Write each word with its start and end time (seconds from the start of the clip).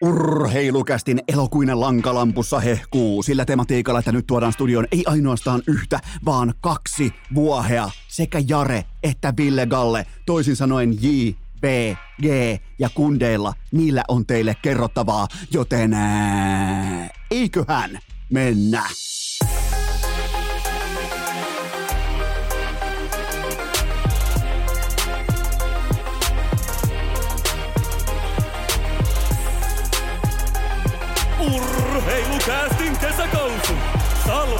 Urheilukästin 0.00 1.20
elokuinen 1.28 1.80
lankalampussa 1.80 2.60
hehkuu 2.60 3.22
sillä 3.22 3.44
tematiikalla, 3.44 3.98
että 3.98 4.12
nyt 4.12 4.26
tuodaan 4.26 4.52
studioon 4.52 4.86
ei 4.92 5.04
ainoastaan 5.06 5.62
yhtä, 5.66 6.00
vaan 6.24 6.54
kaksi 6.60 7.12
vuohea, 7.34 7.90
sekä 8.08 8.42
Jare 8.48 8.84
että 9.02 9.34
Ville 9.36 9.66
Galle, 9.66 10.06
toisin 10.26 10.56
sanoen 10.56 11.02
J, 11.02 11.06
B, 11.60 11.64
G 12.22 12.26
ja 12.78 12.88
kundeilla, 12.94 13.52
niillä 13.72 14.04
on 14.08 14.26
teille 14.26 14.56
kerrottavaa, 14.62 15.28
joten 15.50 15.94
ää, 15.94 17.08
eiköhän 17.30 17.98
mennä. 18.30 18.82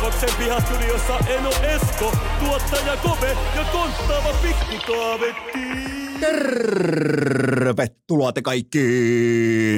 Salvoksen 0.07 0.39
pihastudiossa 0.39 1.19
Eno 1.19 1.51
Esko, 1.51 2.13
tuottaja 2.41 2.97
Kove 2.97 3.37
ja 3.57 3.65
konttaava 3.73 4.35
pikkutaavetti. 4.43 5.59
Tervetuloa 6.21 8.33
te 8.33 8.43
kaikki! 8.43 8.79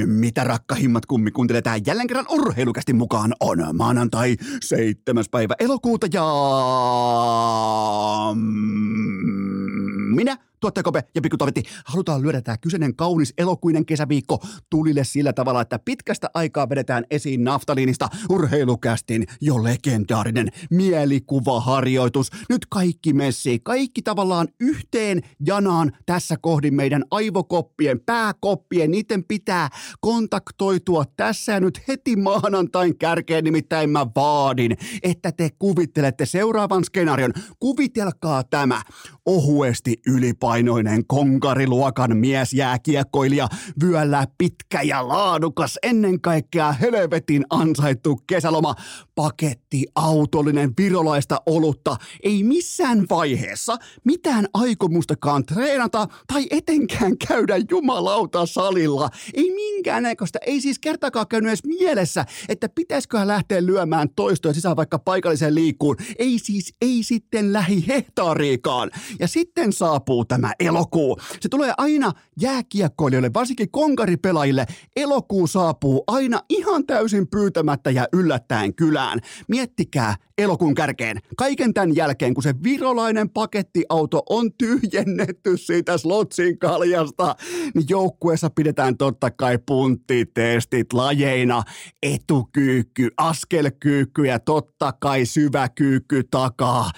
Mitä 0.06 0.44
rakkahimmat 0.44 1.06
kummi 1.06 1.30
kuuntelee 1.30 1.62
jälleen 1.86 2.08
kerran 2.08 2.26
urheilukästi 2.30 2.92
mukaan 2.92 3.34
on 3.40 3.58
maanantai 3.72 4.36
7. 4.60 5.24
päivä 5.30 5.54
elokuuta 5.60 6.06
ja... 6.12 6.24
Minä 10.14 10.36
Tuottaja 10.60 10.82
Kope 10.82 11.04
ja 11.14 11.20
Pikku 11.20 11.36
Tovetti, 11.36 11.62
halutaan 11.84 12.22
lyödä 12.22 12.42
tämä 12.42 12.56
kyseinen 12.56 12.96
kaunis 12.96 13.34
elokuinen 13.38 13.86
kesäviikko 13.86 14.38
tulille 14.70 15.04
sillä 15.04 15.32
tavalla, 15.32 15.60
että 15.60 15.78
pitkästä 15.78 16.30
aikaa 16.34 16.68
vedetään 16.68 17.04
esiin 17.10 17.44
naftaliinista 17.44 18.08
urheilukästin 18.30 19.26
jo 19.40 19.64
legendaarinen 19.64 20.48
mielikuvaharjoitus. 20.70 22.30
Nyt 22.48 22.66
kaikki 22.66 23.12
messi, 23.12 23.60
kaikki 23.62 24.02
tavallaan 24.02 24.48
yhteen 24.60 25.20
janaan 25.46 25.92
tässä 26.06 26.36
kohdin 26.40 26.74
meidän 26.74 27.04
aivokoppien, 27.10 28.00
pääkoppien, 28.00 28.90
niiden 28.90 29.24
pitää 29.24 29.68
kontaktoitua 30.00 31.04
tässä 31.16 31.52
ja 31.52 31.60
nyt 31.60 31.80
heti 31.88 32.16
maanantain 32.16 32.98
kärkeen, 32.98 33.44
nimittäin 33.44 33.90
mä 33.90 34.06
vaadin, 34.16 34.76
että 35.02 35.32
te 35.32 35.50
kuvittelette 35.58 36.26
seuraavan 36.26 36.84
skenaarion. 36.84 37.32
Kuvitelkaa 37.60 38.44
tämä 38.44 38.82
ohuesti 39.26 39.96
ylipa 40.06 40.47
painoinen 40.48 41.06
konkariluokan 41.06 42.16
miesjääkiekkoilija, 42.16 43.48
vyöllä 43.82 44.26
pitkä 44.38 44.82
ja 44.82 45.08
laadukas, 45.08 45.78
ennen 45.82 46.20
kaikkea 46.20 46.72
helvetin 46.72 47.44
ansaittu 47.50 48.20
kesäloma, 48.26 48.74
paketti 49.14 49.86
autollinen 49.94 50.72
virolaista 50.78 51.42
olutta, 51.46 51.96
ei 52.22 52.42
missään 52.42 53.06
vaiheessa 53.10 53.76
mitään 54.04 54.46
aikomustakaan 54.54 55.46
treenata 55.46 56.08
tai 56.26 56.46
etenkään 56.50 57.18
käydä 57.28 57.54
jumalauta 57.70 58.46
salilla. 58.46 59.10
Ei 59.34 59.50
minkäännäköistä, 59.54 60.38
ei 60.46 60.60
siis 60.60 60.78
kertakaan 60.78 61.28
käynyt 61.28 61.48
edes 61.48 61.64
mielessä, 61.64 62.24
että 62.48 62.68
pitäisiköhän 62.68 63.28
lähteä 63.28 63.66
lyömään 63.66 64.08
toistoja 64.16 64.54
sisään 64.54 64.76
vaikka 64.76 64.98
paikalliseen 64.98 65.54
liikkuun. 65.54 65.96
Ei 66.18 66.38
siis, 66.38 66.74
ei 66.80 67.02
sitten 67.02 67.52
lähi 67.52 67.84
hehtaariikaan. 67.88 68.90
Ja 69.20 69.28
sitten 69.28 69.72
saapuu 69.72 70.24
tämä 70.24 70.37
tämä 70.40 70.52
elokuu. 70.60 71.18
Se 71.40 71.48
tulee 71.48 71.72
aina 71.78 72.12
jääkiekkoilijoille, 72.40 73.30
varsinkin 73.34 73.70
konkaripelaajille. 73.70 74.66
Elokuu 74.96 75.46
saapuu 75.46 76.04
aina 76.06 76.40
ihan 76.48 76.86
täysin 76.86 77.28
pyytämättä 77.28 77.90
ja 77.90 78.08
yllättäen 78.12 78.74
kylään. 78.74 79.20
Miettikää 79.48 80.14
elokuun 80.38 80.74
kärkeen. 80.74 81.18
Kaiken 81.36 81.74
tämän 81.74 81.96
jälkeen, 81.96 82.34
kun 82.34 82.42
se 82.42 82.54
virolainen 82.62 83.30
pakettiauto 83.30 84.22
on 84.30 84.52
tyhjennetty 84.58 85.56
siitä 85.56 85.98
slotsin 85.98 86.58
kaljasta, 86.58 87.36
niin 87.74 87.84
joukkueessa 87.88 88.50
pidetään 88.50 88.96
totta 88.96 89.30
kai 89.30 89.58
punttitestit 89.66 90.92
lajeina. 90.92 91.62
Etukyykky, 92.02 93.08
askelkyykky 93.16 94.26
ja 94.26 94.38
totta 94.38 94.92
kai 95.00 95.26
syväkyykky 95.26 96.22
takaa. 96.30 96.90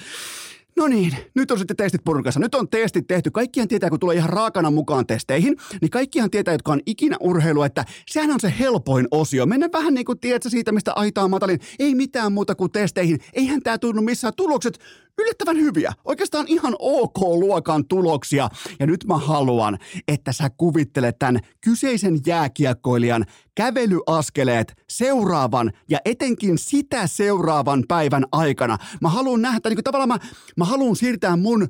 No 0.80 0.88
niin, 0.88 1.16
nyt 1.34 1.50
on 1.50 1.58
sitten 1.58 1.76
testit 1.76 2.04
purkassa. 2.04 2.40
Nyt 2.40 2.54
on 2.54 2.68
testit 2.68 3.06
tehty. 3.06 3.30
Kaikkihan 3.30 3.68
tietää, 3.68 3.90
kun 3.90 4.00
tulee 4.00 4.16
ihan 4.16 4.28
raakana 4.28 4.70
mukaan 4.70 5.06
testeihin, 5.06 5.56
niin 5.80 5.90
kaikkihan 5.90 6.30
tietää, 6.30 6.54
jotka 6.54 6.72
on 6.72 6.80
ikinä 6.86 7.16
urheilu, 7.20 7.62
että 7.62 7.84
sehän 8.10 8.30
on 8.30 8.40
se 8.40 8.54
helpoin 8.58 9.08
osio. 9.10 9.46
Mennä 9.46 9.68
vähän 9.72 9.94
niin 9.94 10.04
kuin 10.04 10.20
tiedätkö 10.20 10.50
siitä, 10.50 10.72
mistä 10.72 10.92
aitaa 10.96 11.28
matalin. 11.28 11.60
Ei 11.78 11.94
mitään 11.94 12.32
muuta 12.32 12.54
kuin 12.54 12.72
testeihin. 12.72 13.18
Eihän 13.32 13.62
tämä 13.62 13.78
tunnu 13.78 14.02
missään 14.02 14.34
tulokset 14.36 14.78
yllättävän 15.18 15.56
hyviä. 15.56 15.92
Oikeastaan 16.04 16.48
ihan 16.48 16.76
ok-luokan 16.78 17.88
tuloksia. 17.88 18.48
Ja 18.80 18.86
nyt 18.86 19.04
mä 19.06 19.18
haluan, 19.18 19.78
että 20.08 20.32
sä 20.32 20.50
kuvittelet 20.56 21.18
tämän 21.18 21.40
kyseisen 21.60 22.18
jääkiekkoilijan 22.26 23.24
kävelyaskeleet 23.60 24.74
seuraavan 24.88 25.72
ja 25.88 25.98
etenkin 26.04 26.58
sitä 26.58 27.06
seuraavan 27.06 27.84
päivän 27.88 28.24
aikana. 28.32 28.78
Mä 29.00 29.08
haluan 29.08 29.42
nähdä, 29.42 29.60
niin 29.64 29.76
kuin 29.76 29.84
tavallaan 29.84 30.08
mä, 30.08 30.18
mä 30.56 30.64
haluan 30.64 30.96
siirtää 30.96 31.36
mun 31.36 31.68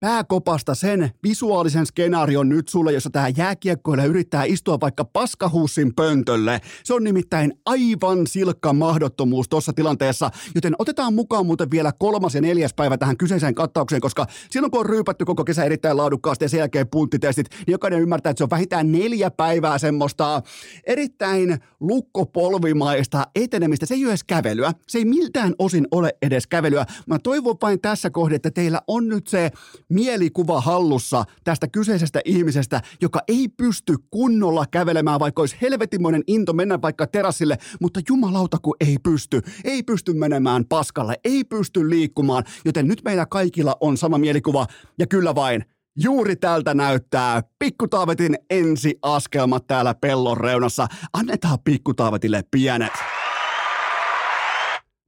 pääkopasta 0.00 0.74
sen 0.74 1.10
visuaalisen 1.22 1.86
skenaarion 1.86 2.48
nyt 2.48 2.68
sulle, 2.68 2.92
jossa 2.92 3.10
tämä 3.10 3.28
jääkiekkoilla 3.28 4.04
yrittää 4.04 4.44
istua 4.44 4.80
vaikka 4.80 5.04
paskahuussin 5.04 5.94
pöntölle. 5.94 6.60
Se 6.84 6.94
on 6.94 7.04
nimittäin 7.04 7.52
aivan 7.66 8.26
silkka 8.26 8.72
mahdottomuus 8.72 9.48
tuossa 9.48 9.72
tilanteessa, 9.72 10.30
joten 10.54 10.74
otetaan 10.78 11.14
mukaan 11.14 11.46
muuten 11.46 11.70
vielä 11.70 11.92
kolmas 11.98 12.34
ja 12.34 12.40
neljäs 12.40 12.74
päivä 12.74 12.98
tähän 12.98 13.16
kyseiseen 13.16 13.54
kattaukseen, 13.54 14.00
koska 14.00 14.26
silloin 14.50 14.70
kun 14.70 14.80
on 14.80 14.86
ryypätty 14.86 15.24
koko 15.24 15.44
kesä 15.44 15.64
erittäin 15.64 15.96
laadukkaasti 15.96 16.44
ja 16.44 16.48
sen 16.48 16.58
jälkeen 16.58 16.88
punttitestit, 16.88 17.50
niin 17.50 17.72
jokainen 17.72 18.00
ymmärtää, 18.00 18.30
että 18.30 18.38
se 18.38 18.44
on 18.44 18.50
vähintään 18.50 18.92
neljä 18.92 19.30
päivää 19.30 19.78
semmoista 19.78 20.42
erittäin 20.84 21.58
lukkopolvimaista 21.80 23.26
etenemistä. 23.34 23.86
Se 23.86 23.94
ei 23.94 24.04
ole 24.04 24.10
edes 24.10 24.24
kävelyä. 24.24 24.72
Se 24.88 24.98
ei 24.98 25.04
miltään 25.04 25.54
osin 25.58 25.86
ole 25.90 26.16
edes 26.22 26.46
kävelyä. 26.46 26.86
Mä 27.06 27.18
toivon 27.18 27.56
vain 27.62 27.80
tässä 27.80 28.10
kohdassa, 28.10 28.36
että 28.36 28.50
teillä 28.50 28.80
on 28.86 29.08
nyt 29.08 29.26
se 29.26 29.50
mielikuva 29.88 30.60
hallussa 30.60 31.24
tästä 31.44 31.68
kyseisestä 31.68 32.20
ihmisestä, 32.24 32.80
joka 33.02 33.20
ei 33.28 33.48
pysty 33.48 33.94
kunnolla 34.10 34.64
kävelemään, 34.70 35.20
vaikka 35.20 35.42
olisi 35.42 35.56
helvetimoinen 35.62 36.22
into 36.26 36.52
mennä 36.52 36.82
vaikka 36.82 37.06
terassille, 37.06 37.58
mutta 37.80 38.00
jumalauta 38.08 38.58
kun 38.62 38.76
ei 38.80 38.96
pysty. 39.02 39.40
Ei 39.64 39.82
pysty 39.82 40.12
menemään 40.12 40.64
paskalle, 40.64 41.14
ei 41.24 41.44
pysty 41.44 41.90
liikkumaan, 41.90 42.44
joten 42.64 42.88
nyt 42.88 43.00
meillä 43.04 43.26
kaikilla 43.26 43.76
on 43.80 43.96
sama 43.96 44.18
mielikuva 44.18 44.66
ja 44.98 45.06
kyllä 45.06 45.34
vain 45.34 45.64
Juuri 45.98 46.36
tältä 46.36 46.74
näyttää 46.74 47.42
Pikkutaavetin 47.58 48.34
ensiaskelmat 48.50 49.66
täällä 49.66 49.94
pellon 49.94 50.36
reunassa. 50.36 50.86
Annetaan 51.12 51.58
Pikkutaavetille 51.64 52.44
pienet. 52.50 53.15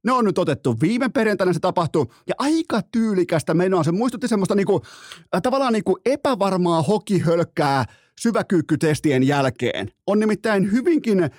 Ne 0.05 0.11
on 0.11 0.25
nyt 0.25 0.37
otettu 0.37 0.75
viime 0.81 1.09
perjantaina 1.09 1.53
se 1.53 1.59
tapahtui 1.59 2.05
ja 2.27 2.35
aika 2.37 2.81
tyylikästä 2.91 3.53
menoa. 3.53 3.83
Se 3.83 3.91
muistutti 3.91 4.27
semmoista 4.27 4.55
niinku, 4.55 4.81
äh, 5.35 5.41
tavallaan 5.41 5.73
niinku 5.73 5.97
epävarmaa 6.05 6.81
hokihölkkää 6.81 7.85
syväkyykkytestien 8.19 9.23
jälkeen. 9.23 9.91
On 10.07 10.19
nimittäin 10.19 10.71
hyvinkin 10.71 11.23
äh, 11.23 11.29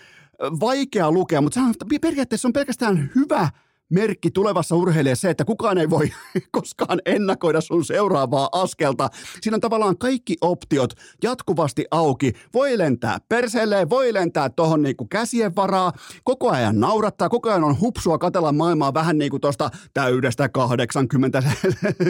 vaikea 0.60 1.12
lukea, 1.12 1.40
mutta 1.40 1.60
se 1.60 1.66
on, 1.66 2.00
periaatteessa 2.00 2.48
on 2.48 2.52
pelkästään 2.52 3.10
hyvä– 3.14 3.48
merkki 3.90 4.30
tulevassa 4.30 4.76
urheilijassa 4.76 5.20
se, 5.20 5.30
että 5.30 5.44
kukaan 5.44 5.78
ei 5.78 5.90
voi 5.90 6.10
koskaan 6.56 7.00
ennakoida 7.04 7.60
sun 7.60 7.84
seuraavaa 7.84 8.48
askelta. 8.52 9.08
Siinä 9.40 9.54
on 9.54 9.60
tavallaan 9.60 9.98
kaikki 9.98 10.36
optiot 10.40 10.92
jatkuvasti 11.22 11.84
auki. 11.90 12.32
Voi 12.54 12.78
lentää 12.78 13.18
perseelleen, 13.28 13.90
voi 13.90 14.14
lentää 14.14 14.48
tohon 14.48 14.82
niinku 14.82 15.06
käsien 15.06 15.56
varaa, 15.56 15.92
koko 16.24 16.50
ajan 16.50 16.80
naurattaa, 16.80 17.28
koko 17.28 17.50
ajan 17.50 17.64
on 17.64 17.80
hupsua 17.80 18.18
katella 18.18 18.52
maailmaa 18.52 18.94
vähän 18.94 19.18
niin 19.18 19.30
kuin 19.30 19.40
tuosta 19.40 19.70
täydestä 19.94 20.48
80, 20.48 21.42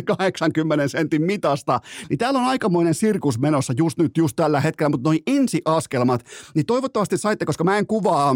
80 0.06 0.88
sentin 0.88 1.22
mitasta. 1.22 1.80
Niin 2.10 2.18
täällä 2.18 2.40
on 2.40 2.46
aikamoinen 2.46 2.94
sirkus 2.94 3.38
menossa 3.38 3.72
just 3.76 3.98
nyt, 3.98 4.16
just 4.16 4.36
tällä 4.36 4.60
hetkellä, 4.60 4.88
mutta 4.88 5.08
noin 5.08 5.20
ensiaskelmat, 5.26 6.24
niin 6.54 6.66
toivottavasti 6.66 7.18
saitte, 7.18 7.44
koska 7.44 7.64
mä 7.64 7.78
en 7.78 7.86
kuvaa 7.86 8.34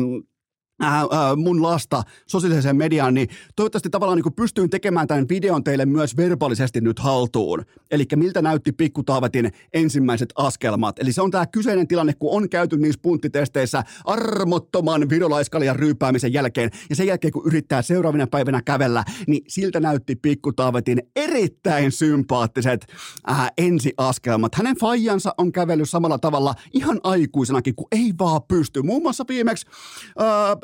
ää, 0.81 0.99
ää, 1.11 1.37
mun 1.37 1.63
lasta 1.63 2.03
sosiaaliseen 2.27 2.77
mediaan, 2.77 3.15
niin 3.15 3.29
toivottavasti 3.57 3.91
tavallaan 3.91 4.19
niin 4.19 4.35
pystyin 4.35 4.71
tekemään 4.71 5.07
tämän 5.07 5.29
videon 5.29 5.65
teille 5.65 5.87
myös 5.87 6.17
verbaalisesti 6.17 6.81
nyt 6.81 6.99
haltuun. 6.99 7.65
Eli 7.91 8.05
miltä 8.17 8.43
näytti 8.43 8.73
Pikku 8.73 9.03
Taavetin 9.03 9.53
ensimmäiset 9.73 10.29
askelmat. 10.37 10.99
Eli 10.99 11.13
se 11.13 11.23
on 11.23 11.31
tämä 11.31 11.47
kyseinen 11.47 11.89
tilanne, 11.89 12.13
kun 12.19 12.37
on 12.37 12.49
käyty 12.49 12.77
niissä 12.77 13.01
punttitesteissä 13.03 13.85
armottoman 14.05 15.09
virolaiskalian 15.09 15.77
ryypäämisen 15.77 16.33
jälkeen, 16.33 16.71
ja 16.91 16.97
sen 16.97 17.07
jälkeen 17.07 17.33
kun 17.33 17.47
yrittää 17.47 17.83
seuraavina 17.83 18.27
päivänä 18.27 18.63
kävellä, 18.63 19.05
niin 19.27 19.43
siltä 19.49 19.81
näytti 19.81 20.17
Pikku 20.17 20.53
Taavetin 20.53 21.03
erittäin 21.17 21.93
sympaattiset 21.93 22.87
ää, 23.27 23.49
ensiaskelmat. 23.59 24.55
Hänen 24.55 24.77
faijansa 24.77 25.35
on 25.39 25.53
kävellyt 25.53 25.91
samalla 25.91 26.19
tavalla 26.19 26.55
ihan 26.73 27.01
aikuisenakin, 27.03 27.75
kun 27.75 27.89
ei 27.93 28.13
vaan 28.19 28.41
pysty. 28.49 28.83
Muun 28.83 29.03
muassa 29.03 29.25
viimeksi 29.29 29.67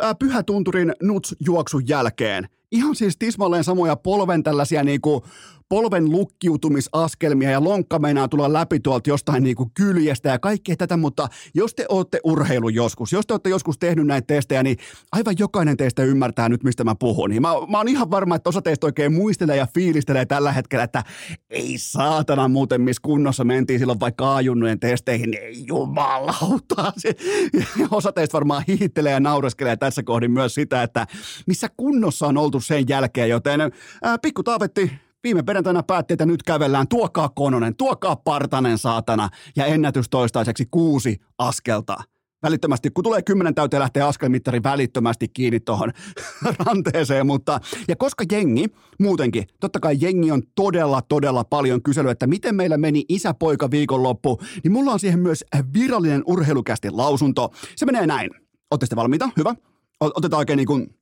ää, 0.01 0.15
Pyhätunturin 0.15 0.93
nuts-juoksun 1.03 1.83
jälkeen. 1.89 2.49
Ihan 2.73 2.97
siis 2.97 3.17
tismalleen 3.19 3.65
samoja 3.65 3.97
polven 3.97 4.43
tällaisia 4.43 4.85
niinku 4.85 5.25
polven 5.71 6.11
lukkiutumisaskelmia 6.11 7.51
ja 7.51 7.65
lonkka 7.65 7.99
meinaa 7.99 8.29
tulla 8.29 8.53
läpi 8.53 8.81
tuolta 8.81 9.11
jostain 9.11 9.43
niin 9.43 9.57
kuin 9.57 9.71
kyljestä 9.75 10.29
ja 10.29 10.39
kaikkea 10.39 10.77
tätä, 10.77 10.97
mutta 10.97 11.29
jos 11.55 11.75
te 11.75 11.87
olette 11.89 12.21
urheilu 12.25 12.69
joskus, 12.69 13.13
jos 13.13 13.27
te 13.27 13.35
olette 13.35 13.51
joskus 13.51 13.79
tehnyt 13.79 14.07
näitä 14.07 14.27
testejä, 14.27 14.63
niin 14.63 14.77
aivan 15.13 15.35
jokainen 15.39 15.77
teistä 15.77 16.03
ymmärtää 16.03 16.49
nyt, 16.49 16.65
mistä 16.65 16.85
mä 16.85 16.95
puhun. 16.95 17.31
Niin 17.31 17.43
mä, 17.43 17.49
mä 17.69 17.79
oon 17.79 17.89
ihan 17.89 18.11
varma, 18.11 18.37
että 18.37 18.49
osa 18.49 18.63
teistä 18.63 18.87
oikein 18.87 19.13
muistelee 19.13 19.57
ja 19.57 19.67
fiilistelee 19.75 20.27
tällä 20.27 20.53
hetkellä, 20.53 20.85
että 20.85 21.05
ei 21.51 21.75
saatana 21.79 22.49
muuten, 22.49 22.81
missä 22.81 23.01
kunnossa 23.03 23.45
mentiin 23.45 23.79
silloin 23.79 24.01
vaikka 24.01 24.35
ajunnujen 24.35 24.81
testeihin, 24.81 25.31
niin 25.31 25.43
ei 25.43 25.67
jumalauta. 25.67 26.93
Ja 27.79 27.89
osa 27.91 28.13
teistä 28.13 28.35
varmaan 28.35 28.65
hihittelee 28.69 29.13
ja 29.13 29.21
naureskelee 29.21 29.77
tässä 29.77 30.03
kohdin 30.03 30.31
myös 30.31 30.55
sitä, 30.55 30.83
että 30.83 31.07
missä 31.47 31.69
kunnossa 31.77 32.27
on 32.27 32.39
oltu 32.39 32.61
sen 32.61 32.85
jälkeen, 32.89 33.29
joten 33.29 33.61
ää, 34.03 34.19
pikku 34.19 34.43
Taavetti, 34.43 34.91
Viime 35.25 35.43
perjantaina 35.43 35.83
päätti, 35.83 36.15
että 36.15 36.27
nyt 36.27 36.43
kävellään, 36.43 36.89
tuokaa 36.89 37.29
Kononen, 37.29 37.77
tuokaa 37.77 38.17
Partanen 38.17 38.79
saatana 38.79 39.29
ja 39.57 39.67
ennätys 39.67 40.09
toistaiseksi 40.09 40.67
kuusi 40.71 41.17
askelta. 41.39 41.97
Välittömästi, 42.43 42.91
kun 42.91 43.05
tulee 43.05 43.23
kymmenen 43.23 43.55
täyteen, 43.55 43.81
lähtee 43.81 44.03
askelmittari 44.03 44.63
välittömästi 44.63 45.29
kiinni 45.29 45.61
tuohon 45.61 45.93
ranteeseen, 46.67 47.27
mutta 47.27 47.61
ja 47.89 47.97
koska 47.97 48.25
jengi, 48.33 48.65
muutenkin, 48.99 49.45
totta 49.61 49.81
kai 49.81 49.97
jengi 50.01 50.31
on 50.31 50.43
todella, 50.55 51.03
todella 51.03 51.45
paljon 51.45 51.83
kysely, 51.83 52.11
että 52.11 52.27
miten 52.27 52.55
meillä 52.55 52.77
meni 52.77 53.05
isäpoika 53.09 53.71
viikonloppu, 53.71 54.41
niin 54.65 54.73
mulla 54.73 54.93
on 54.93 55.01
siihen 55.01 55.21
myös 55.21 55.45
virallinen 55.75 56.23
urheilukästi 56.27 56.91
lausunto. 56.91 57.53
Se 57.77 57.87
menee 57.87 58.07
näin. 58.07 58.31
Oletteko 58.71 58.97
valmiita? 58.97 59.31
Hyvä. 59.37 59.55
Otetaan 60.01 60.39
oikein 60.39 60.57
niin 60.57 60.67
kuin 60.67 61.00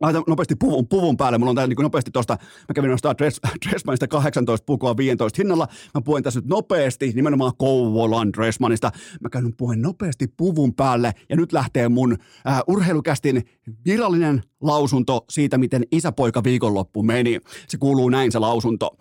laitan 0.00 0.22
nopeasti 0.26 0.54
puvun, 0.56 0.88
puvun 0.88 1.16
päälle. 1.16 1.38
Mulla 1.38 1.50
on 1.50 1.56
täällä 1.56 1.74
niin 1.74 1.82
nopeasti 1.82 2.10
tuosta, 2.10 2.36
mä 2.42 2.74
kävin 2.74 2.90
nostaa 2.90 3.18
dress, 3.18 3.40
Dressmanista 3.68 4.08
18 4.08 4.64
pukua 4.64 4.96
15 4.96 5.36
hinnalla. 5.38 5.68
Mä 5.94 6.00
puen 6.00 6.22
tässä 6.22 6.40
nyt 6.40 6.48
nopeasti, 6.48 7.12
nimenomaan 7.14 7.52
Kouvolan 7.58 8.32
Dressmanista. 8.32 8.90
Mä 9.20 9.28
käyn 9.28 9.56
puen 9.56 9.82
nopeasti 9.82 10.26
puvun 10.36 10.74
päälle 10.74 11.12
ja 11.28 11.36
nyt 11.36 11.52
lähtee 11.52 11.88
mun 11.88 12.16
äh, 12.48 12.60
urheilukästin 12.66 13.42
virallinen 13.84 14.42
lausunto 14.60 15.24
siitä, 15.30 15.58
miten 15.58 15.82
isäpoika 15.92 16.44
viikonloppu 16.44 17.02
meni. 17.02 17.40
Se 17.68 17.78
kuuluu 17.78 18.08
näin 18.08 18.32
se 18.32 18.38
lausunto. 18.38 18.96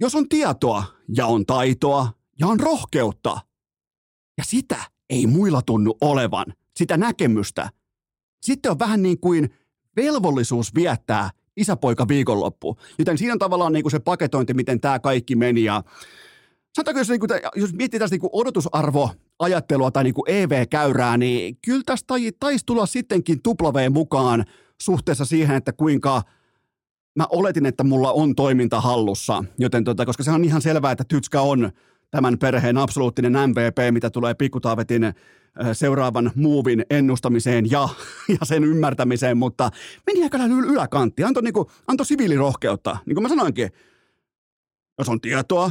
Jos 0.00 0.14
on 0.14 0.28
tietoa 0.28 0.84
ja 1.16 1.26
on 1.26 1.46
taitoa 1.46 2.12
ja 2.40 2.46
on 2.46 2.60
rohkeutta 2.60 3.40
ja 4.38 4.44
sitä 4.44 4.76
ei 5.10 5.26
muilla 5.26 5.62
tunnu 5.62 5.96
olevan, 6.00 6.46
sitä 6.76 6.96
näkemystä, 6.96 7.70
sitten 8.42 8.70
on 8.70 8.78
vähän 8.78 9.02
niin 9.02 9.20
kuin– 9.20 9.50
velvollisuus 9.96 10.74
viettää 10.74 11.30
isäpoika 11.56 12.08
viikonloppu. 12.08 12.78
Joten 12.98 13.18
siinä 13.18 13.32
on 13.32 13.38
tavallaan 13.38 13.72
niin 13.72 13.82
kuin 13.82 13.90
se 13.90 13.98
paketointi, 13.98 14.54
miten 14.54 14.80
tämä 14.80 14.98
kaikki 14.98 15.36
meni. 15.36 15.64
Ja 15.64 15.82
sanotaanko, 16.76 17.00
jos, 17.00 17.08
niin 17.08 17.20
kuin, 17.20 17.30
jos 17.56 17.72
miettii 17.72 18.00
tästä 18.00 18.16
niin 18.16 18.30
odotusarvo 18.32 19.10
ajattelua 19.38 19.90
tai 19.90 20.04
niin 20.04 20.14
kuin 20.14 20.30
EV-käyrää, 20.30 21.16
niin 21.16 21.58
kyllä 21.64 21.82
tästä 21.86 22.14
taisi 22.40 22.66
tulla 22.66 22.86
sittenkin 22.86 23.42
tuplaveen 23.42 23.92
mukaan 23.92 24.44
suhteessa 24.80 25.24
siihen, 25.24 25.56
että 25.56 25.72
kuinka 25.72 26.22
mä 27.16 27.26
oletin, 27.30 27.66
että 27.66 27.84
mulla 27.84 28.12
on 28.12 28.34
toiminta 28.34 28.80
hallussa. 28.80 29.44
Joten 29.58 29.84
tota, 29.84 30.06
koska 30.06 30.22
se 30.22 30.30
on 30.30 30.44
ihan 30.44 30.62
selvää, 30.62 30.92
että 30.92 31.04
Tytskä 31.08 31.40
on 31.40 31.72
tämän 32.10 32.38
perheen 32.38 32.78
absoluuttinen 32.78 33.32
MVP, 33.32 33.92
mitä 33.92 34.10
tulee 34.10 34.34
Pikkutaavetin 34.34 35.12
seuraavan 35.72 36.30
muuvin 36.34 36.84
ennustamiseen 36.90 37.70
ja, 37.70 37.88
ja 38.40 38.46
sen 38.46 38.64
ymmärtämiseen, 38.64 39.38
mutta 39.38 39.70
meni 40.06 40.22
aika 40.22 40.38
lailla 40.38 40.56
yläkantti. 40.56 41.24
Antoi, 41.24 41.42
niin 41.42 41.54
kuin, 41.54 41.66
antoi 41.86 42.06
siviilirohkeutta. 42.06 42.96
Niin 43.06 43.14
kuin 43.14 43.22
mä 43.22 43.28
sanoinkin, 43.28 43.70
jos 44.98 45.08
on 45.08 45.20
tietoa 45.20 45.70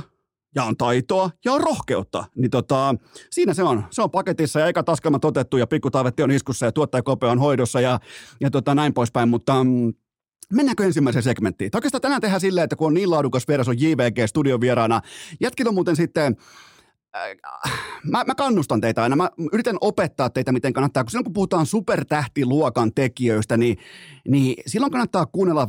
ja 0.55 0.63
on 0.63 0.77
taitoa 0.77 1.29
ja 1.45 1.53
on 1.53 1.61
rohkeutta, 1.61 2.25
niin 2.35 2.51
tota, 2.51 2.95
siinä 3.31 3.53
se 3.53 3.63
on. 3.63 3.83
Se 3.89 4.01
on 4.01 4.11
paketissa 4.11 4.59
ja 4.59 4.67
eka 4.67 4.83
taskelma 4.83 5.19
otettu 5.23 5.57
ja 5.57 5.67
pikkutaavetti 5.67 6.23
on 6.23 6.31
iskussa 6.31 6.65
ja 6.65 6.71
tuottajakope 6.71 7.27
on 7.27 7.39
hoidossa 7.39 7.81
ja, 7.81 7.99
ja 8.41 8.51
tota, 8.51 8.75
näin 8.75 8.93
poispäin, 8.93 9.29
mutta 9.29 9.63
mm, 9.63 9.93
Mennäänkö 10.53 10.85
ensimmäiseen 10.85 11.23
segmenttiin? 11.23 11.71
Oikeastaan 11.73 12.01
tänään 12.01 12.21
tehdään 12.21 12.41
silleen, 12.41 12.63
että 12.63 12.75
kun 12.75 12.87
on 12.87 12.93
niin 12.93 13.11
laadukas 13.11 13.47
vieras, 13.47 13.67
on 13.67 13.81
JVG 13.81 14.27
studion 14.27 14.61
vieraana. 14.61 15.01
Jätkillä 15.39 15.69
on 15.69 15.75
muuten 15.75 15.95
sitten 15.95 16.35
Äh, 17.15 17.71
mä, 18.03 18.23
mä 18.23 18.35
kannustan 18.35 18.81
teitä 18.81 19.03
aina. 19.03 19.15
Mä 19.15 19.29
yritän 19.53 19.77
opettaa 19.81 20.29
teitä, 20.29 20.51
miten 20.51 20.73
kannattaa. 20.73 21.03
Kun 21.03 21.11
silloin 21.11 21.23
kun 21.23 21.33
puhutaan 21.33 21.65
supertähtiluokan 21.65 22.91
tekijöistä, 22.95 23.57
niin, 23.57 23.77
niin 24.27 24.63
silloin 24.67 24.91
kannattaa 24.91 25.25
kuunnella 25.25 25.67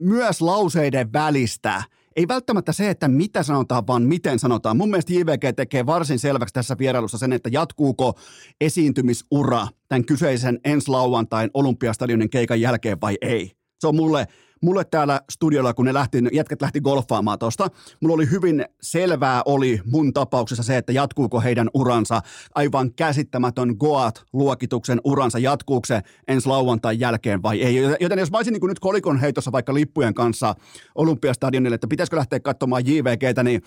myös 0.00 0.40
lauseiden 0.40 1.12
välistä. 1.12 1.82
Ei 2.16 2.28
välttämättä 2.28 2.72
se, 2.72 2.90
että 2.90 3.08
mitä 3.08 3.42
sanotaan, 3.42 3.86
vaan 3.86 4.02
miten 4.02 4.38
sanotaan. 4.38 4.76
Mun 4.76 4.90
mielestä 4.90 5.12
JVG 5.12 5.56
tekee 5.56 5.86
varsin 5.86 6.18
selväksi 6.18 6.52
tässä 6.52 6.76
vierailussa 6.78 7.18
sen, 7.18 7.32
että 7.32 7.50
jatkuuko 7.52 8.18
esiintymisura 8.60 9.66
tämän 9.88 10.04
kyseisen 10.04 10.60
ensi 10.64 10.88
lauantain 10.88 11.50
olympiastadionin 11.54 12.30
keikan 12.30 12.60
jälkeen 12.60 13.00
vai 13.00 13.16
ei. 13.20 13.57
Se 13.78 13.86
on 13.86 13.96
mulle 13.96 14.26
mulle 14.62 14.84
täällä 14.84 15.20
studiolla, 15.30 15.74
kun 15.74 15.84
ne 15.84 15.94
lähti, 15.94 16.18
jätkät 16.32 16.62
lähti 16.62 16.80
golfaamaan 16.80 17.38
tosta, 17.38 17.68
mulla 18.00 18.14
oli 18.14 18.30
hyvin 18.30 18.64
selvää 18.82 19.42
oli 19.44 19.80
mun 19.84 20.12
tapauksessa 20.12 20.62
se, 20.62 20.76
että 20.76 20.92
jatkuuko 20.92 21.40
heidän 21.40 21.70
uransa, 21.74 22.20
aivan 22.54 22.94
käsittämätön 22.94 23.76
Goat-luokituksen 23.80 25.00
uransa, 25.04 25.38
jatkuuko 25.38 25.86
se 25.86 26.00
ensi 26.28 26.48
lauantain 26.48 27.00
jälkeen 27.00 27.42
vai 27.42 27.62
ei. 27.62 27.76
Joten 28.00 28.18
jos 28.18 28.30
mä 28.30 28.38
olisin 28.38 28.52
niin 28.52 28.68
nyt 28.68 28.78
kolikon 28.78 29.20
heitossa 29.20 29.52
vaikka 29.52 29.74
lippujen 29.74 30.14
kanssa 30.14 30.54
Olympiastadionille, 30.94 31.74
että 31.74 31.88
pitäisikö 31.88 32.16
lähteä 32.16 32.40
katsomaan 32.40 32.86
JVGtä, 32.86 33.42
niin 33.42 33.62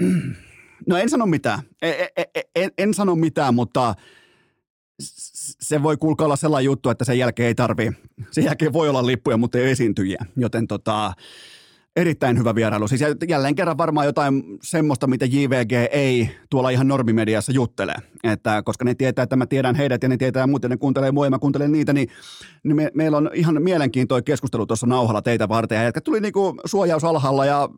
no 0.88 0.96
en 0.96 1.10
sano 1.10 1.26
mitään. 1.26 1.58
En, 1.82 1.94
en, 2.16 2.24
en, 2.54 2.70
en 2.78 2.94
sano 2.94 3.14
mitään, 3.14 3.54
mutta 3.54 3.94
se 4.98 5.82
voi 5.82 5.96
kuulkaa 5.96 6.24
olla 6.24 6.36
sellainen 6.36 6.64
juttu, 6.64 6.90
että 6.90 7.04
sen 7.04 7.18
jälkeen 7.18 7.46
ei 7.46 7.54
tarvi, 7.54 7.92
sen 8.30 8.44
jälkeen 8.44 8.72
voi 8.72 8.88
olla 8.88 9.06
lippuja, 9.06 9.36
mutta 9.36 9.58
ei 9.58 9.70
esiintyjiä, 9.70 10.26
joten 10.36 10.66
tota, 10.66 11.12
erittäin 11.96 12.38
hyvä 12.38 12.54
vierailu. 12.54 12.88
Siis 12.88 13.00
jälleen 13.28 13.54
kerran 13.54 13.78
varmaan 13.78 14.06
jotain 14.06 14.42
semmoista, 14.62 15.06
mitä 15.06 15.24
JVG 15.24 15.72
ei 15.90 16.30
tuolla 16.50 16.70
ihan 16.70 16.88
normimediassa 16.88 17.52
juttele. 17.52 17.94
Että 18.24 18.62
koska 18.62 18.84
ne 18.84 18.94
tietää, 18.94 19.22
että 19.22 19.36
mä 19.36 19.46
tiedän 19.46 19.74
heidät 19.74 20.02
ja 20.02 20.08
ne 20.08 20.16
tietää 20.16 20.46
muuten, 20.46 20.70
ne 20.70 20.76
kuuntelee 20.76 21.12
mua 21.12 21.26
ja 21.26 21.30
mä 21.30 21.38
kuuntelen 21.38 21.72
niitä, 21.72 21.92
niin, 21.92 22.08
niin 22.64 22.76
me, 22.76 22.90
meillä 22.94 23.16
on 23.16 23.30
ihan 23.34 23.62
mielenkiintoinen 23.62 24.24
keskustelu 24.24 24.66
tuossa 24.66 24.86
nauhalla 24.86 25.22
teitä 25.22 25.48
varten. 25.48 25.84
Ja 25.84 25.92
tuli 25.92 26.20
niinku 26.20 26.54
suojaus 26.64 27.04
alhaalla 27.04 27.46
ja 27.46 27.68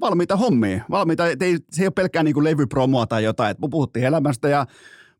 valmiita 0.00 0.36
hommia. 0.36 0.84
Valmiita, 0.90 1.26
ei, 1.26 1.58
se 1.70 1.82
ei 1.82 1.86
ole 1.86 1.90
pelkkää 1.90 2.22
niinku 2.22 2.44
levypromoa 2.44 3.06
tai 3.06 3.24
jotain. 3.24 3.50
Et 3.50 3.70
puhuttiin 3.70 4.06
elämästä 4.06 4.48
ja 4.48 4.66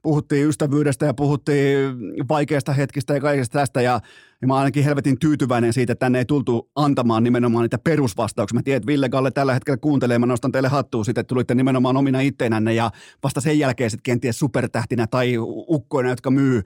puhuttiin 0.06 0.48
ystävyydestä 0.48 1.06
ja 1.06 1.14
puhuttiin 1.14 1.96
vaikeista 2.28 2.72
hetkistä 2.72 3.14
ja 3.14 3.20
kaikesta 3.20 3.58
tästä 3.58 3.82
ja, 3.82 4.00
ja 4.40 4.46
mä 4.46 4.54
oon 4.54 4.58
ainakin 4.58 4.84
helvetin 4.84 5.18
tyytyväinen 5.18 5.72
siitä, 5.72 5.92
että 5.92 6.04
tänne 6.04 6.18
ei 6.18 6.25
tultu 6.25 6.70
antamaan 6.75 7.22
nimenomaan 7.22 7.62
niitä 7.62 7.78
perusvastauksia. 7.78 8.54
Mä 8.54 8.62
tiedän, 8.62 8.76
että 8.76 8.86
Ville 8.86 9.08
Galle 9.08 9.30
tällä 9.30 9.54
hetkellä 9.54 9.76
kuuntelee, 9.76 10.18
mä 10.18 10.26
nostan 10.26 10.52
teille 10.52 10.68
hattua 10.68 11.04
siitä, 11.04 11.20
että 11.20 11.28
tulitte 11.28 11.54
nimenomaan 11.54 11.96
omina 11.96 12.20
itteinänne 12.20 12.75
ja 12.75 12.90
vasta 13.22 13.40
sen 13.40 13.58
jälkeen 13.58 13.90
sitten 13.90 14.02
kenties 14.02 14.38
supertähtinä 14.38 15.06
tai 15.06 15.34
ukkoina, 15.68 16.10
jotka 16.10 16.30
myy 16.30 16.62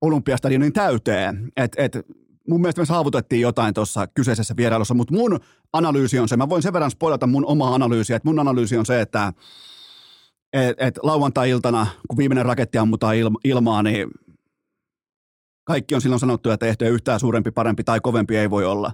Olympiastadionin 0.00 0.72
täyteen. 0.72 1.52
Et, 1.56 1.72
et, 1.76 1.98
mun 2.48 2.60
mielestä 2.60 2.82
me 2.82 2.86
saavutettiin 2.86 3.42
jotain 3.42 3.74
tuossa 3.74 4.06
kyseisessä 4.06 4.54
vierailussa, 4.56 4.94
mutta 4.94 5.14
mun 5.14 5.40
analyysi 5.72 6.18
on 6.18 6.28
se, 6.28 6.36
mä 6.36 6.48
voin 6.48 6.62
sen 6.62 6.72
verran 6.72 6.90
spoilata 6.90 7.26
mun 7.26 7.46
omaa 7.46 7.74
analyysiä, 7.74 8.16
että 8.16 8.28
mun 8.28 8.38
analyysi 8.38 8.76
on 8.76 8.86
se, 8.86 9.00
että 9.00 9.32
että 10.54 10.86
et 10.86 10.98
lauantai-iltana, 11.02 11.86
kun 12.08 12.18
viimeinen 12.18 12.46
raketti 12.46 12.78
ammutaan 12.78 13.16
ilma, 13.16 13.38
ilmaa, 13.44 13.82
niin 13.82 14.10
kaikki 15.64 15.94
on 15.94 16.00
silloin 16.00 16.20
sanottu 16.20 16.48
ja 16.48 16.58
tehty, 16.58 16.84
ja 16.84 16.90
yhtään 16.90 17.20
suurempi, 17.20 17.50
parempi 17.50 17.84
tai 17.84 18.00
kovempi 18.00 18.36
ei 18.36 18.50
voi 18.50 18.64
olla. 18.64 18.92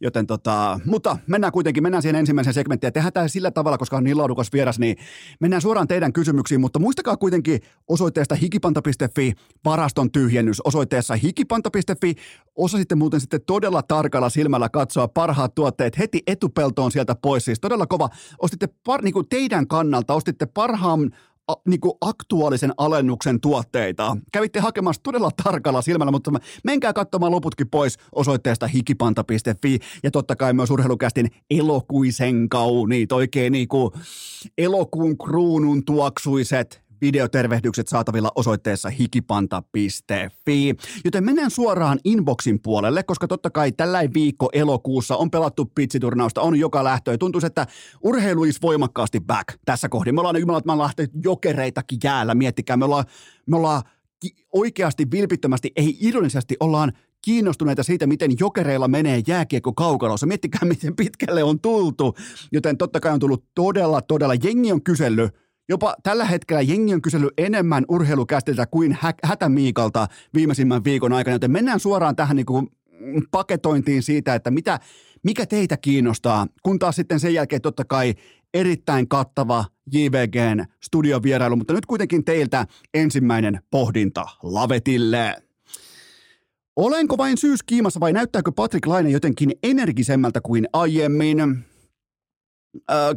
Joten 0.00 0.26
tota, 0.26 0.80
mutta 0.84 1.18
mennään 1.26 1.52
kuitenkin, 1.52 1.82
mennään 1.82 2.02
siihen 2.02 2.16
ensimmäiseen 2.16 2.54
segmenttiin 2.54 2.92
tehdään 2.92 3.12
tämä 3.12 3.28
sillä 3.28 3.50
tavalla, 3.50 3.78
koska 3.78 3.96
on 3.96 4.04
niin 4.04 4.18
laadukas 4.18 4.52
vieras, 4.52 4.78
niin 4.78 4.96
mennään 5.40 5.62
suoraan 5.62 5.88
teidän 5.88 6.12
kysymyksiin, 6.12 6.60
mutta 6.60 6.78
muistakaa 6.78 7.16
kuitenkin 7.16 7.60
osoitteesta 7.88 8.34
hikipanta.fi 8.34 9.32
varaston 9.64 10.12
tyhjennys 10.12 10.60
osoitteessa 10.64 11.14
hikipanta.fi. 11.14 12.14
Osasitte 12.56 12.94
muuten 12.94 13.20
sitten 13.20 13.40
todella 13.46 13.82
tarkalla 13.82 14.28
silmällä 14.30 14.68
katsoa 14.68 15.08
parhaat 15.08 15.54
tuotteet 15.54 15.98
heti 15.98 16.22
etupeltoon 16.26 16.92
sieltä 16.92 17.14
pois. 17.22 17.44
Siis 17.44 17.60
todella 17.60 17.86
kova. 17.86 18.08
Ostitte 18.38 18.68
par, 18.84 19.02
niin 19.02 19.14
kuin 19.14 19.28
teidän 19.28 19.68
kannalta, 19.68 20.14
ostitte 20.14 20.46
parhaan 20.46 21.10
a, 21.48 21.54
niin 21.68 21.80
kuin 21.80 21.92
aktuaalisen 22.00 22.72
alennuksen 22.76 23.40
tuotteita. 23.40 24.16
Kävitte 24.32 24.60
hakemassa 24.60 25.02
todella 25.02 25.30
tarkalla 25.44 25.82
silmällä, 25.82 26.10
mutta 26.10 26.30
menkää 26.64 26.92
katsomaan 26.92 27.32
loputkin 27.32 27.68
pois 27.68 27.98
osoitteesta 28.12 28.66
hikipanta.fi 28.66 29.78
ja 30.02 30.10
totta 30.10 30.36
kai 30.36 30.52
myös 30.52 30.70
urheilukästin 30.70 31.30
elokuisen 31.50 32.48
kauniit, 32.48 33.12
oikein 33.12 33.52
niin 33.52 33.68
kuin 33.68 33.90
elokuun 34.58 35.18
kruunun 35.18 35.84
tuoksuiset 35.84 36.87
videotervehdykset 37.00 37.88
saatavilla 37.88 38.32
osoitteessa 38.34 38.88
hikipanta.fi. 38.88 40.74
Joten 41.04 41.24
mennään 41.24 41.50
suoraan 41.50 41.98
inboxin 42.04 42.60
puolelle, 42.62 43.02
koska 43.02 43.28
totta 43.28 43.50
kai 43.50 43.72
tällä 43.72 44.00
viikko 44.14 44.48
elokuussa 44.52 45.16
on 45.16 45.30
pelattu 45.30 45.64
pitsiturnausta, 45.74 46.40
on 46.40 46.56
joka 46.56 46.84
lähtö. 46.84 47.10
Ja 47.10 47.18
tuntuu, 47.18 47.40
että 47.44 47.66
urheilu 48.02 48.44
is 48.44 48.62
voimakkaasti 48.62 49.20
back 49.20 49.48
tässä 49.64 49.88
kohdin. 49.88 50.14
Me 50.14 50.20
ollaan 50.20 50.40
jumala, 50.40 50.58
että 50.58 50.68
me 50.68 50.72
ollaan 50.72 50.92
jokereitakin 51.24 51.98
jäällä, 52.04 52.34
miettikää. 52.34 52.76
Me 52.76 52.84
ollaan, 52.84 53.04
me 53.46 53.56
ollaan 53.56 53.82
oikeasti 54.52 55.10
vilpittömästi, 55.10 55.72
ei 55.76 55.96
ironisesti, 56.00 56.56
ollaan 56.60 56.92
kiinnostuneita 57.24 57.82
siitä, 57.82 58.06
miten 58.06 58.30
jokereilla 58.40 58.88
menee 58.88 59.22
jääkiekko 59.26 59.72
kaukalossa. 59.72 60.26
Miettikää, 60.26 60.60
miten 60.64 60.96
pitkälle 60.96 61.44
on 61.44 61.60
tultu. 61.60 62.14
Joten 62.52 62.76
totta 62.76 63.00
kai 63.00 63.12
on 63.12 63.20
tullut 63.20 63.44
todella, 63.54 64.02
todella, 64.02 64.34
jengi 64.34 64.72
on 64.72 64.82
kysellyt, 64.82 65.34
Jopa 65.68 65.96
tällä 66.02 66.24
hetkellä 66.24 66.62
jengi 66.62 66.94
on 66.94 67.02
kysellyt 67.02 67.32
enemmän 67.38 67.84
urheilukästiltä 67.88 68.66
kuin 68.66 68.98
hä- 69.00 69.14
Hätämiikalta 69.24 70.06
viimeisimmän 70.34 70.84
viikon 70.84 71.12
aikana, 71.12 71.34
joten 71.34 71.50
mennään 71.50 71.80
suoraan 71.80 72.16
tähän 72.16 72.36
niin 72.36 72.46
kuin 72.46 72.68
paketointiin 73.30 74.02
siitä, 74.02 74.34
että 74.34 74.50
mitä, 74.50 74.80
mikä 75.22 75.46
teitä 75.46 75.76
kiinnostaa, 75.76 76.46
kun 76.62 76.78
taas 76.78 76.96
sitten 76.96 77.20
sen 77.20 77.34
jälkeen 77.34 77.62
totta 77.62 77.84
kai 77.84 78.14
erittäin 78.54 79.08
kattava 79.08 79.64
JVGn 79.92 80.64
studiovierailu, 80.82 81.56
mutta 81.56 81.72
nyt 81.72 81.86
kuitenkin 81.86 82.24
teiltä 82.24 82.66
ensimmäinen 82.94 83.60
pohdinta 83.70 84.26
Lavetille. 84.42 85.42
Olenko 86.76 87.18
vain 87.18 87.38
syyskiimassa 87.38 88.00
vai 88.00 88.12
näyttääkö 88.12 88.52
Patrick 88.52 88.86
Laine 88.86 89.10
jotenkin 89.10 89.52
energisemmältä 89.62 90.40
kuin 90.40 90.68
aiemmin? 90.72 91.40
Öö, 92.90 93.14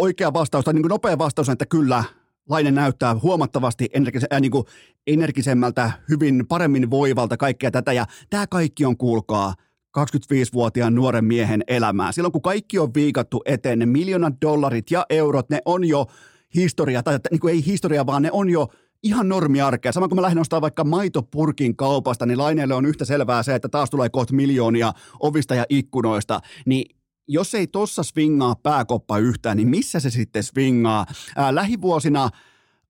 oikea 0.00 0.32
vastaus 0.32 0.64
tai 0.64 0.74
niin 0.74 0.82
kuin 0.82 0.90
nopea 0.90 1.18
vastaus 1.18 1.48
on, 1.48 1.52
että 1.52 1.66
kyllä, 1.66 2.04
Laine 2.48 2.70
näyttää 2.70 3.16
huomattavasti 3.22 3.88
energise, 3.92 4.26
äh, 4.32 4.40
niin 4.40 4.50
kuin 4.50 4.64
energisemmältä, 5.06 5.90
hyvin 6.08 6.44
paremmin 6.48 6.90
voivalta 6.90 7.36
kaikkea 7.36 7.70
tätä. 7.70 7.92
Ja 7.92 8.06
tämä 8.30 8.46
kaikki 8.46 8.84
on, 8.84 8.96
kuulkaa, 8.96 9.54
25-vuotiaan 9.98 10.94
nuoren 10.94 11.24
miehen 11.24 11.64
elämää. 11.68 12.12
Silloin 12.12 12.32
kun 12.32 12.42
kaikki 12.42 12.78
on 12.78 12.94
viikattu 12.94 13.42
eteen, 13.44 13.78
ne 13.78 13.86
miljoonat 13.86 14.34
dollarit 14.40 14.90
ja 14.90 15.06
eurot, 15.10 15.50
ne 15.50 15.60
on 15.64 15.84
jo 15.84 16.06
historia, 16.54 17.02
tai 17.02 17.18
niin 17.30 17.40
kuin 17.40 17.54
ei 17.54 17.66
historia, 17.66 18.06
vaan 18.06 18.22
ne 18.22 18.30
on 18.32 18.50
jo 18.50 18.68
ihan 19.02 19.28
normiarkea. 19.28 19.92
Sama 19.92 20.08
kun 20.08 20.16
mä 20.16 20.22
lähden 20.22 20.40
ostamaan 20.40 20.62
vaikka 20.62 20.84
maitopurkin 20.84 21.76
kaupasta, 21.76 22.26
niin 22.26 22.38
laineelle 22.38 22.74
on 22.74 22.86
yhtä 22.86 23.04
selvää 23.04 23.42
se, 23.42 23.54
että 23.54 23.68
taas 23.68 23.90
tulee 23.90 24.08
kohta 24.08 24.34
miljoonia 24.34 24.92
ovista 25.20 25.54
ja 25.54 25.64
ikkunoista. 25.68 26.40
Niin 26.66 26.96
jos 27.32 27.54
ei 27.54 27.66
tossa 27.66 28.02
swingaa 28.02 28.54
pääkoppa 28.54 29.18
yhtään, 29.18 29.56
niin 29.56 29.68
missä 29.68 30.00
se 30.00 30.10
sitten 30.10 30.42
swingaa? 30.42 31.06
Ää, 31.36 31.54
lähivuosina 31.54 32.30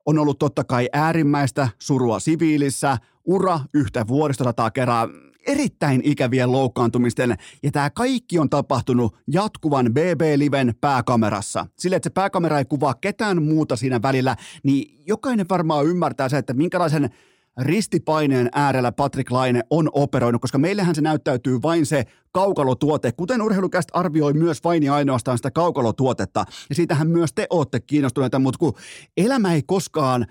on 0.07 0.19
ollut 0.19 0.39
totta 0.39 0.65
kai 0.65 0.89
äärimmäistä 0.93 1.69
surua 1.79 2.21
siviilissä, 2.21 2.99
ura 3.25 3.61
yhtä 3.75 4.09
vuoristorataa 4.09 4.71
kerää 4.71 5.09
erittäin 5.47 6.01
ikävien 6.05 6.53
loukkaantumisten, 6.53 7.37
ja 7.63 7.71
tämä 7.71 7.91
kaikki 7.91 8.39
on 8.39 8.51
tapahtunut 8.51 9.17
jatkuvan 9.27 9.87
BB-liven 9.93 10.75
pääkamerassa. 10.81 11.67
Sille, 11.79 11.97
että 11.97 12.07
se 12.07 12.13
pääkamera 12.13 12.59
ei 12.59 12.65
kuvaa 12.65 12.95
ketään 12.95 13.43
muuta 13.43 13.77
siinä 13.77 14.03
välillä, 14.03 14.37
niin 14.63 15.05
jokainen 15.07 15.47
varmaan 15.49 15.87
ymmärtää 15.87 16.29
se, 16.29 16.39
että 16.39 16.55
minkälaisen 16.55 17.11
ristipaineen 17.59 18.49
äärellä 18.53 18.93
Patrick 18.93 19.31
Laine 19.31 19.63
on 19.71 19.91
operoinut, 19.93 20.41
koska 20.41 20.59
meillähän 20.59 20.95
se 20.95 21.01
näyttäytyy 21.01 21.63
vain 21.63 21.87
se 21.87 22.05
kaukalotuote, 22.33 23.13
kuten 23.13 23.43
urheilukästä 23.43 23.99
arvioi 23.99 24.33
myös 24.33 24.65
vain 24.65 24.83
ja 24.83 24.95
ainoastaan 24.95 25.39
sitä 25.39 25.51
kaukalotuotetta. 25.51 26.45
Ja 26.69 26.75
siitähän 26.75 27.09
myös 27.09 27.33
te 27.33 27.47
olette 27.51 27.81
kiinnostuneita, 27.81 28.39
mutta 28.39 28.59
kun 28.59 28.75
elämä 29.17 29.55
ei 29.55 29.63
koskaan 29.67 30.27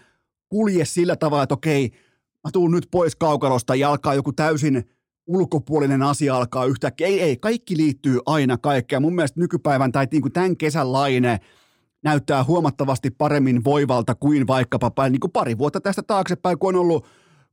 kulje 0.50 0.86
sillä 0.86 1.16
tavalla, 1.16 1.44
että 1.44 1.56
okei, 1.56 1.92
mä 2.44 2.52
tuun 2.54 2.72
nyt 2.72 2.88
pois 2.92 3.16
kaukalosta 3.16 3.76
ja 3.76 3.90
alkaa 3.90 4.14
joku 4.14 4.34
täysin 4.34 4.84
ulkopuolinen 5.28 6.02
asia 6.02 6.36
alkaa 6.36 6.66
yhtäkkiä. 6.66 7.08
Ei, 7.08 7.22
ei, 7.22 7.38
kaikki 7.38 7.78
liittyy 7.78 8.20
aina 8.26 8.58
kaikkea. 8.58 9.00
Mun 9.00 9.16
mielestä 9.16 9.40
nykypäivän 9.40 9.92
tai 9.92 10.08
niin 10.12 10.22
kuin 10.22 10.32
tämän 10.32 10.58
kesän 10.58 10.94
laine– 10.94 11.40
näyttää 12.04 12.44
huomattavasti 12.44 13.12
paremmin 13.12 13.64
voivalta 13.64 14.16
kuin 14.16 14.48
vaikkapa 14.48 15.10
niin 15.10 15.20
kuin 15.20 15.32
pari 15.32 15.58
vuotta 15.58 15.82
tästä 15.82 16.04
taaksepäin, 16.04 16.60
kun 16.60 16.76
on 16.76 16.82
ollut 16.82 17.06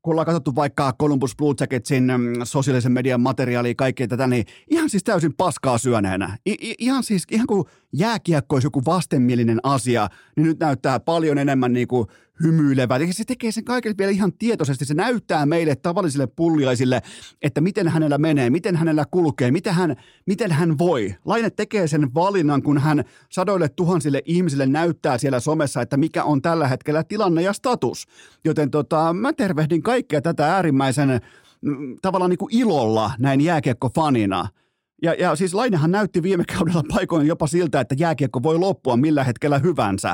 kun 0.07 0.13
ollaan 0.13 0.27
katsottu 0.27 0.55
vaikka 0.55 0.93
Columbus 1.01 1.37
Blue 1.37 1.55
Jacketsin 1.61 2.05
mm, 2.05 2.33
sosiaalisen 2.45 2.93
median 2.93 3.21
materiaalia 3.21 3.75
kaikkea 3.75 4.09
tätä, 4.09 4.27
niin 4.27 4.45
ihan 4.71 4.91
siis 4.91 5.05
täysin 5.05 5.35
paskaa 5.37 5.79
syöneenä. 5.79 6.39
I- 6.47 6.75
ihan 6.79 7.03
siis, 7.03 7.23
ihan 7.31 7.47
kuin 7.47 7.65
jääkiekko 7.93 8.57
olisi 8.57 8.67
joku 8.67 8.83
vastenmielinen 8.85 9.61
asia, 9.63 10.09
niin 10.37 10.47
nyt 10.47 10.59
näyttää 10.59 11.01
paljon 11.01 11.39
enemmän 11.39 11.73
niin 11.73 11.89
kuin 11.89 12.07
hymyilevä. 12.43 12.97
Ja 12.97 13.13
se 13.13 13.25
tekee 13.25 13.53
sen 13.53 13.65
kaiken 13.65 13.95
vielä 13.99 14.13
ihan 14.13 14.33
tietoisesti. 14.33 14.85
Se 14.85 14.95
näyttää 14.95 15.47
meille 15.47 15.77
tavallisille 15.77 16.27
pulliaisille, 16.27 17.03
että 17.43 17.61
miten 17.61 17.89
hänellä 17.89 18.19
menee, 18.19 18.51
miten 18.51 18.77
hänellä 18.77 19.05
kulkee, 19.11 19.51
miten 19.51 19.75
hän, 19.75 19.97
miten 20.27 20.53
hän 20.53 20.79
voi. 20.79 21.15
Laine 21.25 21.51
tekee 21.51 21.87
sen 21.89 22.15
valinnan, 22.15 22.63
kun 22.63 22.79
hän 22.79 23.05
sadoille 23.31 23.69
tuhansille 23.69 24.23
ihmisille 24.25 24.67
näyttää 24.67 25.19
siellä 25.19 25.41
somessa, 25.41 25.83
että 25.83 25.97
mikä 25.97 26.25
on 26.25 26.43
tällä 26.43 26.69
hetkellä 26.69 27.05
tilanne 27.05 27.43
ja 27.43 27.53
status. 27.53 28.07
Joten 28.45 28.71
tota, 28.71 29.13
mä 29.13 29.33
tervehdin 29.33 29.83
kaikkea 29.83 30.23
tätä 30.23 30.55
äärimmäisen 30.55 31.21
mm, 31.61 31.97
tavallaan 32.03 32.31
niin 32.31 32.39
kuin 32.39 32.55
ilolla 32.55 33.11
näin 33.19 33.41
jääkiekko-fanina. 33.41 34.49
Ja, 35.03 35.15
ja 35.15 35.37
siis 35.37 35.55
Lainehan 35.55 35.91
näytti 35.91 36.23
viime 36.23 36.45
kaudella 36.57 36.83
paikoin 36.95 37.27
jopa 37.27 37.47
siltä, 37.47 37.81
että 37.81 37.95
jääkiekko 37.99 38.43
voi 38.43 38.59
loppua 38.59 38.97
millä 38.97 39.25
hetkellä 39.25 39.59
hyvänsä. 39.59 40.09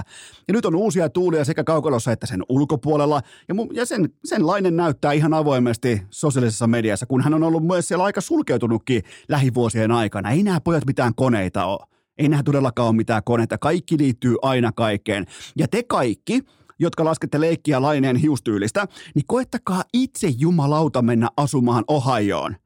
Ja 0.48 0.54
nyt 0.54 0.66
on 0.66 0.74
uusia 0.74 1.08
tuulia 1.08 1.44
sekä 1.44 1.64
kaukalossa 1.64 2.12
että 2.12 2.26
sen 2.26 2.42
ulkopuolella. 2.48 3.20
Ja, 3.48 3.54
mu, 3.54 3.66
ja 3.72 3.86
sen, 3.86 4.08
sen 4.24 4.46
Laine 4.46 4.70
näyttää 4.70 5.12
ihan 5.12 5.34
avoimesti 5.34 6.02
sosiaalisessa 6.10 6.66
mediassa, 6.66 7.06
kun 7.06 7.20
hän 7.20 7.34
on 7.34 7.42
ollut 7.42 7.66
myös 7.66 7.88
siellä 7.88 8.04
aika 8.04 8.20
sulkeutunutkin 8.20 9.02
lähivuosien 9.28 9.90
aikana. 9.90 10.30
Ei 10.30 10.42
nämä 10.42 10.60
pojat 10.60 10.86
mitään 10.86 11.14
koneita 11.14 11.64
ole. 11.64 11.86
Ei 12.18 12.28
nämä 12.28 12.42
todellakaan 12.42 12.88
ole 12.88 12.96
mitään 12.96 13.22
koneita. 13.24 13.58
Kaikki 13.58 13.98
liittyy 13.98 14.36
aina 14.42 14.72
kaikkeen. 14.72 15.26
Ja 15.56 15.68
te 15.68 15.82
kaikki, 15.82 16.40
jotka 16.78 17.04
laskette 17.04 17.40
leikkiä 17.40 17.82
laineen 17.82 18.16
hiustyylistä, 18.16 18.86
niin 19.14 19.26
koettakaa 19.26 19.82
itse 19.92 20.28
jumalauta 20.38 21.02
mennä 21.02 21.28
asumaan 21.36 21.84
Ohioon. 21.88 22.56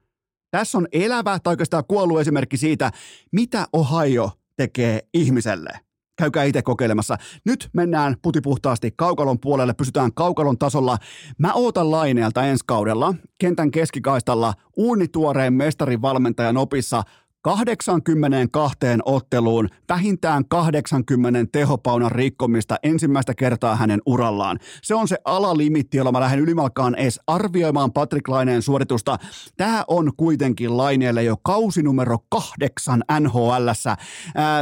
Tässä 0.56 0.78
on 0.78 0.86
elävä 0.92 1.38
tai 1.38 1.52
oikeastaan 1.52 1.84
kuollut 1.88 2.20
esimerkki 2.20 2.56
siitä, 2.56 2.90
mitä 3.32 3.66
Ohio 3.72 4.30
tekee 4.56 5.00
ihmiselle. 5.14 5.70
Käykää 6.18 6.44
itse 6.44 6.62
kokeilemassa. 6.62 7.16
Nyt 7.44 7.70
mennään 7.72 8.16
putipuhtaasti 8.22 8.92
kaukalon 8.96 9.40
puolelle, 9.40 9.74
pysytään 9.74 10.14
kaukalon 10.14 10.58
tasolla. 10.58 10.98
Mä 11.38 11.52
ootan 11.52 11.90
Laineelta 11.90 12.44
ensi 12.44 12.64
kaudella 12.66 13.14
kentän 13.38 13.70
keskikaistalla 13.70 14.54
uunituoreen 14.76 15.52
mestarin 15.52 16.02
valmentajan 16.02 16.56
opissa 16.56 17.02
82 17.46 18.76
otteluun 19.04 19.68
vähintään 19.88 20.44
80 20.48 21.46
tehopaunan 21.52 22.12
rikkomista 22.12 22.76
ensimmäistä 22.82 23.34
kertaa 23.34 23.76
hänen 23.76 24.00
urallaan. 24.06 24.58
Se 24.82 24.94
on 24.94 25.08
se 25.08 25.16
alalimitti, 25.24 25.96
jolla 25.96 26.12
mä 26.12 26.20
lähden 26.20 26.40
ylimalkaan 26.40 26.94
edes 26.94 27.20
arvioimaan 27.26 27.92
Patrick 27.92 28.28
Laineen 28.28 28.62
suoritusta. 28.62 29.18
Tämä 29.56 29.84
on 29.88 30.12
kuitenkin 30.16 30.76
Laineelle 30.76 31.22
jo 31.22 31.36
kausi 31.42 31.82
numero 31.82 32.18
kahdeksan 32.28 33.04
nhl 33.20 33.68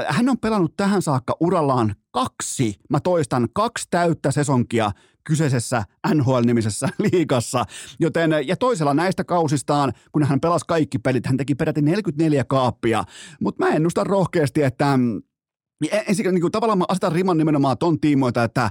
Hän 0.08 0.28
on 0.28 0.38
pelannut 0.38 0.76
tähän 0.76 1.02
saakka 1.02 1.36
urallaan 1.40 1.94
kaksi, 2.10 2.74
mä 2.90 3.00
toistan, 3.00 3.48
kaksi 3.52 3.86
täyttä 3.90 4.30
sesonkia 4.30 4.90
kyseisessä 5.24 5.84
NHL-nimisessä 6.14 6.88
liigassa. 7.12 7.64
Joten, 8.00 8.30
ja 8.46 8.56
toisella 8.56 8.94
näistä 8.94 9.24
kausistaan, 9.24 9.92
kun 10.12 10.24
hän 10.24 10.40
pelasi 10.40 10.64
kaikki 10.68 10.98
pelit, 10.98 11.26
hän 11.26 11.36
teki 11.36 11.54
peräti 11.54 11.82
44 11.82 12.44
kaappia. 12.44 13.04
Mutta 13.40 13.64
mä 13.64 13.70
ennustan 13.70 14.06
rohkeasti, 14.06 14.62
että 14.62 14.98
ensin 16.06 16.26
niin 16.34 16.40
kuin 16.40 16.52
tavallaan 16.52 16.78
mä 16.78 16.84
asetan 16.88 17.12
riman 17.12 17.38
nimenomaan 17.38 17.78
ton 17.78 18.00
tiimoita, 18.00 18.44
että 18.44 18.70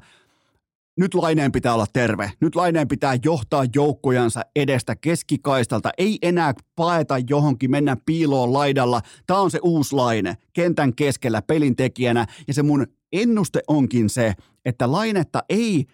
nyt 0.97 1.13
Laineen 1.13 1.51
pitää 1.51 1.73
olla 1.73 1.85
terve. 1.93 2.31
Nyt 2.39 2.55
Laineen 2.55 2.87
pitää 2.87 3.17
johtaa 3.25 3.65
joukkojansa 3.75 4.41
edestä 4.55 4.95
keskikaistalta. 4.95 5.89
Ei 5.97 6.17
enää 6.21 6.53
paeta 6.75 7.15
johonkin, 7.29 7.71
mennä 7.71 7.97
piiloon 8.05 8.53
laidalla. 8.53 9.01
Tämä 9.27 9.39
on 9.39 9.51
se 9.51 9.59
uusi 9.63 9.95
Laine 9.95 10.37
kentän 10.53 10.95
keskellä 10.95 11.41
pelintekijänä. 11.41 12.25
Ja 12.47 12.53
se 12.53 12.63
mun 12.63 12.87
ennuste 13.11 13.61
onkin 13.67 14.09
se, 14.09 14.33
että 14.65 14.91
Lainetta 14.91 15.43
ei 15.49 15.85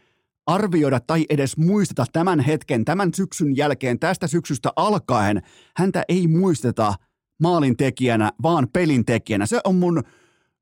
arvioida 0.50 1.00
tai 1.00 1.26
edes 1.30 1.58
muisteta 1.58 2.06
tämän 2.14 2.40
hetken, 2.40 2.86
tämän 2.86 3.14
syksyn 3.14 3.58
jälkeen, 3.58 4.00
tästä 4.00 4.28
syksystä 4.28 4.70
alkaen. 4.76 5.42
Häntä 5.76 6.04
ei 6.10 6.28
muisteta 6.28 6.94
maalin 7.42 7.78
tekijänä, 7.78 8.32
vaan 8.44 8.68
pelin 8.74 9.06
tekijänä. 9.06 9.46
Se 9.46 9.62
on 9.64 9.76
mun, 9.76 10.04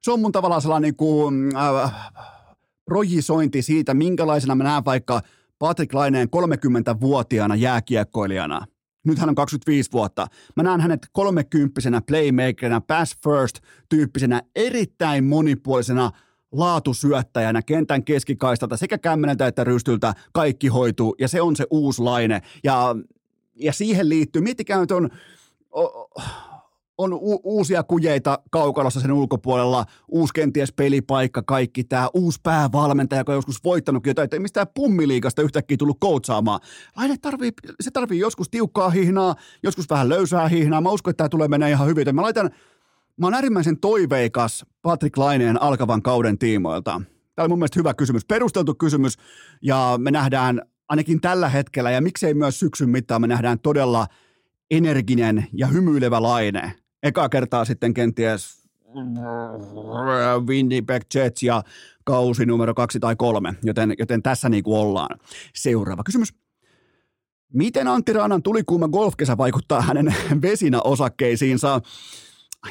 se 0.01 0.11
on 0.11 0.19
mun 0.19 0.31
tavallaan 0.31 0.61
sellainen 0.61 0.87
niin 0.87 0.95
kuin, 0.95 1.51
äh, 1.55 2.11
projisointi 2.85 3.61
siitä, 3.61 3.93
minkälaisena 3.93 4.55
mä 4.55 4.63
näen 4.63 4.85
vaikka 4.85 5.21
Patrick 5.59 5.93
Laineen 5.93 6.27
30-vuotiaana 6.27 7.55
jääkiekkoilijana. 7.55 8.65
Nyt 9.05 9.19
hän 9.19 9.29
on 9.29 9.35
25 9.35 9.91
vuotta. 9.91 10.27
Mä 10.55 10.63
näen 10.63 10.81
hänet 10.81 11.07
kolmekymppisenä 11.11 12.01
playmakerina, 12.01 12.81
pass 12.81 13.17
first 13.23 13.59
tyyppisenä, 13.89 14.41
erittäin 14.55 15.23
monipuolisena 15.23 16.11
laatusyöttäjänä 16.51 17.61
kentän 17.61 18.03
keskikaistalta 18.03 18.77
sekä 18.77 18.97
kämmeneltä 18.97 19.47
että 19.47 19.63
rystyltä 19.63 20.13
kaikki 20.33 20.67
hoituu 20.67 21.15
ja 21.19 21.27
se 21.27 21.41
on 21.41 21.55
se 21.55 21.67
uusi 21.69 22.01
laine. 22.01 22.41
Ja, 22.63 22.95
ja 23.55 23.73
siihen 23.73 24.09
liittyy, 24.09 24.41
nyt 24.41 24.91
on, 24.91 25.09
on 26.97 27.13
u- 27.13 27.41
uusia 27.43 27.83
kujeita 27.83 28.39
kaukalossa 28.49 28.99
sen 28.99 29.11
ulkopuolella, 29.11 29.85
uusi 30.07 30.33
kenties 30.33 30.71
pelipaikka, 30.71 31.41
kaikki 31.41 31.83
tämä 31.83 32.09
uusi 32.13 32.39
päävalmentaja, 32.43 33.21
joka 33.21 33.31
on 33.31 33.37
joskus 33.37 33.63
voittanutkin 33.63 34.09
jotain, 34.09 34.23
että 34.23 34.39
mistä 34.39 34.65
pummiliikasta 34.65 35.41
yhtäkkiä 35.41 35.77
tullut 35.77 35.97
koutsaamaan. 35.99 36.59
Laine 36.97 37.15
tarvii, 37.21 37.51
se 37.81 37.91
tarvii 37.91 38.19
joskus 38.19 38.49
tiukkaa 38.49 38.89
hihnaa, 38.89 39.35
joskus 39.63 39.89
vähän 39.89 40.09
löysää 40.09 40.47
hihnaa. 40.47 40.81
Mä 40.81 40.89
uskon, 40.89 41.11
että 41.11 41.17
tämä 41.17 41.29
tulee 41.29 41.47
mennä 41.47 41.67
ihan 41.67 41.87
hyvin. 41.87 42.15
Mä 42.15 42.21
laitan, 42.21 42.51
mä 43.19 43.25
oon 43.25 43.33
äärimmäisen 43.33 43.79
toiveikas 43.79 44.65
Patrick 44.81 45.17
Laineen 45.17 45.61
alkavan 45.61 46.01
kauden 46.01 46.37
tiimoilta. 46.37 47.01
Tämä 47.35 47.43
oli 47.43 47.49
mun 47.49 47.59
mielestä 47.59 47.79
hyvä 47.79 47.93
kysymys, 47.93 48.25
perusteltu 48.25 48.75
kysymys, 48.75 49.17
ja 49.61 49.93
me 49.97 50.11
nähdään 50.11 50.61
ainakin 50.89 51.21
tällä 51.21 51.49
hetkellä, 51.49 51.91
ja 51.91 52.01
miksei 52.01 52.33
myös 52.33 52.59
syksyn 52.59 52.89
mittaan, 52.89 53.21
me 53.21 53.27
nähdään 53.27 53.59
todella 53.59 54.07
energinen 54.71 55.47
ja 55.53 55.67
hymyilevä 55.67 56.21
Laine 56.21 56.73
eka 57.03 57.29
kertaa 57.29 57.65
sitten 57.65 57.93
kenties 57.93 58.67
Winnipeg 60.47 61.03
Jets 61.15 61.43
ja 61.43 61.63
kausi 62.03 62.45
numero 62.45 62.73
kaksi 62.73 62.99
tai 62.99 63.15
kolme, 63.15 63.53
joten, 63.63 63.93
joten 63.99 64.23
tässä 64.23 64.49
niin 64.49 64.63
kuin 64.63 64.77
ollaan. 64.77 65.19
Seuraava 65.55 66.03
kysymys. 66.03 66.33
Miten 67.53 67.87
Antti 67.87 68.13
Raanan 68.13 68.43
tulikuuma 68.43 68.87
golfkesä 68.87 69.37
vaikuttaa 69.37 69.81
hänen 69.81 70.15
vesinä 70.41 70.81
osakkeisiinsa? 70.81 71.81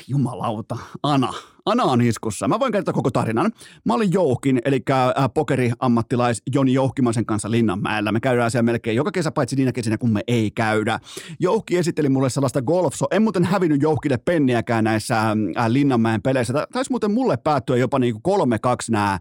Jumalauta, 0.09 0.79
Ana. 1.03 1.33
Ana 1.67 1.83
on 1.85 2.01
iskussa. 2.01 2.49
Mä 2.49 2.61
voin 2.61 2.73
kertoa 2.73 2.95
koko 2.95 3.11
tarinan. 3.11 3.53
Mä 3.85 3.95
olin 3.95 4.13
Jouhkin, 4.13 4.61
eli 4.65 4.83
äh, 4.91 5.15
pokeriammattilais 5.35 6.43
Joni 6.55 6.73
Jouhkimaisen 6.73 7.27
kanssa 7.27 7.51
Linnanmäellä. 7.51 8.13
Me 8.13 8.21
käydään 8.21 8.51
siellä 8.51 8.63
melkein 8.63 8.97
joka 8.97 9.11
kesä, 9.11 9.31
paitsi 9.31 9.57
niinä 9.57 9.73
kesinä, 9.73 9.99
kun 9.99 10.13
me 10.13 10.21
ei 10.27 10.51
käydä. 10.51 10.99
Jouhki 11.41 11.77
esitteli 11.77 12.09
mulle 12.09 12.31
sellaista 12.31 12.63
golfso. 12.63 13.07
En 13.11 13.23
muuten 13.23 13.45
hävinnyt 13.45 13.83
Jouhkille 13.83 14.19
penniäkään 14.19 14.85
näissä 14.85 15.31
äh, 15.31 15.37
Linnanmäen 15.69 16.23
peleissä. 16.23 16.67
Taisi 16.73 16.91
muuten 16.91 17.11
mulle 17.11 17.37
päättyä 17.37 17.77
jopa 17.77 17.99
kolme 18.23 18.59
kaksi 18.59 18.93
nämä 18.93 19.19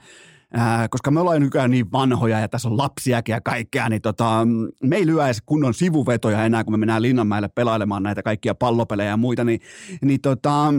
Ää, 0.53 0.87
koska 0.87 1.11
me 1.11 1.19
ollaan 1.19 1.41
nykyään 1.41 1.71
niin 1.71 1.91
vanhoja 1.91 2.39
ja 2.39 2.47
tässä 2.47 2.69
on 2.69 2.77
lapsiakin 2.77 3.33
ja 3.33 3.41
kaikkea, 3.41 3.89
niin 3.89 4.01
tota, 4.01 4.47
me 4.83 4.95
ei 4.95 5.05
lyö 5.05 5.25
edes 5.25 5.41
kunnon 5.45 5.73
sivuvetoja 5.73 6.45
enää, 6.45 6.63
kun 6.63 6.73
me 6.73 6.77
mennään 6.77 7.01
Linnanmäelle 7.01 7.47
pelailemaan 7.47 8.03
näitä 8.03 8.23
kaikkia 8.23 8.55
pallopelejä 8.55 9.09
ja 9.09 9.17
muita, 9.17 9.43
niin, 9.43 9.59
niin 10.01 10.21
tota, 10.21 10.73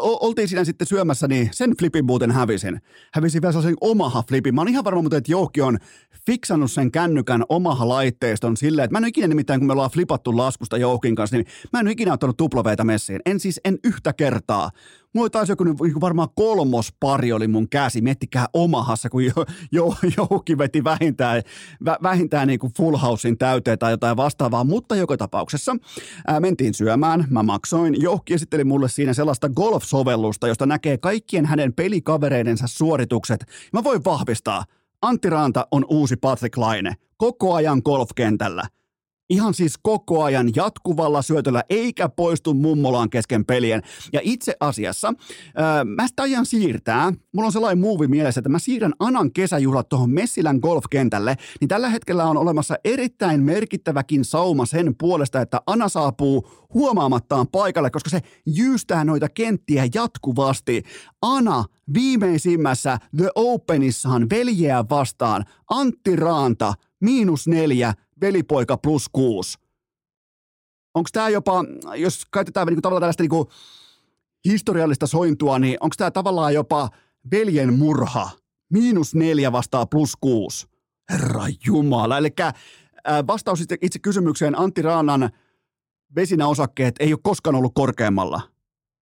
oltiin 0.00 0.48
siinä 0.48 0.64
sitten 0.64 0.86
syömässä, 0.86 1.28
niin 1.28 1.48
sen 1.52 1.72
flipin 1.78 2.04
muuten 2.04 2.30
hävisin. 2.30 2.80
Hävisin 3.14 3.42
vielä 3.42 3.52
sellaisen 3.52 3.76
omaha 3.80 4.22
flipin. 4.28 4.54
Mä 4.54 4.60
oon 4.60 4.68
ihan 4.68 4.84
varma 4.84 5.00
muuten, 5.00 5.16
että 5.16 5.32
Jouhki 5.32 5.62
on 5.62 5.78
fiksannut 6.26 6.72
sen 6.72 6.90
kännykän 6.90 7.44
omaha 7.48 7.88
laitteiston 7.88 8.56
silleen, 8.56 8.84
että 8.84 8.92
mä 8.92 8.98
en 8.98 9.04
ole 9.04 9.08
ikinä 9.08 9.26
nimittäin, 9.26 9.60
kun 9.60 9.66
me 9.66 9.72
ollaan 9.72 9.90
flipattu 9.90 10.36
laskusta 10.36 10.76
Jouhkin 10.76 11.14
kanssa, 11.14 11.36
niin 11.36 11.46
mä 11.72 11.80
en 11.80 11.86
ole 11.86 11.92
ikinä 11.92 12.12
ottanut 12.12 12.36
tuplaveita 12.36 12.84
messiin. 12.84 13.20
En 13.26 13.40
siis, 13.40 13.60
en 13.64 13.78
yhtä 13.84 14.12
kertaa. 14.12 14.70
Mulla 15.14 15.30
taisi 15.30 15.52
joku 15.52 15.64
niin 15.64 16.00
varmaan 16.00 16.28
kolmos 16.34 16.92
pari 17.00 17.32
oli 17.32 17.48
mun 17.48 17.68
käsi. 17.68 18.00
Miettikää 18.00 18.46
omahassa, 18.52 19.08
kun 19.08 19.24
jo, 19.24 19.32
jo, 19.72 19.96
veti 20.58 20.84
vähintään, 20.84 21.42
vä, 21.84 21.96
vähintään 22.02 22.48
niin 22.48 22.58
kuin 22.58 22.72
full 22.76 22.96
housein 22.96 23.38
täyteen 23.38 23.78
tai 23.78 23.92
jotain 23.92 24.16
vastaavaa. 24.16 24.64
Mutta 24.64 24.96
joka 24.96 25.16
tapauksessa 25.16 25.76
ää, 26.26 26.40
mentiin 26.40 26.74
syömään. 26.74 27.24
Mä 27.30 27.42
maksoin. 27.42 28.02
Jouki 28.02 28.34
esitteli 28.34 28.64
mulle 28.64 28.88
siinä 28.88 29.14
sellaista 29.14 29.48
golf-sovellusta, 29.48 30.48
josta 30.48 30.66
näkee 30.66 30.98
kaikkien 30.98 31.46
hänen 31.46 31.72
pelikavereidensa 31.72 32.66
suoritukset. 32.66 33.46
Mä 33.72 33.84
voin 33.84 34.04
vahvistaa. 34.04 34.64
Antti 35.02 35.30
Ranta 35.30 35.66
on 35.70 35.84
uusi 35.88 36.16
Patrick 36.16 36.56
Laine. 36.56 36.94
Koko 37.16 37.54
ajan 37.54 37.82
golfkentällä 37.84 38.62
ihan 39.30 39.54
siis 39.54 39.74
koko 39.82 40.22
ajan 40.22 40.50
jatkuvalla 40.56 41.22
syötöllä, 41.22 41.64
eikä 41.70 42.08
poistu 42.08 42.54
mummolaan 42.54 43.10
kesken 43.10 43.44
pelien. 43.44 43.82
Ja 44.12 44.20
itse 44.22 44.56
asiassa 44.60 45.14
ää, 45.54 45.84
mä 45.84 46.08
sitä 46.08 46.22
ajan 46.22 46.46
siirtää, 46.46 47.12
mulla 47.32 47.46
on 47.46 47.52
sellainen 47.52 47.78
muuvi 47.78 48.08
mielessä, 48.08 48.38
että 48.38 48.48
mä 48.48 48.58
siirrän 48.58 48.94
Anan 48.98 49.32
kesäjuhlat 49.32 49.88
tuohon 49.88 50.10
Messilän 50.10 50.58
golfkentälle, 50.62 51.36
niin 51.60 51.68
tällä 51.68 51.88
hetkellä 51.88 52.24
on 52.24 52.36
olemassa 52.36 52.74
erittäin 52.84 53.42
merkittäväkin 53.42 54.24
sauma 54.24 54.66
sen 54.66 54.94
puolesta, 54.98 55.40
että 55.40 55.60
Ana 55.66 55.88
saapuu 55.88 56.48
huomaamattaan 56.74 57.46
paikalle, 57.48 57.90
koska 57.90 58.10
se 58.10 58.20
jyystää 58.46 59.04
noita 59.04 59.28
kenttiä 59.28 59.88
jatkuvasti. 59.94 60.82
Ana 61.22 61.64
viimeisimmässä 61.94 62.98
The 63.16 63.28
Openissahan 63.34 64.30
veljeä 64.30 64.84
vastaan 64.90 65.44
Antti 65.70 66.16
Raanta 66.16 66.74
miinus 67.00 67.48
neljä 67.48 67.94
velipoika 68.20 68.76
plus 68.76 69.08
kuusi. 69.08 69.58
Onko 70.94 71.08
tämä 71.12 71.28
jopa, 71.28 71.64
jos 71.96 72.22
käytetään 72.32 72.66
niinku 72.66 72.80
tavallaan 72.80 73.02
tällaista 73.02 73.22
niinku 73.22 73.50
historiallista 74.44 75.06
sointua, 75.06 75.58
niin 75.58 75.76
onko 75.80 75.94
tämä 75.98 76.10
tavallaan 76.10 76.54
jopa 76.54 76.88
veljen 77.30 77.78
murha? 77.78 78.30
Miinus 78.72 79.14
neljä 79.14 79.52
vastaa 79.52 79.86
plus 79.86 80.16
kuusi. 80.20 80.66
Herra 81.12 81.44
Jumala. 81.66 82.18
Eli 82.18 82.28
vastaus 83.26 83.60
itse 83.82 83.98
kysymykseen 83.98 84.58
Antti 84.58 84.82
Raanan 84.82 85.30
vesinäosakkeet 86.16 86.94
ei 87.00 87.12
ole 87.12 87.20
koskaan 87.22 87.56
ollut 87.56 87.72
korkeammalla. 87.74 88.40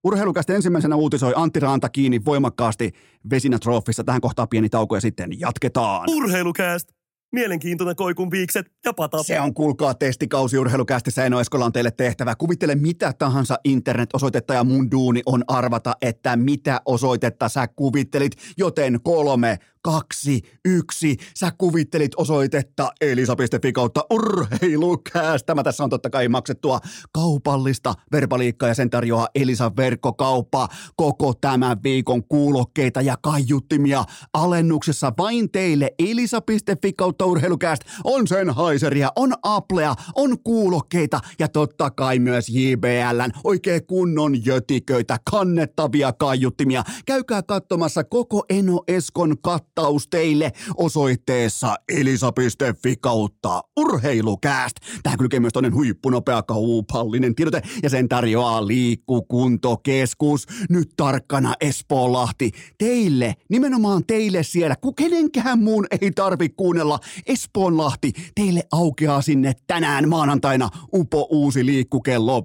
Urheilukästä 0.05 0.55
ensimmäisenä 0.55 0.97
uutisoi 0.97 1.33
Antti 1.37 1.61
Raanta 1.61 1.89
kiinni 1.89 2.25
voimakkaasti 2.25 2.93
vesinätrofissa. 3.31 4.05
Tähän 4.05 4.21
kohtaa 4.21 4.47
pieni 4.47 4.69
tauko 4.69 4.95
ja 4.95 5.01
sitten 5.01 5.41
jatketaan. 5.41 6.11
Urheilukäst! 6.11 6.94
Mielenkiintoinen 7.35 7.97
koikun 7.97 8.31
viikset 8.31 8.67
ja 8.85 8.93
pata. 8.93 9.23
Se 9.23 9.41
on 9.41 9.55
kuulkaa 9.55 9.95
testikausi 9.95 10.59
urheilukästissä. 10.59 11.25
Eno 11.25 11.41
Eskola 11.41 11.65
on 11.65 11.73
teille 11.73 11.91
tehtävä. 11.91 12.35
Kuvittele 12.35 12.75
mitä 12.75 13.13
tahansa 13.19 13.59
internet-osoitetta 13.65 14.55
ja 14.55 14.65
mun 14.65 14.91
duuni 14.91 15.23
on 15.27 15.45
arvata, 15.49 15.95
että 16.03 16.37
mitä 16.37 16.81
osoitetta 16.85 17.49
sä 17.49 17.69
kuvittelit. 17.69 18.33
Joten 18.57 19.01
kolme, 19.03 19.59
kaksi, 19.85 20.41
yksi. 20.65 21.17
Sä 21.37 21.53
kuvittelit 21.59 22.13
osoitetta 22.17 22.93
elisa.fi 23.01 23.73
kautta 23.73 24.05
urheilukääs. 24.11 25.45
Tämä 25.45 25.63
tässä 25.63 25.85
on 25.85 25.91
totta 25.91 26.11
kai 26.11 26.29
maksettua 26.29 26.81
kaupallista 27.13 27.95
verbaliikkaa 28.13 28.69
ja 28.69 28.75
sen 28.75 28.91
tarjoaa 28.91 29.29
Elisan 29.35 29.77
verkkokauppa. 29.77 30.69
Koko 30.97 31.35
tämän 31.41 31.83
viikon 31.83 32.25
kuulokkeita 32.29 33.01
ja 33.01 33.17
kaiuttimia 33.23 34.05
alennuksessa 34.33 35.13
vain 35.19 35.51
teille 35.51 35.91
elisa.fi 35.99 36.93
kautta 36.93 37.25
urheilukääst. 37.27 37.83
On 38.05 38.27
Sennheiseria, 38.27 39.13
on 39.17 39.33
Applea, 39.43 39.95
on 40.15 40.39
kuulokkeita 40.45 41.21
ja 41.39 41.49
totta 41.49 41.91
kai 41.91 42.19
myös 42.19 42.49
JBLn 42.49 43.31
oikein 43.45 43.87
kunnon 43.87 44.47
jötiköitä, 44.47 45.19
kannettavia 45.31 46.13
kaiuttimia. 46.13 46.83
Käykää 47.07 47.43
katsomassa 47.43 48.05
koko 48.05 48.45
Eno 48.49 48.81
Eskon 48.89 49.37
kat 49.43 49.74
kattaus 49.75 50.09
teille 50.09 50.53
osoitteessa 50.77 51.77
elisa.fi 51.89 52.97
kautta 53.01 53.63
urheilukääst. 53.77 54.77
Tähän 55.03 55.19
kylkee 55.19 55.41
myös 55.41 55.53
toinen 55.53 55.75
huippunopea 55.75 56.43
kaupallinen 56.43 57.35
tiedote 57.35 57.63
ja 57.83 57.91
sen 57.91 58.09
tarjoaa 58.09 58.67
liikkukuntokeskus. 58.67 60.47
Nyt 60.71 60.91
tarkkana 60.97 61.55
Espoonlahti. 61.61 62.51
Teille, 62.79 63.35
nimenomaan 63.49 64.07
teille 64.07 64.43
siellä, 64.43 64.77
kun 64.77 64.95
kenenkään 64.95 65.59
muun 65.59 65.87
ei 66.01 66.11
tarvi 66.11 66.49
kuunnella 66.49 66.99
Espoonlahti. 67.27 68.13
Teille 68.35 68.63
aukeaa 68.73 69.23
sinne 69.23 69.53
tänään 69.67 70.09
maanantaina 70.09 70.69
upo 70.95 71.27
uusi 71.31 71.67
liikku 71.67 72.01
kello 72.01 72.41
15.00 72.41 72.45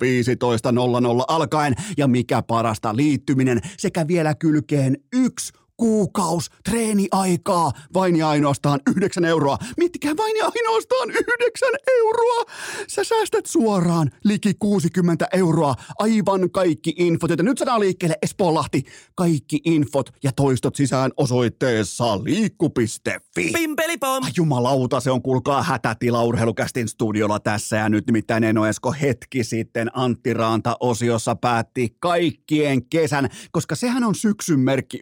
alkaen 1.28 1.74
ja 1.98 2.08
mikä 2.08 2.42
parasta 2.42 2.96
liittyminen 2.96 3.62
sekä 3.78 4.08
vielä 4.08 4.36
kylkeen 4.36 4.98
yksi 5.14 5.59
kuukaus 5.80 6.50
treeniaikaa, 6.64 7.72
vain 7.94 8.16
ja 8.16 8.30
ainoastaan 8.30 8.80
9 8.96 9.26
euroa. 9.26 9.58
Miettikää 9.78 10.18
vain 10.18 10.38
ja 10.38 10.46
ainoastaan 10.56 11.10
9 11.10 11.70
euroa. 12.00 12.44
Sä 12.88 13.04
säästät 13.04 13.46
suoraan 13.46 14.12
liki 14.24 14.54
60 14.60 15.28
euroa. 15.34 15.76
Aivan 16.00 16.52
kaikki 16.52 16.94
infot, 16.98 17.30
joten 17.30 17.46
nyt 17.46 17.58
saadaan 17.58 17.80
liikkeelle 17.80 18.16
Espoonlahti. 18.22 18.84
Kaikki 19.16 19.62
infot 19.66 20.10
ja 20.24 20.32
toistot 20.32 20.76
sisään 20.76 21.12
osoitteessa 21.18 22.24
liikku.fi. 22.24 23.52
Pimpelipom! 23.54 24.24
Ai 24.24 24.32
jumalauta, 24.38 25.00
se 25.00 25.12
on 25.12 25.22
kuulkaa 25.22 25.64
hätätila 25.64 26.24
urheilukästin 26.24 26.88
studiolla 26.88 27.40
tässä 27.40 27.76
ja 27.76 27.90
nyt 27.90 28.06
nimittäin 28.06 28.44
Eno 28.44 28.66
Esko 28.66 28.92
hetki 29.02 29.44
sitten 29.44 29.90
Antti 29.94 30.34
Raanta-osiossa 30.34 31.36
päätti 31.36 31.96
kaikkien 32.00 32.86
kesän, 32.86 33.30
koska 33.52 33.76
sehän 33.76 34.04
on 34.04 34.16
syksyn 34.16 34.60
merkki 34.60 35.00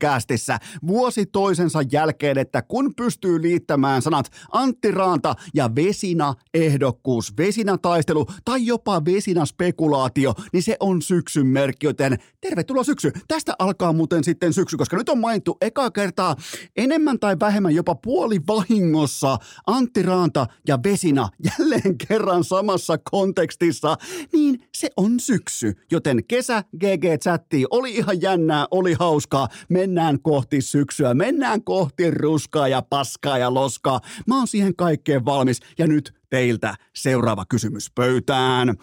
urheilukästissä 0.00 0.58
vuosi 0.86 1.26
toisensa 1.26 1.78
jälkeen, 1.92 2.38
että 2.38 2.62
kun 2.62 2.94
pystyy 2.94 3.42
liittämään 3.42 4.02
sanat 4.02 4.30
Antti 4.52 4.90
Raanta 4.90 5.34
ja 5.54 5.70
Vesina 5.74 6.34
ehdokkuus, 6.54 7.36
Vesina 7.36 7.78
taistelu 7.78 8.26
tai 8.44 8.66
jopa 8.66 9.04
Vesina 9.04 9.44
spekulaatio, 9.44 10.34
niin 10.52 10.62
se 10.62 10.76
on 10.80 11.02
syksyn 11.02 11.46
merkki, 11.46 11.86
joten 11.86 12.18
tervetuloa 12.40 12.84
syksy. 12.84 13.12
Tästä 13.28 13.54
alkaa 13.58 13.92
muuten 13.92 14.24
sitten 14.24 14.52
syksy, 14.52 14.76
koska 14.76 14.96
nyt 14.96 15.08
on 15.08 15.18
mainittu 15.18 15.56
eka 15.60 15.90
kertaa 15.90 16.36
enemmän 16.76 17.18
tai 17.18 17.36
vähemmän 17.40 17.74
jopa 17.74 17.94
puoli 17.94 18.40
vahingossa 18.46 19.38
Antti 19.66 20.02
Raanta 20.02 20.46
ja 20.68 20.78
Vesina 20.84 21.28
jälleen 21.44 21.98
kerran 22.08 22.44
samassa 22.44 22.98
kontekstissa, 23.10 23.96
niin 24.32 24.64
se 24.74 24.90
on 24.96 25.20
syksy. 25.20 25.72
Joten 25.90 26.24
kesä 26.28 26.64
GG-chatti 26.76 27.64
oli 27.70 27.94
ihan 27.94 28.22
jännää, 28.22 28.66
oli 28.70 28.92
hauskaa. 28.92 29.48
Mennään 29.68 29.89
kohti 30.22 30.60
syksyä, 30.60 31.14
mennään 31.14 31.64
kohti 31.64 32.10
ruskaa 32.10 32.68
ja 32.68 32.82
paskaa 32.82 33.38
ja 33.38 33.54
loskaa. 33.54 34.00
Mä 34.26 34.38
oon 34.38 34.46
siihen 34.46 34.76
kaikkeen 34.76 35.24
valmis 35.24 35.60
ja 35.78 35.86
nyt 35.86 36.14
teiltä 36.30 36.74
seuraava 36.96 37.44
kysymys 37.48 37.90
pöytään. 37.94 38.74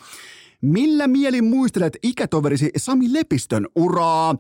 Millä 0.62 1.08
mielin 1.08 1.46
muistelet 1.46 1.98
ikätoverisi 2.04 2.72
Sami 2.78 3.14
Lepistön 3.14 3.68
uraa? 3.76 4.36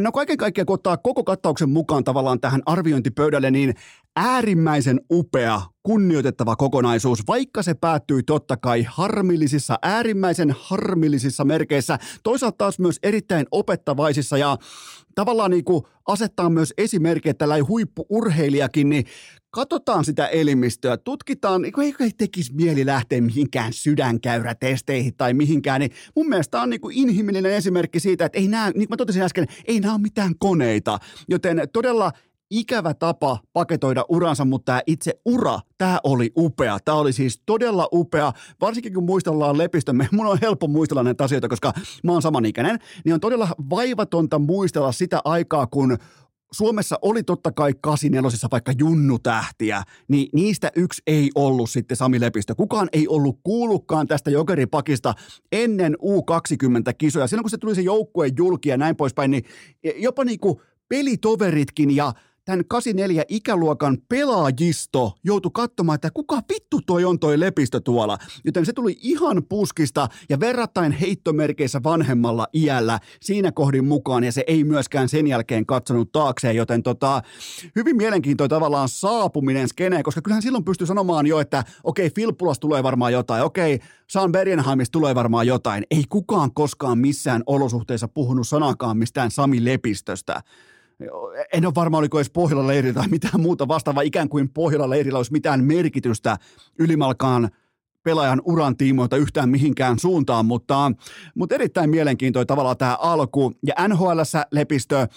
No 0.00 0.12
kaiken 0.12 0.36
kaikkiaan, 0.36 0.66
kun 0.66 0.74
ottaa 0.74 0.96
koko 0.96 1.24
kattauksen 1.24 1.70
mukaan 1.70 2.04
tavallaan 2.04 2.40
tähän 2.40 2.62
arviointipöydälle, 2.66 3.50
niin 3.50 3.74
äärimmäisen 4.16 5.00
upea, 5.12 5.62
kunnioitettava 5.82 6.56
kokonaisuus, 6.56 7.26
vaikka 7.28 7.62
se 7.62 7.74
päättyi 7.74 8.22
totta 8.22 8.56
kai 8.56 8.86
harmillisissa, 8.88 9.78
äärimmäisen 9.82 10.54
harmillisissa 10.58 11.44
merkeissä, 11.44 11.98
toisaalta 12.22 12.56
taas 12.56 12.78
myös 12.78 12.98
erittäin 13.02 13.46
opettavaisissa 13.50 14.38
ja 14.38 14.56
tavallaan 15.14 15.50
niin 15.50 15.64
kuin 15.64 15.82
asettaa 16.06 16.50
myös 16.50 16.74
esimerkki, 16.78 17.28
että 17.28 17.38
tällainen 17.38 17.68
huippuurheilijakin, 17.68 18.88
niin 18.88 19.04
katsotaan 19.50 20.04
sitä 20.04 20.26
elimistöä, 20.26 20.96
tutkitaan, 20.96 21.62
niin 21.62 21.72
ei, 22.00 22.10
tekisi 22.18 22.54
mieli 22.54 22.86
lähteä 22.86 23.20
mihinkään 23.20 23.72
sydänkäyrätesteihin 23.72 25.16
tai 25.16 25.34
mihinkään, 25.34 25.80
niin 25.80 25.90
mun 26.16 26.28
mielestä 26.28 26.62
on 26.62 26.70
niin 26.70 26.80
kuin 26.80 26.96
inhimillinen 26.96 27.52
esimerkki 27.52 28.00
siitä, 28.00 28.24
että 28.24 28.38
ei 28.38 28.48
nämä, 28.48 28.66
niin 28.66 28.74
kuin 28.74 28.88
mä 28.90 28.96
totesin 28.96 29.22
äsken, 29.22 29.46
ei 29.64 29.80
nämä 29.80 29.94
ole 29.94 30.02
mitään 30.02 30.34
koneita, 30.38 30.98
joten 31.28 31.62
todella 31.72 32.12
ikävä 32.52 32.94
tapa 32.94 33.38
paketoida 33.52 34.04
uransa, 34.08 34.44
mutta 34.44 34.64
tämä 34.64 34.80
itse 34.86 35.20
ura, 35.24 35.58
tämä 35.78 36.00
oli 36.04 36.32
upea. 36.36 36.78
Tämä 36.84 36.98
oli 36.98 37.12
siis 37.12 37.42
todella 37.46 37.88
upea, 37.92 38.32
varsinkin 38.60 38.94
kun 38.94 39.04
muistellaan 39.04 39.58
lepistömme. 39.58 40.08
Mun 40.12 40.26
on 40.26 40.38
helppo 40.42 40.68
muistella 40.68 41.02
näitä 41.02 41.24
asioita, 41.24 41.48
koska 41.48 41.72
mä 42.04 42.12
oon 42.12 42.22
samanikäinen, 42.22 42.78
niin 43.04 43.14
on 43.14 43.20
todella 43.20 43.48
vaivatonta 43.70 44.38
muistella 44.38 44.92
sitä 44.92 45.20
aikaa, 45.24 45.66
kun 45.66 45.98
Suomessa 46.52 46.98
oli 47.02 47.22
totta 47.22 47.52
kai 47.52 47.72
84 47.80 48.48
vaikka 48.52 48.72
junnutähtiä, 48.78 49.82
niin 50.08 50.28
niistä 50.32 50.72
yksi 50.76 51.02
ei 51.06 51.30
ollut 51.34 51.70
sitten 51.70 51.96
Sami 51.96 52.20
Lepistö. 52.20 52.54
Kukaan 52.54 52.88
ei 52.92 53.08
ollut 53.08 53.38
kuullutkaan 53.44 54.06
tästä 54.06 54.30
jokeripakista 54.30 55.14
ennen 55.52 55.94
U20-kisoja. 55.94 57.26
Silloin 57.26 57.42
kun 57.42 57.50
se 57.50 57.58
tuli 57.58 57.74
se 57.74 57.80
joukkueen 57.80 58.32
julki 58.36 58.68
ja 58.68 58.76
näin 58.76 58.96
poispäin, 58.96 59.30
niin 59.30 59.44
jopa 59.96 60.24
niinku 60.24 60.60
pelitoveritkin 60.88 61.96
ja 61.96 62.12
tämän 62.44 62.64
84 62.68 63.24
ikäluokan 63.28 63.98
pelaajisto 64.08 65.12
joutui 65.24 65.50
katsomaan, 65.54 65.94
että 65.94 66.10
kuka 66.10 66.42
vittu 66.52 66.80
toi 66.86 67.04
on 67.04 67.18
toi 67.18 67.40
lepistö 67.40 67.80
tuolla. 67.80 68.18
Joten 68.44 68.66
se 68.66 68.72
tuli 68.72 68.96
ihan 69.02 69.42
puskista 69.48 70.08
ja 70.28 70.40
verrattain 70.40 70.92
heittomerkeissä 70.92 71.80
vanhemmalla 71.84 72.46
iällä 72.54 73.00
siinä 73.20 73.52
kohdin 73.52 73.84
mukaan 73.84 74.24
ja 74.24 74.32
se 74.32 74.44
ei 74.46 74.64
myöskään 74.64 75.08
sen 75.08 75.26
jälkeen 75.26 75.66
katsonut 75.66 76.12
taakseen, 76.12 76.56
joten 76.56 76.82
tota, 76.82 77.22
hyvin 77.76 77.96
mielenkiintoinen 77.96 78.50
tavallaan 78.50 78.88
saapuminen 78.88 79.68
skeneen, 79.68 80.02
koska 80.02 80.22
kyllähän 80.22 80.42
silloin 80.42 80.64
pystyy 80.64 80.86
sanomaan 80.86 81.26
jo, 81.26 81.40
että 81.40 81.64
okei, 81.84 82.06
okay, 82.06 82.14
Filppulas 82.14 82.58
tulee 82.58 82.82
varmaan 82.82 83.12
jotain, 83.12 83.42
okei, 83.42 83.74
okay, 83.74 83.88
Saan 84.06 84.32
Bergenheimista 84.32 84.92
tulee 84.92 85.14
varmaan 85.14 85.46
jotain. 85.46 85.84
Ei 85.90 86.04
kukaan 86.08 86.54
koskaan 86.54 86.98
missään 86.98 87.42
olosuhteissa 87.46 88.08
puhunut 88.08 88.48
sanakaan 88.48 88.98
mistään 88.98 89.30
Sami 89.30 89.64
Lepistöstä 89.64 90.42
en 91.52 91.66
ole 91.66 91.74
varma, 91.74 91.98
oliko 91.98 92.18
edes 92.18 92.30
Pohjolan 92.30 92.66
leirillä 92.66 92.94
tai 92.94 93.08
mitään 93.08 93.40
muuta 93.40 93.68
vastaavaa, 93.68 94.02
ikään 94.02 94.28
kuin 94.28 94.48
Pohjolan 94.48 94.90
leirillä 94.90 95.16
olisi 95.16 95.32
mitään 95.32 95.64
merkitystä 95.64 96.36
ylimalkaan 96.78 97.50
pelaajan 98.02 98.42
uran 98.44 98.76
tiimoilta 98.76 99.16
yhtään 99.16 99.48
mihinkään 99.48 99.98
suuntaan, 99.98 100.46
mutta, 100.46 100.92
mutta 101.34 101.54
erittäin 101.54 101.90
mielenkiintoinen 101.90 102.46
tavallaan 102.46 102.76
tämä 102.76 102.96
alku. 103.00 103.52
Ja 103.66 103.88
NHL 103.88 104.20
Lepistö, 104.52 105.08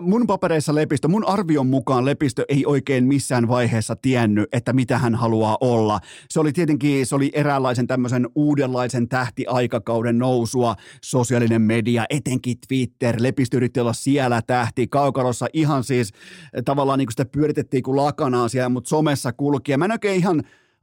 mun 0.00 0.26
papereissa 0.26 0.74
Lepistö, 0.74 1.08
mun 1.08 1.28
arvion 1.28 1.66
mukaan 1.66 2.04
Lepistö 2.04 2.44
ei 2.48 2.66
oikein 2.66 3.04
missään 3.04 3.48
vaiheessa 3.48 3.96
tiennyt, 3.96 4.48
että 4.52 4.72
mitä 4.72 4.98
hän 4.98 5.14
haluaa 5.14 5.58
olla. 5.60 6.00
Se 6.30 6.40
oli 6.40 6.52
tietenkin, 6.52 7.06
se 7.06 7.14
oli 7.14 7.30
eräänlaisen 7.34 7.86
tämmöisen 7.86 8.28
uudenlaisen 8.34 9.08
tähtiaikakauden 9.08 10.18
nousua, 10.18 10.76
sosiaalinen 11.04 11.62
media, 11.62 12.04
etenkin 12.10 12.56
Twitter, 12.68 13.16
Lepistö 13.18 13.56
yritti 13.56 13.80
olla 13.80 13.92
siellä 13.92 14.42
tähti, 14.42 14.88
kaukalossa 14.88 15.46
ihan 15.52 15.84
siis 15.84 16.12
tavallaan 16.64 16.98
niin 16.98 17.06
kuin 17.06 17.12
sitä 17.12 17.24
pyöritettiin 17.24 17.82
kuin 17.82 17.96
lakanaa 17.96 18.48
siellä, 18.48 18.68
mutta 18.68 18.88
somessa 18.88 19.32
kulki. 19.32 19.72
Ja 19.72 19.78
mä 19.78 19.84
en 19.84 19.92
oikein 19.92 20.16
ihan 20.16 20.42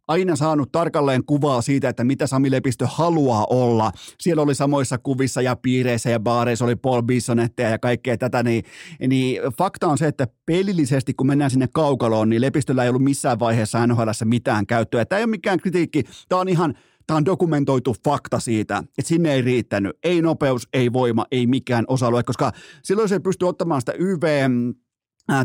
aina 0.10 0.36
saanut 0.36 0.72
tarkalleen 0.72 1.26
kuvaa 1.26 1.62
siitä, 1.62 1.90
että 1.90 2.04
mitä 2.04 2.28
Sami 2.28 2.52
Lepistö 2.52 2.88
haluaa 2.88 3.46
olla. 3.50 3.92
Siellä 4.20 4.44
oli 4.44 4.56
samoissa 4.56 4.98
kuvissa 4.98 5.42
ja 5.42 5.56
piireissä 5.56 6.10
ja 6.10 6.20
baareissa 6.20 6.66
oli 6.66 6.76
Paul 6.76 7.02
Bissonetteja 7.02 7.70
ja 7.70 7.80
kaikkea 7.80 8.18
tätä, 8.18 8.44
niin, 8.44 8.64
niin 9.08 9.42
fakta 9.58 9.88
on 9.88 9.98
se, 9.98 10.08
että 10.08 10.28
pelillisesti 10.46 11.14
kun 11.14 11.28
mennään 11.28 11.52
sinne 11.52 11.68
kaukaloon, 11.74 12.30
niin 12.30 12.42
Lepistöllä 12.42 12.84
ei 12.84 12.90
ollut 12.90 13.04
missään 13.04 13.40
vaiheessa 13.40 13.88
NHL 13.88 14.10
mitään 14.26 14.68
käyttöä. 14.68 15.06
Tämä 15.06 15.18
ei 15.18 15.24
ole 15.24 15.30
mikään 15.30 15.60
kritiikki, 15.60 16.04
tämä 16.30 16.42
on 16.42 16.50
ihan 16.50 16.74
Tämä 17.08 17.18
on 17.18 17.26
dokumentoitu 17.26 17.96
fakta 18.06 18.40
siitä, 18.40 18.78
että 18.78 19.10
sinne 19.10 19.34
ei 19.34 19.42
riittänyt. 19.42 19.98
Ei 20.04 20.22
nopeus, 20.22 20.68
ei 20.74 20.94
voima, 20.94 21.26
ei 21.32 21.48
mikään 21.48 21.86
osa-alue, 21.88 22.24
koska 22.24 22.52
silloin 22.84 23.10
se 23.10 23.16
ei 23.16 23.20
pysty 23.20 23.46
ottamaan 23.46 23.82
sitä 23.82 23.94
YV 24.00 24.50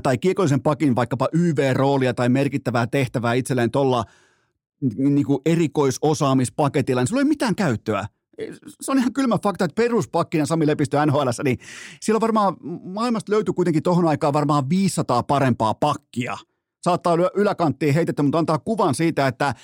tai 0.02 0.18
kiekollisen 0.18 0.62
pakin 0.62 0.96
vaikkapa 0.96 1.28
YV-roolia 1.32 2.14
tai 2.14 2.28
merkittävää 2.28 2.86
tehtävää 2.86 3.34
itselleen 3.34 3.70
tuolla 3.70 4.04
niin 4.96 5.26
kuin 5.26 5.38
erikoisosaamispaketilla, 5.46 7.00
niin 7.00 7.08
sulla 7.08 7.22
ei 7.22 7.28
mitään 7.28 7.54
käyttöä. 7.54 8.06
Se 8.80 8.92
on 8.92 8.98
ihan 8.98 9.12
kylmä 9.12 9.38
fakta, 9.42 9.64
että 9.64 9.82
peruspakkina 9.82 10.46
Sami 10.46 10.66
Lepistö 10.66 11.06
NHL, 11.06 11.28
niin 11.44 11.58
silloin 12.00 12.20
varmaan 12.20 12.56
maailmasta 12.84 13.32
löytyy 13.32 13.54
kuitenkin 13.54 13.82
tohon 13.82 14.08
aikaan 14.08 14.32
varmaan 14.32 14.68
500 14.68 15.22
parempaa 15.22 15.74
pakkia. 15.74 16.36
Saattaa 16.82 17.12
olla 17.12 17.30
yläkanttiin 17.34 17.94
heitetty, 17.94 18.22
mutta 18.22 18.38
antaa 18.38 18.58
kuvan 18.58 18.94
siitä, 18.94 19.26
että 19.26 19.54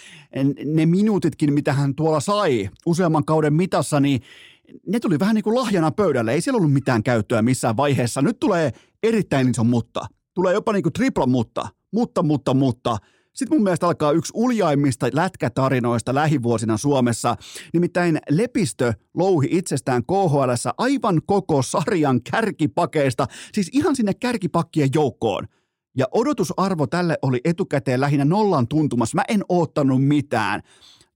ne 0.64 0.86
minuutitkin, 0.86 1.52
mitä 1.52 1.72
hän 1.72 1.94
tuolla 1.94 2.20
sai 2.20 2.70
useamman 2.86 3.24
kauden 3.24 3.54
mitassa, 3.54 4.00
niin 4.00 4.20
ne 4.86 5.00
tuli 5.00 5.18
vähän 5.18 5.34
niin 5.34 5.42
kuin 5.42 5.56
lahjana 5.56 5.90
pöydälle. 5.90 6.32
Ei 6.32 6.40
siellä 6.40 6.56
ollut 6.56 6.72
mitään 6.72 7.02
käyttöä 7.02 7.42
missään 7.42 7.76
vaiheessa. 7.76 8.22
Nyt 8.22 8.40
tulee 8.40 8.72
erittäin 9.02 9.50
iso 9.50 9.64
mutta. 9.64 10.06
Tulee 10.34 10.54
jopa 10.54 10.72
niin 10.72 10.82
kuin 10.82 10.92
tripla 10.92 11.26
mutta. 11.26 11.68
Mutta, 11.92 12.22
mutta, 12.22 12.54
mutta 12.54 12.96
sitten 13.34 13.58
mun 13.58 13.64
mielestä 13.64 13.86
alkaa 13.86 14.12
yksi 14.12 14.32
uljaimmista 14.34 15.08
lätkätarinoista 15.12 16.14
lähivuosina 16.14 16.76
Suomessa. 16.76 17.36
Nimittäin 17.74 18.18
Lepistö 18.30 18.92
louhi 19.14 19.48
itsestään 19.50 20.02
KHL 20.04 20.50
aivan 20.78 21.20
koko 21.26 21.62
sarjan 21.62 22.20
kärkipakeista, 22.30 23.26
siis 23.52 23.70
ihan 23.72 23.96
sinne 23.96 24.14
kärkipakkien 24.14 24.88
joukkoon. 24.94 25.46
Ja 25.96 26.06
odotusarvo 26.12 26.86
tälle 26.86 27.18
oli 27.22 27.40
etukäteen 27.44 28.00
lähinnä 28.00 28.24
nollan 28.24 28.68
tuntumassa. 28.68 29.16
Mä 29.16 29.22
en 29.28 29.44
oottanut 29.48 30.06
mitään. 30.06 30.60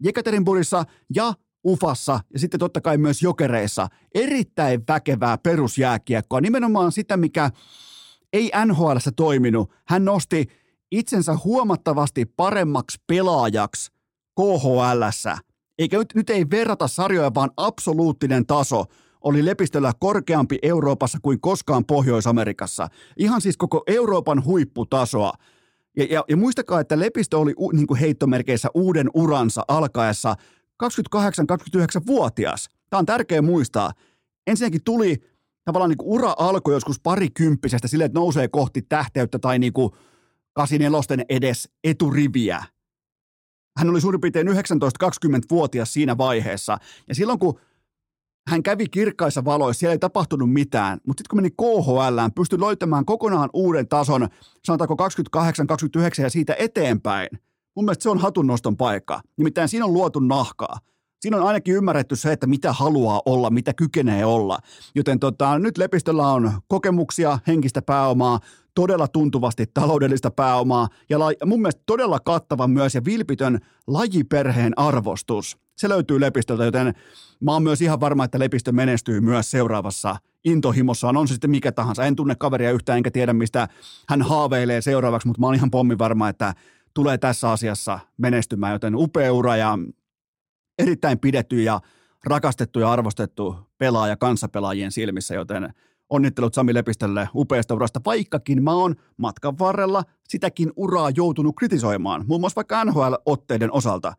Jekaterinburgissa 0.03 0.85
ja 1.15 1.35
Ufassa 1.67 2.21
ja 2.33 2.39
sitten 2.39 2.61
totta 2.61 2.81
kai 2.81 2.99
myös 2.99 3.23
Jokereissa 3.23 3.89
erittäin 4.15 4.83
väkevää 4.89 5.39
perusjääkiekkoa. 5.39 6.41
Nimenomaan 6.41 6.93
sitä, 6.93 7.17
mikä 7.17 7.51
ei 8.33 8.51
NHL 8.67 8.97
toiminut. 9.17 9.73
Hän 9.89 10.05
nosti 10.05 10.47
itsensä 10.99 11.37
huomattavasti 11.45 12.27
paremmaksi 12.27 12.99
pelaajaksi 13.07 13.93
KHL. 14.41 15.03
Eikä 15.79 15.99
nyt, 15.99 16.09
nyt 16.15 16.31
ei 16.31 16.51
verrata 16.51 16.89
sarjoja, 16.89 17.35
vaan 17.35 17.51
absoluuttinen 17.57 18.47
taso 18.47 18.85
oli 19.21 19.45
Lepistöllä 19.45 19.93
korkeampi 20.01 20.59
Euroopassa 20.63 21.19
kuin 21.23 21.41
koskaan 21.41 21.85
Pohjois-Amerikassa. 21.85 22.89
Ihan 23.17 23.41
siis 23.41 23.57
koko 23.57 23.83
Euroopan 23.87 24.45
huipputasoa. 24.45 25.33
Ja, 25.97 26.07
ja, 26.11 26.25
ja 26.29 26.37
muistakaa, 26.37 26.81
että 26.81 26.99
Lepistö 26.99 27.39
oli 27.39 27.55
u, 27.59 27.71
niin 27.71 27.87
kuin 27.87 28.01
heittomerkeissä 28.01 28.69
uuden 28.75 29.11
uransa 29.15 29.65
alkaessa 29.69 30.37
28-29-vuotias. 30.85 32.69
Tämä 32.91 32.99
on 32.99 33.07
tärkeä 33.07 33.43
muistaa. 33.43 33.93
Ensinnäkin 34.47 34.85
tuli 34.85 35.17
tavallaan 35.65 35.91
niin 35.91 35.99
kuin 35.99 36.09
ura 36.09 36.35
alkoi 36.39 36.75
joskus 36.75 37.01
parikymppisestä 37.01 37.89
silleen, 37.89 38.07
että 38.07 38.19
nousee 38.19 38.49
kohti 38.49 38.83
tähteyttä 38.83 39.39
tai 39.39 39.59
niin 39.59 39.73
kuin 39.73 39.91
84 40.55 41.25
edes 41.29 41.69
eturiviä. 41.85 42.65
Hän 43.79 43.91
oli 43.91 44.01
suurin 44.01 44.21
piirtein 44.21 44.49
19-20-vuotias 44.49 45.93
siinä 45.93 46.19
vaiheessa. 46.19 46.79
Ja 47.09 47.15
silloin 47.15 47.39
kun 47.39 47.61
hän 48.51 48.63
kävi 48.63 48.89
kirkkaissa 48.89 49.45
valoissa, 49.45 49.81
siellä 49.81 49.93
ei 49.93 49.99
tapahtunut 49.99 50.53
mitään, 50.53 51.01
mutta 51.07 51.21
sitten 51.21 51.31
kun 51.31 51.39
meni 51.39 51.51
KHL, 51.51 52.31
pystyi 52.35 52.61
löytämään 52.61 53.05
kokonaan 53.05 53.51
uuden 53.53 53.89
tason, 53.89 54.29
sanotaanko 54.65 54.97
28-29 55.37 56.23
ja 56.23 56.31
siitä 56.31 56.55
eteenpäin. 56.59 57.29
Mun 57.77 57.85
mielestä 57.85 58.03
se 58.03 58.11
on 58.11 58.19
hatunnoston 58.19 58.77
paikka. 58.77 59.21
Nimittäin 59.37 59.69
siinä 59.69 59.85
on 59.85 59.93
luotu 59.93 60.19
nahkaa. 60.19 60.79
Siinä 61.25 61.37
on 61.37 61.47
ainakin 61.47 61.75
ymmärretty 61.75 62.17
se, 62.17 62.33
että 62.33 62.47
mitä 62.47 62.73
haluaa 62.73 63.23
olla, 63.27 63.51
mitä 63.51 63.75
kykenee 63.75 64.25
olla. 64.25 64.59
Joten 64.95 65.21
tota, 65.21 65.59
nyt 65.59 65.79
Lepistöllä 65.79 66.29
on 66.29 66.53
kokemuksia, 66.69 67.39
henkistä 67.47 67.83
pääomaa, 67.83 68.41
todella 68.75 69.09
tuntuvasti 69.09 69.67
taloudellista 69.75 70.31
pääomaa 70.31 70.89
ja 71.09 71.19
la, 71.19 71.31
mun 71.45 71.61
mielestä 71.61 71.83
todella 71.87 72.21
kattava 72.21 72.69
myös 72.69 72.95
ja 72.95 73.05
vilpitön 73.05 73.59
lajiperheen 73.87 74.79
arvostus. 74.79 75.59
Se 75.77 75.89
löytyy 75.89 76.21
Lepistöltä, 76.21 76.65
joten 76.65 76.95
mä 77.41 77.53
oon 77.53 77.63
myös 77.63 77.81
ihan 77.81 78.01
varma, 78.01 78.25
että 78.25 78.39
Lepistö 78.39 78.73
menestyy 78.73 79.21
myös 79.21 79.51
seuraavassa 79.51 80.17
intohimossaan. 80.45 81.17
On 81.17 81.29
se 81.29 81.35
sitten 81.35 81.51
mikä 81.51 81.73
tahansa. 81.73 82.05
En 82.05 82.17
tunne 82.17 82.35
kaveria 82.35 82.73
yhtään 82.73 82.97
enkä 82.97 83.11
tiedä, 83.11 83.33
mistä 83.33 83.69
hän 84.09 84.23
haaveilee 84.23 84.81
seuraavaksi, 84.81 85.29
mutta 85.29 85.41
mä 85.41 85.47
oon 85.47 85.55
ihan 85.55 85.71
pommi 85.71 85.99
varma, 85.99 86.29
että 86.29 86.55
tulee 86.95 87.19
tässä 87.19 87.51
asiassa 87.51 87.99
menestymään, 88.17 88.73
joten 88.73 88.97
upea 88.97 89.33
ura 89.33 89.57
ja 89.57 89.79
erittäin 90.79 91.19
pidetty 91.19 91.63
ja 91.63 91.81
rakastettu 92.25 92.81
ja 92.81 92.93
arvostettu 92.93 93.57
pelaaja 93.79 94.17
kanssapelaajien 94.17 94.93
silmissä, 94.93 95.35
joten 95.35 95.75
onnittelut 96.11 96.55
Sami 96.55 96.75
Lepistölle 96.75 97.29
upeasta 97.35 97.75
urasta, 97.75 98.01
vaikkakin 98.07 98.63
mä 98.63 98.73
oon 98.73 98.95
matkan 99.17 99.59
varrella 99.59 100.05
sitäkin 100.29 100.73
uraa 100.77 101.11
joutunut 101.11 101.57
kritisoimaan, 101.59 102.25
muun 102.29 102.41
muassa 102.41 102.57
vaikka 102.57 102.85
NHL-otteiden 102.85 103.73
osalta. 103.73 104.13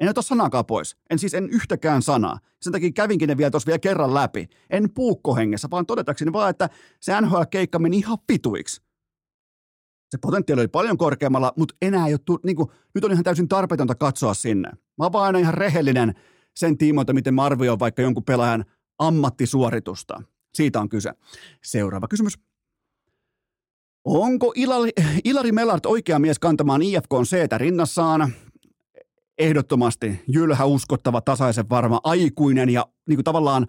En 0.00 0.08
ota 0.08 0.22
sanakaan 0.22 0.66
pois. 0.66 0.96
En 1.10 1.18
siis 1.18 1.34
en 1.34 1.48
yhtäkään 1.50 2.02
sanaa. 2.02 2.38
Sen 2.60 2.72
takia 2.72 2.90
kävinkin 2.92 3.28
ne 3.28 3.36
vielä 3.36 3.50
tuossa 3.50 3.66
vielä 3.66 3.78
kerran 3.78 4.14
läpi. 4.14 4.48
En 4.70 4.90
puukkohengessä, 4.94 5.68
vaan 5.70 5.86
todetakseni 5.86 6.32
vaan, 6.32 6.50
että 6.50 6.68
se 7.00 7.20
NHL-keikka 7.20 7.78
meni 7.78 7.98
ihan 7.98 8.18
pituiksi. 8.26 8.82
Se 10.10 10.18
potentiaali 10.18 10.60
oli 10.60 10.68
paljon 10.68 10.96
korkeammalla, 10.96 11.52
mutta 11.56 11.74
enää 11.82 12.06
ei 12.06 12.14
ole, 12.14 12.38
niin 12.44 12.56
kuin, 12.56 12.68
nyt 12.94 13.04
on 13.04 13.12
ihan 13.12 13.24
täysin 13.24 13.48
tarpeetonta 13.48 13.94
katsoa 13.94 14.34
sinne. 14.34 14.68
Mä 14.70 15.04
oon 15.04 15.12
vaan 15.12 15.26
aina 15.26 15.38
ihan 15.38 15.54
rehellinen 15.54 16.14
sen 16.56 16.78
tiimoilta, 16.78 17.12
miten 17.12 17.34
mä 17.34 17.44
arvioin 17.44 17.78
vaikka 17.78 18.02
jonkun 18.02 18.24
pelaajan 18.24 18.64
ammattisuoritusta. 18.98 20.22
Siitä 20.54 20.80
on 20.80 20.88
kyse. 20.88 21.10
Seuraava 21.64 22.08
kysymys. 22.08 22.38
Onko 24.04 24.52
Ilari, 24.56 24.90
Ilari 25.24 25.52
Mellart 25.52 25.86
oikea 25.86 26.18
mies 26.18 26.38
kantamaan 26.38 26.82
IFK 26.82 27.10
C 27.24 27.56
rinnassaan? 27.56 28.32
Ehdottomasti 29.38 30.20
jylhä, 30.28 30.64
uskottava, 30.64 31.20
tasaisen 31.20 31.70
varma, 31.70 32.00
aikuinen 32.04 32.70
ja 32.70 32.86
niin 33.08 33.16
kuin 33.16 33.24
tavallaan 33.24 33.66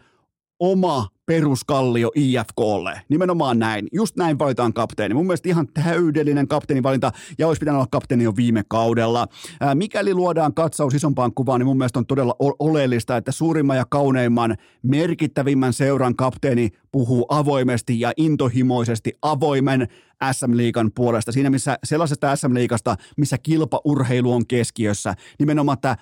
oma 0.60 1.08
peruskallio 1.32 2.12
IFKlle. 2.16 3.02
Nimenomaan 3.10 3.60
näin. 3.60 3.88
Just 3.92 4.16
näin 4.16 4.40
valitaan 4.40 4.74
kapteeni. 4.74 5.14
Mun 5.14 5.26
mielestä 5.26 5.50
ihan 5.50 5.68
täydellinen 5.68 6.48
kapteenivalinta 6.48 7.12
ja 7.38 7.48
olisi 7.48 7.60
pitänyt 7.60 7.78
olla 7.78 7.88
kapteeni 7.92 8.24
jo 8.24 8.36
viime 8.36 8.64
kaudella. 8.68 9.28
Ää, 9.60 9.76
mikäli 9.76 10.14
luodaan 10.14 10.54
katsaus 10.54 10.94
isompaan 10.94 11.34
kuvaan, 11.34 11.60
niin 11.60 11.68
mun 11.68 11.78
mielestä 11.78 12.00
on 12.00 12.06
todella 12.06 12.36
oleellista, 12.60 13.18
että 13.18 13.32
suurimman 13.32 13.78
ja 13.78 13.86
kauneimman, 13.90 14.56
merkittävimmän 14.84 15.74
seuran 15.74 16.16
kapteeni 16.16 16.70
puhuu 16.92 17.26
avoimesti 17.30 18.00
ja 18.00 18.12
intohimoisesti 18.18 19.14
avoimen 19.22 19.88
SM-liikan 20.32 20.92
puolesta. 20.96 21.32
Siinä 21.32 21.50
missä 21.50 21.78
sellaisesta 21.84 22.36
SM-liikasta, 22.36 22.96
missä 23.18 23.38
kilpaurheilu 23.38 24.34
on 24.34 24.48
keskiössä. 24.48 25.14
Nimenomaan, 25.40 25.74
että 25.74 25.98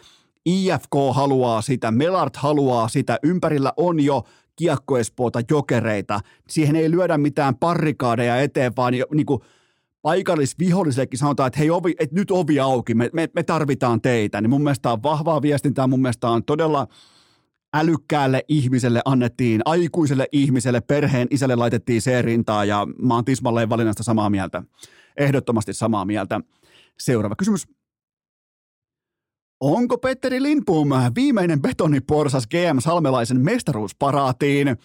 IFK 0.45 0.95
haluaa 1.13 1.61
sitä, 1.61 1.91
Melart 1.91 2.35
haluaa 2.35 2.87
sitä, 2.87 3.19
ympärillä 3.23 3.73
on 3.77 3.99
jo 3.99 4.23
kiekkoespoota 4.60 5.39
jokereita. 5.50 6.19
Siihen 6.50 6.76
ei 6.76 6.91
lyödä 6.91 7.17
mitään 7.17 7.56
parrikaadeja 7.56 8.41
eteen, 8.41 8.72
vaan 8.78 8.93
niin 9.13 9.26
kuin 9.26 9.41
paikallisvihollisellekin 10.02 11.19
sanotaan, 11.19 11.48
että 11.48 11.60
hei, 11.60 11.69
ovi, 11.69 11.95
että 12.00 12.15
nyt 12.15 12.32
ovi 12.32 12.60
auki, 12.60 12.93
me, 12.93 13.10
me, 13.13 13.30
me 13.36 13.43
tarvitaan 13.43 14.02
teitä. 14.02 14.41
Niin 14.41 14.50
mun 14.50 14.63
mielestä 14.63 14.91
on 14.91 15.04
vahvaa 15.04 15.41
viestintää, 15.41 15.88
mun 15.88 16.02
mielestä 16.02 16.30
on 16.30 16.43
todella 16.43 16.88
älykkäälle 17.74 18.43
ihmiselle 18.48 19.02
annettiin, 19.06 19.62
aikuiselle 19.65 20.28
ihmiselle, 20.32 20.82
perheen 20.82 21.28
isälle 21.32 21.56
laitettiin 21.56 22.02
se 22.02 22.22
rintaa 22.22 22.65
ja 22.65 22.88
mä 23.02 23.15
oon 23.15 23.26
tismalleen 23.26 23.69
valinnasta 23.69 24.04
samaa 24.04 24.30
mieltä. 24.30 24.63
Ehdottomasti 25.17 25.74
samaa 25.74 26.06
mieltä. 26.06 26.41
Seuraava 27.00 27.36
kysymys. 27.36 27.78
Onko 29.60 29.98
Petteri 29.98 30.43
Lindbom 30.43 30.89
viimeinen 31.15 31.62
betoniporsas 31.62 32.48
GM 32.48 32.80
Salmelaisen 32.80 33.41
mestaruusparaatiin? 33.41 34.78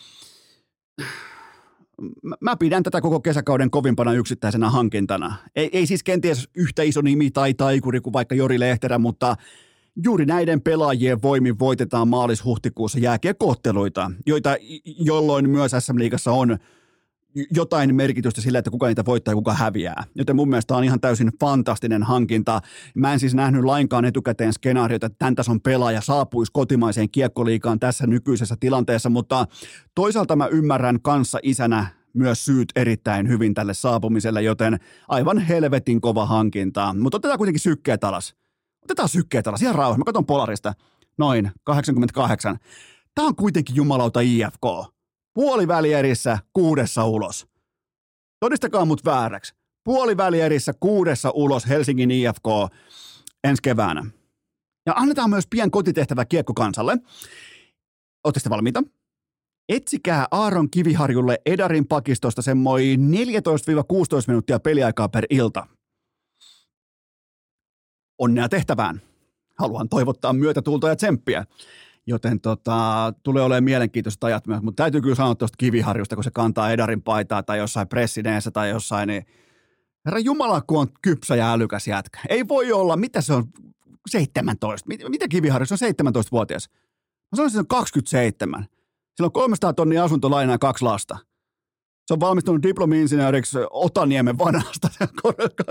Mä 2.41 2.57
pidän 2.57 2.83
tätä 2.83 3.01
koko 3.01 3.21
kesäkauden 3.21 3.71
kovimpana 3.71 4.13
yksittäisenä 4.13 4.71
hankintana. 4.71 5.37
Ei, 5.57 5.71
ei 5.73 5.87
siis 5.87 6.03
kenties 6.03 6.49
yhtä 6.57 6.83
iso 6.83 7.01
nimi 7.01 7.31
tai 7.31 7.55
taikuri 7.55 8.01
kuin 8.01 8.13
vaikka 8.13 8.35
Jori 8.35 8.61
Lehterä, 8.61 8.99
mutta 8.99 9.37
juuri 10.05 10.27
näiden 10.27 10.61
pelaajien 10.61 11.23
voimin 11.23 11.59
voitetaan 11.59 12.09
maalis-huhtikuussa 12.09 12.99
jääkiekkootteluita, 12.99 14.11
joita 14.27 14.57
jolloin 14.99 15.51
myös 15.51 15.73
SM-liigassa 15.79 16.33
on 16.33 16.59
jotain 17.51 17.95
merkitystä 17.95 18.41
sillä, 18.41 18.59
että 18.59 18.71
kuka 18.71 18.87
niitä 18.87 19.05
voittaa 19.05 19.33
ja 19.33 19.37
kuka 19.37 19.55
häviää. 19.55 20.05
Joten 20.15 20.37
mun 20.37 20.49
mielestä 20.49 20.77
on 20.77 20.85
ihan 20.85 21.01
täysin 21.01 21.31
fantastinen 21.41 22.03
hankinta. 22.03 22.61
Mä 22.95 23.13
en 23.13 23.21
siis 23.21 23.35
nähnyt 23.35 23.65
lainkaan 23.65 24.05
etukäteen 24.05 24.53
skenaariota, 24.53 25.07
että 25.07 25.19
tämän 25.19 25.35
tason 25.35 25.61
pelaaja 25.61 26.01
saapuisi 26.01 26.53
kotimaiseen 26.53 27.11
kiekkoliikaan 27.11 27.81
tässä 27.81 28.07
nykyisessä 28.07 28.57
tilanteessa, 28.61 29.11
mutta 29.11 29.47
toisaalta 29.95 30.37
mä 30.37 30.47
ymmärrän 30.47 31.03
kanssa 31.03 31.39
isänä 31.43 31.87
myös 32.15 32.45
syyt 32.45 32.73
erittäin 32.77 33.29
hyvin 33.29 33.55
tälle 33.55 33.75
saapumiselle, 33.75 34.43
joten 34.43 34.79
aivan 35.09 35.39
helvetin 35.39 36.01
kova 36.01 36.27
hankinta. 36.27 36.95
Mutta 36.99 37.17
otetaan 37.17 37.39
kuitenkin 37.39 37.61
sykkeet 37.61 38.05
alas. 38.05 38.35
Otetaan 38.85 39.09
sykkeet 39.09 39.47
alas, 39.47 39.63
ihan 39.63 39.75
rauha. 39.75 39.99
Mä 39.99 40.05
katson 40.05 40.27
Polarista. 40.27 40.73
Noin, 41.19 41.51
88. 41.65 42.59
Tämä 43.15 43.29
on 43.29 43.37
kuitenkin 43.37 43.77
jumalauta 43.77 44.21
IFK 44.21 44.94
puolivälierissä 45.35 46.39
kuudessa 46.53 47.05
ulos. 47.05 47.47
Todistakaa 48.41 48.85
mut 48.85 49.05
vääräksi. 49.05 49.55
Puolivälierissä 49.85 50.73
kuudessa 50.81 51.31
ulos 51.31 51.69
Helsingin 51.69 52.11
IFK 52.11 52.47
ensi 53.45 53.63
keväänä. 53.63 54.05
Ja 54.87 54.93
annetaan 54.97 55.31
myös 55.31 55.47
pien 55.51 55.71
kotitehtävä 55.71 56.25
kiekkokansalle. 56.25 56.99
Oletteko 58.25 58.51
valmiita? 58.51 58.83
Etsikää 59.69 60.27
Aaron 60.31 60.71
Kiviharjulle 60.71 61.39
Edarin 61.47 61.87
pakistosta 61.87 62.43
semmoi 62.43 62.97
14-16 62.97 63.01
minuuttia 64.27 64.61
peliaikaa 64.61 65.09
per 65.09 65.27
ilta. 65.31 65.67
Onnea 68.19 68.49
tehtävään. 68.49 69.01
Haluan 69.59 69.89
toivottaa 69.89 70.33
myötätuulta 70.33 70.89
ja 70.89 70.97
tsemppiä. 70.97 71.45
Joten 72.07 72.41
tota, 72.41 73.13
tulee 73.23 73.43
olemaan 73.43 73.65
mielenkiintoiset 73.65 74.25
ajat 74.25 74.47
myös, 74.47 74.63
mutta 74.63 74.83
täytyy 74.83 75.01
kyllä 75.01 75.15
sanoa 75.15 75.35
tuosta 75.35 75.57
kiviharjusta, 75.59 76.15
kun 76.15 76.25
se 76.25 76.31
kantaa 76.31 76.71
Edarin 76.71 77.03
paitaa 77.03 77.43
tai 77.43 77.59
jossain 77.59 77.89
pressineessä 77.89 78.51
tai 78.51 78.71
jossain, 78.71 79.07
niin 79.07 79.27
herra 80.05 80.19
Jumala, 80.19 80.61
kun 80.61 80.81
on 80.81 80.89
kypsä 81.03 81.37
ja 81.37 81.53
älykäs 81.53 81.89
jätkä. 81.89 82.21
Ei 82.29 82.49
voi 82.49 82.73
olla, 82.73 82.97
mitä 82.97 83.21
se 83.21 83.33
on, 83.33 83.45
17. 84.11 84.89
Mitä 85.09 85.29
kiviharju, 85.29 85.67
se 85.67 85.75
on 85.75 86.13
17-vuotias. 86.13 86.69
Mä 86.71 87.37
sanoisin, 87.37 87.61
että 87.61 87.75
se 87.75 87.77
on 87.77 87.81
27. 87.81 88.67
Sillä 89.17 89.27
on 89.27 89.33
300 89.33 89.73
tonnia 89.73 90.05
asuntolainaa 90.05 90.55
ja 90.55 90.59
kaksi 90.59 90.85
lasta. 90.85 91.19
Se 92.07 92.15
on 92.15 92.21
valmistunut 92.21 92.63
diplomi-insinööriksi 92.63 93.59
Otaniemen 93.71 94.39
vanhasta 94.39 94.89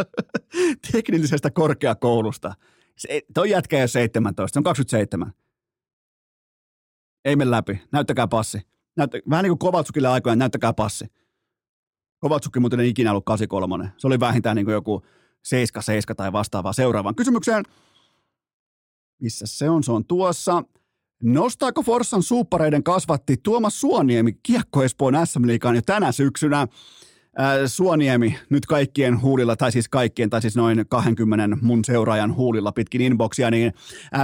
teknillisestä 0.92 1.52
korkeakoulusta. 1.52 2.54
Se, 2.98 3.22
toi 3.34 3.50
jätkä 3.50 3.76
ei 3.76 3.82
ole 3.82 3.88
17, 3.88 4.54
se 4.54 4.60
on 4.60 4.64
27. 4.64 5.34
Ei 7.26 7.36
mene 7.36 7.52
läpi. 7.52 7.82
Näyttäkää 7.92 8.28
passi. 8.28 8.62
Näyttä, 8.98 9.20
vähän 9.30 9.44
niin 9.44 9.50
kuin 9.50 9.60
Kovatsukille 9.60 10.08
aikoina, 10.08 10.36
näyttäkää 10.36 10.74
passi. 10.74 11.06
Kovatsukki 12.20 12.60
muuten 12.60 12.80
ei 12.80 12.90
ikinä 12.90 13.12
ollut 13.12 13.26
83. 13.26 13.92
Se 13.98 14.08
oli 14.08 14.20
vähintään 14.20 14.56
niin 14.56 14.66
kuin 14.66 14.74
joku 14.74 15.02
7-7 16.12 16.16
tai 16.18 16.32
vastaavaa 16.32 16.74
seuraavaan 16.74 17.16
kysymykseen. 17.16 17.64
Missä 19.22 19.46
se 19.48 19.70
on? 19.70 19.84
Se 19.84 19.92
on 19.92 20.06
tuossa. 20.06 20.64
Nostaako 21.24 21.82
Forssan 21.82 22.24
suuppareiden 22.24 22.84
kasvatti 22.84 23.38
Tuomas 23.44 23.82
Suoniemi 23.82 24.34
Kiekko 24.44 24.84
Espoon 24.84 25.14
SM-liigaan 25.26 25.76
jo 25.76 25.82
tänä 25.86 26.12
syksynä? 26.12 26.68
Suoniemi 27.66 28.38
nyt 28.50 28.66
kaikkien 28.66 29.22
huulilla, 29.22 29.56
tai 29.56 29.72
siis 29.72 29.90
kaikkien, 29.90 30.30
tai 30.30 30.42
siis 30.42 30.56
noin 30.56 30.86
20 30.90 31.58
mun 31.62 31.86
seuraajan 31.86 32.36
huulilla 32.36 32.72
pitkin 32.72 33.02
inboxia, 33.02 33.52
niin 33.52 33.74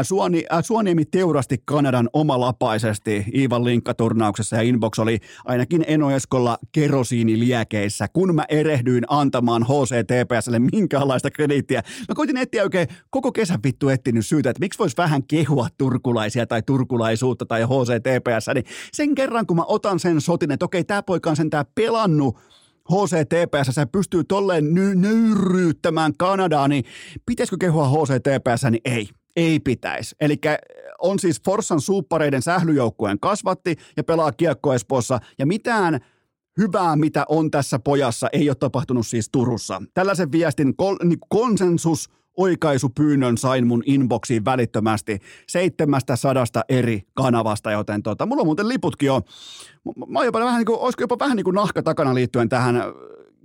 Suoni, 0.03 0.45
Suoniemi 0.61 1.05
teurasti 1.05 1.57
Kanadan 1.65 2.09
omalapaisesti 2.13 3.25
Iivan 3.35 3.65
linkkaturnauksessa, 3.65 4.55
ja 4.55 4.61
inbox 4.61 4.99
oli 4.99 5.19
ainakin 5.45 5.83
Enoeskolla 5.87 6.57
kerosiiniliekeissä, 6.71 8.07
kun 8.07 8.35
mä 8.35 8.45
erehdyin 8.49 9.03
antamaan 9.07 9.63
HCTPSlle 9.63 10.59
minkäänlaista 10.59 11.31
krediittiä. 11.31 11.83
Mä 12.09 12.15
koitin 12.15 12.37
etsiä 12.37 12.63
oikein 12.63 12.87
koko 13.09 13.31
kesän 13.31 13.59
vittu 13.63 13.89
etsinyt 13.89 14.25
syytä, 14.25 14.49
että 14.49 14.59
miksi 14.59 14.79
vois 14.79 14.97
vähän 14.97 15.23
kehua 15.23 15.67
turkulaisia 15.77 16.47
tai 16.47 16.61
turkulaisuutta 16.61 17.45
tai 17.45 17.61
HCTPS, 17.61 18.47
niin 18.53 18.65
sen 18.93 19.15
kerran 19.15 19.45
kun 19.45 19.57
mä 19.57 19.63
otan 19.67 19.99
sen 19.99 20.21
sotin, 20.21 20.51
että 20.51 20.65
okei, 20.65 20.83
tää 20.83 21.03
poika 21.03 21.29
on 21.29 21.35
sentään 21.35 21.65
pelannut 21.75 22.37
HCTPS 22.91 23.75
se 23.75 23.85
pystyy 23.85 24.23
tolleen 24.23 24.73
ny- 24.73 24.95
nöyryyttämään 24.95 26.13
Kanadaa, 26.17 26.67
niin 26.67 26.83
pitäisikö 27.25 27.57
kehua 27.59 27.89
HCTPS, 27.89 28.63
niin 28.71 28.81
ei. 28.85 29.09
Ei 29.35 29.59
pitäisi. 29.59 30.15
Eli 30.21 30.37
on 30.99 31.19
siis 31.19 31.41
Forssan 31.45 31.81
suuppareiden 31.81 32.41
sählyjoukkueen 32.41 33.19
kasvatti 33.19 33.75
ja 33.97 34.03
pelaa 34.03 34.31
kiekko 34.31 34.73
Espoossa 34.73 35.19
ja 35.39 35.45
mitään 35.45 35.99
hyvää, 36.57 36.95
mitä 36.95 37.25
on 37.29 37.51
tässä 37.51 37.79
pojassa, 37.79 38.27
ei 38.33 38.49
ole 38.49 38.55
tapahtunut 38.55 39.07
siis 39.07 39.29
Turussa. 39.31 39.81
Tällaisen 39.93 40.31
viestin 40.31 40.75
kol- 40.75 40.97
niin 41.03 41.19
konsensus 41.29 42.09
oikaisupyynnön 42.39 43.37
sain 43.37 43.67
mun 43.67 43.83
inboxiin 43.85 44.45
välittömästi 44.45 45.19
seitsemästä 45.47 46.15
sadasta 46.15 46.61
eri 46.69 47.01
kanavasta, 47.13 47.71
joten 47.71 48.03
tota, 48.03 48.25
mulla 48.25 48.41
on 48.41 48.47
muuten 48.47 48.67
liputkin 48.67 49.07
jo. 49.07 49.21
Mä 50.07 50.19
oon 50.19 50.25
jopa 50.25 50.39
vähän 50.39 50.57
niin 50.57 50.65
kuin, 50.65 50.79
olisiko 50.79 51.03
jopa 51.03 51.19
vähän 51.19 51.37
niin 51.37 51.43
kuin 51.43 51.55
nahka 51.55 51.83
takana 51.83 52.13
liittyen 52.13 52.49
tähän 52.49 52.75
äh, 52.75 52.83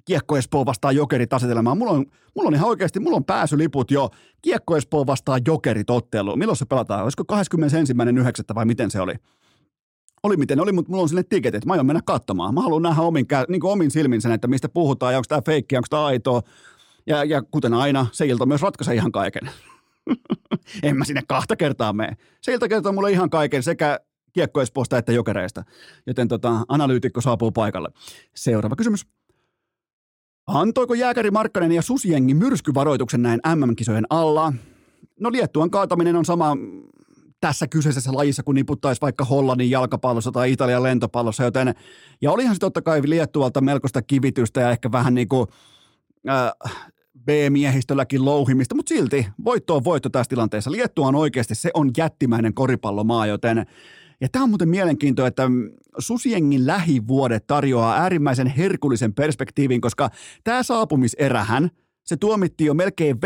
Kiekko 0.04 0.37
Espoo 0.37 0.66
vastaan 0.66 0.96
Jokerit 0.96 1.33
asetelmaan. 1.33 1.78
Mulla 1.78 1.92
on, 1.92 2.07
mulla 2.37 2.48
on 2.48 2.54
ihan 2.54 2.68
oikeasti, 2.68 3.00
mulla 3.00 3.16
on 3.16 3.24
pääsyliput 3.24 3.90
jo 3.90 4.11
Kiekko 4.42 4.76
Espoo 4.76 5.07
vastaan 5.07 5.40
Jokerit 5.46 5.90
otteluun. 5.90 6.38
Milloin 6.38 6.57
se 6.57 6.64
pelataan? 6.64 7.04
Olisiko 7.04 7.24
21.9. 7.33 8.54
vai 8.54 8.64
miten 8.64 8.90
se 8.90 9.00
oli? 9.00 9.14
oli 10.24 10.37
miten 10.37 10.61
oli, 10.61 10.72
mutta 10.72 10.90
mulla 10.90 11.02
on 11.02 11.09
sinne 11.09 11.22
tiketit. 11.22 11.66
Mä 11.66 11.72
aion 11.72 11.87
mennä 11.87 12.00
katsomaan. 12.04 12.54
Mä 12.54 12.62
haluan 12.62 12.83
nähdä 12.83 13.02
omin, 13.02 13.26
niin 13.48 13.64
omin 13.64 13.90
silmin 13.90 14.20
sen, 14.20 14.33
että 14.33 14.48
mistä 14.48 14.68
puhutaan 14.68 15.12
ja 15.12 15.18
onko 15.18 15.26
tämä 15.28 15.42
feikki, 15.46 15.76
onko 15.76 15.87
tämä 15.90 16.04
aitoa. 16.04 16.42
Ja, 17.06 17.24
ja 17.24 17.42
kuten 17.42 17.74
aina, 17.74 18.06
se 18.12 18.26
ilta 18.26 18.46
myös 18.46 18.62
ratkaisee 18.62 18.94
ihan 18.94 19.12
kaiken. 19.12 19.50
en 20.82 20.96
mä 20.96 21.04
sinne 21.04 21.22
kahta 21.28 21.56
kertaa 21.56 21.92
mene. 21.92 22.16
Se 22.42 22.52
ilta 22.52 22.68
kertoo 22.68 22.92
mulle 22.92 23.10
ihan 23.10 23.30
kaiken 23.30 23.62
sekä 23.62 23.98
Kiekko 24.32 24.60
että 24.98 25.12
Jokereista. 25.12 25.64
Joten 26.06 26.28
tota, 26.28 26.60
analyytikko 26.68 27.20
saapuu 27.20 27.50
paikalle. 27.50 27.88
Seuraava 28.34 28.76
kysymys. 28.76 29.06
Antoiko 30.46 30.94
Jääkäri 30.94 31.30
Markkanen 31.30 31.72
ja 31.72 31.82
Susjengi 31.82 32.34
myrskyvaroituksen 32.34 33.22
näin 33.22 33.40
MM-kisojen 33.54 34.06
alla? 34.10 34.52
No 35.20 35.32
Liettuan 35.32 35.70
kaataminen 35.70 36.16
on 36.16 36.24
sama 36.24 36.56
tässä 37.40 37.66
kyseisessä 37.66 38.12
lajissa, 38.12 38.42
kun 38.42 38.54
niputtaisi 38.54 39.00
vaikka 39.00 39.24
Hollannin 39.24 39.70
jalkapallossa 39.70 40.32
tai 40.32 40.52
Italian 40.52 40.82
lentopallossa, 40.82 41.44
joten, 41.44 41.74
ja 42.22 42.32
olihan 42.32 42.54
se 42.54 42.58
totta 42.58 42.82
kai 42.82 43.00
Liettualta 43.04 43.60
melkoista 43.60 44.02
kivitystä 44.02 44.60
ja 44.60 44.70
ehkä 44.70 44.92
vähän 44.92 45.14
niin 45.14 45.28
kuin, 45.28 45.46
äh, 46.28 46.52
B-miehistölläkin 47.26 48.24
louhimista, 48.24 48.74
mutta 48.74 48.88
silti 48.94 49.26
voitto 49.44 49.76
on 49.76 49.84
voitto 49.84 50.08
tässä 50.08 50.28
tilanteessa. 50.28 50.72
Liettua 50.72 51.06
on 51.06 51.14
oikeasti, 51.14 51.54
se 51.54 51.70
on 51.74 51.90
jättimäinen 51.96 52.54
koripallomaa, 52.54 53.26
joten 53.26 53.66
ja 54.20 54.28
tämä 54.28 54.42
on 54.42 54.48
muuten 54.48 54.68
mielenkiintoa, 54.68 55.26
että 55.26 55.50
Susiengin 55.98 56.66
lähivuodet 56.66 57.46
tarjoaa 57.46 57.96
äärimmäisen 57.96 58.46
herkullisen 58.46 59.14
perspektiivin, 59.14 59.80
koska 59.80 60.10
tämä 60.44 60.62
saapumiserähän, 60.62 61.70
se 62.04 62.16
tuomittiin 62.16 62.66
jo 62.66 62.74
melkein 62.74 63.18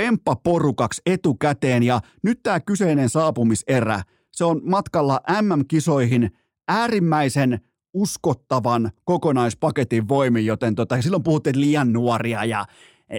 porukaksi 0.42 1.02
etukäteen 1.06 1.82
ja 1.82 2.00
nyt 2.22 2.42
tämä 2.42 2.60
kyseinen 2.60 3.08
saapumiserä, 3.08 4.02
se 4.32 4.44
on 4.44 4.60
matkalla 4.64 5.20
MM-kisoihin 5.42 6.30
äärimmäisen 6.68 7.60
uskottavan 7.94 8.90
kokonaispaketin 9.04 10.08
voimin, 10.08 10.46
joten 10.46 10.74
tota, 10.74 11.02
silloin 11.02 11.22
puhuttiin 11.22 11.60
liian 11.60 11.92
nuoria 11.92 12.44
ja 12.44 12.66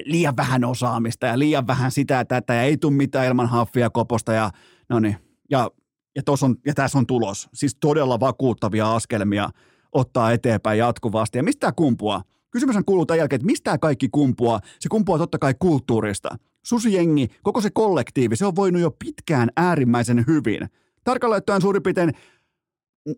liian 0.05 0.37
vähän 0.37 0.63
osaamista 0.63 1.27
ja 1.27 1.39
liian 1.39 1.67
vähän 1.67 1.91
sitä 1.91 2.13
ja 2.13 2.25
tätä 2.25 2.53
ja 2.53 2.63
ei 2.63 2.77
tule 2.77 2.93
mitään 2.93 3.27
ilman 3.27 3.49
haffia 3.49 3.89
koposta 3.89 4.33
ja 4.33 4.51
no 4.89 4.99
niin, 4.99 5.15
ja, 5.51 5.71
ja, 6.15 6.23
on, 6.43 6.55
ja 6.65 6.73
tässä 6.73 6.97
on 6.97 7.07
tulos. 7.07 7.49
Siis 7.53 7.77
todella 7.79 8.19
vakuuttavia 8.19 8.95
askelmia 8.95 9.49
ottaa 9.91 10.31
eteenpäin 10.31 10.79
jatkuvasti. 10.79 11.37
Ja 11.37 11.43
mistä 11.43 11.59
tämä 11.59 11.71
kumpuaa? 11.71 12.23
Kysymys 12.51 12.75
on 12.75 12.85
kuuluu 12.85 13.05
tämän 13.05 13.17
jälkeen, 13.17 13.37
että 13.37 13.45
mistä 13.45 13.77
kaikki 13.77 14.09
kumpuaa? 14.09 14.59
Se 14.79 14.89
kumpuaa 14.89 15.17
totta 15.17 15.39
kai 15.39 15.53
kulttuurista. 15.59 16.29
Susijengi, 16.65 17.27
koko 17.43 17.61
se 17.61 17.69
kollektiivi, 17.69 18.35
se 18.35 18.45
on 18.45 18.55
voinut 18.55 18.81
jo 18.81 18.91
pitkään 18.91 19.49
äärimmäisen 19.57 20.23
hyvin. 20.27 20.69
Tarkalleen 21.03 21.61
suurin 21.61 21.83
piirtein 21.83 22.11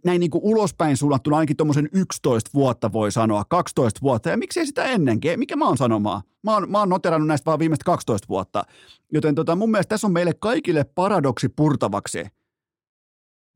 näin 0.05 0.19
niin 0.19 0.31
kuin 0.31 0.43
ulospäin 0.43 0.97
suunnattuna 0.97 1.37
ainakin 1.37 1.57
tuommoisen 1.57 1.89
11 1.93 2.51
vuotta 2.53 2.93
voi 2.93 3.11
sanoa, 3.11 3.45
12 3.49 4.01
vuotta, 4.01 4.29
ja 4.29 4.37
miksei 4.37 4.65
sitä 4.65 4.83
ennenkin, 4.83 5.39
mikä 5.39 5.55
mä 5.55 5.67
oon 5.67 5.77
sanomaan? 5.77 6.21
Mä 6.43 6.53
oon, 6.53 6.71
mä 6.71 6.79
oon 6.79 6.89
noterannut 6.89 7.27
näistä 7.27 7.45
vaan 7.45 7.59
viimeiset 7.59 7.83
12 7.83 8.27
vuotta, 8.27 8.63
joten 9.13 9.35
tota, 9.35 9.55
mun 9.55 9.71
mielestä 9.71 9.89
tässä 9.89 10.07
on 10.07 10.13
meille 10.13 10.33
kaikille 10.33 10.83
paradoksi 10.83 11.49
purtavaksi. 11.49 12.25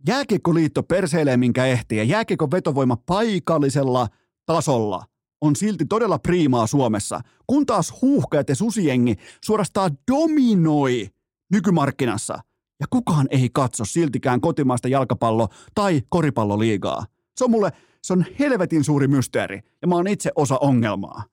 Jääkiekkoliitto 0.07 0.83
perseilee 0.83 1.37
minkä 1.37 1.65
ehtii, 1.65 1.97
ja 1.97 2.03
jääkiekon 2.03 2.51
vetovoima 2.51 2.97
paikallisella 3.05 4.07
tasolla 4.45 5.05
on 5.41 5.55
silti 5.55 5.85
todella 5.85 6.19
priimaa 6.19 6.67
Suomessa, 6.67 7.21
kun 7.47 7.65
taas 7.65 8.01
huuhkajat 8.01 8.49
ja 8.49 8.55
susiengi 8.55 9.15
suorastaan 9.45 9.97
dominoi 10.11 11.09
nykymarkkinassa– 11.51 12.39
ja 12.79 12.85
kukaan 12.89 13.27
ei 13.29 13.49
katso 13.53 13.85
siltikään 13.85 14.41
kotimaista 14.41 14.88
jalkapallo- 14.88 15.49
tai 15.75 16.01
koripalloliigaa. 16.09 17.05
Se 17.38 17.43
on 17.43 17.51
mulle, 17.51 17.71
se 18.01 18.13
on 18.13 18.25
helvetin 18.39 18.83
suuri 18.83 19.07
mysteeri, 19.07 19.61
ja 19.81 19.88
mä 19.88 19.95
oon 19.95 20.07
itse 20.07 20.31
osa 20.35 20.57
ongelmaa. 20.57 21.23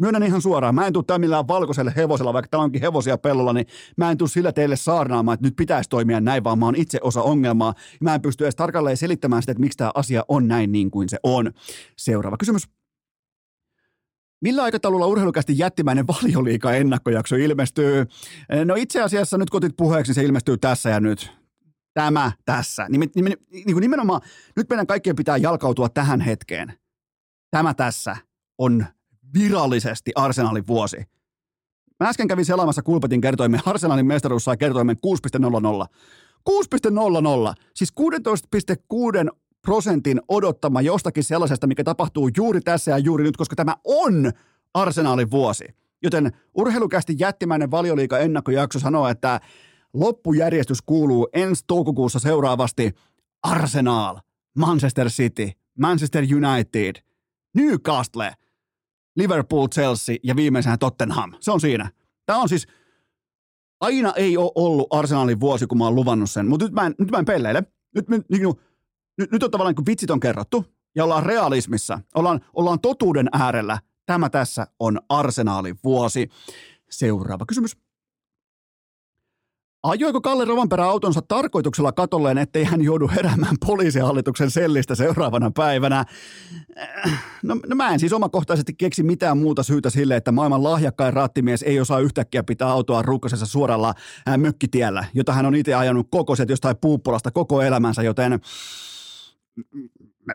Myönnän 0.00 0.22
ihan 0.22 0.42
suoraan, 0.42 0.74
mä 0.74 0.86
en 0.86 0.92
tule 0.92 1.04
tämän 1.04 1.20
millään 1.20 1.48
valkoiselle 1.48 1.92
hevosella, 1.96 2.32
vaikka 2.32 2.48
täällä 2.48 2.64
onkin 2.64 2.80
hevosia 2.80 3.18
pellolla, 3.18 3.52
niin 3.52 3.66
mä 3.96 4.10
en 4.10 4.18
tule 4.18 4.28
sillä 4.28 4.52
teille 4.52 4.76
saarnaamaan, 4.76 5.34
että 5.34 5.46
nyt 5.46 5.56
pitäisi 5.56 5.90
toimia 5.90 6.20
näin, 6.20 6.44
vaan 6.44 6.58
mä 6.58 6.64
oon 6.64 6.76
itse 6.76 6.98
osa 7.02 7.22
ongelmaa. 7.22 7.74
Mä 8.00 8.14
en 8.14 8.22
pysty 8.22 8.44
edes 8.44 8.56
tarkalleen 8.56 8.96
selittämään 8.96 9.42
sitä, 9.42 9.52
että 9.52 9.60
miksi 9.60 9.78
tämä 9.78 9.90
asia 9.94 10.24
on 10.28 10.48
näin 10.48 10.72
niin 10.72 10.90
kuin 10.90 11.08
se 11.08 11.18
on. 11.22 11.52
Seuraava 11.96 12.36
kysymys. 12.36 12.77
Millä 14.40 14.62
aikataululla 14.62 15.06
urheilukästi 15.06 15.58
jättimäinen 15.58 16.06
valioliika 16.06 16.72
ennakkojakso 16.72 17.36
ilmestyy? 17.36 18.06
No 18.64 18.74
itse 18.74 19.02
asiassa 19.02 19.38
nyt 19.38 19.50
kotit 19.50 19.76
puheeksi, 19.76 20.14
se 20.14 20.22
ilmestyy 20.22 20.58
tässä 20.58 20.90
ja 20.90 21.00
nyt. 21.00 21.32
Tämä 21.94 22.32
tässä. 22.44 22.86
Nimen, 22.88 23.08
nimen, 23.14 23.32
niin 23.50 23.72
kuin 23.72 23.80
nimenomaan, 23.80 24.20
nyt 24.56 24.68
meidän 24.68 24.86
kaikkien 24.86 25.16
pitää 25.16 25.36
jalkautua 25.36 25.88
tähän 25.88 26.20
hetkeen. 26.20 26.72
Tämä 27.50 27.74
tässä 27.74 28.16
on 28.58 28.86
virallisesti 29.34 30.12
Arsenalin 30.14 30.66
vuosi. 30.66 30.96
Mä 32.00 32.08
äsken 32.08 32.28
kävin 32.28 32.44
selaamassa 32.44 32.82
Kulpetin 32.82 33.20
kertoimen, 33.20 33.60
Arsenalin 33.66 34.06
mestaruus 34.06 34.44
sai 34.44 34.56
kertoimen 34.56 34.96
6.00. 34.96 35.86
6.00, 36.50 37.54
siis 37.74 37.92
16.6 38.00 39.38
prosentin 39.68 40.20
odottama 40.28 40.80
jostakin 40.80 41.24
sellaisesta, 41.24 41.66
mikä 41.66 41.84
tapahtuu 41.84 42.30
juuri 42.36 42.60
tässä 42.60 42.90
ja 42.90 42.98
juuri 42.98 43.24
nyt, 43.24 43.36
koska 43.36 43.56
tämä 43.56 43.76
on 43.84 44.32
arsenaalin 44.74 45.30
vuosi. 45.30 45.64
Joten 46.02 46.32
urheilukästi 46.54 47.14
jättimäinen 47.18 47.70
valioliika 47.70 48.18
ennakkojakso 48.18 48.78
sanoo, 48.78 49.08
että 49.08 49.40
loppujärjestys 49.94 50.82
kuuluu 50.82 51.28
ensi 51.32 51.64
toukokuussa 51.66 52.18
seuraavasti 52.18 52.92
Arsenal, 53.42 54.16
Manchester 54.58 55.08
City, 55.08 55.50
Manchester 55.78 56.24
United, 56.24 57.02
Newcastle, 57.54 58.32
Liverpool, 59.16 59.68
Chelsea 59.68 60.16
ja 60.22 60.36
viimeisenä 60.36 60.76
Tottenham. 60.76 61.32
Se 61.40 61.50
on 61.50 61.60
siinä. 61.60 61.90
Tämä 62.26 62.38
on 62.38 62.48
siis, 62.48 62.66
aina 63.80 64.12
ei 64.16 64.36
ole 64.36 64.52
ollut 64.54 64.86
Arsenalin 64.90 65.40
vuosi, 65.40 65.66
kun 65.66 65.78
mä 65.78 65.84
oon 65.84 65.94
luvannut 65.94 66.30
sen, 66.30 66.48
mutta 66.48 66.66
nyt 66.66 66.74
mä 66.74 66.86
en, 66.86 66.94
nyt 66.98 67.10
mä 67.10 67.18
en 67.18 67.24
pelleile. 67.24 67.62
Nyt, 67.94 68.08
nyt, 68.08 68.28
nyt 68.28 68.67
nyt, 69.18 69.32
nyt 69.32 69.42
on 69.42 69.50
tavallaan, 69.50 69.74
kun 69.74 69.86
vitsit 69.86 70.10
on 70.10 70.20
kerrottu 70.20 70.64
ja 70.94 71.04
ollaan 71.04 71.26
realismissa, 71.26 72.00
ollaan, 72.14 72.40
ollaan 72.54 72.80
totuuden 72.80 73.28
äärellä. 73.32 73.78
Tämä 74.06 74.30
tässä 74.30 74.66
on 74.80 74.98
arsenaalin 75.08 75.78
vuosi. 75.84 76.28
Seuraava 76.90 77.46
kysymys. 77.46 77.76
Ajoiko 79.82 80.20
Kalle 80.20 80.44
Rovanperä 80.44 80.84
autonsa 80.84 81.22
tarkoituksella 81.22 81.92
katolleen, 81.92 82.38
ettei 82.38 82.64
hän 82.64 82.82
joudu 82.82 83.08
heräämään 83.08 83.56
poliisihallituksen 83.66 84.50
sellistä 84.50 84.94
seuraavana 84.94 85.50
päivänä? 85.50 86.04
No, 87.42 87.56
no 87.66 87.76
mä 87.76 87.88
en 87.88 88.00
siis 88.00 88.12
omakohtaisesti 88.12 88.74
keksi 88.74 89.02
mitään 89.02 89.38
muuta 89.38 89.62
syytä 89.62 89.90
sille, 89.90 90.16
että 90.16 90.32
maailman 90.32 90.62
lahjakkain 90.62 91.12
rattimies 91.12 91.62
ei 91.62 91.80
osaa 91.80 92.00
yhtäkkiä 92.00 92.42
pitää 92.42 92.68
autoa 92.68 93.02
rukkasessa 93.02 93.46
suoralla 93.46 93.94
mökkitiellä, 94.36 95.04
jota 95.14 95.32
hän 95.32 95.46
on 95.46 95.54
itse 95.54 95.74
ajanut 95.74 96.06
koko 96.10 96.36
se 96.36 96.46
jostain 96.48 96.76
puuppolasta 96.80 97.30
koko 97.30 97.62
elämänsä, 97.62 98.02
joten 98.02 98.40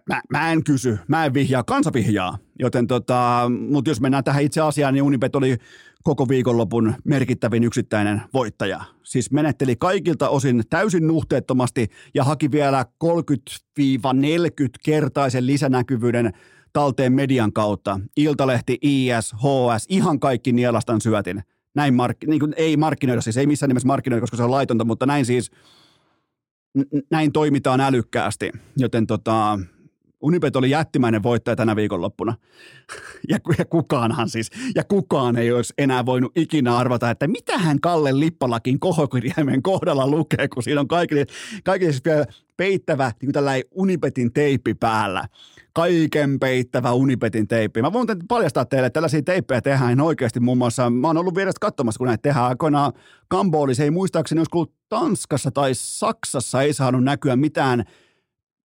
mä, 0.10 0.22
mä, 0.30 0.52
en 0.52 0.64
kysy, 0.64 1.00
mä 1.08 1.26
en 1.26 1.34
vihjaa, 1.34 1.64
kansa 1.64 1.94
vihjaa. 1.94 2.38
Joten 2.60 2.88
tota, 2.88 3.52
mutta 3.70 3.92
jos 3.92 4.02
mennään 4.02 4.24
tähän 4.24 4.44
itse 4.44 4.62
asiaan, 4.62 4.94
niin 4.94 5.04
Unibet 5.04 5.36
oli 5.36 5.58
koko 6.04 6.30
viikonlopun 6.30 6.96
merkittävin 7.04 7.64
yksittäinen 7.64 8.22
voittaja. 8.34 8.82
Siis 9.04 9.32
menetteli 9.32 9.76
kaikilta 9.76 10.30
osin 10.30 10.64
täysin 10.70 11.08
nuhteettomasti 11.08 11.88
ja 12.14 12.24
haki 12.24 12.52
vielä 12.52 12.86
30-40 13.04 13.10
kertaisen 14.86 15.48
lisänäkyvyyden 15.48 16.34
talteen 16.74 17.14
median 17.14 17.54
kautta. 17.54 18.00
Iltalehti, 18.18 18.78
IS, 18.82 19.34
HS, 19.34 19.86
ihan 19.90 20.20
kaikki 20.20 20.52
nielastan 20.52 21.02
syötin. 21.02 21.44
Näin 21.76 21.94
mark- 21.94 22.28
niin 22.28 22.40
kuin 22.40 22.54
ei 22.58 22.78
markkinoida, 22.78 23.22
siis 23.22 23.38
ei 23.38 23.48
missään 23.48 23.68
nimessä 23.68 23.88
markkinoida, 23.88 24.22
koska 24.22 24.38
se 24.38 24.44
on 24.44 24.52
laitonta, 24.52 24.86
mutta 24.86 25.06
näin 25.06 25.26
siis, 25.26 25.52
näin 27.12 27.32
toimitaan 27.32 27.82
älykkäästi. 27.82 28.52
Joten 28.78 29.08
tota, 29.08 29.60
Unibet 30.24 30.56
oli 30.56 30.70
jättimäinen 30.70 31.24
voittaja 31.24 31.56
tänä 31.56 31.76
viikonloppuna. 31.76 32.34
Ja, 33.30 33.38
ja 33.58 33.66
kukaanhan 33.66 34.30
siis, 34.30 34.50
ja 34.76 34.84
kukaan 34.84 35.38
ei 35.38 35.52
olisi 35.52 35.74
enää 35.78 36.06
voinut 36.06 36.32
ikinä 36.36 36.78
arvata, 36.78 37.10
että 37.10 37.28
mitähän 37.28 37.80
Kalle 37.80 38.20
Lippalakin 38.20 38.80
kohokirjaimen 38.80 39.62
kohdalla 39.62 40.08
lukee, 40.08 40.48
kun 40.48 40.64
siinä 40.64 40.82
on 40.82 40.88
kaikille, 40.88 41.26
kaikille 41.64 41.92
siis 41.92 42.06
vielä 42.06 42.26
peittävä 42.58 43.04
niin 43.04 43.28
kuin 43.28 43.34
tällainen 43.34 43.64
Unibetin 43.72 44.34
teippi 44.34 44.74
päällä. 44.74 45.28
Kaiken 45.74 46.40
peittävä 46.40 46.94
Unibetin 46.94 47.48
teippi. 47.48 47.82
Mä 47.82 47.94
voin 47.94 48.08
paljastaa 48.28 48.66
teille, 48.66 48.88
että 48.88 48.98
tällaisia 48.98 49.22
teippejä 49.22 49.62
tehdään 49.62 50.02
oikeasti 50.02 50.40
muun 50.40 50.58
muassa. 50.58 50.90
Mä 50.90 51.08
oon 51.08 51.18
ollut 51.18 51.36
vierestä 51.36 51.60
katsomassa, 51.60 51.98
kun 51.98 52.08
näitä 52.08 52.22
tehdään 52.22 52.46
aikoinaan. 52.46 52.94
Se 53.74 53.84
ei 53.84 53.92
muistaakseni, 53.92 54.42
jos 54.42 54.70
Tanskassa 54.90 55.52
tai 55.52 55.72
Saksassa 55.74 56.62
ei 56.62 56.74
saanut 56.74 57.04
näkyä 57.04 57.36
mitään– 57.36 57.84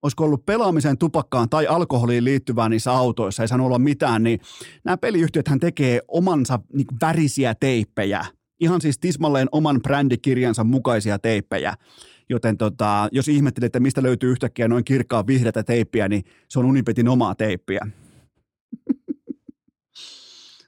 olisiko 0.03 0.25
ollut 0.25 0.47
pelaamiseen, 0.47 0.99
tupakkaan 0.99 1.49
tai 1.49 1.67
alkoholiin 1.67 2.25
liittyvää 2.25 2.69
niissä 2.69 2.93
autoissa, 2.93 3.43
ei 3.43 3.49
saanut 3.49 3.67
olla 3.67 3.79
mitään, 3.79 4.23
niin 4.23 4.41
nämä 4.85 4.97
peliyhtiöt 4.97 5.47
tekee 5.61 6.01
omansa 6.09 6.61
niin 6.73 6.87
värisiä 7.01 7.55
teippejä, 7.55 8.25
ihan 8.61 8.81
siis 8.81 8.99
tismalleen 8.99 9.49
oman 9.53 9.81
brändikirjansa 9.83 10.65
mukaisia 10.65 11.19
teippejä. 11.19 11.75
Joten 12.31 12.59
tota, 12.59 13.09
jos 13.13 13.29
ihmettelet, 13.29 13.67
että 13.67 13.81
mistä 13.81 14.03
löytyy 14.03 14.31
yhtäkkiä 14.31 14.69
noin 14.69 14.85
kirkkaan 14.85 15.27
vihreätä 15.27 15.63
teippiä, 15.63 16.09
niin 16.09 16.25
se 16.49 16.59
on 16.59 16.65
Unipetin 16.65 17.09
omaa 17.09 17.35
teippiä. 17.35 17.81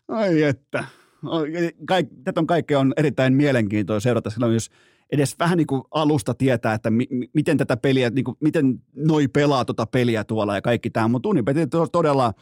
Ai 0.08 0.42
että. 0.42 0.84
Kaik, 1.86 2.08
tätä 2.24 2.40
on 2.40 2.46
kaikkea 2.46 2.80
on 2.80 2.92
erittäin 2.96 3.32
mielenkiintoista 3.32 4.04
seurata 4.04 4.30
silloin, 4.30 4.54
jos 4.54 4.70
edes 5.12 5.38
vähän 5.38 5.58
niin 5.58 5.66
kuin 5.66 5.82
alusta 5.90 6.34
tietää, 6.34 6.74
että 6.74 6.90
mi, 6.90 7.06
miten 7.34 7.58
tätä 7.58 7.76
peliä, 7.76 8.10
niin 8.10 8.24
kuin, 8.24 8.36
miten 8.40 8.82
noi 8.96 9.28
pelaa 9.28 9.64
tuota 9.64 9.86
peliä 9.86 10.24
tuolla 10.24 10.54
ja 10.54 10.62
kaikki 10.62 10.90
tämä, 10.90 11.08
mutta 11.08 11.28
on 11.28 11.90
todella 11.92 12.32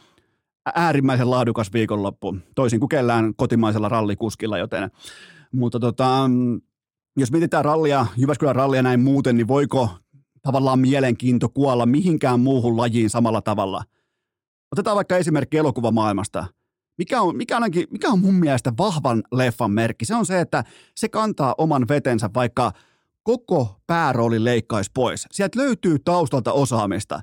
äärimmäisen 0.75 1.29
laadukas 1.29 1.73
viikonloppu, 1.73 2.37
toisin 2.55 2.79
kuin 2.79 2.89
kellään 2.89 3.35
kotimaisella 3.35 3.89
rallikuskilla, 3.89 4.57
joten, 4.57 4.91
mutta 5.51 5.79
tota, 5.79 6.29
jos 7.17 7.31
mietitään 7.31 7.65
rallia, 7.65 8.05
Jyväskylän 8.17 8.55
rallia 8.55 8.83
näin 8.83 8.99
muuten, 8.99 9.37
niin 9.37 9.47
voiko 9.47 9.89
tavallaan 10.41 10.79
mielenkiinto 10.79 11.49
kuolla 11.49 11.85
mihinkään 11.85 12.39
muuhun 12.39 12.77
lajiin 12.77 13.09
samalla 13.09 13.41
tavalla? 13.41 13.83
Otetaan 14.71 14.95
vaikka 14.95 15.17
esimerkki 15.17 15.57
elokuvamaailmasta– 15.57 16.45
mikä 16.99 17.21
on, 17.21 17.37
mikä, 17.37 17.55
ainakin, 17.55 17.87
mikä 17.91 18.09
on 18.09 18.19
mun 18.19 18.35
mielestä 18.35 18.73
vahvan 18.77 19.23
leffan 19.31 19.71
merkki? 19.71 20.05
Se 20.05 20.15
on 20.15 20.25
se, 20.25 20.39
että 20.39 20.63
se 20.95 21.09
kantaa 21.09 21.55
oman 21.57 21.87
vetensä, 21.87 22.29
vaikka 22.33 22.71
koko 23.23 23.79
päärooli 23.87 24.43
leikkaisi 24.43 24.91
pois. 24.93 25.25
Sieltä 25.31 25.59
löytyy 25.59 25.99
taustalta 25.99 26.53
osaamista. 26.53 27.21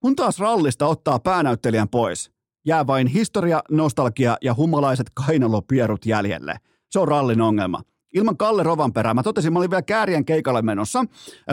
Kun 0.00 0.16
taas 0.16 0.38
rallista 0.38 0.86
ottaa 0.86 1.18
päänäyttelijän 1.18 1.88
pois, 1.88 2.30
jää 2.66 2.86
vain 2.86 3.06
historia, 3.06 3.62
nostalgia 3.70 4.36
ja 4.42 4.54
humalaiset 4.54 5.06
kainalopierut 5.26 6.06
jäljelle. 6.06 6.56
Se 6.90 6.98
on 6.98 7.08
rallin 7.08 7.40
ongelma. 7.40 7.82
Ilman 8.14 8.36
Kalle 8.36 8.62
Rovanperää. 8.62 9.14
Mä 9.14 9.22
totesin, 9.22 9.52
mä 9.52 9.58
olin 9.58 9.70
vielä 9.70 9.82
Käärien 9.82 10.24
keikalle 10.24 10.62
menossa 10.62 11.04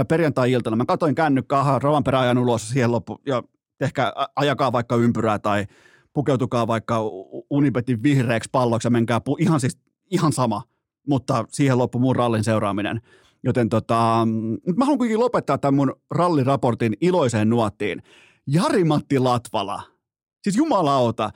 perjantai-iltana. 0.08 0.76
Mä 0.76 0.86
katsoin 0.86 1.16
kännykkää, 1.16 1.60
aha, 1.60 1.80
Rovanperä 1.80 2.20
ajan 2.20 2.38
ulos 2.38 2.70
siihen 2.70 2.92
loppu, 2.92 3.22
ja 3.26 3.44
ehkä 3.82 4.14
ajakaa 4.36 4.72
vaikka 4.72 4.96
ympyrää 4.96 5.40
tai 5.40 5.66
pukeutukaa 6.14 6.68
vaikka 6.68 7.00
Unibetin 7.50 8.04
vihreäksi 8.04 8.50
palloksi 8.52 8.86
ja 8.86 8.92
menkää 8.92 9.20
pu- 9.20 9.36
ihan 9.40 9.60
siis 9.60 9.78
ihan 10.12 10.34
sama, 10.34 10.64
mutta 11.08 11.46
siihen 11.50 11.78
loppu 11.78 12.00
mun 12.00 12.16
rallin 12.16 12.44
seuraaminen. 12.44 13.02
Joten 13.44 13.70
tota, 13.70 14.28
mä 14.78 14.86
haluan 14.86 14.98
kuitenkin 14.98 15.20
lopettaa 15.20 15.58
tämän 15.58 15.74
mun 15.74 15.96
ralliraportin 16.12 16.94
iloiseen 17.02 17.50
nuottiin. 17.50 18.04
Jari-Matti 18.48 19.20
Latvala, 19.20 19.84
siis 20.44 20.58
jumalauta, 20.58 21.30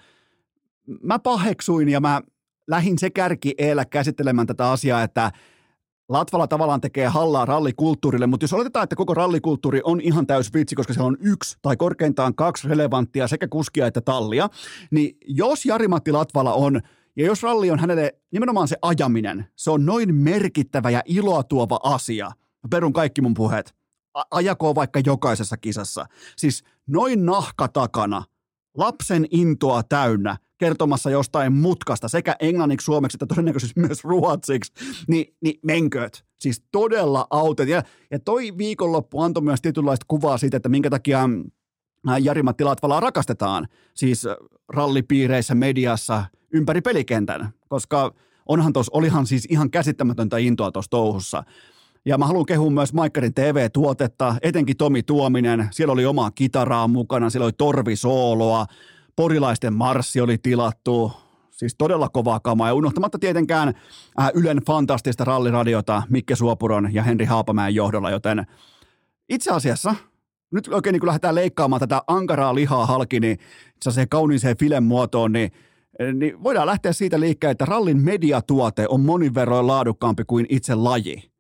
mä 1.02 1.20
paheksuin 1.20 1.90
ja 1.90 2.00
mä 2.00 2.22
lähin 2.68 3.00
se 3.00 3.10
kärki 3.10 3.54
eellä 3.58 3.86
käsittelemään 3.86 4.48
tätä 4.48 4.72
asiaa, 4.72 5.04
että 5.04 5.32
Latvala 6.10 6.48
tavallaan 6.48 6.82
tekee 6.82 7.08
hallaa 7.08 7.46
rallikulttuurille, 7.46 8.28
mutta 8.28 8.44
jos 8.44 8.54
oletetaan, 8.54 8.84
että 8.84 8.96
koko 8.96 9.14
rallikulttuuri 9.14 9.82
on 9.84 10.02
ihan 10.02 10.28
täys 10.28 10.54
vitsi, 10.54 10.76
koska 10.76 10.94
se 10.94 11.02
on 11.02 11.18
yksi 11.20 11.58
tai 11.62 11.78
korkeintaan 11.78 12.36
kaksi 12.36 12.68
relevanttia 12.68 13.28
sekä 13.28 13.48
kuskia 13.48 13.88
että 13.88 14.02
tallia, 14.02 14.50
niin 14.92 15.18
jos 15.28 15.66
Jari-Matti 15.66 16.12
Latvala 16.12 16.54
on 16.54 16.82
ja 17.16 17.26
jos 17.26 17.44
ralli 17.44 17.72
on 17.72 17.80
hänelle 17.80 18.16
nimenomaan 18.32 18.68
se 18.68 18.78
ajaminen, 18.82 19.46
se 19.56 19.72
on 19.72 19.86
noin 19.86 20.16
merkittävä 20.16 20.90
ja 20.90 21.02
iloa 21.06 21.44
tuova 21.44 21.80
asia. 21.84 22.32
Perun 22.70 22.94
kaikki 22.94 23.22
mun 23.22 23.34
puheet. 23.34 23.76
A- 24.14 24.24
ajakoon 24.32 24.76
vaikka 24.76 25.00
jokaisessa 25.06 25.58
kisassa. 25.58 26.06
Siis 26.38 26.64
noin 26.88 27.26
nahka 27.26 27.68
takana, 27.68 28.24
lapsen 28.78 29.26
intoa 29.32 29.84
täynnä, 29.84 30.38
kertomassa 30.58 31.10
jostain 31.10 31.54
mutkasta 31.54 32.08
sekä 32.08 32.36
englanniksi, 32.40 32.86
suomeksi 32.86 33.16
että 33.16 33.26
todennäköisesti 33.26 33.80
myös 33.80 34.04
ruotsiksi, 34.04 34.74
niin, 35.08 35.36
niin 35.42 35.60
menkööt. 35.64 36.26
Siis 36.40 36.64
todella 36.72 37.28
autet. 37.30 37.70
Ja, 37.70 37.84
ja 38.12 38.20
toi 38.20 38.58
viikonloppu 38.58 39.22
antoi 39.22 39.44
myös 39.44 39.62
tietynlaista 39.62 40.06
kuvaa 40.08 40.38
siitä, 40.38 40.58
että 40.58 40.70
minkä 40.70 40.90
takia 40.90 41.30
Jari-Matti 42.22 42.64
Latvalaa 42.64 43.00
rakastetaan, 43.00 43.68
siis 43.94 44.28
rallipiireissä, 44.70 45.56
mediassa, 45.56 46.26
ympäri 46.54 46.82
pelikentän, 46.82 47.50
koska 47.68 48.14
onhan 48.46 48.74
tos, 48.74 48.90
olihan 48.90 49.28
siis 49.28 49.48
ihan 49.50 49.72
käsittämätöntä 49.72 50.38
intoa 50.38 50.72
tuossa 50.72 50.90
touhussa. 50.90 51.44
Ja 52.06 52.18
mä 52.18 52.28
haluan 52.28 52.46
kehua 52.46 52.70
myös 52.70 52.94
Maikkarin 52.94 53.34
TV-tuotetta, 53.34 54.36
etenkin 54.42 54.78
Tomi 54.78 55.04
Tuominen. 55.04 55.68
Siellä 55.72 55.92
oli 55.92 56.06
omaa 56.06 56.32
kitaraa 56.32 56.88
mukana, 56.88 57.30
siellä 57.30 57.46
oli 57.46 57.54
torvisooloa, 57.58 58.66
porilaisten 59.16 59.74
marssi 59.74 60.22
oli 60.22 60.38
tilattu, 60.38 61.12
siis 61.52 61.76
todella 61.78 62.10
kovaa 62.10 62.40
kamaa. 62.40 62.68
Ja 62.68 62.74
unohtamatta 62.74 63.20
tietenkään 63.20 63.68
äh, 64.20 64.32
Ylen 64.34 64.58
fantastista 64.58 65.24
ralliradiota 65.24 66.04
Mikke 66.10 66.36
Suopuron 66.36 66.94
ja 66.94 67.04
Henri 67.04 67.26
Haapamäen 67.26 67.76
johdolla, 67.76 68.12
joten 68.12 68.46
itse 69.30 69.52
asiassa 69.52 69.96
nyt 70.52 70.68
oikein 70.68 70.94
niin 70.94 71.00
kun 71.00 71.08
lähdetään 71.08 71.36
leikkaamaan 71.36 71.80
tätä 71.80 72.02
ankaraa 72.08 72.56
lihaa 72.56 72.86
halki, 72.86 73.20
niin 73.20 73.38
se 73.90 74.06
kauniiseen 74.06 74.58
filen 74.58 74.84
muotoon, 74.84 75.32
niin 75.32 75.52
niin 76.14 76.44
voidaan 76.44 76.68
lähteä 76.68 76.94
siitä 76.94 77.20
liikkeelle, 77.20 77.52
että 77.52 77.66
rallin 77.66 78.02
mediatuote 78.02 78.86
on 78.90 79.02
monin 79.02 79.36
verroin 79.36 79.68
laadukkaampi 79.68 80.24
kuin 80.28 80.46
itse 80.50 80.76
laji. 80.76 81.32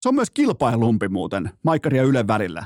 Se 0.00 0.08
on 0.08 0.14
myös 0.14 0.30
kilpailumpi 0.30 1.08
muuten, 1.08 1.50
Maikkari 1.62 1.96
ja 1.96 2.02
Ylen 2.02 2.26
välillä. 2.26 2.64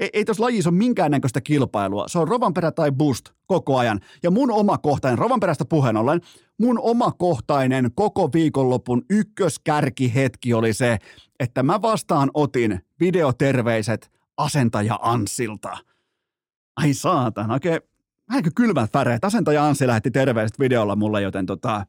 Ei, 0.00 0.10
ei 0.12 0.24
tuossa 0.24 0.42
lajissa 0.42 0.70
ole 0.70 0.76
minkäännäköistä 0.76 1.40
kilpailua. 1.40 2.08
Se 2.08 2.18
on 2.18 2.28
Rovanperä 2.28 2.72
tai 2.72 2.92
Boost 2.92 3.24
koko 3.46 3.78
ajan. 3.78 4.00
Ja 4.22 4.30
mun 4.30 4.50
omakohtainen, 4.50 5.18
Rovanperästä 5.18 5.64
puheen 5.64 5.96
ollen, 5.96 6.20
mun 6.58 6.78
omakohtainen 6.78 7.90
koko 7.94 8.30
viikonlopun 8.32 9.02
hetki 10.14 10.54
oli 10.54 10.72
se, 10.72 10.98
että 11.40 11.62
mä 11.62 11.82
vastaan 11.82 12.30
otin 12.34 12.80
videoterveiset 13.00 14.10
asentaja 14.36 14.98
Ansilta. 15.02 15.78
Ai 16.76 16.94
saatan, 16.94 17.50
oikein 17.50 17.80
vähän 18.28 18.42
kuin 18.42 18.54
kylmät 18.54 18.90
väreet. 18.94 19.24
Asentaja 19.24 19.66
Anssi 19.66 19.86
lähetti 19.86 20.10
terveiset 20.10 20.58
videolla 20.58 20.96
mulle, 20.96 21.22
joten 21.22 21.46
tota, 21.46 21.86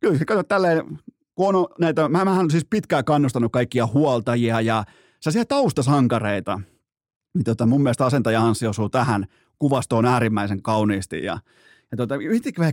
kyllä 0.00 0.24
kato 0.24 0.42
tälleen, 0.42 0.98
kun 1.34 1.54
on 1.54 1.66
näitä, 1.78 2.08
mä, 2.08 2.24
mähän 2.24 2.50
siis 2.50 2.66
pitkään 2.70 3.04
kannustanut 3.04 3.52
kaikkia 3.52 3.86
huoltajia 3.86 4.60
ja 4.60 4.84
sellaisia 5.22 5.44
taustasankareita, 5.44 6.60
niin 7.34 7.44
tota, 7.44 7.66
mun 7.66 7.82
mielestä 7.82 8.06
asentaja 8.06 8.42
Anssi 8.44 8.66
osuu 8.66 8.88
tähän 8.88 9.26
kuvastoon 9.58 10.04
äärimmäisen 10.04 10.62
kauniisti. 10.62 11.24
Ja, 11.24 11.38
ja 11.90 11.96
tota, 11.96 12.14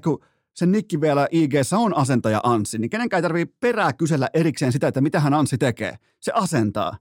kun 0.04 0.20
sen 0.54 0.72
nikki 0.72 1.02
vielä 1.02 1.28
ig 1.32 1.54
on 1.78 1.97
asentaja 1.97 2.41
Anssi, 2.43 2.78
niin 2.78 2.89
kenenkään 2.89 3.18
ei 3.18 3.22
tarvitse 3.22 3.56
perää 3.60 3.93
kysellä 3.93 4.30
erikseen 4.34 4.72
sitä, 4.72 4.88
että 4.88 5.02
mitä 5.02 5.20
hän 5.20 5.34
Anssi 5.34 5.58
tekee. 5.58 5.95
Se 6.20 6.32
asentaa. 6.36 6.97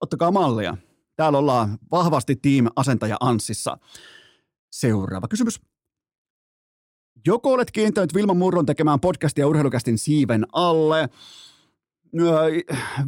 Ottakaa 0.00 0.30
mallia. 0.30 0.76
Täällä 1.16 1.38
ollaan 1.38 1.78
vahvasti 1.90 2.36
tiim 2.36 2.66
asentaja 2.76 3.16
Anssissa. 3.20 3.78
Seuraava 4.72 5.28
kysymys. 5.28 5.60
Joko 7.26 7.52
olet 7.52 7.70
kiinnittänyt 7.70 8.14
Vilma 8.14 8.34
Murron 8.34 8.66
tekemään 8.66 9.00
podcastia 9.00 9.46
urheilukästin 9.48 9.98
siiven 9.98 10.46
alle? 10.52 11.08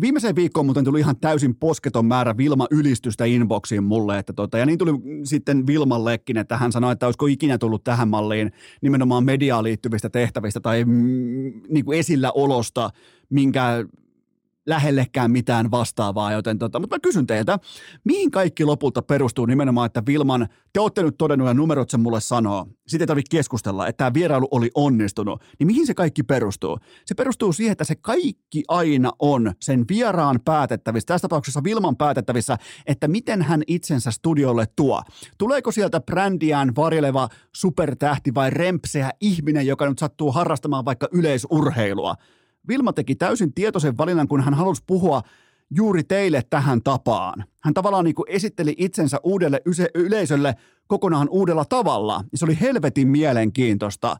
Viimeiseen 0.00 0.36
viikkoon 0.36 0.66
muuten 0.66 0.84
tuli 0.84 1.00
ihan 1.00 1.16
täysin 1.16 1.56
posketon 1.56 2.06
määrä 2.06 2.36
Vilma-ylistystä 2.36 3.24
inboxiin 3.24 3.84
mulle, 3.84 4.18
että 4.18 4.32
tota, 4.32 4.58
ja 4.58 4.66
niin 4.66 4.78
tuli 4.78 4.92
sitten 5.24 5.66
Vilmallekin, 5.66 6.36
että 6.36 6.56
hän 6.56 6.72
sanoi, 6.72 6.92
että 6.92 7.06
olisiko 7.06 7.26
ikinä 7.26 7.58
tullut 7.58 7.84
tähän 7.84 8.08
malliin 8.08 8.52
nimenomaan 8.82 9.24
mediaan 9.24 9.64
liittyvistä 9.64 10.10
tehtävistä 10.10 10.60
tai 10.60 10.84
mm, 10.84 11.52
niin 11.68 11.84
kuin 11.84 11.98
esillä 11.98 12.32
olosta, 12.32 12.90
minkä 13.30 13.84
lähellekään 14.66 15.30
mitään 15.30 15.70
vastaavaa, 15.70 16.32
joten 16.32 16.58
tota, 16.58 16.78
mutta 16.80 16.96
mä 16.96 17.00
kysyn 17.00 17.26
teiltä, 17.26 17.58
mihin 18.04 18.30
kaikki 18.30 18.64
lopulta 18.64 19.02
perustuu 19.02 19.46
nimenomaan, 19.46 19.86
että 19.86 20.02
Vilman, 20.06 20.48
te 20.72 20.80
olette 20.80 21.02
nyt 21.02 21.14
todennut 21.18 21.48
ja 21.48 21.54
numerot 21.54 21.90
sen 21.90 22.00
mulle 22.00 22.20
sanoo, 22.20 22.66
sitten 22.86 23.04
ei 23.04 23.06
tarvitse 23.06 23.36
keskustella, 23.36 23.86
että 23.86 23.96
tämä 23.96 24.14
vierailu 24.14 24.48
oli 24.50 24.70
onnistunut, 24.74 25.42
niin 25.58 25.66
mihin 25.66 25.86
se 25.86 25.94
kaikki 25.94 26.22
perustuu? 26.22 26.78
Se 27.06 27.14
perustuu 27.14 27.52
siihen, 27.52 27.72
että 27.72 27.84
se 27.84 27.94
kaikki 27.94 28.64
aina 28.68 29.12
on 29.18 29.52
sen 29.60 29.84
vieraan 29.88 30.40
päätettävissä, 30.44 31.06
tässä 31.06 31.28
tapauksessa 31.28 31.64
Vilman 31.64 31.96
päätettävissä, 31.96 32.56
että 32.86 33.08
miten 33.08 33.42
hän 33.42 33.62
itsensä 33.66 34.10
studiolle 34.10 34.66
tuo. 34.76 35.02
Tuleeko 35.38 35.72
sieltä 35.72 36.00
brändiään 36.00 36.76
varjeleva 36.76 37.28
supertähti 37.54 38.34
vai 38.34 38.50
rempseä 38.50 39.10
ihminen, 39.20 39.66
joka 39.66 39.88
nyt 39.88 39.98
sattuu 39.98 40.32
harrastamaan 40.32 40.84
vaikka 40.84 41.08
yleisurheilua? 41.12 42.14
Vilma 42.68 42.92
teki 42.92 43.14
täysin 43.14 43.54
tietoisen 43.54 43.98
valinnan, 43.98 44.28
kun 44.28 44.40
hän 44.40 44.54
halusi 44.54 44.82
puhua 44.86 45.22
juuri 45.70 46.04
teille 46.04 46.42
tähän 46.50 46.82
tapaan. 46.82 47.44
Hän 47.62 47.74
tavallaan 47.74 48.04
niin 48.04 48.14
kuin 48.14 48.30
esitteli 48.30 48.74
itsensä 48.78 49.20
uudelle 49.22 49.60
yleisölle 49.94 50.54
kokonaan 50.86 51.28
uudella 51.28 51.64
tavalla. 51.64 52.24
Se 52.34 52.44
oli 52.44 52.60
helvetin 52.60 53.08
mielenkiintoista. 53.08 54.16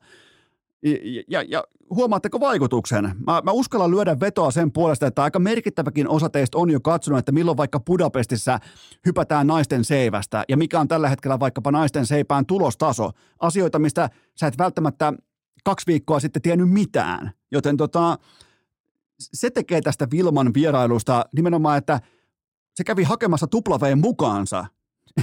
Ja, 0.82 1.22
ja, 1.28 1.42
ja 1.48 1.64
huomaatteko 1.90 2.40
vaikutuksen? 2.40 3.04
Mä, 3.26 3.42
mä 3.44 3.50
uskallan 3.50 3.90
lyödä 3.90 4.20
vetoa 4.20 4.50
sen 4.50 4.72
puolesta, 4.72 5.06
että 5.06 5.22
aika 5.22 5.38
merkittäväkin 5.38 6.08
osa 6.08 6.28
teistä 6.28 6.58
on 6.58 6.70
jo 6.70 6.80
katsonut, 6.80 7.18
että 7.18 7.32
milloin 7.32 7.56
vaikka 7.56 7.80
Budapestissa 7.80 8.58
hypätään 9.06 9.46
naisten 9.46 9.84
seivästä 9.84 10.44
ja 10.48 10.56
mikä 10.56 10.80
on 10.80 10.88
tällä 10.88 11.08
hetkellä 11.08 11.40
vaikkapa 11.40 11.70
naisten 11.70 12.06
seipään 12.06 12.46
tulostaso. 12.46 13.10
Asioita, 13.38 13.78
mistä 13.78 14.10
sä 14.34 14.46
et 14.46 14.58
välttämättä 14.58 15.12
kaksi 15.66 15.86
viikkoa 15.86 16.20
sitten 16.20 16.42
tiennyt 16.42 16.70
mitään. 16.70 17.30
Joten 17.52 17.76
tota, 17.76 18.18
se 19.18 19.50
tekee 19.50 19.80
tästä 19.80 20.08
Vilman 20.10 20.54
vierailusta 20.54 21.24
nimenomaan, 21.32 21.78
että 21.78 22.00
se 22.74 22.84
kävi 22.84 23.02
hakemassa 23.02 23.46
tuplaveen 23.46 23.98
mukaansa, 23.98 24.66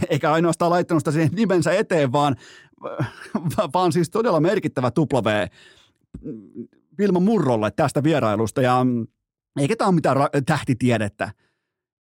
eikä 0.09 0.31
ainoastaan 0.31 0.71
laittanut 0.71 1.01
sitä 1.01 1.11
siihen 1.11 1.29
nimensä 1.33 1.71
eteen, 1.71 2.11
vaan, 2.11 2.35
vaan 3.73 3.91
siis 3.91 4.09
todella 4.09 4.39
merkittävä 4.39 4.91
tuplavee 4.91 5.47
Vilma 6.97 7.19
Murrolle 7.19 7.71
tästä 7.71 8.03
vierailusta. 8.03 8.61
Ja 8.61 8.85
eikä 9.59 9.75
tämä 9.75 9.87
ole 9.87 9.95
mitään 9.95 10.17
ra- 10.17 10.41
tähtitiedettä. 10.45 11.31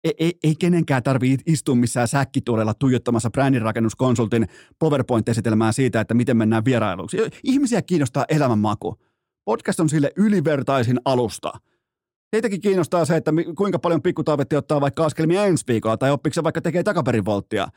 Ei, 0.04 0.14
ei, 0.18 0.32
ei 0.42 0.54
kenenkään 0.54 1.02
tarvitse 1.02 1.42
istua 1.46 1.74
missään 1.74 2.08
säkkituolella 2.08 2.74
tuijottamassa 2.74 3.30
brändinrakennuskonsultin 3.30 4.48
PowerPoint-esitelmää 4.78 5.72
siitä, 5.72 6.00
että 6.00 6.14
miten 6.14 6.36
mennään 6.36 6.64
vierailuksi. 6.64 7.16
Ihmisiä 7.44 7.82
kiinnostaa 7.82 8.24
elämänmaku. 8.28 8.94
Podcast 9.44 9.80
on 9.80 9.88
sille 9.88 10.10
ylivertaisin 10.16 11.00
alusta. 11.04 11.52
Teitäkin 12.30 12.60
kiinnostaa 12.60 13.04
se, 13.04 13.16
että 13.16 13.32
kuinka 13.56 13.78
paljon 13.78 14.02
pikkutaavetti 14.02 14.56
ottaa 14.56 14.80
vaikka 14.80 15.04
askelmia 15.04 15.44
ensi 15.44 15.64
viikolla, 15.68 15.96
tai 15.96 16.10
oppiko 16.10 16.34
se 16.34 16.42
vaikka 16.42 16.60
tekee 16.60 16.82
takaperinvolttia. 16.82 17.68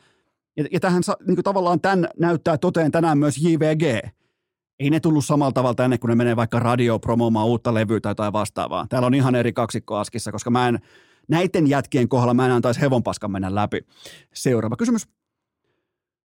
Ja, 0.57 0.65
ja 0.71 0.79
tähän 0.79 1.03
niin 1.27 1.43
tavallaan 1.43 1.81
tämän 1.81 2.07
näyttää 2.19 2.57
toteen 2.57 2.91
tänään 2.91 3.17
myös 3.17 3.37
JVG. 3.37 3.83
Ei 4.79 4.89
ne 4.89 4.99
tullut 4.99 5.25
samalla 5.25 5.51
tavalla 5.51 5.75
tänne, 5.75 5.97
kun 5.97 6.09
ne 6.09 6.15
menee 6.15 6.35
vaikka 6.35 6.59
radio 6.59 6.99
promoomaan 6.99 7.47
uutta 7.47 7.73
levyä 7.73 7.99
tai 7.99 8.11
jotain 8.11 8.33
vastaavaa. 8.33 8.85
Täällä 8.89 9.05
on 9.05 9.13
ihan 9.13 9.35
eri 9.35 9.53
kaksikko 9.53 9.95
askissa, 9.95 10.31
koska 10.31 10.49
mä 10.49 10.67
en, 10.67 10.79
näiden 11.27 11.67
jätkien 11.67 12.09
kohdalla 12.09 12.33
mä 12.33 12.45
en 12.45 12.51
antaisi 12.51 12.81
hevonpaskan 12.81 13.31
mennä 13.31 13.55
läpi. 13.55 13.79
Seuraava 14.33 14.75
kysymys. 14.75 15.07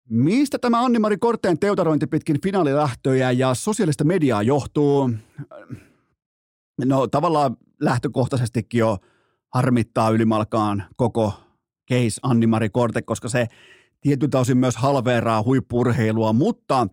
Mistä 0.09 0.59
tämä 0.59 0.85
Anni-Mari 0.85 1.17
Korteen 1.17 1.59
teutarointi 1.59 2.07
pitkin 2.07 2.41
finaalilähtöjä 2.43 3.31
ja 3.31 3.53
sosiaalista 3.53 4.03
mediaa 4.03 4.43
johtuu? 4.43 5.09
No 6.85 7.07
tavallaan 7.07 7.57
lähtökohtaisestikin 7.81 8.79
jo 8.79 8.97
harmittaa 9.53 10.09
ylimalkaan 10.09 10.83
koko 10.95 11.33
case 11.91 12.19
Anni-Mari 12.23 12.69
Korte, 12.69 13.01
koska 13.01 13.29
se 13.29 13.47
tietyltä 14.01 14.39
osin 14.39 14.57
myös 14.57 14.77
halveeraa 14.77 15.43
huippurheilua, 15.43 16.33
mutta 16.33 16.87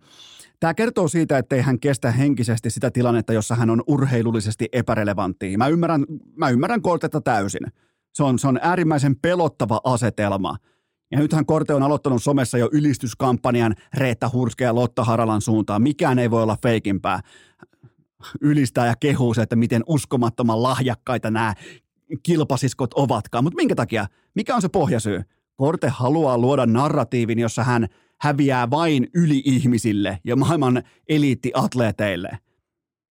tämä 0.59 0.73
kertoo 0.73 1.07
siitä, 1.07 1.37
että 1.37 1.55
ei 1.55 1.61
hän 1.61 1.79
kestä 1.79 2.11
henkisesti 2.11 2.69
sitä 2.69 2.91
tilannetta, 2.91 3.33
jossa 3.33 3.55
hän 3.55 3.69
on 3.69 3.83
urheilullisesti 3.87 4.69
epärelevantti. 4.71 5.57
Mä 5.57 5.67
ymmärrän, 5.67 6.05
mä 6.35 6.49
ymmärrän 6.49 6.81
Kortetta 6.81 7.21
täysin. 7.21 7.67
Se 8.17 8.23
on, 8.23 8.39
se 8.39 8.47
on 8.47 8.59
äärimmäisen 8.61 9.15
pelottava 9.15 9.81
asetelma– 9.83 10.57
ja 11.11 11.19
nythän 11.19 11.45
Korte 11.45 11.73
on 11.73 11.83
aloittanut 11.83 12.23
somessa 12.23 12.57
jo 12.57 12.69
ylistyskampanjan 12.71 13.75
Reetta 13.93 14.29
Hurske 14.33 14.63
ja 14.63 14.75
Lotta 14.75 15.03
Haralan 15.03 15.41
suuntaan. 15.41 15.81
Mikään 15.81 16.19
ei 16.19 16.31
voi 16.31 16.43
olla 16.43 16.57
feikimpää. 16.61 17.19
Ylistää 18.41 18.87
ja 18.87 18.93
kehuu 18.99 19.33
se, 19.33 19.41
että 19.41 19.55
miten 19.55 19.83
uskomattoman 19.87 20.63
lahjakkaita 20.63 21.31
nämä 21.31 21.53
kilpasiskot 22.23 22.93
ovatkaan. 22.93 23.43
Mutta 23.43 23.55
minkä 23.55 23.75
takia? 23.75 24.07
Mikä 24.35 24.55
on 24.55 24.61
se 24.61 24.69
pohjasyy? 24.69 25.21
Korte 25.55 25.89
haluaa 25.89 26.37
luoda 26.37 26.65
narratiivin, 26.65 27.39
jossa 27.39 27.63
hän 27.63 27.87
häviää 28.21 28.69
vain 28.69 29.07
yli-ihmisille 29.13 30.19
ja 30.23 30.35
maailman 30.35 30.83
eliittiatleeteille. 31.09 32.29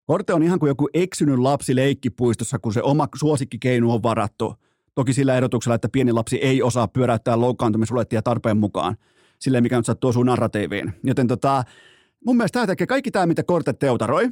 Korte 0.07 0.35
on 0.35 0.43
ihan 0.43 0.59
kuin 0.59 0.69
joku 0.69 0.89
eksynyt 0.95 1.39
lapsi 1.39 1.77
leikkipuistossa, 1.77 2.59
kun 2.59 2.73
se 2.73 2.83
oma 2.83 3.09
suosikkikeinu 3.15 3.93
on 3.93 4.03
varattu– 4.03 4.55
Toki 4.97 5.12
sillä 5.12 5.36
erotuksella, 5.36 5.74
että 5.74 5.88
pieni 5.88 6.12
lapsi 6.12 6.36
ei 6.36 6.62
osaa 6.62 6.88
pyöräyttää 6.88 7.40
loukkaantumisrulettia 7.40 8.22
tarpeen 8.22 8.57
mukaan, 8.57 8.97
silleen 9.38 9.62
mikä 9.62 9.76
nyt 9.76 9.86
sattuu 9.86 10.12
sun 10.12 10.26
narratiiviin. 10.26 10.92
Joten 11.05 11.26
tota, 11.26 11.64
mun 12.24 12.36
mielestä 12.36 12.57
tämä 12.57 12.66
tekee 12.66 12.86
kaikki 12.86 13.11
tämä, 13.11 13.26
mitä 13.26 13.42
Korte 13.42 13.72
teutaroi, 13.72 14.28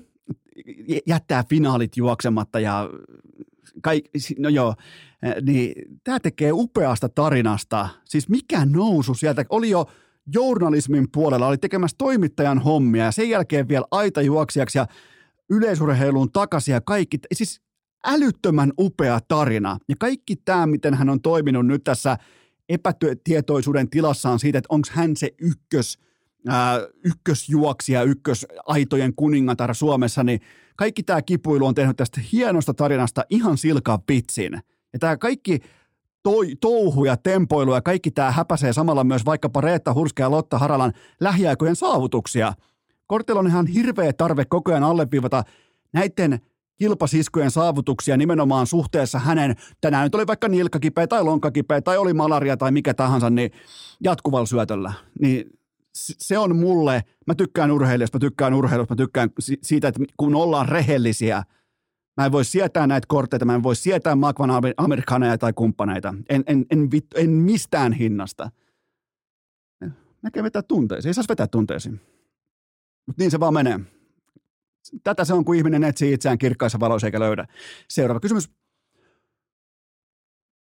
jättää 1.07 1.45
finaalit 1.51 1.97
juoksematta 1.97 2.61
ja 2.61 2.91
kaik, 3.83 4.05
no 4.39 4.49
joo, 4.49 4.75
niin 5.43 5.73
tämä 6.05 6.21
tekee 6.21 6.53
upeasta 6.53 7.09
tarinasta. 7.09 7.89
Siis 8.05 8.29
mikä 8.29 8.67
nousu 8.67 9.15
sieltä, 9.15 9.45
oli 9.49 9.71
jo 9.71 9.87
journalismin 10.35 11.07
puolella, 11.13 11.47
oli 11.47 11.59
tekemässä 11.59 11.95
toimittajan 11.99 12.59
hommia 12.59 13.05
ja 13.05 13.13
sen 13.13 13.31
jälkeen 13.31 13.69
vielä 13.69 13.87
aitajuoksijaksi 13.91 14.79
ja 14.79 14.87
yleisurheiluun 15.51 16.33
takaisin 16.33 16.73
ja 16.73 16.81
kaikki. 16.81 17.19
Siis 17.33 17.61
älyttömän 18.05 18.73
upea 18.79 19.21
tarina. 19.29 19.79
Ja 19.89 19.95
kaikki 20.01 20.37
tämä, 20.37 20.67
miten 20.67 20.95
hän 20.95 21.11
on 21.11 21.21
toiminut 21.21 21.67
nyt 21.67 21.85
tässä 21.85 22.17
epätietoisuuden 22.69 23.91
tilassaan 23.91 24.39
siitä, 24.39 24.59
että 24.59 24.69
onko 24.71 24.89
hän 24.93 25.17
se 25.17 25.31
ykkös, 25.41 25.99
ää, 26.49 26.81
ykkösjuoksija, 27.05 28.03
ykkösaitojen 28.03 29.15
kuningatar 29.17 29.75
Suomessa, 29.75 30.25
niin 30.25 30.41
kaikki 30.77 31.03
tämä 31.03 31.23
kipuilu 31.23 31.67
on 31.67 31.75
tehnyt 31.75 31.97
tästä 31.97 32.21
hienosta 32.33 32.75
tarinasta 32.75 33.25
ihan 33.31 33.59
silkaa 33.59 33.99
pitsin. 34.07 34.53
Ja 34.93 34.99
tämä 34.99 35.17
kaikki 35.17 35.61
toi, 36.23 36.57
touhu 36.61 37.05
ja 37.05 37.17
tempoilu 37.17 37.75
ja 37.75 37.81
kaikki 37.81 38.11
tämä 38.11 38.31
häpäisee 38.31 38.73
samalla 38.73 39.05
myös 39.05 39.25
vaikkapa 39.25 39.61
Reetta 39.61 39.95
Hurske 39.95 40.23
ja 40.23 40.31
Lotta 40.31 40.59
Haralan 40.59 40.93
lähiaikojen 41.21 41.77
saavutuksia. 41.77 42.53
Kortilla 43.07 43.41
on 43.41 43.47
ihan 43.47 43.67
hirveä 43.67 44.13
tarve 44.13 44.45
koko 44.45 44.71
ajan 44.71 44.85
alleviivata 44.85 45.43
näiden– 45.93 46.41
kilpasiskujen 46.77 47.51
saavutuksia 47.51 48.17
nimenomaan 48.17 48.67
suhteessa 48.67 49.19
hänen, 49.19 49.57
tänään 49.81 50.05
nyt 50.05 50.15
oli 50.15 50.27
vaikka 50.27 50.49
nilkkakipeä 50.49 51.07
tai 51.07 51.25
lonkakipeä 51.25 51.81
tai 51.81 51.99
oli 51.99 52.15
malaria 52.15 52.57
tai 52.57 52.73
mikä 52.73 52.95
tahansa, 52.95 53.31
niin 53.31 53.51
jatkuvalla 54.05 54.47
syötöllä. 54.47 54.93
Niin 55.21 55.51
se 55.95 56.39
on 56.39 56.57
mulle, 56.57 57.03
mä 57.27 57.35
tykkään 57.35 57.71
urheilijasta, 57.71 58.19
mä 58.19 58.21
tykkään 58.21 58.55
urheilusta, 58.55 58.95
mä 58.95 58.97
tykkään 58.97 59.31
siitä, 59.63 59.89
että 59.89 60.01
kun 60.17 60.35
ollaan 60.35 60.69
rehellisiä, 60.69 61.43
mä 62.17 62.27
en 62.27 62.33
voi 62.33 62.45
sietää 62.45 62.87
näitä 62.87 63.07
kortteita, 63.09 63.45
mä 63.45 63.55
en 63.55 63.63
voi 63.63 63.77
sietää 63.77 64.17
makvan 64.17 64.51
amerikaneja 64.77 65.39
tai 65.39 65.53
kumppaneita, 65.53 66.15
en, 66.29 66.45
en, 66.47 66.67
en, 66.71 66.89
en 67.15 67.31
mistään 67.31 67.93
hinnasta. 67.93 68.51
Näkee 70.23 70.43
vetää 70.43 70.63
tunteisiin, 70.63 71.11
ei 71.11 71.15
saisi 71.15 71.29
vetää 71.29 71.47
tunteisiin. 71.47 72.01
Mutta 73.07 73.23
niin 73.23 73.31
se 73.31 73.41
vaan 73.41 73.55
menee. 73.55 73.81
Tätä 75.03 75.25
se 75.25 75.35
on, 75.35 75.45
kun 75.45 75.57
ihminen 75.57 75.85
etsii 75.85 76.13
itseään 76.13 76.39
kirkkaissa 76.39 76.81
valoissa 76.81 77.07
eikä 77.07 77.21
löydä. 77.21 77.47
Seuraava 77.89 78.21
kysymys. 78.21 78.51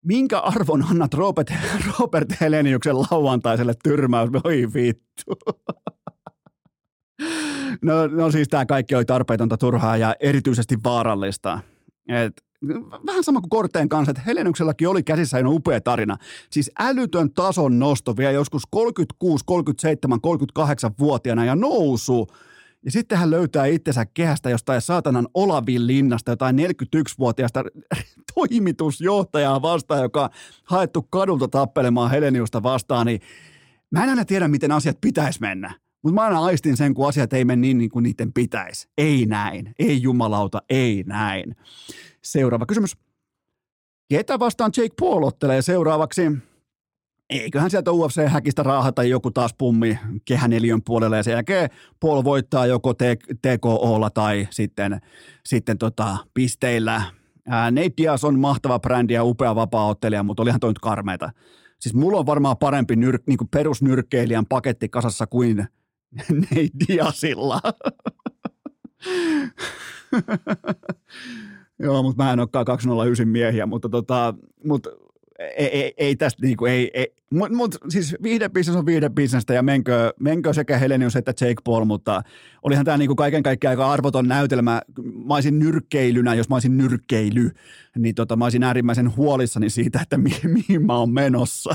Minkä 0.04 0.38
arvon 0.38 0.84
annat 0.90 1.14
Robert, 1.14 1.52
Robert 1.98 2.40
Heleniuksen 2.40 2.96
lauantaiselle 2.98 3.74
tyrmäys? 3.82 4.30
Oi 4.44 4.68
vittu. 4.74 5.32
No, 7.82 8.06
no 8.06 8.30
siis 8.30 8.48
tämä 8.48 8.66
kaikki 8.66 8.94
oli 8.94 9.04
tarpeetonta, 9.04 9.56
turhaa 9.56 9.96
ja 9.96 10.14
erityisesti 10.20 10.76
vaarallista. 10.84 11.60
Et, 12.08 12.42
vähän 13.06 13.24
sama 13.24 13.40
kuin 13.40 13.50
Korteen 13.50 13.88
kanssa, 13.88 14.10
että 14.10 14.22
Helenuksellakin 14.26 14.88
oli 14.88 15.02
käsissä 15.02 15.38
jo 15.38 15.50
upea 15.50 15.80
tarina. 15.80 16.16
Siis 16.50 16.70
älytön 16.78 17.30
tason 17.32 17.78
nosto 17.78 18.16
vielä 18.16 18.32
joskus 18.32 18.62
36, 18.70 19.44
37, 19.44 20.18
38-vuotiaana 20.18 21.44
ja 21.44 21.56
nousu. 21.56 22.26
Ja 22.84 22.90
sitten 22.90 23.18
hän 23.18 23.30
löytää 23.30 23.66
itsensä 23.66 24.06
kehästä 24.06 24.50
jostain 24.50 24.80
saatanan 24.80 25.28
Olavin 25.34 25.86
linnasta 25.86 26.32
jotain 26.32 26.56
41-vuotiaasta 26.58 27.64
toimitusjohtajaa 28.34 29.62
vastaan, 29.62 30.02
joka 30.02 30.22
on 30.22 30.30
haettu 30.64 31.02
kadulta 31.02 31.48
tappelemaan 31.48 32.10
Heleniusta 32.10 32.62
vastaan, 32.62 33.06
niin 33.06 33.20
mä 33.90 34.02
en 34.02 34.10
aina 34.10 34.24
tiedä, 34.24 34.48
miten 34.48 34.72
asiat 34.72 35.00
pitäisi 35.00 35.40
mennä. 35.40 35.74
Mutta 36.02 36.14
mä 36.14 36.22
aina 36.22 36.44
aistin 36.44 36.76
sen, 36.76 36.94
kun 36.94 37.08
asiat 37.08 37.32
ei 37.32 37.44
mene 37.44 37.60
niin, 37.60 37.78
niin 37.78 37.90
kuin 37.90 38.02
niiden 38.02 38.32
pitäisi. 38.32 38.88
Ei 38.98 39.26
näin. 39.26 39.74
Ei 39.78 40.02
jumalauta, 40.02 40.62
ei 40.70 41.04
näin. 41.06 41.56
Seuraava 42.22 42.66
kysymys. 42.66 42.96
Ketä 44.08 44.38
vastaan 44.38 44.72
Jake 44.76 44.94
Paul 45.00 45.22
ottelee 45.22 45.62
seuraavaksi? 45.62 46.22
Eiköhän 47.30 47.70
sieltä 47.70 47.90
UFC-häkistä 47.90 48.62
raahata 48.62 49.02
joku 49.02 49.30
taas 49.30 49.54
pummi 49.58 49.98
kehäneliön 50.24 50.82
puolelle 50.86 51.16
ja 51.16 51.22
sen 51.22 51.32
jälkeen 51.32 51.70
Paul 52.00 52.24
voittaa 52.24 52.66
joko 52.66 52.94
TKOlla 53.42 54.10
tai 54.10 54.48
sitten, 54.50 55.00
sitten 55.44 55.78
tota 55.78 56.16
pisteillä. 56.34 57.02
Ää, 57.48 57.70
Nate 57.70 57.92
Diaz 57.96 58.24
on 58.24 58.38
mahtava 58.38 58.78
brändi 58.78 59.14
ja 59.14 59.24
upea 59.24 59.54
vapaa-ottelija, 59.54 60.22
mutta 60.22 60.42
olihan 60.42 60.60
toi 60.60 60.70
nyt 60.70 60.78
karmeita. 60.78 61.30
Siis 61.80 61.94
mulla 61.94 62.18
on 62.18 62.26
varmaan 62.26 62.56
parempi 62.56 62.96
nyr, 62.96 63.18
niin 63.26 63.38
perusnyrkkeilijän 63.50 64.46
paketti 64.46 64.88
kasassa 64.88 65.26
kuin 65.26 65.56
Nate 66.40 66.68
Diazilla. 66.88 67.60
Joo, 71.78 72.02
mutta 72.02 72.22
mä 72.22 72.32
en 72.32 72.40
olekaan 72.40 72.64
209 72.64 73.28
miehiä, 73.28 73.66
mutta, 73.66 73.88
tota, 73.88 74.34
mutta 74.64 74.90
ei, 75.38 75.66
ei, 75.66 75.94
ei 75.96 76.16
tästä 76.16 76.46
niinku, 76.46 76.66
ei, 76.66 76.90
ei. 76.94 77.14
Mut, 77.30 77.50
mut 77.50 77.76
siis 77.88 78.16
viihdebisnes 78.22 78.76
on 78.76 78.86
viihdebisnestä 78.86 79.54
ja 79.54 79.62
menkö, 79.62 80.12
menkö 80.20 80.52
sekä 80.52 80.78
Helenius 80.78 81.16
että 81.16 81.30
Jake 81.40 81.60
Paul, 81.64 81.84
mutta 81.84 82.22
olihan 82.62 82.84
tämä 82.84 82.98
niinku 82.98 83.14
kaiken 83.14 83.42
kaikkiaan 83.42 83.70
aika 83.72 83.92
arvoton 83.92 84.28
näytelmä. 84.28 84.82
Mä 85.26 85.34
olisin 85.34 85.58
nyrkkeilynä, 85.58 86.34
jos 86.34 86.48
mä 86.48 86.54
olisin 86.54 86.76
nyrkkeily, 86.76 87.50
niin 87.98 88.14
tota, 88.14 88.36
mä 88.36 88.44
olisin 88.44 88.62
äärimmäisen 88.62 89.16
huolissani 89.16 89.70
siitä, 89.70 90.00
että 90.02 90.18
mi- 90.18 90.40
mihin 90.44 90.86
mä 90.86 90.98
oon 90.98 91.10
menossa. 91.10 91.74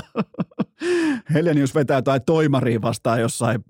Helenius 1.34 1.74
vetää 1.74 1.98
jotain 1.98 2.22
toimaria 2.26 2.82
vastaan 2.82 3.20
jossain 3.20 3.64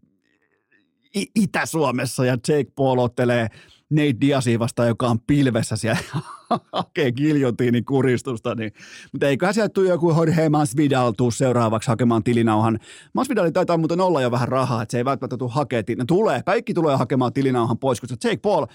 Itä-Suomessa 1.34 2.24
ja 2.24 2.32
Jake 2.32 2.70
Paul 2.76 2.98
ottelee 2.98 3.48
Nate 3.90 4.14
Diazia 4.20 4.58
vastaan, 4.58 4.88
joka 4.88 5.08
on 5.08 5.20
pilvessä 5.20 5.76
siellä 5.76 6.00
hakee 6.72 7.12
giljotiinin 7.12 7.84
kuristusta, 7.84 8.54
niin, 8.54 8.72
mutta 9.12 9.28
eiköhän 9.28 9.54
sieltä 9.54 9.72
tule 9.72 9.88
joku 9.88 10.10
Jorge 10.10 10.48
Masvidal 10.48 11.12
tuu 11.12 11.30
seuraavaksi 11.30 11.88
hakemaan 11.88 12.24
tilinauhan. 12.24 12.78
Masvidal 13.14 13.50
taitaa 13.50 13.76
muuten 13.76 14.00
olla 14.00 14.22
jo 14.22 14.30
vähän 14.30 14.48
rahaa, 14.48 14.82
että 14.82 14.92
se 14.92 14.98
ei 14.98 15.04
välttämättä 15.04 15.36
tule 15.36 15.50
hakemaan, 15.50 15.84
ne 15.98 16.04
tulee, 16.04 16.42
kaikki 16.42 16.74
tulee 16.74 16.96
hakemaan 16.96 17.32
tilinauhan 17.32 17.78
pois, 17.78 18.00
koska 18.00 18.16
Jake 18.24 18.40
Paul, 18.42 18.66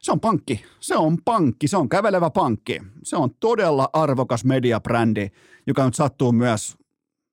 se 0.00 0.12
on 0.12 0.20
pankki, 0.20 0.64
se 0.80 0.96
on 0.96 1.18
pankki, 1.24 1.68
se 1.68 1.76
on 1.76 1.88
kävelevä 1.88 2.30
pankki, 2.30 2.82
se 3.02 3.16
on 3.16 3.30
todella 3.40 3.88
arvokas 3.92 4.44
mediabrändi, 4.44 5.28
joka 5.66 5.84
nyt 5.84 5.94
sattuu 5.94 6.32
myös 6.32 6.76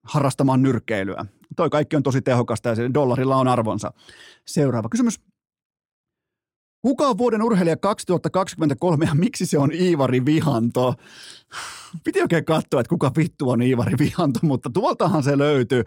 harrastamaan 0.03 0.61
nyrkkeilyä. 0.61 1.25
Toi 1.55 1.69
kaikki 1.69 1.95
on 1.95 2.03
tosi 2.03 2.21
tehokasta 2.21 2.69
ja 2.69 2.75
se 2.75 2.89
dollarilla 2.93 3.35
on 3.35 3.47
arvonsa. 3.47 3.93
Seuraava 4.45 4.89
kysymys. 4.89 5.30
Kuka 6.81 7.07
on 7.07 7.17
vuoden 7.17 7.43
urheilija 7.43 7.77
2023 7.77 9.05
ja 9.05 9.15
miksi 9.15 9.45
se 9.45 9.57
on 9.57 9.71
Iivari 9.73 10.25
Vihanto? 10.25 10.93
Piti 12.03 12.21
oikein 12.21 12.45
katsoa, 12.45 12.81
että 12.81 12.89
kuka 12.89 13.11
vittu 13.17 13.49
on 13.49 13.61
Iivari 13.61 13.93
Vihanto, 13.99 14.39
mutta 14.41 14.69
tuoltahan 14.73 15.23
se 15.23 15.37
löytyy. 15.37 15.83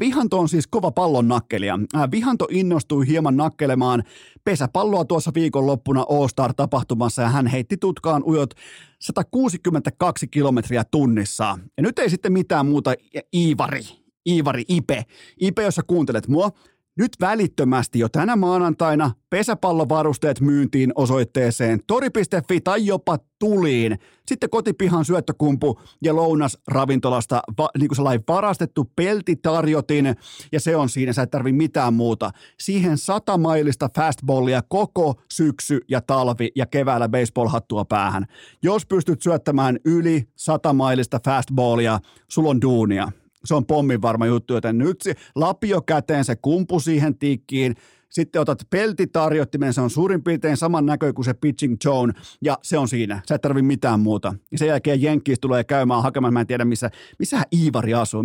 Vihanto 0.00 0.38
on 0.38 0.48
siis 0.48 0.66
kova 0.66 0.90
pallon 0.90 1.28
nakkelija. 1.28 1.78
Vihanto 2.10 2.46
innostui 2.50 3.06
hieman 3.06 3.36
nakkelemaan 3.36 4.02
pesäpalloa 4.44 5.04
tuossa 5.04 5.30
viikonloppuna 5.34 6.06
All-Star-tapahtumassa 6.08 7.22
ja 7.22 7.28
hän 7.28 7.46
heitti 7.46 7.76
tutkaan 7.76 8.22
ujot 8.26 8.54
162 9.00 10.28
kilometriä 10.28 10.84
tunnissa. 10.90 11.58
Ja 11.76 11.82
nyt 11.82 11.98
ei 11.98 12.10
sitten 12.10 12.32
mitään 12.32 12.66
muuta 12.66 12.94
Iivari, 13.34 13.82
Iivari 14.28 14.64
Ipe. 14.68 15.04
Ipe, 15.40 15.62
jos 15.62 15.74
sä 15.74 15.82
kuuntelet 15.86 16.28
mua, 16.28 16.50
nyt 16.96 17.12
välittömästi 17.20 17.98
jo 17.98 18.08
tänä 18.08 18.36
maanantaina 18.36 19.10
pesäpallovarusteet 19.30 20.40
myyntiin 20.40 20.92
osoitteeseen 20.94 21.80
tori.fi 21.86 22.60
tai 22.60 22.86
jopa 22.86 23.18
tuliin. 23.38 23.98
Sitten 24.26 24.50
kotipihan 24.50 25.04
syöttökumpu 25.04 25.80
ja 26.02 26.16
lounas 26.16 26.58
ravintolasta 26.68 27.42
va, 27.58 27.68
niin 27.78 27.88
kuin 27.88 27.96
sellainen 27.96 28.24
varastettu 28.28 28.92
peltitarjotin 28.96 30.16
ja 30.52 30.60
se 30.60 30.76
on 30.76 30.88
siinä, 30.88 31.12
sä 31.12 31.22
et 31.22 31.30
tarvi 31.30 31.52
mitään 31.52 31.94
muuta. 31.94 32.30
Siihen 32.60 32.98
satamailista 32.98 33.90
fastballia 33.96 34.62
koko 34.68 35.14
syksy 35.32 35.80
ja 35.88 36.00
talvi 36.00 36.48
ja 36.54 36.66
keväällä 36.66 37.08
baseball-hattua 37.08 37.84
päähän. 37.88 38.26
Jos 38.62 38.86
pystyt 38.86 39.22
syöttämään 39.22 39.78
yli 39.84 40.28
satamailista 40.36 41.20
fastballia, 41.24 41.98
sulla 42.28 42.50
on 42.50 42.60
duunia 42.60 43.12
se 43.46 43.54
on 43.54 43.66
pommin 43.66 44.02
varma 44.02 44.26
juttu, 44.26 44.54
joten 44.54 44.78
nyt 44.78 45.00
se 45.00 45.14
lapio 45.34 45.80
käteen, 45.82 46.24
se 46.24 46.36
kumpu 46.36 46.80
siihen 46.80 47.18
tikkiin, 47.18 47.74
sitten 48.08 48.42
otat 48.42 48.58
peltitarjottimen, 48.70 49.72
se 49.72 49.80
on 49.80 49.90
suurin 49.90 50.24
piirtein 50.24 50.56
saman 50.56 50.86
näköinen 50.86 51.14
kuin 51.14 51.24
se 51.24 51.34
pitching 51.34 51.76
zone, 51.84 52.12
ja 52.42 52.58
se 52.62 52.78
on 52.78 52.88
siinä. 52.88 53.22
Sä 53.28 53.34
et 53.34 53.42
tarvi 53.42 53.62
mitään 53.62 54.00
muuta. 54.00 54.34
Ja 54.52 54.58
sen 54.58 54.68
jälkeen 54.68 55.02
Jenkkiis 55.02 55.40
tulee 55.40 55.64
käymään 55.64 56.02
hakemaan, 56.02 56.32
mä 56.32 56.40
en 56.40 56.46
tiedä 56.46 56.64
missä, 56.64 56.90
missä 57.18 57.42
Iivari 57.52 57.94
asuu. 57.94 58.24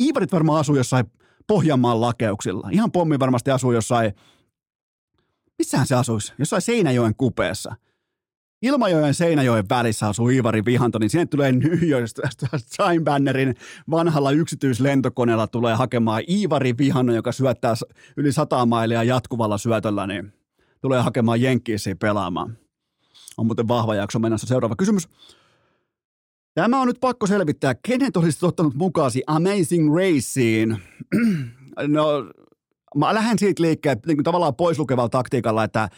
Iivarit 0.00 0.32
varmaan 0.32 0.60
asuu 0.60 0.76
jossain 0.76 1.06
Pohjanmaan 1.46 2.00
lakeuksilla. 2.00 2.68
Ihan 2.72 2.92
pommi 2.92 3.18
varmasti 3.18 3.50
asuu 3.50 3.72
jossain, 3.72 4.12
missähän 5.58 5.86
se 5.86 5.94
asuisi? 5.94 6.32
Jossain 6.38 6.62
Seinäjoen 6.62 7.14
kupeessa– 7.16 7.74
Ilmajoen 8.62 9.14
Seinäjoen 9.14 9.64
välissä 9.68 10.08
asuu 10.08 10.28
Iivari 10.28 10.64
Vihanto, 10.64 10.98
niin 10.98 11.10
sinne 11.10 11.26
tulee 11.26 11.54
Yorkista 11.88 12.22
Bannerin 13.04 13.54
vanhalla 13.90 14.30
yksityislentokoneella 14.30 15.46
tulee 15.46 15.74
hakemaan 15.74 16.22
Iivari 16.28 16.74
Vihanno, 16.78 17.14
joka 17.14 17.32
syöttää 17.32 17.74
yli 18.16 18.32
sata 18.32 18.66
mailia 18.66 19.02
jatkuvalla 19.02 19.58
syötöllä, 19.58 20.06
niin 20.06 20.32
tulee 20.80 21.00
hakemaan 21.00 21.40
Jenkkiisiin 21.40 21.98
pelaamaan. 21.98 22.58
On 23.36 23.46
muuten 23.46 23.68
vahva 23.68 23.94
jakso 23.94 24.18
mennessä. 24.18 24.46
Seuraava 24.46 24.76
kysymys. 24.76 25.08
Tämä 26.54 26.80
on 26.80 26.86
nyt 26.86 27.00
pakko 27.00 27.26
selvittää. 27.26 27.74
Kenet 27.74 28.16
olisit 28.16 28.42
ottanut 28.42 28.74
mukaasi 28.74 29.22
Amazing 29.26 29.96
Raceen? 29.96 30.82
no, 31.86 32.04
mä 32.96 33.14
lähden 33.14 33.38
siitä 33.38 33.62
liikkeelle 33.62 34.02
niin 34.06 34.24
tavallaan 34.24 34.54
poislukevalla 34.54 35.08
taktiikalla, 35.08 35.64
että 35.64 35.88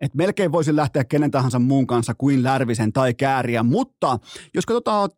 että 0.00 0.16
melkein 0.16 0.52
voisin 0.52 0.76
lähteä 0.76 1.04
kenen 1.04 1.30
tahansa 1.30 1.58
muun 1.58 1.86
kanssa 1.86 2.14
kuin 2.14 2.42
Lärvisen 2.42 2.92
tai 2.92 3.14
Kääriä, 3.14 3.62
mutta 3.62 4.18
jos 4.54 4.66
katsotaan 4.66 5.10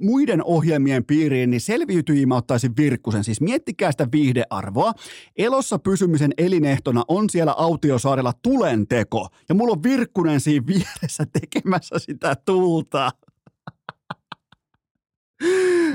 muiden 0.00 0.44
ohjelmien 0.44 1.04
piiriin, 1.04 1.50
niin 1.50 1.60
selviytyjiä 1.60 2.26
mä 2.26 2.36
ottaisin 2.36 2.76
Virkkusen. 2.76 3.24
Siis 3.24 3.40
miettikää 3.40 3.90
sitä 3.90 4.08
viihdearvoa. 4.12 4.92
Elossa 5.36 5.78
pysymisen 5.78 6.32
elinehtona 6.38 7.04
on 7.08 7.30
siellä 7.30 7.52
autiosaarella 7.52 8.32
tulenteko. 8.42 9.28
Ja 9.48 9.54
mulla 9.54 9.72
on 9.72 9.82
Virkkunen 9.82 10.40
siinä 10.40 10.66
vieressä 10.66 11.26
tekemässä 11.40 11.98
sitä 11.98 12.36
tulta. 12.44 13.10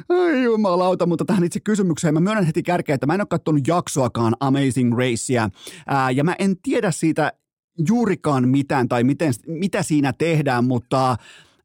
Ai 0.10 0.44
jumalauta, 0.44 1.06
mutta 1.06 1.26
tähän 1.26 1.44
itse 1.44 1.60
kysymykseen 1.60 2.14
mä 2.14 2.20
myönnän 2.20 2.46
heti 2.46 2.64
kärkeä, 2.64 2.96
että 2.96 3.08
mä 3.08 3.14
en 3.14 3.22
ole 3.22 3.28
katsonut 3.30 3.68
jaksoakaan 3.68 4.36
Amazing 4.39 4.98
Racea. 4.98 5.50
Ää, 5.88 6.12
ja 6.12 6.24
mä 6.24 6.36
en 6.39 6.56
tiedä 6.64 6.91
siitä 6.91 7.34
juurikaan 7.88 8.49
mitään 8.49 8.89
tai 8.89 9.03
miten, 9.03 9.34
mitä 9.47 9.84
siinä 9.84 10.13
tehdään, 10.13 10.65
mutta 10.65 11.11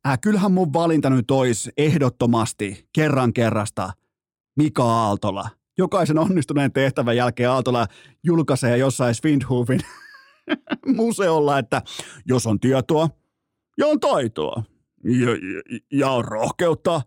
äh, 0.06 0.18
kyllähän 0.20 0.52
mun 0.52 0.72
valinta 0.72 1.10
nyt 1.10 1.30
olisi 1.30 1.70
ehdottomasti 1.76 2.88
kerran 2.92 3.32
kerrasta 3.32 3.92
Mika 4.56 4.84
Aaltola. 4.84 5.48
Jokaisen 5.78 6.18
onnistuneen 6.18 6.72
tehtävän 6.72 7.16
jälkeen 7.16 7.50
Aaltola 7.50 7.86
julkaisee 8.24 8.76
jossain 8.76 9.14
Svindhufin 9.14 9.80
museolla, 10.96 11.58
että 11.58 11.82
jos 12.26 12.46
on 12.46 12.60
tietoa 12.60 13.08
ja 13.78 13.86
on 13.86 14.00
taitoa 14.00 14.62
ja, 15.04 15.30
ja, 15.30 15.78
ja 15.92 16.10
on 16.10 16.24
rohkeutta 16.24 17.02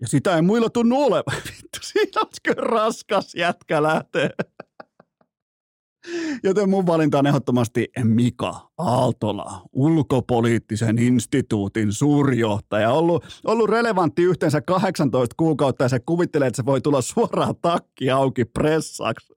ja 0.00 0.08
sitä 0.08 0.36
ei 0.36 0.42
muilla 0.42 0.70
tunnu 0.70 1.02
olevan. 1.02 1.42
Vittu, 1.46 1.78
siinä 1.82 2.20
olisiko 2.20 2.60
raskas 2.60 3.34
jätkä 3.34 3.82
lähtee. 3.82 4.30
Joten 6.42 6.70
mun 6.70 6.86
valinta 6.86 7.18
on 7.18 7.26
ehdottomasti 7.26 7.88
Mika 8.04 8.70
Aaltola, 8.78 9.62
ulkopoliittisen 9.72 10.98
instituutin 10.98 11.92
suurjohtaja. 11.92 12.90
Ollut, 12.90 13.24
ollut 13.44 13.70
relevantti 13.70 14.22
yhteensä 14.22 14.60
18 14.60 15.34
kuukautta 15.36 15.84
ja 15.84 15.88
se 15.88 16.00
kuvittelee, 16.00 16.48
että 16.48 16.56
se 16.56 16.66
voi 16.66 16.80
tulla 16.80 17.00
suoraan 17.00 17.54
takki 17.62 18.10
auki 18.10 18.44
pressaksi. 18.44 19.32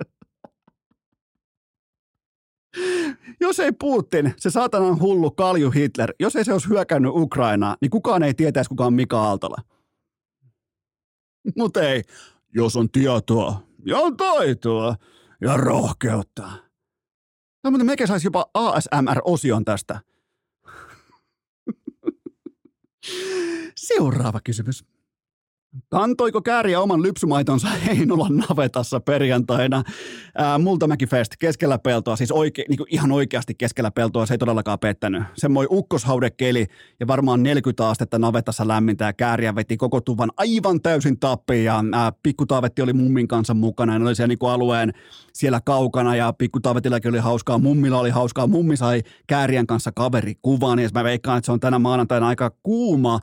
jos 3.41 3.59
ei 3.59 3.71
Putin, 3.71 4.33
se 4.37 4.49
saatanan 4.49 5.01
hullu 5.01 5.31
kalju 5.31 5.71
Hitler, 5.71 6.13
jos 6.19 6.35
ei 6.35 6.45
se 6.45 6.53
olisi 6.53 6.69
hyökännyt 6.69 7.11
Ukrainaa, 7.15 7.77
niin 7.81 7.91
kukaan 7.91 8.23
ei 8.23 8.33
tietäisi, 8.33 8.69
kuka 8.69 8.85
on 8.85 8.93
Mika 8.93 9.23
Aaltola. 9.23 9.57
Mutta 11.57 11.81
ei, 11.81 12.01
jos 12.55 12.75
on 12.75 12.89
tietoa 12.89 13.61
ja 13.85 13.97
on 13.97 14.17
taitoa 14.17 14.95
ja 15.41 15.57
rohkeutta. 15.57 16.51
No, 17.63 17.71
mutta 17.71 17.85
mekin 17.85 18.07
saisi 18.07 18.27
jopa 18.27 18.49
ASMR-osion 18.53 19.65
tästä. 19.65 19.99
Seuraava 23.75 24.39
kysymys. 24.43 24.85
Kantoiko 25.89 26.41
kääriä 26.41 26.81
oman 26.81 27.01
lypsymaitonsa 27.01 27.67
Heinolan 27.85 28.37
navetassa 28.37 28.99
perjantaina? 28.99 29.83
Ää, 30.37 30.57
Multamäki 30.57 31.07
Fest 31.07 31.31
keskellä 31.39 31.77
peltoa, 31.79 32.15
siis 32.15 32.31
oike, 32.31 32.65
niin 32.69 32.77
kuin 32.77 32.87
ihan 32.91 33.11
oikeasti 33.11 33.55
keskellä 33.55 33.91
peltoa, 33.91 34.25
se 34.25 34.33
ei 34.33 34.37
todellakaan 34.37 34.79
pettänyt. 34.79 35.23
Semmoinen 35.35 35.67
ukkoshaudekkeli 35.71 36.65
ja 36.99 37.07
varmaan 37.07 37.43
40 37.43 37.89
astetta 37.89 38.19
navetassa 38.19 38.67
lämmintä 38.67 39.05
ja 39.05 39.13
kääriä 39.13 39.55
veti 39.55 39.77
koko 39.77 40.01
tuvan 40.01 40.31
aivan 40.37 40.81
täysin 40.81 41.19
tappiin 41.19 41.65
ja 41.65 41.83
ää, 41.93 42.11
pikkutaavetti 42.23 42.81
oli 42.81 42.93
mummin 42.93 43.27
kanssa 43.27 43.53
mukana 43.53 43.93
ja 43.93 43.99
ne 43.99 44.05
oli 44.05 44.15
siellä 44.15 44.27
niin 44.27 44.39
kuin 44.39 44.51
alueen 44.51 44.93
siellä 45.33 45.61
kaukana 45.65 46.15
ja 46.15 46.33
pikkutaavetillakin 46.33 47.09
oli 47.09 47.19
hauskaa, 47.19 47.57
mummilla 47.57 47.99
oli 47.99 48.09
hauskaa, 48.09 48.47
mummi 48.47 48.77
sai 48.77 49.03
käärien 49.27 49.67
kanssa 49.67 49.91
kaverikuvan 49.95 50.79
ja 50.79 50.89
mä 50.93 51.03
veikkaan, 51.03 51.37
että 51.37 51.45
se 51.45 51.51
on 51.51 51.59
tänä 51.59 51.79
maanantaina 51.79 52.27
aika 52.27 52.51
kuuma 52.63 53.19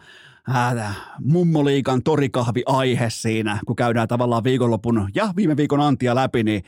äh, 0.48 0.96
mummoliikan 1.20 2.02
torikahvi-aihe 2.02 3.10
siinä, 3.10 3.58
kun 3.66 3.76
käydään 3.76 4.08
tavallaan 4.08 4.44
viikonlopun 4.44 5.08
ja 5.14 5.28
viime 5.36 5.56
viikon 5.56 5.80
antia 5.80 6.14
läpi, 6.14 6.42
niin, 6.42 6.62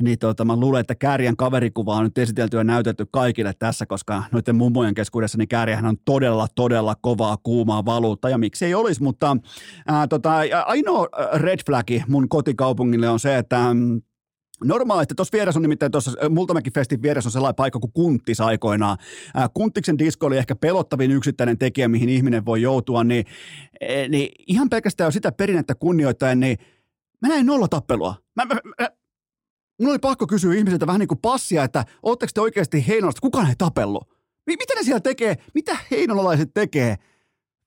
niin 0.00 0.18
tota, 0.18 0.44
mä 0.44 0.56
luulen, 0.56 0.80
että 0.80 0.94
Kääriän 0.94 1.36
kaverikuva 1.36 1.96
on 1.96 2.04
nyt 2.04 2.18
esitelty 2.18 2.56
ja 2.56 2.64
näytetty 2.64 3.06
kaikille 3.10 3.52
tässä, 3.58 3.86
koska 3.86 4.22
noiden 4.32 4.56
mummojen 4.56 4.94
keskuudessa 4.94 5.38
niin 5.38 5.48
Kääriähän 5.48 5.86
on 5.86 5.96
todella, 6.04 6.46
todella 6.54 6.94
kovaa, 7.00 7.36
kuumaa 7.42 7.84
valuutta, 7.84 8.28
ja 8.28 8.38
miksi 8.38 8.64
ei 8.64 8.74
olisi, 8.74 9.02
mutta 9.02 9.36
ää, 9.86 10.06
tota, 10.06 10.32
ainoa 10.66 11.08
red 11.34 11.58
flagi 11.66 12.04
mun 12.08 12.28
kotikaupungille 12.28 13.08
on 13.08 13.20
se, 13.20 13.38
että 13.38 13.74
mm, 13.74 14.02
Normaalisti 14.64 15.14
tuossa 15.14 15.32
vieressä 15.32 15.58
on 15.58 15.62
nimittäin 15.62 15.92
tuossa 15.92 16.12
Multamäki 16.30 16.70
Festin 16.70 17.02
vieressä 17.02 17.28
on 17.28 17.32
sellainen 17.32 17.54
paikka 17.54 17.78
kuin 17.78 17.92
Kunttis 17.92 18.40
aikoinaan. 18.40 18.98
Kunttiksen 19.54 19.98
disko 19.98 20.26
oli 20.26 20.38
ehkä 20.38 20.56
pelottavin 20.56 21.10
yksittäinen 21.10 21.58
tekijä, 21.58 21.88
mihin 21.88 22.08
ihminen 22.08 22.44
voi 22.44 22.62
joutua, 22.62 23.04
niin, 23.04 23.24
e, 23.80 24.08
niin 24.08 24.28
ihan 24.46 24.68
pelkästään 24.70 25.06
jo 25.06 25.10
sitä 25.10 25.32
perinnettä 25.32 25.74
kunnioittaen, 25.74 26.40
niin 26.40 26.58
mä 27.22 27.28
näin 27.28 27.46
nolla 27.46 27.68
tappelua. 27.68 28.14
Mä, 28.36 28.44
mä, 28.44 28.54
mä, 28.80 28.88
Mulla 29.80 29.92
oli 29.92 29.98
pakko 29.98 30.26
kysyä 30.26 30.54
ihmisiltä 30.54 30.86
vähän 30.86 30.98
niin 30.98 31.08
kuin 31.08 31.20
passia, 31.22 31.64
että 31.64 31.84
ootteko 32.02 32.30
te 32.34 32.40
oikeasti 32.40 32.88
Heinolasta, 32.88 33.20
kukaan 33.20 33.48
ei 33.48 33.54
tapellut? 33.58 34.08
Mitä 34.46 34.74
ne 34.74 34.82
siellä 34.82 35.00
tekee? 35.00 35.36
Mitä 35.54 35.76
heinolalaiset 35.90 36.50
tekee? 36.54 36.96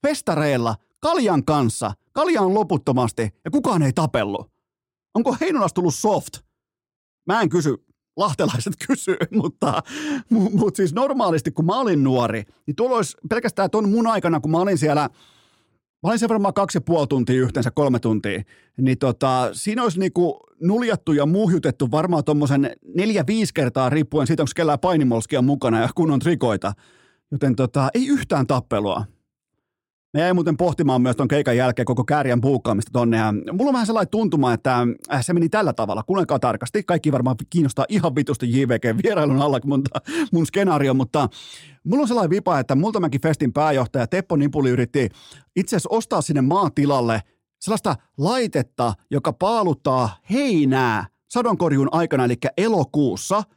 Festareilla, 0.06 0.74
kaljan 1.00 1.44
kanssa, 1.44 1.92
kalja 2.12 2.42
on 2.42 2.54
loputtomasti 2.54 3.30
ja 3.44 3.50
kukaan 3.50 3.82
ei 3.82 3.92
tapellut. 3.92 4.50
Onko 5.14 5.36
Heinolasta 5.40 5.74
tullut 5.74 5.94
soft? 5.94 6.45
Mä 7.26 7.40
en 7.40 7.48
kysy, 7.48 7.74
lahtelaiset 8.16 8.74
kysyy, 8.86 9.16
mutta, 9.30 9.82
mutta 10.30 10.76
siis 10.76 10.94
normaalisti 10.94 11.50
kun 11.50 11.66
mä 11.66 11.80
olin 11.80 12.04
nuori, 12.04 12.42
niin 12.66 12.76
tuolla 12.76 12.96
olisi 12.96 13.16
pelkästään 13.28 13.70
ton 13.70 13.88
mun 13.88 14.06
aikana, 14.06 14.40
kun 14.40 14.50
mä 14.50 14.58
olin 14.58 14.78
siellä 14.78 15.08
Mä 16.02 16.10
olin 16.10 16.18
siellä 16.18 16.32
varmaan 16.32 16.54
kaksi 16.54 16.76
ja 16.76 16.80
puoli 16.80 17.06
tuntia 17.06 17.40
yhteensä, 17.40 17.70
kolme 17.70 17.98
tuntia. 17.98 18.42
Niin 18.80 18.98
tota, 18.98 19.48
siinä 19.52 19.82
olisi 19.82 19.98
niinku 19.98 20.40
nuljattu 20.60 21.12
ja 21.12 21.26
muhjutettu 21.26 21.90
varmaan 21.90 22.24
tuommoisen 22.24 22.70
neljä-viisi 22.94 23.54
kertaa 23.54 23.90
riippuen 23.90 24.26
siitä, 24.26 24.42
onko 24.42 24.50
kellään 24.56 24.78
painimolskia 24.78 25.42
mukana 25.42 25.80
ja 25.80 25.88
kunnon 25.94 26.18
trikoita. 26.18 26.72
Joten 27.30 27.56
tota, 27.56 27.88
ei 27.94 28.06
yhtään 28.06 28.46
tappelua. 28.46 29.04
Me 30.16 30.22
jäi 30.22 30.34
muuten 30.34 30.56
pohtimaan 30.56 31.02
myös 31.02 31.16
tuon 31.16 31.28
keikan 31.28 31.56
jälkeen 31.56 31.86
koko 31.86 32.04
kääriän 32.04 32.40
puukkaamista 32.40 32.90
tonne. 32.92 33.16
Ja 33.16 33.34
mulla 33.52 33.68
on 33.68 33.72
vähän 33.72 33.86
sellainen 33.86 34.10
tuntuma, 34.10 34.52
että 34.52 34.86
äh, 35.12 35.24
se 35.24 35.32
meni 35.32 35.48
tällä 35.48 35.72
tavalla. 35.72 36.02
Kuunnelkaa 36.02 36.38
tarkasti. 36.38 36.82
Kaikki 36.82 37.12
varmaan 37.12 37.36
kiinnostaa 37.50 37.84
ihan 37.88 38.14
vitusti 38.14 38.46
JVG-vierailun 38.52 39.42
alla 39.42 39.60
mun, 39.64 39.82
mun 40.32 40.46
skenaario, 40.46 40.94
mutta 40.94 41.28
mulla 41.84 42.02
on 42.02 42.08
sellainen 42.08 42.30
vipa, 42.30 42.58
että 42.58 42.74
Multamäki 42.74 43.18
Festin 43.18 43.52
pääjohtaja 43.52 44.06
Teppo 44.06 44.36
Nipuli 44.36 44.70
yritti 44.70 45.08
itse 45.56 45.76
asiassa 45.76 45.96
ostaa 45.96 46.22
sinne 46.22 46.40
maatilalle 46.40 47.22
sellaista 47.60 47.96
laitetta, 48.18 48.94
joka 49.10 49.32
paaluttaa 49.32 50.16
heinää 50.30 51.06
sadonkorjuun 51.28 51.88
aikana, 51.92 52.24
eli 52.24 52.36
elokuussa– 52.56 53.42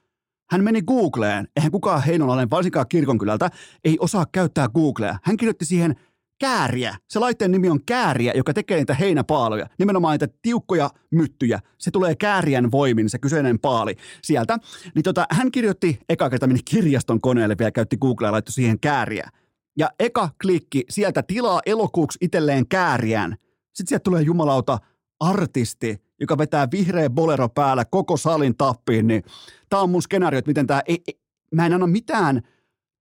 hän 0.51 0.63
meni 0.63 0.81
Googleen, 0.81 1.47
eihän 1.55 1.71
kukaan 1.71 2.03
heinolainen, 2.03 2.49
varsinkaan 2.49 2.85
kirkonkylältä, 2.89 3.49
ei 3.83 3.97
osaa 3.99 4.25
käyttää 4.31 4.69
Googlea. 4.69 5.17
Hän 5.23 5.37
kirjoitti 5.37 5.65
siihen 5.65 5.95
kääriä. 6.39 6.95
Se 7.07 7.19
laitteen 7.19 7.51
nimi 7.51 7.69
on 7.69 7.79
kääriä, 7.85 8.33
joka 8.35 8.53
tekee 8.53 8.77
niitä 8.77 8.93
heinäpaaloja. 8.93 9.67
Nimenomaan 9.79 10.13
niitä 10.13 10.27
tiukkoja 10.41 10.89
myttyjä. 11.11 11.59
Se 11.77 11.91
tulee 11.91 12.15
kääriän 12.15 12.71
voimin, 12.71 13.09
se 13.09 13.19
kyseinen 13.19 13.59
paali 13.59 13.95
sieltä. 14.23 14.57
Niin 14.95 15.03
tota, 15.03 15.25
hän 15.31 15.51
kirjoitti, 15.51 15.99
eka 16.09 16.29
kerta 16.29 16.47
meni 16.47 16.59
kirjaston 16.65 17.21
koneelle 17.21 17.55
vielä, 17.59 17.71
käytti 17.71 17.97
Googlea 17.97 18.27
ja 18.27 18.31
laittoi 18.31 18.53
siihen 18.53 18.79
kääriä. 18.79 19.29
Ja 19.77 19.89
eka 19.99 20.29
klikki, 20.41 20.83
sieltä 20.89 21.23
tilaa 21.23 21.61
elokuuksi 21.65 22.17
itselleen 22.21 22.67
kääriän. 22.67 23.35
Sitten 23.73 23.87
sieltä 23.87 24.03
tulee 24.03 24.21
jumalauta 24.21 24.79
artisti, 25.19 26.01
joka 26.19 26.37
vetää 26.37 26.67
vihreä 26.71 27.09
bolero 27.09 27.49
päällä 27.49 27.85
koko 27.85 28.17
salin 28.17 28.57
tappiin, 28.57 29.07
niin 29.07 29.23
tämä 29.69 29.81
on 29.81 29.89
mun 29.89 30.01
skenaario, 30.01 30.37
että 30.37 30.49
miten 30.49 30.67
tämä, 30.67 30.81
ei, 30.85 31.01
ei, 31.07 31.19
mä 31.55 31.65
en 31.65 31.73
anna 31.73 31.87
mitään– 31.87 32.41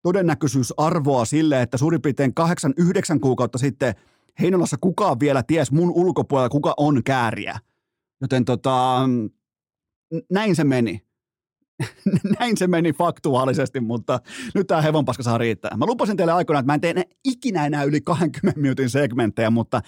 todennäköisyysarvoa 0.09 1.25
sille, 1.25 1.63
että 1.63 1.77
suurin 1.77 2.03
piirtein 2.03 2.33
8-9 2.81 3.21
kuukautta 3.21 3.59
sitten 3.59 3.95
Heinolassa 4.41 4.77
kukaan 4.81 5.21
vielä 5.21 5.43
ties 5.43 5.73
mun 5.73 5.91
ulkopuolella, 5.91 6.49
kuka 6.49 6.75
on 6.77 7.05
kääriä. 7.05 7.59
Joten 8.21 8.45
tota, 8.45 9.01
näin 10.31 10.57
se 10.57 10.65
meni. 10.65 11.03
näin 12.41 12.57
se 12.57 12.67
meni 12.67 12.93
faktuaalisesti, 12.93 13.81
mutta 13.81 14.21
nyt 14.55 14.67
tämä 14.67 14.83
hevonpaska 14.83 15.23
saa 15.23 15.39
riittää. 15.39 15.77
Mä 15.77 15.87
lupasin 15.87 16.17
teille 16.17 16.33
aikoinaan, 16.33 16.61
että 16.63 16.71
mä 16.71 16.75
en 16.75 16.81
tee 16.81 17.05
ikinä 17.25 17.67
enää 17.67 17.83
yli 17.83 18.01
20 18.01 18.61
minuutin 18.61 18.91
segmenttejä, 18.91 19.51
mutta 19.51 19.81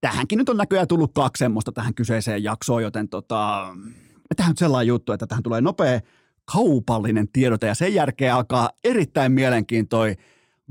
tähänkin 0.00 0.38
nyt 0.38 0.48
on 0.48 0.56
näköjään 0.56 0.88
tullut 0.88 1.12
kaksi 1.14 1.38
semmoista 1.38 1.72
tähän 1.72 1.94
kyseiseen 1.94 2.42
jaksoon, 2.42 2.82
joten 2.82 3.08
tota, 3.08 3.68
tähän 4.36 4.50
nyt 4.50 4.58
sellainen 4.58 4.88
juttu, 4.88 5.12
että 5.12 5.26
tähän 5.26 5.42
tulee 5.42 5.60
nopea 5.60 6.00
kaupallinen 6.52 7.28
tiedote 7.32 7.66
ja 7.66 7.74
sen 7.74 7.94
jälkeen 7.94 8.34
alkaa 8.34 8.70
erittäin 8.84 9.32
mielenkiintoinen 9.32 10.16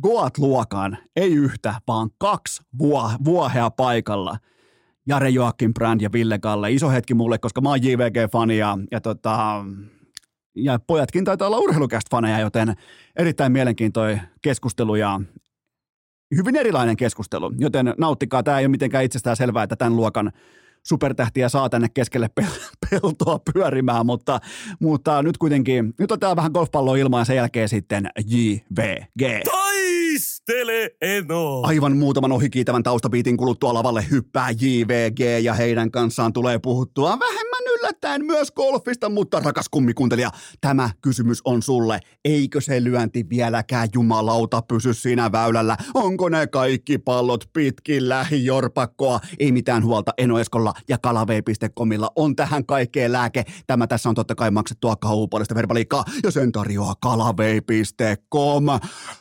Goat-luokan, 0.01 0.97
ei 1.15 1.33
yhtä, 1.33 1.75
vaan 1.87 2.09
kaksi 2.17 2.61
vuo, 2.79 3.11
vuohea 3.25 3.69
paikalla. 3.69 4.37
Jare 5.07 5.29
Joakim 5.29 5.73
Brand 5.73 6.01
ja 6.01 6.11
Ville 6.11 6.39
Galle. 6.39 6.71
Iso 6.71 6.89
hetki 6.89 7.13
mulle, 7.13 7.37
koska 7.37 7.61
mä 7.61 7.69
oon 7.69 7.83
JVG-fani 7.83 8.57
ja, 8.57 8.77
ja, 8.91 9.01
tota, 9.01 9.65
ja 10.55 10.79
pojatkin 10.87 11.25
taitaa 11.25 11.47
olla 11.47 11.57
urheilukästä 11.57 12.07
faneja, 12.11 12.39
joten 12.39 12.73
erittäin 13.15 13.51
mielenkiintoinen 13.51 14.21
keskustelu 14.41 14.95
ja 14.95 15.21
hyvin 16.35 16.55
erilainen 16.55 16.97
keskustelu, 16.97 17.53
joten 17.57 17.93
nauttikaa. 17.97 18.43
Tämä 18.43 18.59
ei 18.59 18.65
ole 18.65 18.71
mitenkään 18.71 19.03
itsestään 19.03 19.37
selvää, 19.37 19.63
että 19.63 19.75
tämän 19.75 19.95
luokan 19.95 20.31
supertähtiä 20.87 21.49
saa 21.49 21.69
tänne 21.69 21.89
keskelle 21.93 22.29
peltoa 22.89 23.39
pyörimään, 23.53 24.05
mutta, 24.05 24.39
mutta 24.79 25.23
nyt 25.23 25.37
kuitenkin, 25.37 25.93
nyt 25.99 26.11
otetaan 26.11 26.35
vähän 26.35 26.51
golfpalloa 26.51 26.97
ilmaa 26.97 27.21
ja 27.21 27.25
sen 27.25 27.35
jälkeen 27.35 27.69
sitten 27.69 28.09
JVG. 28.25 29.43
Taistele 29.51 30.89
Eno! 31.01 31.61
Aivan 31.63 31.97
muutaman 31.97 32.31
ohikiitävän 32.31 32.83
taustapiitin 32.83 33.37
kuluttua 33.37 33.73
lavalle 33.73 34.05
hyppää 34.11 34.49
JVG 34.51 35.19
ja 35.43 35.53
heidän 35.53 35.91
kanssaan 35.91 36.33
tulee 36.33 36.59
puhuttua 36.59 37.19
vähemmän 37.19 37.44
yllättäen 37.85 38.25
myös 38.25 38.51
golfista, 38.51 39.09
mutta 39.09 39.39
rakas 39.39 39.69
kummikuntelija, 39.69 40.31
tämä 40.61 40.89
kysymys 41.01 41.41
on 41.45 41.61
sulle. 41.61 41.99
Eikö 42.25 42.61
se 42.61 42.83
lyönti 42.83 43.29
vieläkään 43.29 43.89
jumalauta 43.93 44.61
pysy 44.61 44.93
siinä 44.93 45.31
väylällä? 45.31 45.77
Onko 45.93 46.29
ne 46.29 46.47
kaikki 46.47 46.97
pallot 46.97 47.49
pitkin 47.53 48.09
lähijorpakkoa? 48.09 49.19
Ei 49.39 49.51
mitään 49.51 49.83
huolta 49.83 50.13
Enoeskolla 50.17 50.73
ja 50.89 50.97
kalavei.comilla 50.97 52.11
on 52.15 52.35
tähän 52.35 52.65
kaikkeen 52.65 53.11
lääke. 53.11 53.43
Tämä 53.67 53.87
tässä 53.87 54.09
on 54.09 54.15
totta 54.15 54.35
kai 54.35 54.51
maksettua 54.51 54.95
kaupallista 54.95 55.55
verbaliikkaa 55.55 56.05
ja 56.23 56.31
sen 56.31 56.51
tarjoaa 56.51 56.95
kalavei.com. 57.01 58.65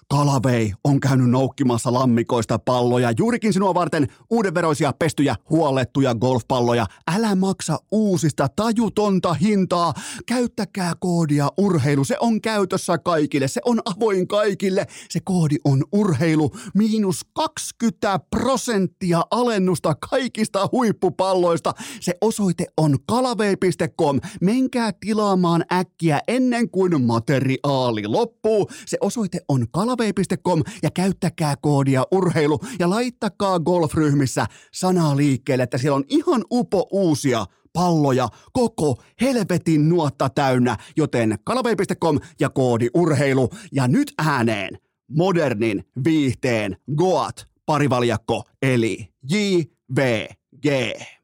Kalavei 0.08 0.72
on 0.84 1.00
käynyt 1.00 1.30
noukkimassa 1.30 1.92
lammikoista 1.92 2.58
palloja 2.58 3.12
juurikin 3.18 3.52
sinua 3.52 3.74
varten 3.74 4.08
uudenveroisia 4.30 4.92
pestyjä 4.92 5.36
huollettuja 5.50 6.14
golfpalloja. 6.14 6.86
Älä 7.16 7.34
maksa 7.34 7.78
uusista 7.92 8.48
tajutonta 8.56 9.34
hintaa. 9.34 9.94
Käyttäkää 10.26 10.92
koodia 11.00 11.48
urheilu. 11.58 12.04
Se 12.04 12.16
on 12.20 12.40
käytössä 12.40 12.98
kaikille. 12.98 13.48
Se 13.48 13.60
on 13.64 13.80
avoin 13.84 14.28
kaikille. 14.28 14.86
Se 15.10 15.20
koodi 15.24 15.56
on 15.64 15.84
urheilu. 15.92 16.50
Miinus 16.74 17.20
20 17.32 18.20
prosenttia 18.30 19.22
alennusta 19.30 19.94
kaikista 20.10 20.68
huippupalloista. 20.72 21.72
Se 22.00 22.14
osoite 22.20 22.66
on 22.76 22.96
kalavei.com. 23.06 24.20
Menkää 24.40 24.92
tilaamaan 25.00 25.64
äkkiä 25.72 26.20
ennen 26.28 26.70
kuin 26.70 27.02
materiaali 27.02 28.06
loppuu. 28.06 28.70
Se 28.86 28.98
osoite 29.00 29.40
on 29.48 29.66
kalavei.com 29.70 30.62
ja 30.82 30.90
käyttäkää 30.90 31.56
koodia 31.56 32.04
urheilu 32.12 32.60
ja 32.78 32.90
laittakaa 32.90 33.60
golfryhmissä 33.60 34.46
sanaa 34.72 35.16
liikkeelle, 35.16 35.64
että 35.64 35.78
siellä 35.78 35.96
on 35.96 36.04
ihan 36.08 36.44
upo 36.50 36.88
uusia 36.90 37.46
palloja 37.74 38.28
koko 38.52 39.02
helvetin 39.20 39.88
nuotta 39.88 40.28
täynnä, 40.28 40.76
joten 40.96 41.38
kalavei.com 41.44 42.20
ja 42.40 42.50
koodi 42.50 42.88
urheilu 42.94 43.50
ja 43.72 43.88
nyt 43.88 44.14
ääneen 44.18 44.78
modernin 45.08 45.84
viihteen 46.04 46.76
Goat 46.96 47.46
parivaljakko 47.66 48.42
eli 48.62 49.08
JVG. 49.30 50.66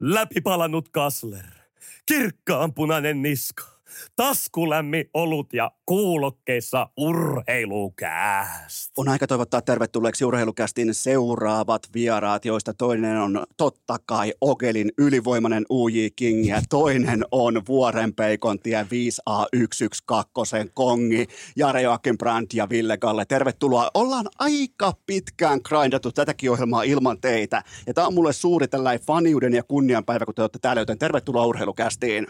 Läpipalannut 0.01 0.89
kasler. 0.89 1.45
Kirkkaanpunainen 2.07 3.23
niska. 3.23 3.80
Taskulämmi 4.17 5.05
olut 5.15 5.53
ja 5.53 5.71
kuulokkeissa 5.87 6.89
urheilukääst. 6.97 8.93
On 8.97 9.09
aika 9.09 9.27
toivottaa 9.27 9.63
tervetulleeksi 9.63 10.25
urheilukästin 10.25 10.95
seuraavat 10.95 11.83
vieraat, 11.95 12.45
joista 12.45 12.75
toinen 12.75 13.17
on 13.17 13.45
totta 13.57 13.97
kai 14.07 14.33
Ogelin 14.41 14.93
ylivoimainen 14.99 15.67
UJ 15.71 16.07
King 16.17 16.49
ja 16.49 16.63
toinen 16.69 17.25
on 17.33 17.63
Vuorenpeikon 17.69 18.59
tie 18.59 18.83
5A112 18.83 20.71
kongi 20.75 21.27
Jare 21.57 21.83
Joakim 21.83 22.19
Brandt 22.19 22.55
ja 22.55 22.69
Ville 22.69 22.97
Galle. 22.97 23.25
Tervetuloa. 23.25 23.91
Ollaan 23.95 24.27
aika 24.39 24.93
pitkään 25.07 25.61
grindattu 25.65 26.13
tätäkin 26.13 26.51
ohjelmaa 26.51 26.83
ilman 26.83 27.21
teitä 27.21 27.63
ja 27.87 27.95
tämä 27.95 28.07
on 28.07 28.15
mulle 28.15 28.33
suuri 28.33 28.69
tällainen 28.69 29.07
faniuden 29.07 29.53
ja 29.53 29.63
kunnianpäivä, 29.63 30.25
kun 30.25 30.35
te 30.35 30.43
olette 30.43 30.59
täällä, 30.59 30.83
joten 30.83 30.99
tervetuloa 30.99 31.47
urheilukästiin. 31.47 32.27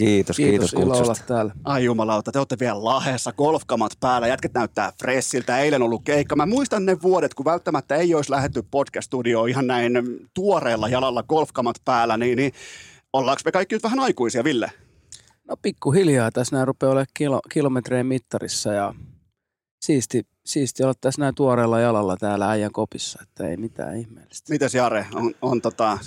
Kiitos, 0.00 0.36
kiitos, 0.36 0.70
kiitos 0.70 0.72
ilo 0.72 0.96
olla 0.96 1.06
kutsusta. 1.06 1.34
täällä. 1.34 1.52
Ai 1.64 1.84
jumalauta, 1.84 2.32
te 2.32 2.38
olette 2.38 2.56
vielä 2.60 2.84
lahessa, 2.84 3.32
golfkamat 3.32 3.92
päällä, 4.00 4.28
jätket 4.28 4.54
näyttää 4.54 4.92
fressiltä, 4.98 5.58
eilen 5.58 5.82
ollut 5.82 6.02
keikka. 6.04 6.36
Mä 6.36 6.46
muistan 6.46 6.86
ne 6.86 7.02
vuodet, 7.02 7.34
kun 7.34 7.44
välttämättä 7.44 7.96
ei 7.96 8.14
olisi 8.14 8.30
lähetty 8.30 8.62
podcast-studioon 8.70 9.48
ihan 9.48 9.66
näin 9.66 9.92
tuoreella 10.34 10.88
jalalla 10.88 11.22
golfkamat 11.22 11.76
päällä, 11.84 12.16
niin, 12.16 12.36
niin 12.36 12.52
ollaanko 13.12 13.40
me 13.44 13.52
kaikki 13.52 13.74
nyt 13.74 13.82
vähän 13.82 14.00
aikuisia, 14.00 14.44
Ville? 14.44 14.72
No 15.48 15.56
pikkuhiljaa 15.62 16.30
tässä 16.30 16.56
näin 16.56 16.66
rupeaa 16.66 16.92
olemaan 16.92 17.06
kilo, 17.14 17.40
kilometrien 17.52 18.06
mittarissa 18.06 18.72
ja 18.72 18.94
siisti, 19.84 20.26
siisti 20.46 20.82
olla 20.82 20.94
tässä 21.00 21.20
näin 21.20 21.34
tuoreella 21.34 21.80
jalalla 21.80 22.16
täällä 22.16 22.50
äijän 22.50 22.72
kopissa, 22.72 23.18
että 23.22 23.48
ei 23.48 23.56
mitään 23.56 23.96
ihmeellistä. 23.96 24.52
Mites 24.52 24.74
Jare, 24.74 25.06
on, 25.14 25.34
on 25.42 25.60
tota, 25.60 25.98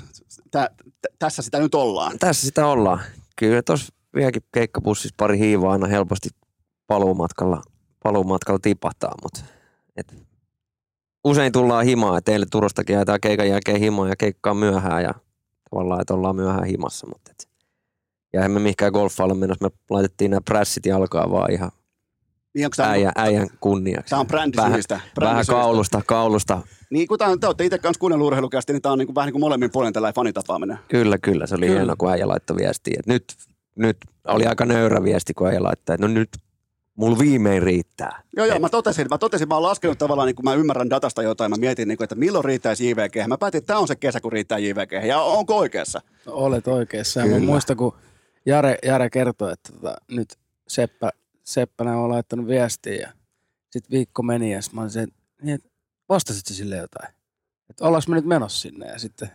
tä, 0.52 0.70
tä, 1.02 1.08
tässä 1.20 1.42
sitä 1.42 1.60
nyt 1.60 1.76
ollaan. 1.76 2.20
Tässä 2.20 2.48
sitä 2.48 2.68
ollaan. 2.68 3.00
Kyllä 3.36 3.62
tuossa 3.62 3.94
vieläkin 4.16 4.44
keikkabussissa 4.54 5.16
pari 5.18 5.40
hiivaa 5.40 5.72
aina 5.72 5.88
helposti 5.88 6.30
paluumatkalla, 6.88 7.62
paluumatkalla 8.04 8.60
tipahtaa, 8.62 9.16
mutta 9.24 9.40
et 9.96 10.16
usein 11.24 11.52
tullaan 11.52 11.86
himaan, 11.86 12.18
että 12.18 12.32
teille 12.32 12.46
Turustakin 12.52 12.98
ajetaan 12.98 13.22
keikan 13.22 13.50
jälkeen 13.50 13.80
himaan 13.80 14.10
ja 14.10 14.16
keikkaa 14.16 14.54
myöhään 14.54 15.04
ja 15.04 15.14
tavallaan, 15.70 16.02
että 16.02 16.14
ollaan 16.14 16.36
myöhään 16.36 16.66
himassa, 16.66 17.08
mutta 17.08 17.32
et, 17.32 17.50
ja 18.34 18.46
emme 18.46 18.60
mihinkään 18.60 18.92
golfaalle 18.92 19.34
menossa, 19.34 19.66
me 19.66 19.72
laitettiin 19.90 20.32
nämä 20.32 20.42
prässit 20.46 20.86
jalkaa 20.86 21.32
vaan 21.32 21.52
ihan 21.52 21.72
Niin 22.54 22.66
onko 22.66 22.76
tämä, 22.78 22.90
äijän, 22.92 23.12
äijän 23.16 23.48
kunniaksi. 23.60 24.10
tämä 24.10 24.20
on 24.20 24.28
vähän, 24.32 24.52
brändisyistä. 24.52 24.96
vähän 24.96 25.10
brändisyistä. 25.16 25.54
kaulusta, 25.54 26.02
kaulusta. 26.06 26.62
Niin 26.94 27.08
kun 27.08 27.18
tämä, 27.18 27.38
te 27.38 27.48
olette 27.48 27.66
itse 27.66 27.78
kanssa 27.78 28.00
kuunnellut 28.00 28.28
urheilukästi, 28.28 28.74
niin 28.74 28.82
tämä 28.82 28.94
on 28.94 29.00
niin 29.00 29.08
kuin, 29.08 29.16
vähän 29.16 29.28
niin 29.28 29.34
kuin 29.34 29.42
molemmin 29.42 29.72
puolin 29.72 29.94
tällainen 29.94 30.16
fanitapaaminen. 30.16 30.80
Kyllä, 30.88 31.18
kyllä. 31.18 31.48
Se 31.48 31.56
oli 31.56 31.66
Kyllä. 31.66 31.80
hienoa, 31.80 31.96
kun 31.96 32.12
äijä 32.12 32.28
laittoi 32.28 32.58
viestiä. 32.58 32.96
Et 33.00 33.08
nyt, 33.08 33.24
nyt 33.76 33.98
oli 34.28 34.46
aika 34.46 34.66
nöyrä 34.66 35.04
viesti, 35.04 35.34
kun 35.34 35.48
äijä 35.48 35.64
laittoi, 35.64 35.98
no 35.98 36.08
nyt 36.08 36.30
mulla 36.96 37.20
viimein 37.20 37.64
riittää. 37.64 38.22
Joo, 38.38 38.46
joo, 38.46 38.60
mä 38.60 38.70
totesin, 38.70 39.08
mä 39.10 39.18
totesin, 39.18 39.48
mä 39.48 39.54
oon 39.54 39.64
laskenut 39.64 39.98
tavallaan, 39.98 40.26
niin 40.26 40.36
kun 40.36 40.46
mä 40.46 40.54
ymmärrän 40.54 40.90
datasta 40.90 41.24
jotain, 41.24 41.52
mä 41.52 41.56
mietin, 41.58 41.88
niin 41.88 41.98
kuin, 41.98 42.06
että 42.06 42.16
milloin 42.16 42.46
riittäisi 42.46 42.90
JVG. 42.90 43.28
Mä 43.28 43.38
päätin, 43.38 43.58
että 43.58 43.68
tämä 43.68 43.80
on 43.80 43.88
se 43.88 43.96
kesä, 43.96 44.22
kun 44.22 44.32
riittää 44.32 44.60
JVG. 44.60 45.08
Ja 45.08 45.22
onko 45.22 45.58
oikeassa? 45.58 46.02
No, 46.26 46.34
olet 46.34 46.68
oikeassa. 46.68 47.22
Kyllä. 47.22 47.40
mä 47.40 47.46
muistan, 47.46 47.78
kun 47.78 47.96
Jare, 48.46 48.78
Jare 48.84 49.10
kertoi, 49.10 49.54
että 49.54 49.74
tota, 49.74 49.96
nyt 50.12 50.36
Seppä, 50.68 51.10
Seppänä 51.44 51.98
on 51.98 52.10
laittanut 52.10 52.48
viestiä 52.48 52.96
ja 52.96 53.10
sitten 53.70 53.92
viikko 53.92 54.24
meni 54.24 54.54
ja 54.54 54.60
mä 54.74 54.82
olin 54.82 54.92
se, 54.92 55.06
niin, 55.42 55.56
että 55.56 55.73
vastasitko 56.14 56.54
sille 56.54 56.76
jotain? 56.78 57.14
Että 57.70 57.86
ollaanko 57.88 58.06
me 58.10 58.16
nyt 58.16 58.26
menossa 58.26 58.62
sinne 58.62 58.88
ja 58.88 59.00
sitten 59.00 59.30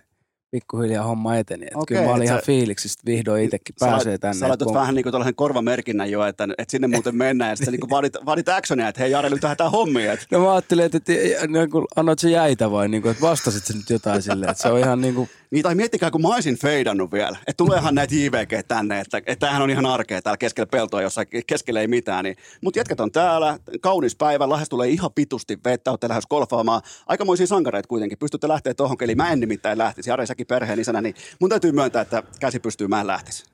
pikkuhiljaa 0.50 1.04
homma 1.04 1.36
eteni. 1.36 1.66
Että 1.66 1.78
Okei, 1.78 1.96
kyllä 1.96 2.08
mä 2.08 2.14
olin 2.14 2.24
ihan 2.26 2.38
sä- 2.40 2.46
fiiliksistä 2.46 3.02
vihdoin 3.06 3.44
itsekin 3.44 3.74
Sä 3.80 3.86
pääsee 3.86 4.12
lait- 4.12 4.20
tänne. 4.20 4.34
Sä 4.40 4.48
laitat 4.48 4.66
kun- 4.66 4.74
vähän 4.74 4.94
niin 4.94 5.02
kuin 5.02 5.12
tällaisen 5.12 5.34
korvamerkinnän 5.34 6.10
jo, 6.10 6.24
että, 6.26 6.48
että 6.58 6.70
sinne 6.72 6.86
muuten 6.88 7.16
mennään. 7.16 7.50
Ja 7.50 7.56
sitten 7.56 7.72
niin 7.74 7.90
vaadit, 7.90 8.14
vaadit 8.26 8.48
actionia, 8.48 8.88
että 8.88 9.00
hei 9.00 9.10
Jare, 9.10 9.30
nyt 9.30 9.42
lähdetään 9.42 9.70
hommiin. 9.70 10.10
Että 10.10 10.26
No 10.30 10.38
mä 10.40 10.52
ajattelin, 10.52 10.84
että, 10.84 10.98
että 10.98 11.46
niin 11.46 11.70
kuin, 11.70 11.84
annoit 11.96 12.18
se 12.18 12.30
jäitä 12.30 12.70
vai 12.70 12.88
niin 12.88 13.02
kuin, 13.02 13.10
että 13.12 13.22
vastasit 13.22 13.64
sä 13.64 13.72
nyt 13.74 13.90
jotain 13.90 14.22
silleen, 14.22 14.50
että 14.50 14.62
se 14.62 14.68
on 14.68 14.78
ihan 14.78 15.00
niin 15.00 15.14
kuin, 15.14 15.30
Niin, 15.50 15.62
tai 15.62 15.74
miettikää, 15.74 16.10
kun 16.10 16.22
mä 16.22 16.28
olisin 16.28 16.58
feidannut 16.58 17.12
vielä, 17.12 17.38
että 17.46 17.56
tuleehan 17.56 17.94
näitä 17.94 18.14
JVG 18.14 18.66
tänne, 18.68 19.00
että, 19.00 19.18
että 19.18 19.36
tämähän 19.36 19.62
on 19.62 19.70
ihan 19.70 19.86
arkea 19.86 20.22
täällä 20.22 20.36
keskellä 20.36 20.66
peltoa, 20.66 21.02
jossa 21.02 21.24
keskellä 21.46 21.80
ei 21.80 21.88
mitään. 21.88 22.24
Niin. 22.24 22.36
Mutta 22.62 22.80
jätkät 22.80 23.00
on 23.00 23.12
täällä, 23.12 23.58
kaunis 23.80 24.16
päivä, 24.16 24.48
lähes 24.48 24.68
tulee 24.68 24.88
ihan 24.88 25.10
pitusti 25.14 25.58
vettä, 25.64 25.90
olette 25.90 26.08
lähes 26.08 26.26
golfaamaan. 26.26 26.82
Aikamoisia 27.06 27.46
sankareita 27.46 27.88
kuitenkin, 27.88 28.18
pystytte 28.18 28.48
lähteä 28.48 28.74
tuohon 28.74 28.96
keliin. 28.96 29.16
Mä 29.16 29.32
en 29.32 29.40
nimittäin 29.40 29.78
lähtisi, 29.78 30.10
Jare 30.10 30.26
säkin 30.26 30.46
perheen 30.46 30.80
isänä, 30.80 31.00
niin 31.00 31.14
mun 31.40 31.50
täytyy 31.50 31.72
myöntää, 31.72 32.02
että 32.02 32.22
käsi 32.40 32.60
pystyy, 32.60 32.88
mä 32.88 33.00
en 33.00 33.06
lähtisi. 33.06 33.44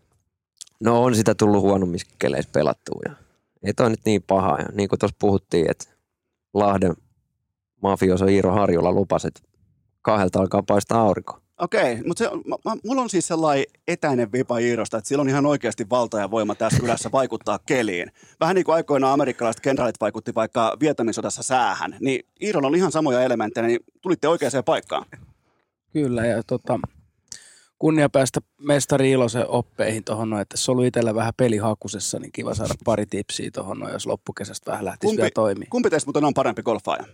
No 0.81 1.03
on 1.03 1.15
sitä 1.15 1.35
tullut 1.35 1.63
huonommissa 1.63 2.07
keleissä 2.19 2.51
pelattua. 2.53 3.01
Ja 3.09 3.15
ei 3.65 3.75
toi 3.75 3.91
nyt 3.91 4.01
niin 4.05 4.23
paha. 4.23 4.59
Ja 4.59 4.67
niin 4.73 4.89
kuin 4.89 4.99
tuossa 4.99 5.17
puhuttiin, 5.21 5.71
että 5.71 5.85
Lahden 6.55 6.95
mafioso 7.83 8.27
Iiro 8.27 8.51
Harjola 8.51 8.93
lupasi, 8.93 9.29
että 9.29 9.41
kahdelta 10.03 10.41
alkaa 10.41 10.63
paistaa 10.63 11.01
aurinko. 11.01 11.44
Okei, 11.61 12.03
mutta 12.03 12.25
se, 12.25 12.31
mä, 12.31 12.57
mä, 12.65 12.77
mulla 12.85 13.03
on 13.03 13.11
siis 13.11 13.27
sellainen 13.27 13.65
etäinen 13.89 14.33
vipa 14.33 14.59
Iirosta, 14.59 14.99
että 14.99 15.09
sillä 15.09 15.21
on 15.21 15.29
ihan 15.29 15.47
oikeasti 15.47 15.91
valta 15.91 16.19
ja 16.19 16.31
voima 16.31 16.55
tässä 16.55 16.81
kylässä 16.81 17.13
vaikuttaa 17.13 17.59
keliin. 17.67 18.13
Vähän 18.41 18.55
niin 18.55 18.65
kuin 18.65 18.75
aikoinaan 18.75 19.13
amerikkalaiset 19.13 19.61
kenraalit 19.61 20.01
vaikutti 20.01 20.35
vaikka 20.35 20.77
Vietnamin 20.81 21.15
sodassa 21.15 21.43
säähän, 21.43 21.97
niin 22.01 22.27
Iirolla 22.43 22.69
on 22.69 22.75
ihan 22.75 22.93
samoja 22.93 23.23
elementtejä, 23.23 23.67
niin 23.67 23.81
tulitte 24.01 24.29
oikeaan 24.29 24.65
paikkaan. 24.65 25.07
Kyllä, 25.93 26.27
ja 26.27 26.43
tota, 26.43 26.81
kunnia 27.79 28.09
päästä 28.09 28.41
mestari 28.59 29.11
Ilosen 29.11 29.49
oppeihin 29.49 30.05
tuohon 30.05 30.31
noin, 30.31 30.43
että 30.43 30.57
se 30.57 30.71
on 30.71 30.73
ollut 30.73 30.87
itsellä 30.87 31.15
vähän 31.15 31.33
pelihakusessa, 31.37 32.19
niin 32.19 32.33
kiva 32.33 32.55
saada 32.55 32.75
pari 32.85 33.07
tipsiä 33.07 33.51
tuohon 33.55 33.79
noin, 33.79 33.93
jos 33.93 34.07
loppukesästä 34.07 34.71
vähän 34.71 34.85
lähtisi 34.85 35.11
Kumpi- 35.11 35.23
vielä 35.23 35.31
toimimaan. 35.35 35.71
Kumpi 35.71 35.91
teistä 35.91 36.09
muuten 36.09 36.25
on 36.25 36.35
parempi 36.35 36.63
golfaaja? 36.63 37.05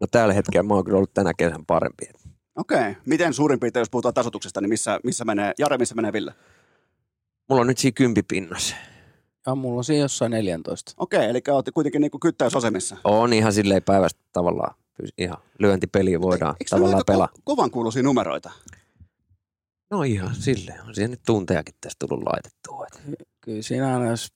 No 0.00 0.06
tällä 0.10 0.34
hetkellä 0.34 0.62
mä 0.62 0.74
oon 0.74 0.84
kyllä 0.84 0.96
ollut 0.96 1.14
tänä 1.14 1.32
kesän 1.38 1.66
parempi. 1.66 2.21
Okei, 2.56 2.96
miten 3.06 3.34
suurin 3.34 3.60
piirtein, 3.60 3.80
jos 3.80 3.90
puhutaan 3.90 4.14
tasotuksesta, 4.14 4.60
niin 4.60 4.68
missä, 4.68 5.00
missä 5.04 5.24
menee, 5.24 5.52
Jare, 5.58 5.78
missä 5.78 5.94
menee 5.94 6.12
Ville? 6.12 6.34
Mulla 7.48 7.60
on 7.60 7.66
nyt 7.66 7.78
siinä 7.78 7.94
kympipinnassa. 7.94 8.76
Ja 9.46 9.54
mulla 9.54 9.78
on 9.78 9.84
siinä 9.84 10.00
jossain 10.04 10.30
14. 10.30 10.92
Okei, 10.96 11.24
eli 11.30 11.42
olette 11.50 11.70
kuitenkin 11.72 12.00
niin 12.00 12.10
kuin 12.10 12.20
kyttäysasemissa. 12.20 12.96
On 13.04 13.32
ihan 13.32 13.52
silleen 13.52 13.82
päivästä 13.82 14.20
tavallaan 14.32 14.74
ihan 15.18 15.38
lyöntipeliä 15.58 16.20
voidaan 16.20 16.54
Eikö 16.60 16.70
tavallaan 16.70 17.02
pelaa. 17.06 17.28
ko- 17.38 17.40
kovan 17.44 17.70
kuuluisia 17.70 18.02
numeroita? 18.02 18.50
No 19.90 20.02
ihan 20.02 20.34
silleen. 20.34 20.82
On 20.82 20.94
siihen 20.94 21.10
nyt 21.10 21.20
tuntejakin 21.26 21.74
tästä 21.80 22.06
tullut 22.08 22.24
laitettua. 22.32 22.86
Et. 22.86 23.18
Kyllä 23.40 23.62
siinä 23.62 23.94
aina, 23.94 24.10
jos 24.10 24.28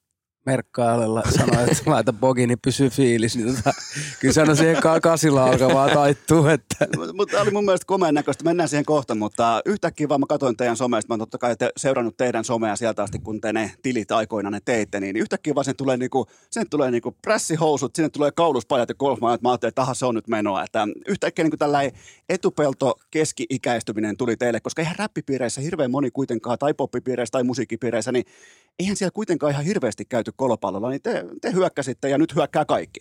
merkkailella 0.46 1.22
sanoo, 1.38 1.60
että 1.60 1.82
laita 1.86 2.12
bogi, 2.12 2.46
niin 2.46 2.58
pysyy 2.64 2.88
fiilis, 2.88 3.36
niin 3.36 3.56
tota, 3.56 3.72
kyllä 4.20 4.34
aina 4.40 4.54
siihen 4.54 4.82
ka- 4.82 5.00
kasilla 5.00 5.44
alkaa 5.44 5.74
vaan 5.74 5.90
taittuu, 5.90 6.46
että 6.46 6.86
Mutta 7.12 7.40
oli 7.40 7.50
mun 7.50 7.64
mielestä 7.64 7.86
komeen 7.86 8.14
näköistä. 8.14 8.44
Mennään 8.44 8.68
siihen 8.68 8.84
kohta, 8.84 9.14
mutta 9.14 9.62
yhtäkkiä 9.64 10.08
vaan 10.08 10.20
mä 10.20 10.26
katsoin 10.28 10.56
teidän 10.56 10.76
somesta. 10.76 11.08
Mä 11.08 11.12
oon 11.12 11.18
totta 11.18 11.38
kai 11.38 11.56
te, 11.56 11.70
seurannut 11.76 12.16
teidän 12.16 12.44
somea 12.44 12.76
sieltä 12.76 13.02
asti, 13.02 13.18
kun 13.18 13.40
te 13.40 13.52
ne 13.52 13.72
tilit 13.82 14.12
aikoinaan 14.12 14.52
ne 14.52 14.60
teitte. 14.64 15.00
Niin 15.00 15.16
yhtäkkiä 15.16 15.54
vaan 15.54 15.64
sen 15.64 15.76
tulee, 15.76 15.96
niinku, 15.96 16.26
sen 16.50 16.70
tulee 16.70 16.90
niinku 16.90 17.16
prässihousut, 17.22 17.96
sinne 17.96 18.08
tulee 18.08 18.30
kauluspajat 18.30 18.88
ja 18.88 18.94
golfmaajat. 18.94 19.42
Mä 19.42 19.50
ajattelin, 19.50 19.68
että 19.68 19.82
aha, 19.82 19.94
se 19.94 20.06
on 20.06 20.14
nyt 20.14 20.28
menoa. 20.28 20.64
Että 20.64 20.88
yhtäkkiä 21.08 21.44
niinku 21.44 21.56
tällainen 21.56 21.92
etupelto 22.28 22.94
keski-ikäistyminen 23.10 24.16
tuli 24.16 24.36
teille, 24.36 24.60
koska 24.60 24.82
eihän 24.82 24.96
räppipiireissä 24.98 25.60
hirveän 25.60 25.90
moni 25.90 26.10
kuitenkaan, 26.10 26.58
tai 26.58 26.74
poppipiireissä 26.74 27.32
tai 27.32 27.42
musiikkipiireissä, 27.44 28.12
niin 28.12 28.24
eihän 28.78 28.96
siellä 28.96 29.10
kuitenkaan 29.10 29.52
ihan 29.52 29.64
hirveästi 29.64 30.04
käyty 30.04 30.32
kolopallolla. 30.36 30.90
Niin 30.90 31.02
te, 31.02 31.24
te 31.40 31.52
hyökkäsitte 31.52 32.08
ja 32.08 32.18
nyt 32.18 32.34
hyökkää 32.34 32.64
kaikki. 32.64 33.00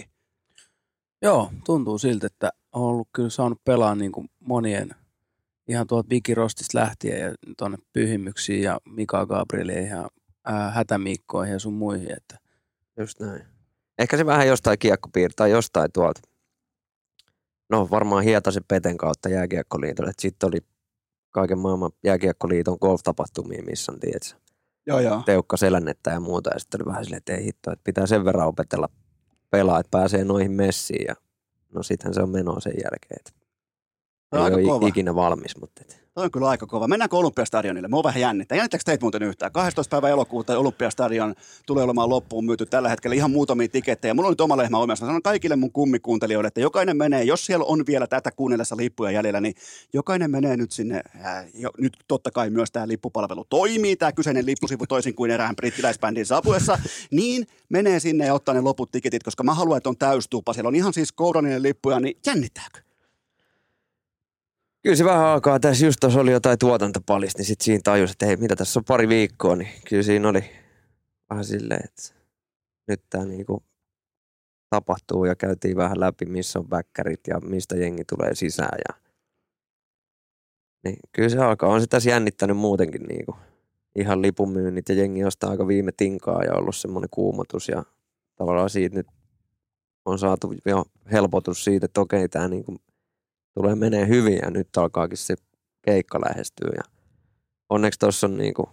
joo, 1.22 1.52
tuntuu 1.66 1.98
siltä, 1.98 2.28
että 2.28 2.50
on 2.72 2.82
ollut 2.82 3.08
kyllä 3.14 3.30
saanut 3.30 3.64
pelaa 3.64 3.96
niin 3.96 4.12
kuin 4.12 4.30
monien 4.40 4.96
ihan 5.68 5.88
tuolta 5.88 6.08
Bigirostista 6.08 6.80
lähtien 6.80 7.22
ja 7.22 7.34
tuonne 7.58 7.78
Pyhimyksiin 7.94 8.64
ja 8.64 8.80
Mika 8.90 9.26
Gabrieliin 9.26 9.88
ja 9.88 10.10
ää, 10.46 10.72
Hätämiikkoihin 10.72 11.54
ja 11.54 11.60
sun 11.60 11.74
muihin. 11.74 12.12
Että 12.18 12.38
Just 13.00 13.20
näin. 13.20 13.46
Ehkä 14.00 14.18
se 14.18 14.26
vähän 14.26 14.48
jostain 14.48 14.80
kiekkopiirtaa, 14.80 15.48
jostain 15.48 15.92
tuolta. 15.94 16.22
No 17.70 17.88
varmaan 17.92 18.24
Hietasen 18.24 18.64
Peten 18.68 18.98
kautta 18.98 19.30
jääkiekkoliitolle. 19.30 20.12
Sitten 20.20 20.48
oli 20.48 20.58
kaiken 21.32 21.60
maailman 21.60 21.92
jääkiekkoliiton 22.04 22.78
golf-tapahtumia, 22.82 23.64
missä 23.66 23.92
on, 23.92 24.00
tiedätkö, 24.00 24.36
Joo, 24.88 25.00
joo. 25.00 25.24
Teukka 25.26 25.58
selännettä 25.58 26.12
ja 26.12 26.20
muuta. 26.20 26.50
Ja 26.54 26.60
sitten 26.60 26.82
oli 26.82 26.86
vähän 26.86 27.04
silleen, 27.04 27.18
että 27.18 27.34
ei 27.34 27.46
hitto, 27.46 27.72
että 27.72 27.84
pitää 27.84 28.08
sen 28.08 28.26
verran 28.26 28.48
opetella 28.48 28.90
pelaa, 29.50 29.80
että 29.80 29.92
pääsee 29.92 30.24
noihin 30.24 30.52
messiin. 30.52 31.06
Ja 31.08 31.16
no 31.74 31.84
sittenhän 31.84 32.14
se 32.14 32.22
on 32.22 32.30
menoa 32.30 32.60
sen 32.60 32.74
jälkeen. 32.84 33.20
Että 33.20 33.45
On 34.32 34.42
aika 34.42 34.58
ei 34.58 34.66
ole 34.66 34.72
kova. 34.72 34.88
ikinä 34.88 35.16
valmis, 35.16 35.58
mutta 35.58 35.82
et. 35.82 36.06
Toi 36.16 36.26
on 36.26 36.32
kyllä 36.32 36.50
aika 36.50 36.66
kova. 36.66 36.88
Mennäänkö 36.88 37.18
Olympiastadionille? 37.18 37.88
Mua 37.88 38.04
vähän 38.04 38.22
jännittää. 38.22 38.56
Jännittääkö 38.56 38.84
teitä 38.86 39.04
muuten 39.04 39.24
yhtään? 39.24 39.52
12. 39.52 39.92
päivä 39.92 40.10
elokuuta 40.10 40.60
Olympiastadion 40.60 41.36
tulee 41.66 41.84
olemaan 41.84 42.10
loppuun 42.10 42.46
myyty 42.46 42.66
tällä 42.66 42.90
hetkellä 42.90 43.16
ihan 43.16 43.32
muutamia 43.32 43.68
tikettejä. 43.68 44.14
Mulla 44.14 44.28
on 44.28 44.32
nyt 44.32 44.42
oma 44.42 44.58
lehmä 44.58 44.78
omassa. 44.78 45.06
Mä 45.06 45.10
sanon 45.10 45.22
kaikille 45.22 45.56
mun 45.56 45.72
kummikuuntelijoille, 45.72 46.48
että 46.48 46.62
jokainen 46.62 46.98
menee, 46.98 47.24
jos 47.24 47.46
siellä 47.46 47.66
on 47.66 47.84
vielä 47.88 48.08
tätä 48.08 48.32
kuunnellessa 48.32 48.78
lippuja 48.78 49.12
jäljellä, 49.12 49.42
niin 49.42 49.56
jokainen 49.94 50.32
menee 50.32 50.58
nyt 50.58 50.72
sinne. 50.72 51.02
Äh, 51.26 51.46
jo, 51.54 51.70
nyt 51.78 51.94
totta 52.08 52.32
kai 52.32 52.50
myös 52.50 52.72
tämä 52.72 52.88
lippupalvelu 52.88 53.46
toimii, 53.50 53.96
tämä 53.96 54.12
kyseinen 54.12 54.46
lippusivu 54.46 54.88
toisin 54.88 55.16
kuin 55.16 55.32
erään 55.32 55.56
brittiläisbändin 55.56 56.26
saapuessa, 56.26 56.80
niin 57.12 57.48
menee 57.70 58.00
sinne 58.00 58.26
ja 58.26 58.34
ottaa 58.34 58.54
ne 58.54 58.62
loput 58.62 58.92
tiketit, 58.92 59.24
koska 59.24 59.44
mä 59.44 59.54
haluan, 59.54 59.78
että 59.78 59.90
on 59.90 59.98
täystupa. 59.98 60.54
Siellä 60.54 60.68
on 60.68 60.76
ihan 60.76 60.94
siis 60.94 61.12
kourallinen 61.12 61.64
lippuja, 61.64 62.00
niin 62.00 62.18
jännittääkö? 62.26 62.86
Kyllä 64.86 64.96
se 64.96 65.06
vähän 65.06 65.26
alkaa 65.26 65.60
tässä, 65.60 65.86
just 65.86 65.98
tuossa 66.00 66.20
oli 66.20 66.32
jotain 66.32 66.60
tuotantopalista, 66.60 67.40
niin 67.40 67.46
sitten 67.46 67.66
siinä 67.66 67.82
tajus, 67.84 68.12
että 68.12 68.26
hei, 68.26 68.38
mitä 68.38 68.56
tässä 68.56 68.80
on 68.80 68.84
pari 68.84 69.10
viikkoa, 69.10 69.56
niin 69.56 69.70
kyllä 69.90 70.04
siinä 70.04 70.30
oli 70.30 70.44
vähän 71.30 71.46
silleen, 71.46 71.86
että 71.86 72.02
nyt 72.88 73.02
tämä 73.10 73.26
niinku 73.26 73.64
tapahtuu 74.70 75.26
ja 75.26 75.36
käytiin 75.36 75.78
vähän 75.78 76.00
läpi, 76.00 76.26
missä 76.26 76.60
on 76.60 76.68
backerit 76.68 77.20
ja 77.28 77.40
mistä 77.40 77.76
jengi 77.76 78.04
tulee 78.06 78.36
sisään. 78.36 78.78
Ja... 78.90 79.02
Niin, 80.84 80.98
kyllä 81.12 81.30
se 81.30 81.38
alkaa. 81.38 81.70
On 81.70 81.82
se 81.82 81.88
tässä 81.88 82.10
jännittänyt 82.10 82.58
muutenkin 82.58 83.04
niinku. 83.04 83.36
ihan 83.96 84.22
lipunmyynnit 84.22 84.90
ja 84.90 84.96
jengi 84.96 85.26
ostaa 85.26 85.50
aika 85.50 85.68
viime 85.68 85.92
tinkaa 85.98 86.44
ja 86.44 86.54
ollut 86.54 86.76
semmoinen 86.76 87.10
kuumotus 87.12 87.70
ja 87.70 87.84
tavallaan 88.36 88.70
siitä 88.70 88.96
nyt 88.96 89.08
on 90.06 90.20
saatu 90.20 90.54
jo 90.66 90.86
helpotus 91.12 91.64
siitä, 91.64 91.86
että 91.86 92.02
okei, 92.02 92.30
tämä 92.30 92.48
niinku 92.48 92.76
tulee 93.56 93.76
menee 93.76 94.08
hyvin 94.08 94.40
ja 94.42 94.52
nyt 94.52 94.78
alkaakin 94.78 95.18
se 95.18 95.36
keikka 95.86 96.20
lähestyä. 96.22 96.70
Ja 96.78 96.84
onneksi 97.70 98.00
tuossa 98.00 98.28
on 98.28 98.38
niinku 98.38 98.70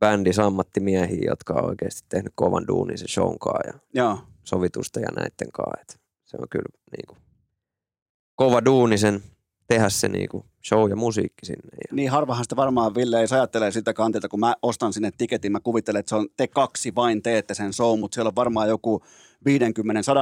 bändis 0.00 0.38
ammattimiehiä, 0.38 1.26
jotka 1.26 1.54
on 1.54 1.64
oikeasti 1.64 2.06
tehnyt 2.08 2.32
kovan 2.34 2.66
duunin 2.68 2.98
se 2.98 3.08
shown 3.08 3.36
ja 3.66 3.72
Joo. 3.94 4.18
sovitusta 4.44 5.00
ja 5.00 5.08
näitten 5.16 5.52
kaa. 5.52 5.72
Et 5.80 6.00
se 6.24 6.36
on 6.40 6.48
kyllä 6.50 6.68
niinku 6.96 7.16
kova 8.34 8.64
duuni 8.64 8.98
sen 8.98 9.22
tehdä 9.68 9.88
se 9.88 10.08
niinku 10.08 10.46
show 10.68 10.90
ja 10.90 10.96
musiikki 10.96 11.46
sinne. 11.46 11.68
Ja 11.72 11.94
Niin 11.94 12.10
harvahan 12.10 12.44
sitä 12.44 12.56
varmaan 12.56 12.94
Ville 12.94 13.20
ei 13.20 13.26
ajattelee 13.30 13.70
siltä 13.70 13.92
kantilta, 13.92 14.28
kun 14.28 14.40
mä 14.40 14.54
ostan 14.62 14.92
sinne 14.92 15.10
tiketin, 15.18 15.52
mä 15.52 15.60
kuvittelen, 15.60 16.00
että 16.00 16.10
se 16.10 16.16
on 16.16 16.28
te 16.36 16.48
kaksi 16.48 16.94
vain 16.94 17.22
teette 17.22 17.54
sen 17.54 17.72
show, 17.72 18.00
mutta 18.00 18.14
siellä 18.14 18.28
on 18.28 18.36
varmaan 18.36 18.68
joku 18.68 19.02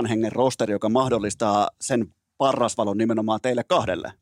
50-100 0.04 0.08
hengen 0.08 0.32
rosteri, 0.32 0.72
joka 0.72 0.88
mahdollistaa 0.88 1.68
sen 1.80 2.14
parrasvalon 2.38 2.98
nimenomaan 2.98 3.40
teille 3.42 3.64
kahdelle. 3.64 4.12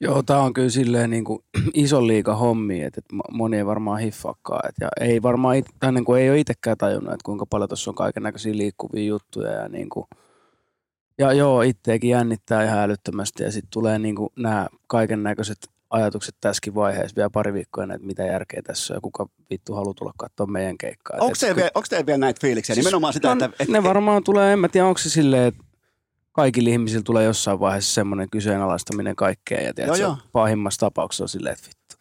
Joo, 0.00 0.22
tämä 0.22 0.40
on 0.40 0.52
kyllä 0.52 0.70
silleen 0.70 1.10
niin 1.10 1.24
kuin 1.24 1.44
ison 1.74 2.06
liiga 2.06 2.34
hommi, 2.34 2.82
että, 2.82 2.98
että 2.98 3.14
moni 3.32 3.56
ei 3.56 3.66
varmaan 3.66 4.00
hiffaakaan. 4.00 4.68
Että, 4.68 4.84
ja 4.84 5.06
ei 5.06 5.22
varmaan, 5.22 5.56
it, 5.56 5.66
tai 5.80 5.92
niin 5.92 6.04
kuin 6.04 6.22
ei 6.22 6.30
ole 6.30 6.40
itsekään 6.40 6.76
tajunnut, 6.76 7.12
että 7.12 7.24
kuinka 7.24 7.46
paljon 7.46 7.68
tuossa 7.68 7.90
on 7.90 7.94
kaiken 7.94 8.22
näköisiä 8.22 8.56
liikkuvia 8.56 9.04
juttuja. 9.04 9.50
Ja, 9.50 9.68
niin 9.68 9.88
kuin, 9.88 10.06
ja 11.18 11.32
joo, 11.32 11.62
itteekin 11.62 12.10
jännittää 12.10 12.64
ihan 12.64 12.78
älyttömästi 12.78 13.42
ja 13.42 13.52
sitten 13.52 13.70
tulee 13.70 13.98
niin 13.98 14.16
kuin 14.16 14.28
nämä 14.36 14.66
kaiken 14.86 15.22
näköiset 15.22 15.58
ajatukset 15.90 16.34
tässäkin 16.40 16.74
vaiheessa 16.74 17.16
vielä 17.16 17.30
pari 17.30 17.52
viikkoa 17.52 17.82
ennen, 17.82 17.94
että 17.94 18.06
mitä 18.06 18.22
järkeä 18.22 18.62
tässä 18.62 18.94
on 18.94 18.96
ja 18.96 19.00
kuka 19.00 19.26
vittu 19.50 19.74
haluaa 19.74 19.94
tulla 19.94 20.12
katsoa 20.16 20.46
meidän 20.46 20.78
keikkaa. 20.78 21.16
Ky- 21.54 21.62
onko 21.74 21.86
teillä 21.90 22.06
vielä 22.06 22.18
näitä 22.18 22.40
fiiliksiä? 22.40 22.74
Siis 22.74 22.86
Nimenomaan 22.86 23.12
sitä, 23.12 23.28
no, 23.28 23.32
että... 23.32 23.56
että 23.60 23.72
ne 23.72 23.82
varmaan 23.82 24.24
tulee, 24.24 24.52
en 24.52 24.58
mä 24.58 24.68
tiedä, 24.68 24.86
onko 24.86 24.98
se 24.98 25.10
silleen, 25.10 25.44
että 25.44 25.64
kaikilla 26.36 26.70
ihmisillä 26.70 27.02
tulee 27.02 27.24
jossain 27.24 27.60
vaiheessa 27.60 27.94
semmoinen 27.94 28.30
kyseenalaistaminen 28.30 29.16
kaikkea. 29.16 29.60
Ja 29.60 29.74
tiedätkö, 29.74 29.98
Joo, 29.98 30.08
joo. 30.08 30.18
pahimmassa 30.32 30.80
tapauksessa 30.80 31.24
on 31.24 31.28
silleen, 31.28 31.52
että 31.52 31.68
vittu, 31.68 31.96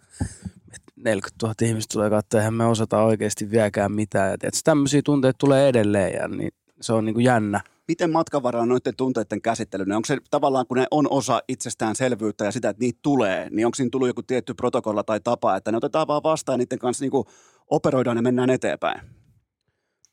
että 0.75 0.91
40 0.95 1.45
000 1.45 1.55
ihmistä 1.61 1.93
tulee 1.93 2.09
katsoa, 2.09 2.39
eihän 2.39 2.53
me 2.53 2.65
osata 2.65 3.01
oikeasti 3.01 3.51
vieläkään 3.51 3.91
mitään. 3.91 4.31
Ja 4.31 4.37
tiedätkö, 4.37 4.59
tämmöisiä 4.63 5.01
tunteita 5.05 5.37
tulee 5.37 5.67
edelleen 5.69 6.13
ja 6.13 6.27
niin 6.27 6.51
se 6.81 6.93
on 6.93 7.05
niin 7.05 7.13
kuin 7.13 7.23
jännä. 7.25 7.61
miten 7.87 8.11
matkavara 8.11 8.61
on 8.61 8.69
noiden 8.69 8.95
tunteiden 8.97 9.41
käsittely? 9.41 9.83
Onko 9.83 10.05
se 10.05 10.17
tavallaan, 10.31 10.67
kun 10.67 10.77
ne 10.77 10.87
on 10.91 11.07
osa 11.09 11.41
itsestäänselvyyttä 11.47 12.45
ja 12.45 12.51
sitä, 12.51 12.69
että 12.69 12.81
niitä 12.83 12.99
tulee, 13.01 13.47
niin 13.51 13.65
onko 13.65 13.75
siinä 13.75 13.89
tullut 13.89 14.07
joku 14.07 14.23
tietty 14.23 14.53
protokolla 14.53 15.03
tai 15.03 15.19
tapa, 15.19 15.55
että 15.55 15.71
ne 15.71 15.77
otetaan 15.77 16.07
vaan 16.07 16.23
vastaan 16.23 16.53
ja 16.53 16.57
niiden 16.57 16.79
kanssa 16.79 17.03
niinku 17.03 17.25
operoidaan 17.69 18.17
ja 18.17 18.23
mennään 18.23 18.49
eteenpäin? 18.49 19.01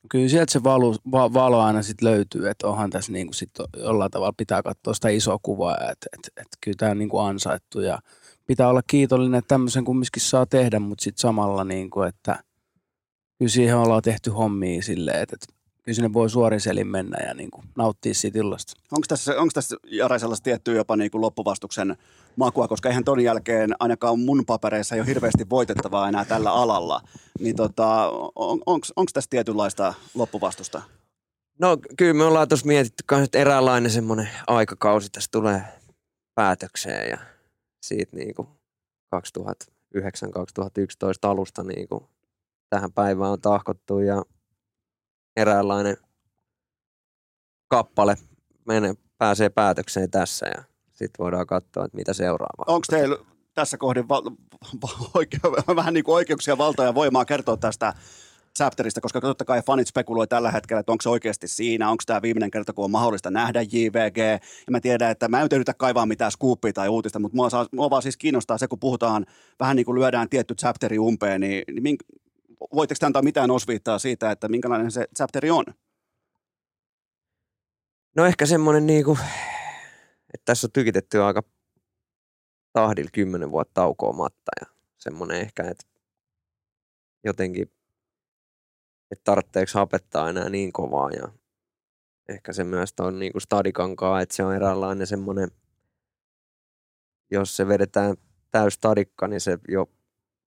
Kyllä 0.09 0.29
sieltä 0.29 0.51
se 0.51 0.63
valo, 0.63 0.95
va, 1.11 1.33
valo 1.33 1.59
aina 1.59 1.81
sitten 1.81 2.09
löytyy, 2.09 2.49
että 2.49 2.67
onhan 2.67 2.89
tässä 2.89 3.11
niin 3.11 3.27
kuin 3.27 3.35
sit 3.35 3.49
jollain 3.77 4.11
tavalla 4.11 4.33
pitää 4.37 4.63
katsoa 4.63 4.93
sitä 4.93 5.09
isoa 5.09 5.39
kuvaa, 5.41 5.77
että 5.77 6.07
et, 6.13 6.31
et, 6.37 6.47
kyllä 6.61 6.75
tämä 6.77 6.91
on 6.91 6.97
niin 6.97 7.09
kuin 7.09 7.25
ansaittu 7.25 7.79
ja 7.79 7.99
pitää 8.45 8.69
olla 8.69 8.81
kiitollinen, 8.87 9.37
että 9.39 9.47
tämmöisen 9.47 9.85
kumminkin 9.85 10.21
saa 10.21 10.45
tehdä, 10.45 10.79
mutta 10.79 11.03
sitten 11.03 11.21
samalla 11.21 11.63
niin 11.63 11.89
kuin, 11.89 12.07
että 12.07 12.43
kyllä 13.39 13.51
siihen 13.51 13.77
ollaan 13.77 14.01
tehty 14.01 14.29
hommia 14.29 14.81
silleen, 14.81 15.19
että, 15.21 15.35
että 15.35 15.62
kyllä 15.83 15.95
sinne 15.95 16.13
voi 16.13 16.29
suorin 16.29 16.61
selin 16.61 16.87
mennä 16.87 17.17
ja 17.27 17.33
niin 17.33 17.51
kuin 17.51 17.65
nauttia 17.77 18.13
siitä 18.13 18.39
illasta. 18.39 18.73
Onko 18.91 19.05
tässä, 19.07 19.31
onko 19.31 19.51
tässä 19.53 19.75
Jare 19.87 20.19
sellaista 20.19 20.43
tiettyä 20.43 20.75
jopa 20.75 20.95
niinku 20.95 21.21
loppuvastuksen 21.21 21.97
makua, 22.35 22.67
koska 22.67 22.89
eihän 22.89 23.03
ton 23.03 23.19
jälkeen 23.19 23.75
ainakaan 23.79 24.19
mun 24.19 24.45
papereissa 24.45 24.95
ei 24.95 25.01
ole 25.01 25.07
hirveästi 25.07 25.49
voitettavaa 25.49 26.07
enää 26.09 26.25
tällä 26.25 26.51
alalla. 26.51 27.01
Niin 27.39 27.55
tota, 27.55 28.09
on, 28.35 28.61
onko 28.95 29.09
tässä 29.13 29.29
tietynlaista 29.29 29.93
loppuvastusta? 30.15 30.81
No 31.59 31.77
kyllä 31.97 32.13
me 32.13 32.23
ollaan 32.23 32.47
tuossa 32.47 32.67
mietitty 32.67 33.03
kanssa, 33.05 33.25
että 33.25 33.39
eräänlainen 33.39 33.91
semmoinen 33.91 34.29
aikakausi 34.47 35.09
tässä 35.09 35.29
tulee 35.31 35.61
päätökseen 36.35 37.09
ja 37.09 37.17
siitä 37.81 38.15
niinku 38.15 38.47
2009-2011 39.15 39.19
alusta 41.23 41.63
niinku 41.63 42.09
tähän 42.69 42.91
päivään 42.91 43.31
on 43.31 43.41
tahkottu 43.41 43.99
ja 43.99 44.23
eräänlainen 45.37 45.97
kappale 47.67 48.15
menee, 48.65 48.93
pääsee 49.17 49.49
päätökseen 49.49 50.11
tässä 50.11 50.45
ja 50.45 50.63
sitten 50.91 51.23
voidaan 51.23 51.47
katsoa, 51.47 51.85
että 51.85 51.97
mitä 51.97 52.13
seuraavaa. 52.13 52.65
Onko 52.67 52.85
teillä 52.89 53.17
tässä 53.53 53.77
kohdin 53.77 54.09
val, 54.09 54.21
val, 54.81 55.05
oike- 55.17 55.75
vähän 55.75 55.93
niin 55.93 56.03
kuin 56.03 56.15
oikeuksia, 56.15 56.57
valtaa 56.57 56.85
ja 56.85 56.95
voimaa 56.95 57.25
kertoa 57.25 57.57
tästä 57.57 57.93
chapterista, 58.57 59.01
koska 59.01 59.21
totta 59.21 59.45
kai 59.45 59.61
fanit 59.61 59.87
spekuloi 59.87 60.27
tällä 60.27 60.51
hetkellä, 60.51 60.79
että 60.79 60.91
onko 60.91 61.01
se 61.01 61.09
oikeasti 61.09 61.47
siinä, 61.47 61.89
onko 61.89 62.03
tämä 62.05 62.21
viimeinen 62.21 62.51
kerta, 62.51 62.73
kun 62.73 62.85
on 62.85 62.91
mahdollista 62.91 63.31
nähdä 63.31 63.61
JVG. 63.61 64.17
Ja 64.17 64.71
mä 64.71 64.79
tiedän, 64.79 65.11
että 65.11 65.27
mä 65.27 65.41
en 65.41 65.47
yritä 65.51 65.73
kaivaa 65.73 66.05
mitään 66.05 66.31
scoopia 66.31 66.73
tai 66.73 66.89
uutista, 66.89 67.19
mutta 67.19 67.35
mua, 67.35 67.49
saa, 67.49 67.67
mua 67.71 67.89
vaan 67.89 68.01
siis 68.01 68.17
kiinnostaa 68.17 68.57
se, 68.57 68.67
kun 68.67 68.79
puhutaan, 68.79 69.25
vähän 69.59 69.75
niin 69.75 69.85
kuin 69.85 69.99
lyödään 69.99 70.29
tietty 70.29 70.55
chapteri 70.55 70.99
umpeen, 70.99 71.41
niin, 71.41 71.63
niin 71.81 71.97
voitteko 72.75 72.97
te 72.99 73.05
antaa 73.05 73.21
mitään 73.21 73.51
osviittaa 73.51 73.99
siitä, 73.99 74.31
että 74.31 74.49
minkälainen 74.49 74.91
se 74.91 75.07
chapteri 75.17 75.51
on? 75.51 75.65
No 78.15 78.25
ehkä 78.25 78.45
semmoinen 78.45 78.85
niinku, 78.85 79.17
että 80.33 80.45
tässä 80.45 80.67
on 80.67 80.71
tykitetty 80.71 81.21
aika 81.21 81.43
tahdilla 82.73 83.09
kymmenen 83.13 83.51
vuotta 83.51 83.73
taukoa 83.73 84.13
matta 84.13 84.51
ja 84.61 84.67
semmoinen 84.97 85.41
ehkä, 85.41 85.63
että 85.63 85.83
jotenkin, 87.23 87.71
että 89.11 89.23
tarvitseeko 89.23 89.71
hapettaa 89.73 90.29
enää 90.29 90.49
niin 90.49 90.73
kovaa 90.73 91.11
ja 91.11 91.27
ehkä 92.29 92.53
se 92.53 92.63
myös 92.63 92.93
on 92.99 93.19
niinku 93.19 93.39
stadikankaa, 93.39 94.21
että 94.21 94.35
se 94.35 94.43
on 94.43 94.55
eräänlainen 94.55 95.07
semmoinen, 95.07 95.51
jos 97.31 97.55
se 97.55 97.67
vedetään 97.67 98.15
täys 98.51 98.73
stadikka, 98.73 99.27
niin 99.27 99.41
se 99.41 99.57
jo 99.67 99.89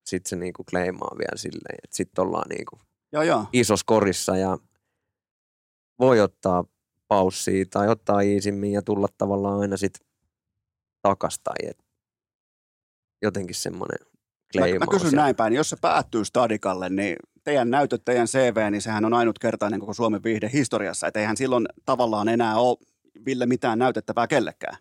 sitten 0.07 0.29
se 0.31 0.37
niinku 0.37 0.65
kleimaa 0.71 1.11
vielä 1.19 1.37
silleen, 1.37 1.79
että 1.85 1.97
sitten 1.97 2.25
ollaan 2.25 2.49
niinku 2.49 2.81
Joo, 3.13 3.23
joo. 3.23 3.45
isossa 3.53 3.85
korissa 3.87 4.37
ja 4.37 4.59
voi 5.99 6.21
ottaa 6.21 6.65
paussia 7.09 7.65
tai 7.71 7.89
ottaa 7.89 8.21
iisimmin 8.21 8.73
ja 8.73 8.83
tulla 8.83 9.09
tavallaan 9.19 9.61
aina 9.61 9.77
sitten 9.77 10.07
takas 11.03 11.39
tai 11.45 11.69
et 11.71 11.79
jotenkin 13.23 13.55
semmoinen 13.55 13.99
Mä, 14.03 14.11
kleimaus. 14.53 14.81
mä 14.81 14.99
kysyn 14.99 15.17
näin 15.17 15.37
päin, 15.37 15.53
jos 15.53 15.71
se 15.71 15.77
päättyy 15.81 16.25
Stadikalle, 16.25 16.89
niin 16.89 17.17
teidän 17.45 17.71
näytöt, 17.71 18.03
teidän 18.05 18.27
CV, 18.27 18.71
niin 18.71 18.83
sehän 18.83 19.05
on 19.05 19.15
ainutkertainen 19.15 19.81
koko 19.81 19.95
Suomen 19.95 20.23
viihde 20.23 20.51
historiassa. 20.53 21.07
Että 21.07 21.21
eihän 21.21 21.37
silloin 21.37 21.67
tavallaan 21.85 22.29
enää 22.29 22.57
ole 22.57 22.77
Ville 23.27 23.47
mitään 23.47 23.79
näytettävää 23.79 24.27
kellekään. 24.27 24.77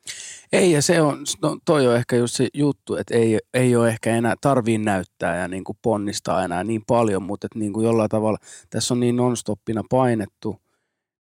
Ei, 0.51 0.71
ja 0.71 0.81
se 0.81 1.01
on, 1.01 1.25
no, 1.41 1.57
toi 1.65 1.87
on 1.87 1.95
ehkä 1.95 2.15
just 2.15 2.35
se 2.35 2.47
juttu, 2.53 2.95
että 2.95 3.15
ei, 3.15 3.39
ei 3.53 3.75
ole 3.75 3.89
ehkä 3.89 4.15
enää, 4.15 4.35
tarvii 4.41 4.77
näyttää 4.77 5.37
ja 5.37 5.47
niin 5.47 5.63
kuin 5.63 5.77
ponnistaa 5.81 6.43
enää 6.43 6.63
niin 6.63 6.81
paljon, 6.87 7.23
mutta 7.23 7.47
että 7.47 7.59
niin 7.59 7.73
kuin 7.73 7.85
jollain 7.85 8.09
tavalla 8.09 8.37
tässä 8.69 8.93
on 8.93 8.99
niin 8.99 9.15
nonstoppina 9.15 9.83
painettu, 9.89 10.61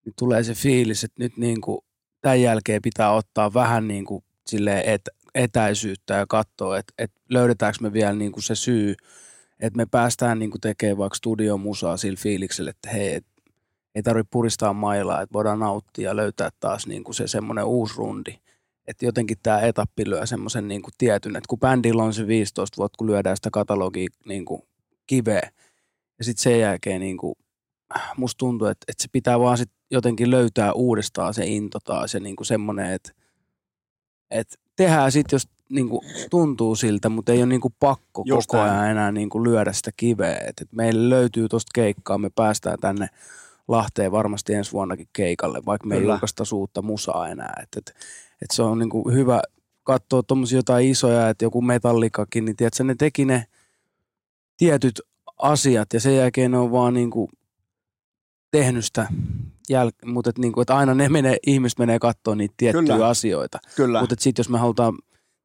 niin 0.04 0.14
tulee 0.18 0.42
se 0.42 0.54
fiilis, 0.54 1.04
että 1.04 1.22
nyt 1.22 1.36
niin 1.36 1.60
kuin 1.60 1.78
tämän 2.20 2.42
jälkeen 2.42 2.82
pitää 2.82 3.12
ottaa 3.12 3.54
vähän 3.54 3.88
niin 3.88 4.04
kuin 4.04 4.24
silleen 4.46 4.82
et, 4.86 5.02
etäisyyttä 5.34 6.14
ja 6.14 6.26
katsoa, 6.28 6.78
että, 6.78 6.92
että 6.98 7.20
löydetäänkö 7.28 7.78
me 7.80 7.92
vielä 7.92 8.12
niin 8.12 8.32
kuin 8.32 8.42
se 8.42 8.54
syy, 8.54 8.94
että 9.60 9.76
me 9.76 9.86
päästään 9.90 10.38
niin 10.38 10.50
kuin 10.50 10.60
tekemään 10.60 10.98
vaikka 10.98 11.16
studiomusaa 11.16 11.96
sillä 11.96 12.18
fiiliksellä, 12.20 12.70
että 12.70 12.90
hei, 12.90 13.14
et, 13.14 13.26
ei 13.94 14.02
tarvitse 14.02 14.28
puristaa 14.30 14.72
mailaa, 14.72 15.20
että 15.20 15.32
voidaan 15.32 15.58
nauttia 15.58 16.08
ja 16.08 16.16
löytää 16.16 16.50
taas 16.60 16.86
niin 16.86 17.04
kuin 17.04 17.14
se 17.14 17.26
semmoinen 17.26 17.64
uusi 17.64 17.94
rundi. 17.96 18.38
Että 18.86 19.04
jotenkin 19.04 19.36
tämä 19.42 19.60
etappi 19.60 20.10
lyö 20.10 20.26
semmoisen 20.26 20.68
niin 20.68 20.82
kuin 20.82 20.94
tietyn, 20.98 21.36
että 21.36 21.48
kun 21.48 21.60
bändillä 21.60 22.02
on 22.02 22.14
se 22.14 22.26
15 22.26 22.76
vuotta, 22.76 22.96
kun 22.98 23.06
lyödään 23.06 23.36
sitä 23.36 23.50
katalogia 23.52 24.08
niin 24.26 24.44
kuin 24.44 24.62
kiveä, 25.06 25.50
ja 26.18 26.24
sitten 26.24 26.42
sen 26.42 26.60
jälkeen 26.60 27.00
niin 27.00 27.16
kuin, 27.16 27.34
musta 28.16 28.38
tuntuu, 28.38 28.68
että, 28.68 28.84
että 28.88 29.02
se 29.02 29.08
pitää 29.12 29.40
vaan 29.40 29.58
sit 29.58 29.70
jotenkin 29.90 30.30
löytää 30.30 30.72
uudestaan 30.72 31.34
se 31.34 31.46
into 31.46 31.78
taas 31.84 32.14
ja 32.14 32.20
niin 32.20 32.36
kuin 32.36 32.46
semmoinen, 32.46 32.92
että, 32.92 33.12
että 34.30 34.56
tehdään 34.76 35.12
sitten, 35.12 35.34
jos 35.34 35.48
niin 35.70 35.88
kuin 35.88 36.00
tuntuu 36.30 36.76
siltä, 36.76 37.08
mutta 37.08 37.32
ei 37.32 37.38
ole 37.38 37.46
niin 37.46 37.60
kuin 37.60 37.74
pakko 37.80 38.22
Just 38.26 38.46
koko 38.46 38.62
ajan 38.62 38.90
enää 38.90 39.12
niin 39.12 39.30
kuin 39.30 39.44
lyödä 39.44 39.72
sitä 39.72 39.90
kiveä. 39.96 40.34
että 40.34 40.48
että 40.48 40.76
meille 40.76 41.10
löytyy 41.10 41.48
tuosta 41.48 41.70
keikkaa, 41.74 42.18
me 42.18 42.30
päästään 42.34 42.78
tänne 42.80 43.08
Lahteen 43.72 44.12
varmasti 44.12 44.54
ensi 44.54 44.72
vuonnakin 44.72 45.08
keikalle, 45.12 45.62
vaikka 45.66 45.88
me 45.88 45.94
ei 45.94 46.02
julkaista 46.02 46.44
uutta 46.52 46.82
musaa 46.82 47.28
enää. 47.28 47.54
Että 47.62 47.78
että 47.78 47.92
että 48.42 48.56
se 48.56 48.62
on 48.62 48.78
niin 48.78 48.90
kuin 48.90 49.14
hyvä 49.14 49.42
katsoa 49.82 50.22
tuommoisia 50.22 50.58
jotain 50.58 50.88
isoja, 50.88 51.28
että 51.28 51.44
joku 51.44 51.62
metallikakin, 51.62 52.44
niin 52.44 52.56
tiedätkö, 52.56 52.84
ne 52.84 52.94
teki 52.94 53.24
ne 53.24 53.46
tietyt 54.56 55.00
asiat 55.38 55.92
ja 55.92 56.00
sen 56.00 56.16
jälkeen 56.16 56.50
ne 56.50 56.58
on 56.58 56.72
vaan 56.72 56.94
niin 56.94 57.10
kuin 57.10 57.28
tehnyt 58.50 58.84
sitä 58.84 59.06
jäl- 59.72 60.06
mutta 60.06 60.30
että, 60.30 60.42
niin 60.42 60.52
kuin, 60.52 60.62
että 60.62 60.76
aina 60.76 60.94
ne 60.94 61.08
menee, 61.08 61.36
ihmiset 61.46 61.78
menee 61.78 61.98
katsoa 61.98 62.34
niitä 62.34 62.54
tiettyjä 62.56 62.94
Kyllä. 62.94 63.08
asioita. 63.08 63.58
Kyllä. 63.76 64.00
Mutta 64.00 64.16
sitten 64.18 64.40
jos 64.40 64.48
me 64.48 64.58
halutaan 64.58 64.98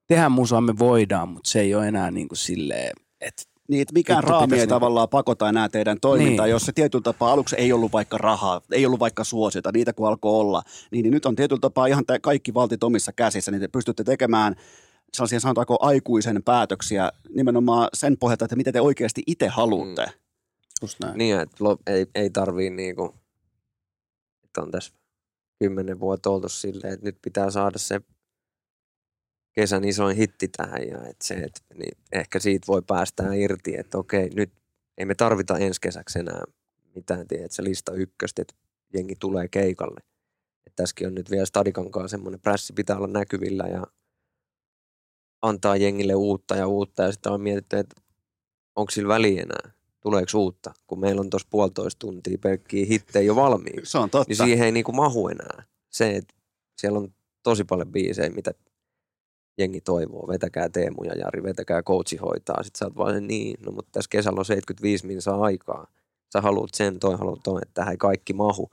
tehdä 0.07 0.29
musaa, 0.29 0.61
me 0.61 0.79
voidaan, 0.79 1.29
mutta 1.29 1.49
se 1.49 1.59
ei 1.59 1.75
ole 1.75 1.87
enää 1.87 2.11
niin 2.11 2.27
kuin 2.27 2.37
silleen, 2.37 2.91
että 3.21 3.43
Niin, 3.67 3.81
että 3.81 3.93
mikään 3.93 4.17
Vittu, 4.17 4.31
raami 4.31 4.45
pitäisi 4.45 4.61
ei 4.61 4.65
niinku- 4.65 4.75
tavallaan 4.75 5.09
pakota 5.09 5.49
enää 5.49 5.69
teidän 5.69 5.99
toimintaa. 5.99 6.45
Niin. 6.45 6.51
Jos 6.51 6.61
se 6.61 6.71
tietyllä 6.71 7.03
tapaa 7.03 7.31
aluksi 7.31 7.55
ei 7.55 7.73
ollut 7.73 7.91
vaikka 7.91 8.17
rahaa, 8.17 8.61
ei 8.71 8.85
ollut 8.85 8.99
vaikka 8.99 9.23
suosiota, 9.23 9.71
niitä 9.73 9.93
kun 9.93 10.07
alkoi 10.07 10.31
olla, 10.39 10.61
niin, 10.91 11.03
niin 11.03 11.13
nyt 11.13 11.25
on 11.25 11.35
tietyllä 11.35 11.59
tapaa 11.59 11.85
ihan 11.85 12.05
tä- 12.05 12.19
kaikki 12.19 12.53
valtit 12.53 12.83
omissa 12.83 13.13
käsissä, 13.13 13.51
niin 13.51 13.61
te 13.61 13.67
pystytte 13.67 14.03
tekemään 14.03 14.55
sellaisia 15.13 15.39
sanotaanko 15.39 15.77
aikuisen 15.79 16.43
päätöksiä 16.43 17.11
nimenomaan 17.35 17.87
sen 17.93 18.17
pohjalta, 18.17 18.45
että 18.45 18.55
mitä 18.55 18.71
te 18.71 18.81
oikeasti 18.81 19.23
itse 19.27 19.47
haluatte. 19.47 20.05
Mm. 20.05 20.11
just 20.81 20.99
näin. 20.99 21.17
Niin, 21.17 21.39
että 21.39 21.57
ei, 21.87 22.05
ei 22.15 22.29
tarvii 22.29 22.69
niinku, 22.69 23.15
että 24.45 24.61
on 24.61 24.71
tässä 24.71 24.93
kymmenen 25.59 25.99
vuotta 25.99 26.29
oltu 26.29 26.49
silleen, 26.49 26.93
että 26.93 27.05
nyt 27.05 27.17
pitää 27.21 27.51
saada 27.51 27.77
se 27.77 28.01
kesän 29.59 29.83
isoin 29.83 30.17
hitti 30.17 30.47
tähän 30.47 30.87
ja 30.87 30.97
että 30.97 31.25
se, 31.25 31.33
että 31.33 31.59
niin 31.75 31.97
ehkä 32.11 32.39
siitä 32.39 32.67
voi 32.67 32.81
päästää 32.87 33.33
irti, 33.33 33.77
että 33.77 33.97
okei, 33.97 34.29
nyt 34.29 34.51
ei 34.97 35.05
me 35.05 35.15
tarvita 35.15 35.57
ensi 35.57 35.81
kesäksi 35.81 36.19
enää 36.19 36.43
mitään, 36.95 37.27
tiedät, 37.27 37.51
se 37.51 37.63
lista 37.63 37.93
ykköstä, 37.93 38.41
että 38.41 38.53
jengi 38.93 39.15
tulee 39.19 39.47
keikalle. 39.47 39.99
Et 40.67 40.73
tässäkin 40.75 41.07
on 41.07 41.15
nyt 41.15 41.31
vielä 41.31 41.45
Stadikankaan 41.45 42.09
semmoinen 42.09 42.39
prässi 42.39 42.73
pitää 42.73 42.97
olla 42.97 43.07
näkyvillä 43.07 43.63
ja 43.63 43.83
antaa 45.41 45.75
jengille 45.75 46.15
uutta 46.15 46.55
ja 46.55 46.67
uutta 46.67 47.03
ja 47.03 47.11
sitten 47.11 47.31
on 47.31 47.41
mietitty, 47.41 47.77
että 47.77 48.01
onko 48.75 48.91
sillä 48.91 49.07
väliä 49.07 49.41
enää, 49.41 49.71
tuleeko 49.99 50.39
uutta, 50.39 50.73
kun 50.87 50.99
meillä 50.99 51.19
on 51.19 51.29
tuossa 51.29 51.47
puolitoista 51.51 51.99
tuntia 51.99 52.37
pelkkiä 52.37 52.85
hittejä 52.85 53.23
jo 53.23 53.35
valmiiksi. 53.35 53.91
Se 53.91 53.97
on 53.97 54.09
totta. 54.09 54.29
Niin 54.29 54.37
siihen 54.37 54.65
ei 54.65 54.71
niinku 54.71 54.91
mahu 54.91 55.27
enää. 55.27 55.63
Se, 55.89 56.15
että 56.15 56.35
siellä 56.77 56.99
on 56.99 57.13
tosi 57.43 57.63
paljon 57.63 57.91
biisejä, 57.91 58.29
mitä 58.29 58.51
jengi 59.57 59.81
toivoo. 59.81 60.27
Vetäkää 60.27 60.69
Teemu 60.69 61.03
ja 61.03 61.13
Jari, 61.17 61.43
vetäkää 61.43 61.83
coachi 61.83 62.17
hoitaa. 62.17 62.63
Sitten 62.63 62.79
sä 62.79 62.85
oot 62.85 62.97
vaan 62.97 63.27
niin, 63.27 63.57
no 63.65 63.71
mutta 63.71 63.91
tässä 63.91 64.09
kesällä 64.09 64.39
on 64.39 64.45
75 64.45 65.07
minsaa 65.07 65.41
aikaa. 65.41 65.87
Sä 66.33 66.41
haluat 66.41 66.69
sen, 66.73 66.99
toi 66.99 67.17
haluat 67.17 67.39
toi, 67.43 67.59
että 67.61 67.73
tähän 67.73 67.91
ei 67.91 67.97
kaikki 67.97 68.33
mahu. 68.33 68.71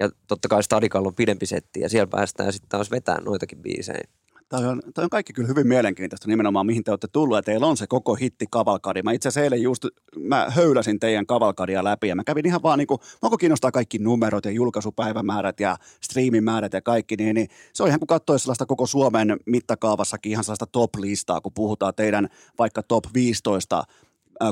Ja 0.00 0.10
totta 0.28 0.48
kai 0.48 0.62
Stadikalla 0.62 1.08
on 1.08 1.14
pidempi 1.14 1.46
setti 1.46 1.80
ja 1.80 1.88
siellä 1.88 2.06
päästään 2.06 2.52
sitten 2.52 2.68
taas 2.68 2.90
vetämään 2.90 3.24
noitakin 3.24 3.62
biisejä. 3.62 4.04
Toi 4.48 4.66
on, 4.66 4.82
toi 4.94 5.04
on 5.04 5.10
kaikki 5.10 5.32
kyllä 5.32 5.48
hyvin 5.48 5.66
mielenkiintoista 5.66 6.28
nimenomaan, 6.28 6.66
mihin 6.66 6.84
te 6.84 6.90
olette 6.90 7.08
tullut, 7.12 7.36
ja 7.36 7.42
teillä 7.42 7.66
on 7.66 7.76
se 7.76 7.86
koko 7.86 8.14
hitti 8.14 8.46
kavalkadi. 8.50 9.02
Mä 9.02 9.12
itse 9.12 9.28
asiassa 9.28 9.44
eilen 9.44 9.62
just, 9.62 9.86
mä 10.18 10.46
höyläsin 10.50 11.00
teidän 11.00 11.26
kavalkadia 11.26 11.84
läpi, 11.84 12.08
ja 12.08 12.16
mä 12.16 12.24
kävin 12.24 12.46
ihan 12.46 12.62
vaan 12.62 12.78
niinku, 12.78 13.00
mua 13.22 13.36
kiinnostaa 13.36 13.70
kaikki 13.70 13.98
numerot 13.98 14.44
ja 14.44 14.50
julkaisupäivämäärät 14.50 15.60
ja 15.60 15.76
striimimäärät 16.00 16.72
ja 16.72 16.82
kaikki, 16.82 17.16
niin, 17.16 17.34
niin 17.34 17.48
se 17.72 17.82
on 17.82 17.88
ihan 17.88 18.00
kuin 18.00 18.06
katsoisi 18.06 18.42
sellaista 18.42 18.66
koko 18.66 18.86
Suomen 18.86 19.36
mittakaavassakin 19.46 20.32
ihan 20.32 20.44
sellaista 20.44 20.66
top-listaa, 20.66 21.40
kun 21.40 21.52
puhutaan 21.54 21.94
teidän 21.94 22.28
vaikka 22.58 22.82
top 22.82 23.04
15 23.14 23.78
äh, 23.78 24.03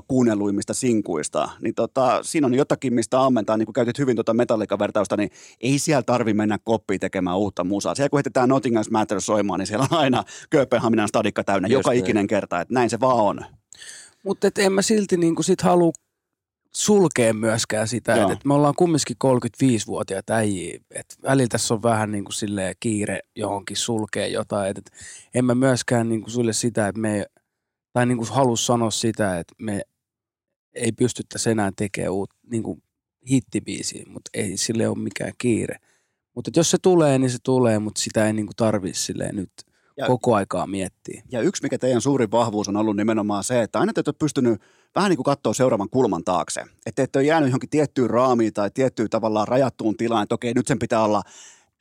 kuunnelluimmista 0.08 0.74
sinkuista, 0.74 1.48
niin 1.62 1.74
tota, 1.74 2.22
siinä 2.22 2.46
on 2.46 2.54
jotakin, 2.54 2.94
mistä 2.94 3.22
ammentaa, 3.22 3.56
niin 3.56 3.66
kun 3.66 3.72
käytit 3.72 3.98
hyvin 3.98 4.16
tuota 4.16 4.34
Metallica-vertausta, 4.34 5.16
niin 5.16 5.30
ei 5.60 5.78
siellä 5.78 6.02
tarvi 6.02 6.34
mennä 6.34 6.58
koppiin 6.64 7.00
tekemään 7.00 7.38
uutta 7.38 7.64
musaa. 7.64 7.94
Siellä 7.94 8.10
kun 8.10 8.16
heitetään 8.18 8.50
Nottingham's 8.50 8.90
Matter 8.90 9.20
soimaan, 9.20 9.58
niin 9.58 9.66
siellä 9.66 9.86
on 9.90 9.98
aina 9.98 10.24
Kööpenhaminan 10.50 11.08
stadikka 11.08 11.44
täynnä, 11.44 11.68
Just 11.68 11.72
joka 11.72 11.90
näin. 11.90 11.98
ikinen 11.98 12.26
kerta, 12.26 12.60
että 12.60 12.74
näin 12.74 12.90
se 12.90 13.00
vaan 13.00 13.16
on. 13.16 13.44
Mutta 14.24 14.48
en 14.58 14.72
mä 14.72 14.82
silti 14.82 15.16
niinku 15.16 15.42
sit 15.42 15.62
halua 15.62 15.92
sulkea 16.74 17.34
myöskään 17.34 17.88
sitä, 17.88 18.14
että 18.14 18.32
et 18.32 18.44
me 18.44 18.54
ollaan 18.54 18.74
kumminkin 18.74 19.16
35-vuotiaita 19.26 20.34
äijiä, 20.34 20.80
että 20.90 21.14
välillä 21.22 21.48
tässä 21.48 21.74
on 21.74 21.82
vähän 21.82 22.12
niinku 22.12 22.32
silleen 22.32 22.74
kiire 22.80 23.20
johonkin 23.36 23.76
sulkea 23.76 24.26
jotain, 24.26 24.70
että 24.70 24.82
et 24.86 24.92
en 25.34 25.44
mä 25.44 25.54
myöskään 25.54 26.08
niinku 26.08 26.30
sulle 26.30 26.52
sitä, 26.52 26.88
että 26.88 27.00
me, 27.00 27.26
tai 27.92 28.06
niinku 28.06 28.24
halua 28.30 28.56
sanoa 28.56 28.90
sitä, 28.90 29.38
että 29.38 29.54
me 29.58 29.82
ei 30.74 30.92
pystyttäisi 30.92 31.50
enää 31.50 31.70
tekemään 31.76 32.12
uut, 32.12 32.30
niinku 32.50 32.78
hittibiisiä, 33.30 34.04
mutta 34.08 34.30
ei 34.34 34.56
sille 34.56 34.88
ole 34.88 34.98
mikään 34.98 35.32
kiire. 35.38 35.76
Mutta 36.34 36.50
jos 36.56 36.70
se 36.70 36.78
tulee, 36.82 37.18
niin 37.18 37.30
se 37.30 37.38
tulee, 37.42 37.78
mutta 37.78 38.00
sitä 38.00 38.26
ei 38.26 38.32
niinku 38.32 38.52
tarvitse 38.56 39.00
silleen 39.00 39.36
nyt 39.36 39.50
Ja- 39.96 40.06
koko 40.06 40.34
aikaa 40.34 40.66
miettiä. 40.66 41.22
Ja 41.30 41.40
yksi, 41.40 41.62
mikä 41.62 41.78
teidän 41.78 42.00
suurin 42.00 42.30
vahvuus 42.30 42.68
on 42.68 42.76
ollut 42.76 42.96
nimenomaan 42.96 43.44
se, 43.44 43.62
että 43.62 43.80
aina 43.80 43.92
te 43.92 43.98
olette 43.98 44.12
pystynyt 44.12 44.60
vähän 44.94 45.08
niin 45.08 45.16
kuin 45.16 45.24
katsoa 45.24 45.54
seuraavan 45.54 45.90
kulman 45.90 46.24
taakse. 46.24 46.60
Että 46.60 46.92
te 46.94 47.02
ette 47.02 47.18
ole 47.18 47.26
jäänyt 47.26 47.48
johonkin 47.48 47.70
tiettyyn 47.70 48.10
raamiin 48.10 48.52
tai 48.52 48.70
tiettyyn 48.74 49.10
tavallaan 49.10 49.48
rajattuun 49.48 49.96
tilaan, 49.96 50.22
että 50.22 50.34
okei, 50.34 50.54
nyt 50.54 50.66
sen 50.66 50.78
pitää 50.78 51.04
olla 51.04 51.22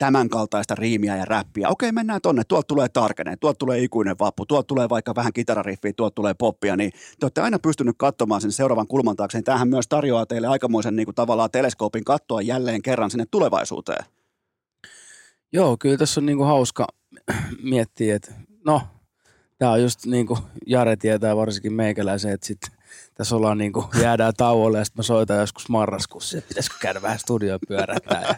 tämän 0.02 0.28
kaltaista 0.28 0.74
riimiä 0.74 1.16
ja 1.16 1.24
räppiä. 1.24 1.68
Okei, 1.68 1.92
mennään 1.92 2.20
tonne, 2.20 2.42
tuolta 2.48 2.66
tulee 2.66 2.88
tarkenee, 2.88 3.36
tuolta 3.36 3.58
tulee 3.58 3.82
ikuinen 3.82 4.16
vappu, 4.18 4.46
tuolta 4.46 4.66
tulee 4.66 4.88
vaikka 4.88 5.14
vähän 5.14 5.32
kitarariffiä, 5.32 5.92
tuolta 5.96 6.14
tulee 6.14 6.34
poppia, 6.34 6.76
niin 6.76 6.90
te 6.90 7.24
olette 7.24 7.40
aina 7.40 7.58
pystynyt 7.58 7.94
katsomaan 7.98 8.40
sen 8.40 8.52
seuraavan 8.52 8.86
kulman 8.86 9.16
taakse. 9.16 9.38
Niin 9.38 9.44
tämähän 9.44 9.68
myös 9.68 9.88
tarjoaa 9.88 10.26
teille 10.26 10.46
aikamoisen 10.46 10.96
niin 10.96 11.06
kuin 11.06 11.14
tavallaan 11.14 11.50
teleskoopin 11.50 12.04
kattoa 12.04 12.42
jälleen 12.42 12.82
kerran 12.82 13.10
sinne 13.10 13.24
tulevaisuuteen. 13.30 14.04
Joo, 15.52 15.76
kyllä 15.80 15.96
tässä 15.96 16.20
on 16.20 16.26
niinku 16.26 16.44
hauska 16.44 16.86
miettiä, 17.62 18.16
että 18.16 18.32
no, 18.66 18.82
tämä 19.58 19.72
on 19.72 19.82
just 19.82 20.06
niin 20.06 20.26
kuin 20.26 20.40
Jare 20.66 20.96
tietää 20.96 21.36
varsinkin 21.36 21.72
meikäläisen, 21.72 22.32
että 22.32 22.46
sit 22.46 22.60
tässä 23.14 23.36
ollaan 23.36 23.58
niin 23.58 23.72
kuin, 23.72 23.86
jäädään 24.00 24.32
tauolle 24.36 24.78
ja 24.78 24.84
sitten 24.84 24.98
mä 24.98 25.02
soitan 25.02 25.38
joskus 25.38 25.68
marraskuussa, 25.68 26.38
että 26.38 26.48
pitäisikö 26.48 26.76
käydä 26.80 27.02
vähän 27.02 27.18
studioon 27.18 27.60
pyörättää 27.68 28.22
ja 28.28 28.34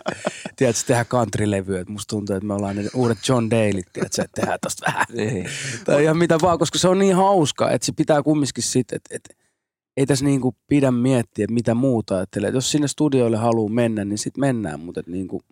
tiedätkö, 0.56 0.82
tehdä 0.86 1.04
countrylevyä, 1.04 1.80
että 1.80 1.92
musta 1.92 2.10
tuntuu, 2.10 2.36
että 2.36 2.46
me 2.46 2.54
ollaan 2.54 2.76
ne 2.76 2.84
uudet 2.94 3.18
John 3.28 3.50
Dalyt, 3.50 3.86
tiedätkö, 3.92 4.22
että 4.22 4.40
tehdään 4.40 4.58
tosta 4.62 4.86
vähän 4.86 5.06
Niin. 5.12 5.46
tai 5.84 6.02
ihan 6.04 6.16
mitä 6.16 6.38
vaan, 6.42 6.58
koska 6.58 6.78
se 6.78 6.88
on 6.88 6.98
niin 6.98 7.16
hauska, 7.16 7.70
että 7.70 7.86
se 7.86 7.92
pitää 7.92 8.22
kumminkin 8.22 8.64
sitten, 8.64 8.96
että, 8.96 9.16
että 9.16 9.34
ei 9.96 10.06
tässä 10.06 10.24
niinku 10.24 10.56
pidä 10.66 10.90
miettiä, 10.90 11.44
että 11.44 11.54
mitä 11.54 11.74
muuta 11.74 12.16
ajattelee. 12.16 12.50
Jos 12.50 12.70
sinne 12.70 12.88
studioille 12.88 13.36
haluaa 13.36 13.72
mennä, 13.72 14.04
niin 14.04 14.18
sitten 14.18 14.40
mennään, 14.40 14.80
mutta 14.80 15.00
että 15.00 15.12
niinku, 15.12 15.42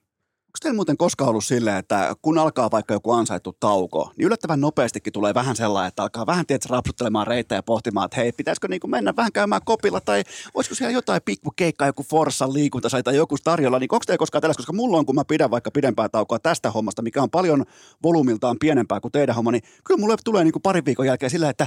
Onko 0.53 0.59
teillä 0.63 0.77
muuten 0.77 0.97
koskaan 0.97 1.31
ollut 1.31 1.45
silleen, 1.45 1.77
että 1.77 2.17
kun 2.23 2.39
alkaa 2.39 2.71
vaikka 2.71 2.95
joku 2.95 3.13
ansaittu 3.13 3.57
tauko, 3.61 4.13
niin 4.17 4.27
yllättävän 4.27 4.61
nopeastikin 4.61 5.13
tulee 5.13 5.35
vähän 5.35 5.57
sellainen, 5.57 5.89
että 5.89 6.03
alkaa 6.03 6.27
vähän 6.27 6.47
tietysti 6.47 6.73
rapsuttelemaan 6.73 7.27
reittejä 7.27 7.59
ja 7.59 7.63
pohtimaan, 7.63 8.05
että 8.05 8.17
hei, 8.17 8.33
pitäisikö 8.33 8.69
niin 8.69 8.81
mennä 8.87 9.17
vähän 9.17 9.33
käymään 9.33 9.61
kopilla 9.65 10.01
tai 10.01 10.25
olisiko 10.55 10.75
siellä 10.75 10.93
jotain 10.93 11.23
pikkukeikkaa, 11.25 11.87
joku 11.87 12.03
Forssan 12.03 12.55
liikunta 12.55 12.89
tai 13.05 13.17
joku 13.17 13.37
tarjolla, 13.45 13.79
niin 13.79 13.89
onko 13.93 14.05
teillä 14.07 14.19
koskaan 14.19 14.43
tällaista, 14.43 14.61
koska 14.61 14.73
mulla 14.73 14.99
on, 14.99 15.07
kun 15.07 15.15
mä 15.15 15.25
pidän 15.25 15.51
vaikka 15.51 15.71
pidempää 15.71 16.09
taukoa 16.09 16.39
tästä 16.39 16.71
hommasta, 16.71 17.03
mikä 17.03 17.23
on 17.23 17.31
paljon 17.31 17.65
volyymiltaan 18.03 18.57
pienempää 18.61 19.01
kuin 19.01 19.13
teidän 19.13 19.35
homma, 19.35 19.53
niin 19.53 19.63
kyllä 19.85 20.01
mulle 20.01 20.17
tulee 20.25 20.45
niin 20.45 20.63
parin 20.63 20.85
viikon 20.85 21.07
jälkeen 21.07 21.31
sillä, 21.31 21.51
että 21.51 21.67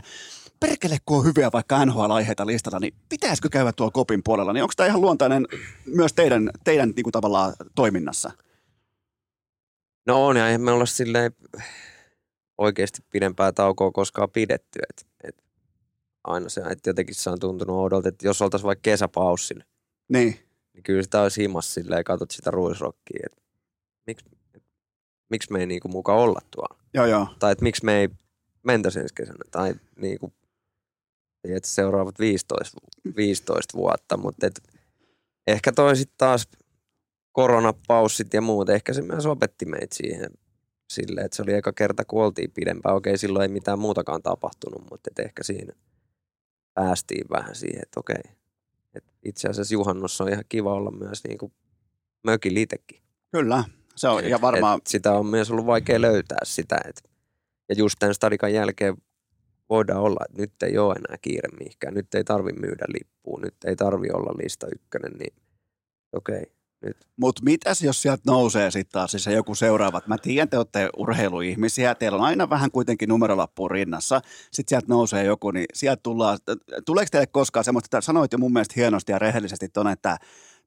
perkele, 0.59 0.97
kun 1.05 1.17
on 1.17 1.25
hyviä 1.25 1.49
vaikka 1.53 1.85
NHL-aiheita 1.85 2.45
listalla, 2.45 2.79
niin 2.79 2.93
pitäisikö 3.09 3.49
käydä 3.49 3.71
tuolla 3.71 3.91
kopin 3.91 4.23
puolella, 4.23 4.53
niin 4.53 4.63
onko 4.63 4.73
tämä 4.77 4.87
ihan 4.87 5.01
luontainen 5.01 5.47
myös 5.85 6.13
teidän, 6.13 6.49
teidän 6.63 6.93
niin 6.95 7.11
tavallaan 7.11 7.53
toiminnassa? 7.75 8.31
No 10.07 10.25
on, 10.27 10.37
ja 10.37 10.47
eihän 10.47 10.61
me 10.61 10.71
olla 10.71 10.85
silleen 10.85 11.31
oikeasti 12.57 13.01
pidempää 13.09 13.51
taukoa 13.51 13.91
koskaan 13.91 14.29
pidetty. 14.31 14.79
Et, 14.89 15.07
et 15.23 15.43
aina 16.23 16.49
se, 16.49 16.61
että 16.61 16.89
jotenkin 16.89 17.15
se 17.15 17.29
on 17.29 17.39
tuntunut 17.39 17.75
oudolta, 17.75 18.09
että 18.09 18.27
jos 18.27 18.41
oltaisiin 18.41 18.67
vaikka 18.67 18.81
kesäpaussilla, 18.81 19.63
Niin. 20.09 20.39
niin 20.73 20.83
kyllä 20.83 21.03
sitä 21.03 21.21
olisi 21.21 21.41
himas 21.41 21.73
silleen, 21.73 22.03
katsot 22.03 22.31
sitä 22.31 22.51
ruisrokkia, 22.51 23.19
että 23.25 23.41
miksi, 24.07 24.25
miksi 25.29 25.51
me 25.51 25.59
ei 25.59 25.65
niinku 25.65 25.87
muka 25.87 26.13
olla 26.15 26.39
tuolla. 26.55 26.79
Joo, 26.93 27.05
joo. 27.05 27.27
Tai 27.39 27.51
että 27.51 27.63
miksi 27.63 27.85
me 27.85 27.99
ei 27.99 28.09
mentäisi 28.63 28.99
ensi 28.99 29.15
kesänä. 29.15 29.39
Tai 29.51 29.73
niinku, 29.95 30.33
että 31.43 31.69
seuraavat 31.69 32.19
15, 32.19 32.77
15 33.15 33.77
vuotta, 33.77 34.17
mutta 34.17 34.47
et 34.47 34.61
ehkä 35.47 35.71
toi 35.71 35.95
sit 35.95 36.11
taas 36.17 36.47
koronapaussit 37.35 38.33
ja 38.33 38.41
muut, 38.41 38.69
ehkä 38.69 38.93
se 38.93 39.01
myös 39.01 39.25
opetti 39.25 39.65
meitä 39.65 39.95
siihen 39.95 40.29
silleen, 40.89 41.25
että 41.25 41.35
se 41.35 41.41
oli 41.41 41.53
eka 41.53 41.73
kerta, 41.73 42.05
kun 42.05 42.23
oltiin 42.23 42.51
pidempään. 42.51 42.95
Okei, 42.95 43.17
silloin 43.17 43.43
ei 43.43 43.53
mitään 43.53 43.79
muutakaan 43.79 44.21
tapahtunut, 44.21 44.81
mutta 44.91 45.09
et 45.11 45.25
ehkä 45.25 45.43
siinä 45.43 45.73
päästiin 46.73 47.25
vähän 47.29 47.55
siihen, 47.55 47.81
että 47.81 47.99
okei, 47.99 48.21
että 48.95 49.11
itse 49.25 49.47
asiassa 49.47 49.73
juhannus 49.73 50.21
on 50.21 50.29
ihan 50.29 50.43
kiva 50.49 50.73
olla 50.73 50.91
myös 50.91 51.23
niinku 51.23 51.51
mökillä 52.23 52.59
itsekin. 52.59 53.01
Kyllä. 53.31 53.63
Se 53.95 54.07
on, 54.07 54.29
ja 54.29 54.41
varmaan, 54.41 54.77
Et 54.77 54.87
sitä 54.87 55.11
on 55.11 55.25
myös 55.25 55.51
ollut 55.51 55.65
vaikea 55.65 56.01
löytää 56.01 56.39
sitä. 56.43 56.77
Et, 56.85 57.09
ja 57.69 57.75
just 57.77 57.95
tämän 57.99 58.15
stadikan 58.15 58.53
jälkeen 58.53 58.97
voidaan 59.69 60.01
olla, 60.01 60.25
että 60.29 60.41
nyt 60.41 60.63
ei 60.63 60.77
ole 60.77 60.95
enää 60.95 61.17
kiire 61.21 61.49
mihinkään. 61.59 61.93
Nyt 61.93 62.15
ei 62.15 62.23
tarvi 62.23 62.51
myydä 62.51 62.85
lippua, 62.87 63.39
nyt 63.41 63.55
ei 63.65 63.75
tarvi 63.75 64.07
olla 64.13 64.33
lista 64.43 64.67
ykkönen, 64.75 65.11
niin 65.19 65.33
okei. 66.13 66.54
Mutta 67.17 67.43
mitäs 67.43 67.81
jos 67.81 68.01
sieltä 68.01 68.23
nousee 68.27 68.71
sitten 68.71 68.91
taas 68.91 69.11
siis 69.11 69.23
se 69.23 69.33
joku 69.33 69.55
seuraavat? 69.55 70.07
Mä 70.07 70.17
tiedän, 70.17 70.49
te 70.49 70.57
olette 70.57 70.89
urheiluihmisiä, 70.97 71.95
teillä 71.95 72.17
on 72.17 72.23
aina 72.23 72.49
vähän 72.49 72.71
kuitenkin 72.71 73.09
numerolappu 73.09 73.69
rinnassa. 73.69 74.21
Sitten 74.51 74.69
sieltä 74.69 74.87
nousee 74.89 75.23
joku, 75.23 75.51
niin 75.51 75.65
sieltä 75.73 75.99
tullaan, 76.03 76.37
tuleeko 76.85 77.07
teille 77.11 77.27
koskaan 77.27 77.63
semmoista, 77.63 77.97
että 77.97 78.05
sanoit 78.05 78.31
jo 78.31 78.37
mun 78.37 78.53
mielestä 78.53 78.73
hienosti 78.77 79.11
ja 79.11 79.19
rehellisesti 79.19 79.69
ton, 79.69 79.87
että 79.87 80.17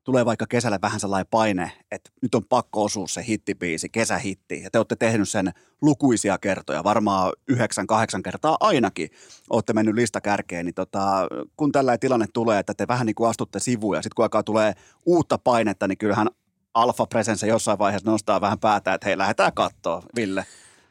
tulee 0.04 0.24
vaikka 0.24 0.46
kesällä 0.46 0.78
vähän 0.82 1.00
sellainen 1.00 1.26
paine, 1.30 1.72
että 1.90 2.10
nyt 2.22 2.34
on 2.34 2.44
pakko 2.44 2.84
osua 2.84 3.06
se 3.06 3.24
hittibiisi, 3.28 3.88
kesähitti, 3.88 4.62
ja 4.62 4.70
te 4.70 4.78
olette 4.78 4.96
tehnyt 4.96 5.28
sen 5.28 5.52
lukuisia 5.82 6.38
kertoja, 6.38 6.84
varmaan 6.84 7.32
yhdeksän, 7.48 7.86
kahdeksan 7.86 8.22
kertaa 8.22 8.56
ainakin 8.60 9.10
olette 9.50 9.72
mennyt 9.72 9.94
listakärkeen, 9.94 10.66
niin 10.66 10.74
tota, 10.74 11.28
kun 11.56 11.72
tällainen 11.72 12.00
tilanne 12.00 12.26
tulee, 12.32 12.58
että 12.58 12.74
te 12.74 12.88
vähän 12.88 13.06
niin 13.06 13.14
kuin 13.14 13.30
astutte 13.30 13.58
sivuun, 13.58 13.96
ja 13.96 14.02
sitten 14.02 14.14
kun 14.16 14.24
alkaa 14.24 14.42
tulee 14.42 14.72
uutta 15.06 15.38
painetta, 15.38 15.88
niin 15.88 15.98
kyllähän 15.98 16.28
Alfa 16.74 17.06
Presence 17.06 17.46
jossain 17.46 17.78
vaiheessa 17.78 18.10
nostaa 18.10 18.40
vähän 18.40 18.58
päätä, 18.58 18.94
että 18.94 19.06
hei, 19.06 19.18
lähdetään 19.18 19.52
kattoon, 19.52 20.02
Ville. 20.16 20.46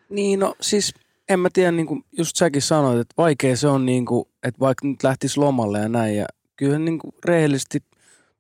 Niin 0.09 0.39
no 0.39 0.55
siis 0.61 0.93
en 1.29 1.39
mä 1.39 1.49
tiedä, 1.53 1.71
niin 1.71 1.87
kuin 1.87 2.05
just 2.17 2.35
säkin 2.35 2.61
sanoit, 2.61 2.99
että 2.99 3.13
vaikea 3.17 3.57
se 3.57 3.67
on, 3.67 3.85
niin 3.85 4.05
kuin, 4.05 4.25
että 4.43 4.59
vaikka 4.59 4.87
nyt 4.87 5.03
lähtisi 5.03 5.39
lomalle 5.39 5.79
ja 5.79 5.89
näin, 5.89 6.17
ja 6.17 6.25
kyllähän 6.55 6.85
niin 6.85 6.99
kuin 6.99 7.13
rehellisesti 7.25 7.83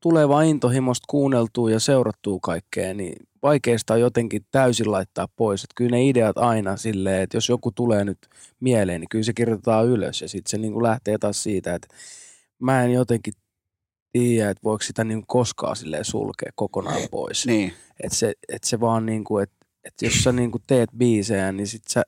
tulee 0.09 0.29
vaan 0.29 0.45
intohimosta 0.45 1.05
kuunneltua 1.09 1.71
ja 1.71 1.79
seurattua 1.79 2.39
kaikkea, 2.41 2.93
niin 2.93 3.15
vaikeista 3.43 3.93
on 3.93 3.99
jotenkin 3.99 4.45
täysin 4.51 4.91
laittaa 4.91 5.27
pois. 5.35 5.63
Että 5.63 5.73
kyllä 5.75 5.91
ne 5.91 6.07
ideat 6.07 6.37
aina 6.37 6.77
silleen, 6.77 7.21
että 7.21 7.37
jos 7.37 7.49
joku 7.49 7.71
tulee 7.71 8.05
nyt 8.05 8.17
mieleen, 8.59 9.01
niin 9.01 9.09
kyllä 9.09 9.23
se 9.23 9.33
kirjoitetaan 9.33 9.87
ylös 9.87 10.21
ja 10.21 10.29
sitten 10.29 10.49
se 10.49 10.57
niin 10.57 10.73
kuin 10.73 10.83
lähtee 10.83 11.17
taas 11.17 11.43
siitä, 11.43 11.75
että 11.75 11.87
mä 12.59 12.83
en 12.83 12.91
jotenkin 12.91 13.33
tiedä, 14.11 14.49
että 14.49 14.63
voiko 14.63 14.83
sitä 14.83 15.03
niin 15.03 15.19
kuin 15.19 15.27
koskaan 15.27 15.75
silleen 15.75 16.05
sulkea 16.05 16.51
kokonaan 16.55 17.01
pois. 17.11 17.45
Niin, 17.45 17.73
Että 18.03 18.17
se, 18.17 18.33
et 18.49 18.63
se 18.63 18.79
vaan 18.79 19.05
niinku, 19.05 19.37
että 19.37 19.55
et 19.83 19.93
jos 20.01 20.23
sä 20.23 20.31
niinku 20.31 20.59
teet 20.67 20.89
biisejä, 20.97 21.51
niin 21.51 21.67
sit 21.67 21.87
sä, 21.87 22.03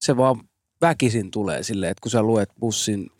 se 0.00 0.16
vaan 0.16 0.40
väkisin 0.80 1.30
tulee 1.30 1.62
silleen, 1.62 1.90
että 1.90 2.02
kun 2.02 2.10
sä 2.10 2.22
luet 2.22 2.50
bussin 2.60 3.10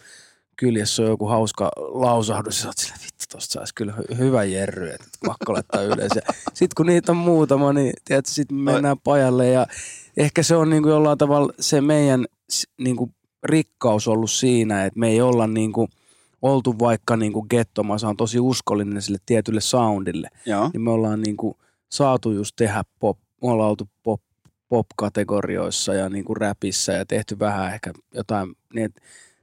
kyljessä 0.56 1.02
on 1.02 1.08
joku 1.08 1.26
hauska 1.26 1.70
lausahdus, 1.76 2.56
ja 2.56 2.62
sä 2.62 2.68
oot 2.68 2.78
silleen, 2.78 3.00
vittu, 3.02 3.24
tosta 3.32 3.52
saisi 3.52 3.74
kyllä 3.74 3.94
hy- 3.98 4.16
hyvä 4.18 4.44
jerry, 4.44 4.90
että 4.90 5.08
pakko 5.26 5.52
laittaa 5.52 5.82
ylös. 5.82 6.12
Sitten 6.54 6.74
kun 6.76 6.86
niitä 6.86 7.12
on 7.12 7.18
muutama, 7.18 7.72
niin 7.72 7.92
tiedätkö, 8.04 8.30
sitten 8.30 8.56
mennään 8.56 8.96
pajalle 9.04 9.48
ja 9.48 9.66
ehkä 10.16 10.42
se 10.42 10.56
on 10.56 10.70
niinku 10.70 10.88
jollain 10.88 11.18
tavalla 11.18 11.52
se 11.60 11.80
meidän 11.80 12.26
s- 12.52 12.66
niinku 12.78 13.10
rikkaus 13.44 14.08
ollut 14.08 14.30
siinä, 14.30 14.84
että 14.84 15.00
me 15.00 15.08
ei 15.08 15.20
olla 15.20 15.46
niinku 15.46 15.88
oltu 16.42 16.78
vaikka 16.78 17.16
niinku 17.16 17.42
gettomassa, 17.42 18.08
on 18.08 18.16
tosi 18.16 18.40
uskollinen 18.40 19.02
sille 19.02 19.18
tietylle 19.26 19.60
soundille 19.60 20.28
joo. 20.46 20.70
niin 20.72 20.80
me 20.80 20.90
ollaan 20.90 21.20
niinku 21.20 21.56
saatu 21.92 22.30
just 22.32 22.56
tehdä 22.56 22.82
pop, 22.98 23.18
me 23.42 23.50
ollaan 23.50 23.70
oltu 23.70 23.88
pop, 24.02 24.20
pop-kategorioissa 24.68 25.94
ja 25.94 26.08
niinku 26.08 26.34
räpissä 26.34 26.92
ja 26.92 27.06
tehty 27.06 27.38
vähän 27.38 27.74
ehkä 27.74 27.92
jotain, 28.14 28.54
niin 28.74 28.84
et 28.84 29.00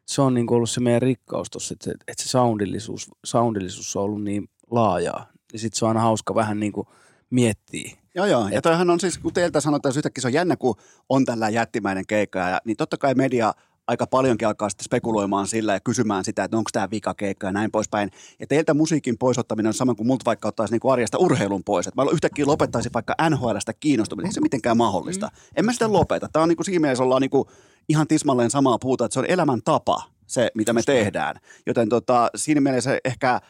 se 0.10 0.22
on 0.22 0.34
niinku 0.34 0.54
ollut 0.54 0.70
se 0.70 0.80
meidän 0.80 1.02
rikkaus 1.02 1.50
tossa, 1.50 1.74
että 1.74 1.92
että 2.08 2.24
se 2.24 2.30
soundillisuus, 2.30 3.12
soundillisuus 3.26 3.96
on 3.96 4.04
ollut 4.04 4.24
niin 4.24 4.50
laajaa. 4.72 5.26
Ja 5.54 5.60
sit 5.60 5.74
se 5.74 5.86
on 5.86 5.90
aina 5.90 6.00
hauska 6.00 6.36
vähän 6.36 6.60
niinku 6.60 6.88
miettiä. 7.30 7.98
Joo, 8.16 8.26
joo. 8.26 8.48
Ja 8.48 8.58
Et- 8.58 8.64
toihan 8.64 8.90
on 8.90 9.00
siis, 9.00 9.18
kun 9.18 9.34
teiltä 9.34 9.62
sanotaan, 9.62 9.92
että 9.92 10.00
yhtäkkiä 10.00 10.22
se 10.22 10.28
on 10.28 10.34
jännä, 10.34 10.56
kun 10.56 10.76
on 11.10 11.26
tällä 11.26 11.50
jättimäinen 11.50 12.08
keikka, 12.08 12.40
ja, 12.40 12.62
niin 12.66 12.78
totta 12.78 12.98
kai 12.98 13.16
media 13.16 13.54
aika 13.88 14.08
paljonkin 14.08 14.48
alkaa 14.48 14.70
sitten 14.70 14.86
spekuloimaan 14.86 15.48
sillä 15.48 15.74
ja 15.74 15.80
kysymään 15.80 16.26
sitä, 16.26 16.44
että 16.44 16.58
onko 16.58 16.70
tämä 16.74 16.92
vika 16.92 17.14
keikka 17.14 17.48
ja 17.48 17.52
näin 17.52 17.72
poispäin. 17.72 18.12
Ja 18.40 18.48
teiltä 18.48 18.74
musiikin 18.74 19.18
poisottaminen 19.18 19.68
on 19.68 19.74
sama 19.74 19.96
kuin 19.96 20.08
multa 20.08 20.26
vaikka 20.26 20.48
ottaisi 20.48 20.74
niinku 20.74 20.90
arjesta 20.90 21.18
urheilun 21.18 21.64
pois. 21.64 21.88
Että 21.88 22.04
mä 22.04 22.12
yhtäkkiä 22.12 22.46
lopettaisin 22.46 22.94
vaikka 22.94 23.16
NHLstä 23.30 23.74
kiinnostumista. 23.80 24.28
Ei 24.28 24.34
se 24.34 24.42
mitenkään 24.42 24.78
mahdollista. 24.78 25.28
Mm. 25.28 25.54
En 25.56 25.66
mä 25.66 25.74
sitä 25.74 25.94
lopeta. 25.94 26.30
Tämä 26.34 26.44
on 26.44 26.50
niinku 26.50 26.64
siinä 26.64 26.80
mielessä 26.80 27.04
ollaan 27.04 27.22
niinku 27.22 27.50
ihan 27.90 28.08
tismalleen 28.08 28.50
samaa 28.52 28.78
puuta, 28.80 29.06
että 29.06 29.14
se 29.14 29.20
on 29.20 29.26
elämäntapa 29.30 30.04
se, 30.28 30.52
mitä 30.54 30.74
me 30.74 30.82
tehdään. 30.84 31.36
Joten 31.66 31.90
tota, 31.90 32.30
siinä 32.36 32.62
mielessä 32.62 33.00
ehkä 33.06 33.42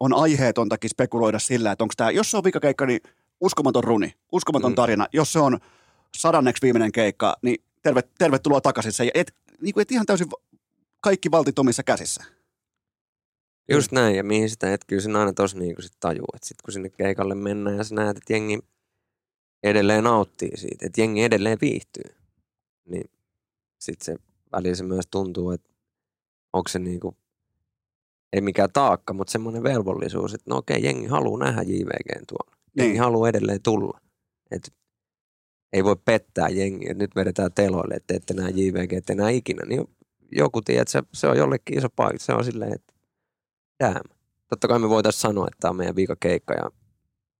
on 0.00 0.14
aiheetontakin 0.14 0.90
spekuloida 0.90 1.38
sillä, 1.38 1.72
että 1.72 1.84
onko 1.84 1.94
tämä, 1.96 2.10
jos 2.10 2.30
se 2.30 2.36
on 2.36 2.44
vikakeikka, 2.44 2.86
niin 2.86 3.00
uskomaton 3.40 3.84
runi, 3.84 4.14
uskomaton 4.32 4.72
Mm. 4.72 4.76
tarina. 4.76 5.06
Jos 5.12 5.32
se 5.32 5.38
on 5.38 5.58
sadanneksi 6.16 6.62
viimeinen 6.62 6.92
keikka, 6.92 7.36
niin 7.42 7.64
terve, 7.82 8.02
tervetuloa 8.18 8.60
takaisin. 8.60 8.92
Se, 8.92 9.10
et, 9.14 9.34
niin 9.60 9.74
kuin, 9.74 9.82
et 9.82 9.92
ihan 9.92 10.06
täysin 10.06 10.28
kaikki 11.00 11.30
valtit 11.30 11.58
omissa 11.58 11.82
käsissä. 11.82 12.24
Just 13.70 13.92
näin, 13.92 14.16
ja 14.16 14.24
mihin 14.24 14.50
sitä, 14.50 14.78
kyllä 14.86 15.02
sen 15.02 15.16
aina 15.16 15.32
tosi 15.32 15.58
niin 15.58 15.74
sit 15.80 15.92
tajuu, 16.00 16.26
että 16.34 16.48
sit 16.48 16.62
kun 16.62 16.72
sinne 16.72 16.88
keikalle 16.88 17.34
mennään 17.34 17.76
ja 17.76 17.84
sä 17.84 17.94
näet, 17.94 18.16
että 18.16 18.32
jengi 18.32 18.58
edelleen 19.62 20.04
nauttii 20.04 20.56
siitä, 20.56 20.86
että 20.86 21.00
jengi 21.00 21.24
edelleen 21.24 21.58
viihtyy, 21.60 22.14
niin 22.88 23.10
sitten 23.78 24.04
se 24.04 24.22
välillä 24.52 24.74
se 24.74 24.84
myös 24.84 25.06
tuntuu, 25.10 25.50
että 25.50 25.70
onko 26.52 26.68
se 26.68 26.78
niinku, 26.78 27.16
ei 28.32 28.40
mikään 28.40 28.72
taakka, 28.72 29.12
mutta 29.12 29.30
semmoinen 29.30 29.62
velvollisuus, 29.62 30.34
että 30.34 30.50
no 30.50 30.56
okei, 30.56 30.84
jengi 30.84 31.06
haluaa 31.06 31.44
nähdä 31.44 31.62
JVGn 31.62 32.26
tuolla. 32.28 32.56
Jengi 32.76 32.92
Niin. 32.92 33.00
haluaa 33.00 33.28
edelleen 33.28 33.62
tulla. 33.62 34.00
Et 34.50 34.74
ei 35.72 35.84
voi 35.84 35.96
pettää 36.04 36.48
jengiä, 36.48 36.90
että 36.90 37.04
nyt 37.04 37.16
vedetään 37.16 37.52
teloille, 37.52 37.94
että 37.94 38.14
ette 38.14 38.34
näe 38.34 38.50
JVG, 38.50 38.92
ette 38.92 39.12
enää 39.12 39.30
ikinä. 39.30 39.66
Niin 39.66 39.84
joku 40.32 40.62
tiedät, 40.62 40.80
että 40.82 40.92
se, 40.92 41.02
se 41.14 41.26
on 41.26 41.38
jollekin 41.38 41.78
iso 41.78 41.88
paikka. 41.96 42.18
Se 42.18 42.32
on 42.32 42.44
silleen, 42.44 42.74
että 42.74 42.94
damn. 43.84 44.18
Totta 44.48 44.68
kai 44.68 44.78
me 44.78 44.88
voitaisiin 44.88 45.20
sanoa, 45.20 45.46
että 45.46 45.56
tämä 45.60 45.70
on 45.70 45.76
meidän 45.76 45.96
viikakeikka 45.96 46.54
ja 46.54 46.70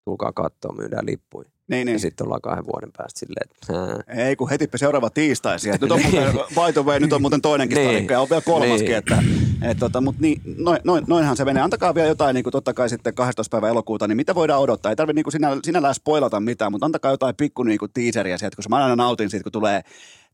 tulkaa 0.05 0.33
katsoa, 0.33 0.73
myydään 0.77 1.07
lippuja. 1.07 1.51
Niin, 1.69 1.79
Ja 1.89 1.93
niin. 1.93 2.01
sitten 2.01 2.25
ollaan 2.27 2.41
kahden 2.41 2.67
vuoden 2.67 2.91
päästä 2.97 3.19
silleen, 3.19 3.49
että 3.51 4.13
ää, 4.17 4.25
Ei, 4.27 4.37
kun 4.37 4.51
heti 4.51 4.69
seuraava 4.77 5.11
tiistai 5.11 5.59
siellä. 5.59 5.79
Nyt 5.83 5.93
on 5.93 6.01
muuten, 6.03 6.33
by 6.67 6.73
the 6.73 6.85
way, 6.85 7.01
nyt 7.01 7.13
on 7.13 7.21
muuten 7.21 7.41
toinenkin 7.43 7.77
Niin. 7.79 7.89
niin. 7.89 8.07
ja 8.11 8.21
on 8.21 8.29
vielä 8.31 8.43
kolmaskin, 8.43 8.87
Niin. 8.89 8.99
että 8.99 9.23
et, 9.63 9.79
tota, 9.79 10.01
mut 10.01 10.19
niin, 10.19 10.41
noin, 10.59 10.79
noin, 10.85 11.05
noinhan 11.07 11.37
se 11.37 11.45
menee. 11.45 11.63
Antakaa 11.63 11.95
vielä 11.95 12.09
jotain, 12.09 12.35
niin 12.35 12.45
kuin 12.45 12.53
totta 12.53 12.75
kai 12.75 12.89
sitten 12.89 13.15
12. 13.15 13.55
päivä 13.55 13.69
elokuuta, 13.69 14.09
niin 14.09 14.17
mitä 14.17 14.35
voidaan 14.35 14.61
odottaa? 14.61 14.91
Ei 14.91 14.97
tarvitse 14.97 15.15
niin 15.17 15.25
kuin 15.25 15.33
sinä, 15.33 15.57
sinällään 15.65 15.95
spoilata 15.95 16.41
mitään, 16.41 16.73
mutta 16.73 16.87
antakaa 16.87 17.11
jotain 17.11 17.37
pikku 17.37 17.63
niin 17.63 17.79
kuin 17.79 17.91
teaseria 17.95 18.39
sieltä, 18.39 18.57
koska 18.57 18.69
mä 18.69 18.77
aina 18.77 18.97
nautin 18.97 19.31
siitä, 19.31 19.43
kun 19.45 19.53
tulee 19.53 19.81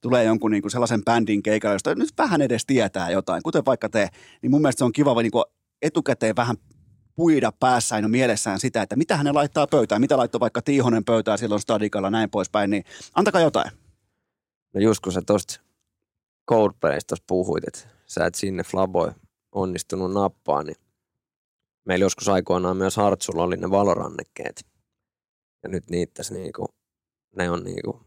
tulee 0.01 0.25
jonkun 0.25 0.51
niin 0.51 0.63
kuin 0.63 0.71
sellaisen 0.71 1.05
bändin 1.05 1.43
keikalle, 1.43 1.75
josta 1.75 1.95
nyt 1.95 2.09
vähän 2.19 2.43
edes 2.43 2.67
tietää 2.67 3.11
jotain, 3.11 3.43
kuten 3.43 3.65
vaikka 3.67 3.89
te, 3.89 4.09
niin 4.43 4.51
mun 4.51 4.63
mielestä 4.63 4.79
se 4.79 4.85
on 4.85 4.93
kiva 4.93 5.23
niin 5.23 5.31
kuin 5.33 5.45
etukäteen 5.83 6.37
vähän 6.37 6.57
puida 7.15 7.53
päässään 7.53 8.05
ja 8.05 8.09
mielessään 8.09 8.61
sitä, 8.61 8.83
että 8.83 8.97
mitä 8.97 9.17
hän 9.17 9.35
laittaa 9.35 9.67
pöytään, 9.67 10.01
mitä 10.01 10.17
laittoi 10.17 10.41
vaikka 10.41 10.63
Tiihonen 10.63 11.05
pöytään 11.05 11.39
silloin 11.39 11.61
Stadikalla 11.61 12.11
näin 12.11 12.31
poispäin, 12.31 12.71
niin 12.71 12.85
antakaa 13.15 13.41
jotain. 13.41 13.71
No 14.75 14.81
just 14.81 15.01
kun 15.01 15.13
sä 15.13 15.23
tosta 15.27 15.61
Coldplaysta 16.51 17.17
puhuit, 17.27 17.65
että 17.69 17.81
sä 18.07 18.27
et 18.27 18.35
sinne 18.35 18.63
Flaboi 18.63 19.13
onnistunut 19.53 20.13
nappaa, 20.13 20.63
niin 20.63 20.77
meillä 21.85 22.05
joskus 22.05 22.29
aikoinaan 22.29 22.77
myös 22.77 22.97
Hartsulla 22.97 23.43
oli 23.43 23.57
ne 23.57 23.71
valorannekkeet. 23.71 24.67
Ja 25.63 25.69
nyt 25.69 25.91
niittäs 25.91 26.31
niinku, 26.31 26.67
ne 27.37 27.51
on 27.51 27.65
niinku, 27.65 28.03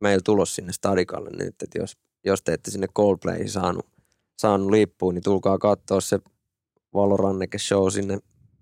meillä 0.00 0.22
tulos 0.24 0.54
sinne 0.54 0.72
Stadikalle 0.72 1.30
nyt, 1.30 1.62
että 1.62 1.78
jos, 1.78 1.96
jos 2.24 2.42
te 2.42 2.52
ette 2.52 2.70
sinne 2.70 2.86
Coldplayihin 2.88 3.50
saanut, 3.50 3.86
saanut 4.38 4.70
lippuun, 4.70 5.14
niin 5.14 5.22
tulkaa 5.22 5.58
katsoa 5.58 6.00
se 6.00 6.18
valoranneke 6.94 7.58
show 7.58 7.88
sinne 7.90 8.18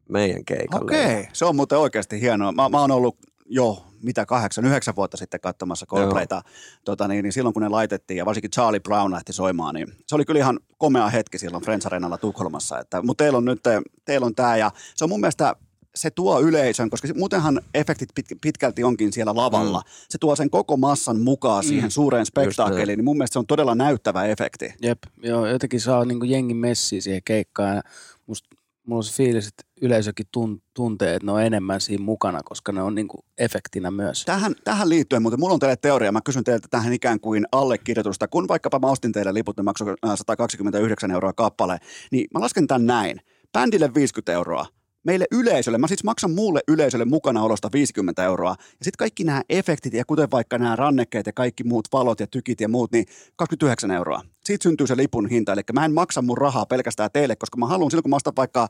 meidän 0.09 0.45
keikalle. 0.45 0.85
Okei, 0.85 1.29
se 1.33 1.45
on 1.45 1.57
muuten 1.57 1.79
oikeasti 1.79 2.21
hienoa. 2.21 2.53
Mä, 2.53 2.69
mä 2.69 2.81
oon 2.81 2.91
ollut 2.91 3.17
jo 3.47 3.85
mitä 4.03 4.27
kahdeksan, 4.27 4.65
yhdeksän 4.65 4.97
vuotta 4.97 5.17
sitten 5.17 5.41
katsomassa 5.41 5.87
Coldplayta, 5.87 6.43
tota, 6.85 7.09
niin, 7.09 7.23
niin 7.23 7.33
silloin 7.33 7.53
kun 7.53 7.63
ne 7.63 7.69
laitettiin 7.69 8.19
ja 8.19 8.27
varsinkin 8.27 8.51
Charlie 8.51 8.81
Brown 8.81 9.13
lähti 9.13 9.33
soimaan, 9.33 9.75
niin 9.75 9.87
se 10.07 10.15
oli 10.15 10.25
kyllä 10.25 10.41
ihan 10.41 10.61
komea 10.79 11.09
hetki 11.09 11.39
silloin 11.39 11.65
Friends 11.65 11.87
Arenalla 11.87 12.19
Tukholmassa, 12.19 12.79
että, 12.79 13.03
mutta 13.03 13.25
teillä 13.25 13.37
on 13.37 13.45
nyt, 13.45 13.61
teillä 14.05 14.27
on 14.27 14.35
tämä 14.35 14.57
ja 14.57 14.71
se 14.95 15.05
on 15.05 15.11
mun 15.11 15.21
mielestä 15.21 15.57
se 15.95 16.11
tuo 16.11 16.41
yleisön, 16.41 16.91
koska 16.91 17.09
muutenhan 17.15 17.61
efektit 17.75 18.09
pit, 18.15 18.27
pitkälti 18.41 18.85
onkin 18.85 19.13
siellä 19.13 19.35
lavalla. 19.35 19.81
Mm. 19.81 19.91
Se 20.09 20.19
tuo 20.19 20.37
sen 20.37 20.51
koko 20.51 20.77
massan 20.77 21.21
mukaan 21.21 21.65
mm. 21.65 21.69
siihen 21.69 21.91
suureen 21.91 22.27
spektaakkeliin, 22.27 22.97
niin 22.97 23.05
mun 23.05 23.17
mielestä 23.17 23.33
se 23.33 23.39
on 23.39 23.47
todella 23.47 23.75
näyttävä 23.75 24.25
efekti. 24.25 24.75
Jep, 24.83 24.99
joo, 25.23 25.47
jotenkin 25.47 25.81
saa 25.81 26.05
niin 26.05 26.31
jengin 26.31 26.57
messiä 26.57 27.01
siihen 27.01 27.23
keikkaan. 27.25 27.83
Musta 28.27 28.49
mulla 28.87 28.99
on 28.99 29.05
se 29.05 29.13
fiilis, 29.13 29.49
että 29.49 29.63
yleisökin 29.83 30.27
tun, 30.33 30.63
tuntee, 30.75 31.15
että 31.15 31.27
ne 31.27 31.33
on 31.33 31.43
enemmän 31.43 31.81
siinä 31.81 32.05
mukana, 32.05 32.41
koska 32.45 32.73
ne 32.73 32.83
on 32.83 32.95
niin 32.95 33.09
kuin 33.09 33.25
efektinä 33.39 33.91
myös. 33.91 34.25
Tähän, 34.25 34.55
tähän 34.65 34.89
liittyen, 34.89 35.23
mutta 35.23 35.37
mulla 35.37 35.55
on 35.55 35.61
teille 35.61 35.77
teoria. 35.77 36.13
Mä 36.13 36.21
kysyn 36.21 36.45
teiltä 36.45 36.69
tähän 36.71 36.93
ikään 36.93 37.21
kuin 37.21 37.47
allekirjoitusta. 37.53 38.29
Kun 38.29 38.49
vaikkapa 38.49 38.79
mä 38.79 38.91
ostin 38.91 39.13
teille 39.13 39.35
liput, 39.35 39.57
ne 39.57 39.63
maksoi 39.63 39.95
129 40.15 41.11
euroa 41.11 41.33
kappale, 41.33 41.79
niin 42.11 42.27
mä 42.35 42.41
lasken 42.41 42.67
tämän 42.67 42.87
näin. 42.87 43.21
Bändille 43.53 43.95
50 43.95 44.33
euroa, 44.33 44.67
meille 45.05 45.27
yleisölle, 45.33 45.79
mä 45.79 45.89
siis 45.89 46.05
maksan 46.05 46.31
muulle 46.31 46.61
yleisölle 46.69 47.05
mukanaolosta 47.05 47.69
50 47.73 48.25
euroa. 48.25 48.51
Ja 48.51 48.85
sitten 48.85 48.99
kaikki 48.99 49.25
nämä 49.25 49.43
efektit 49.49 49.95
ja 49.95 50.05
kuten 50.05 50.31
vaikka 50.31 50.59
nämä 50.59 50.77
rannekkeet 50.77 51.27
ja 51.27 51.33
kaikki 51.33 51.65
muut 51.65 51.89
valot 51.93 52.21
ja 52.21 52.27
tykit 52.27 52.61
ja 52.61 52.69
muut, 52.69 52.93
niin 52.93 53.05
29 53.37 53.91
euroa. 53.91 54.23
Siitä 54.45 54.63
syntyy 54.63 54.87
se 54.87 54.97
lipun 54.97 55.29
hinta, 55.29 55.53
eli 55.53 55.63
mä 55.73 55.85
en 55.85 55.95
maksa 55.95 56.23
mun 56.23 56.39
rahaa 56.39 56.67
pelkästään 56.67 57.11
teille, 57.13 57.37
koska 57.37 57.59
mä 57.59 57.67
haluan 57.67 57.91
silloin, 57.91 58.03
kun 58.03 58.11
mä 58.11 58.17
ostan 58.17 58.37
vaikka 58.37 58.69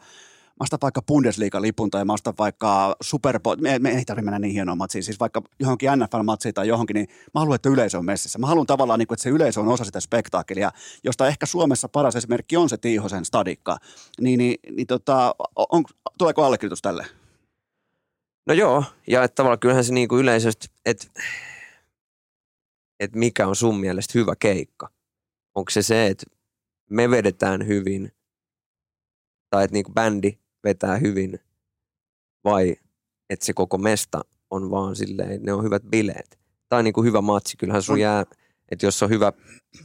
mä 0.60 0.64
ostan 0.64 0.78
vaikka 0.82 1.02
Bundesliga-lipun 1.02 1.90
tai 1.90 2.04
mä 2.04 2.12
ostan 2.12 2.34
vaikka 2.38 2.96
Super 3.00 3.40
Bowl, 3.40 3.56
me, 3.60 3.78
me 3.78 3.90
ei 3.90 4.04
tarvitse 4.04 4.24
mennä 4.24 4.38
niin 4.38 4.52
hienoon 4.52 4.78
matsiin, 4.78 5.04
siis 5.04 5.20
vaikka 5.20 5.42
johonkin 5.60 5.90
NFL-matsiin 5.90 6.52
tai 6.54 6.68
johonkin, 6.68 6.94
niin 6.94 7.08
mä 7.34 7.40
haluan, 7.40 7.54
että 7.54 7.68
yleisö 7.68 7.98
on 7.98 8.04
messissä. 8.04 8.38
Mä 8.38 8.46
haluan 8.46 8.66
tavallaan, 8.66 8.98
niin 8.98 9.06
kuin, 9.06 9.16
että 9.16 9.22
se 9.22 9.30
yleisö 9.30 9.60
on 9.60 9.68
osa 9.68 9.84
sitä 9.84 10.00
spektaakelia, 10.00 10.70
josta 11.04 11.26
ehkä 11.26 11.46
Suomessa 11.46 11.88
paras 11.88 12.16
esimerkki 12.16 12.56
on 12.56 12.68
se 12.68 12.76
Tiihosen 12.76 13.24
stadikka. 13.24 13.76
Niin, 14.20 14.38
niin, 14.38 14.56
niin 14.76 14.86
tota, 14.86 15.34
on, 15.56 15.84
tuleeko 16.18 16.44
allekirjoitus 16.44 16.82
tälle? 16.82 17.06
No 18.46 18.54
joo, 18.54 18.84
ja 19.06 19.24
että 19.24 19.34
tavallaan 19.34 19.58
kyllähän 19.58 19.84
se 19.84 19.92
niin 19.92 20.08
kuin 20.08 20.20
yleisesti, 20.20 20.68
että, 20.86 21.06
että 23.00 23.18
mikä 23.18 23.46
on 23.46 23.56
sun 23.56 23.80
mielestä 23.80 24.18
hyvä 24.18 24.34
keikka. 24.38 24.88
Onko 25.54 25.70
se 25.70 25.82
se, 25.82 26.06
että 26.06 26.26
me 26.90 27.10
vedetään 27.10 27.66
hyvin, 27.66 28.12
tai 29.50 29.64
että 29.64 29.72
niin 29.72 29.84
kuin 29.84 29.94
bändi 29.94 30.43
vetää 30.64 30.96
hyvin, 30.96 31.38
vai 32.44 32.76
että 33.30 33.46
se 33.46 33.52
koko 33.52 33.78
mesta 33.78 34.20
on 34.50 34.70
vaan 34.70 34.96
silleen, 34.96 35.42
ne 35.42 35.52
on 35.52 35.64
hyvät 35.64 35.82
bileet. 35.82 36.38
Tai 36.68 36.82
niin 36.82 36.94
kuin 36.94 37.06
hyvä 37.06 37.20
matsi, 37.20 37.56
kyllähän 37.56 37.82
sun 37.82 38.00
jää, 38.00 38.24
että 38.68 38.86
jos 38.86 39.02
on 39.02 39.10
hyvä 39.10 39.32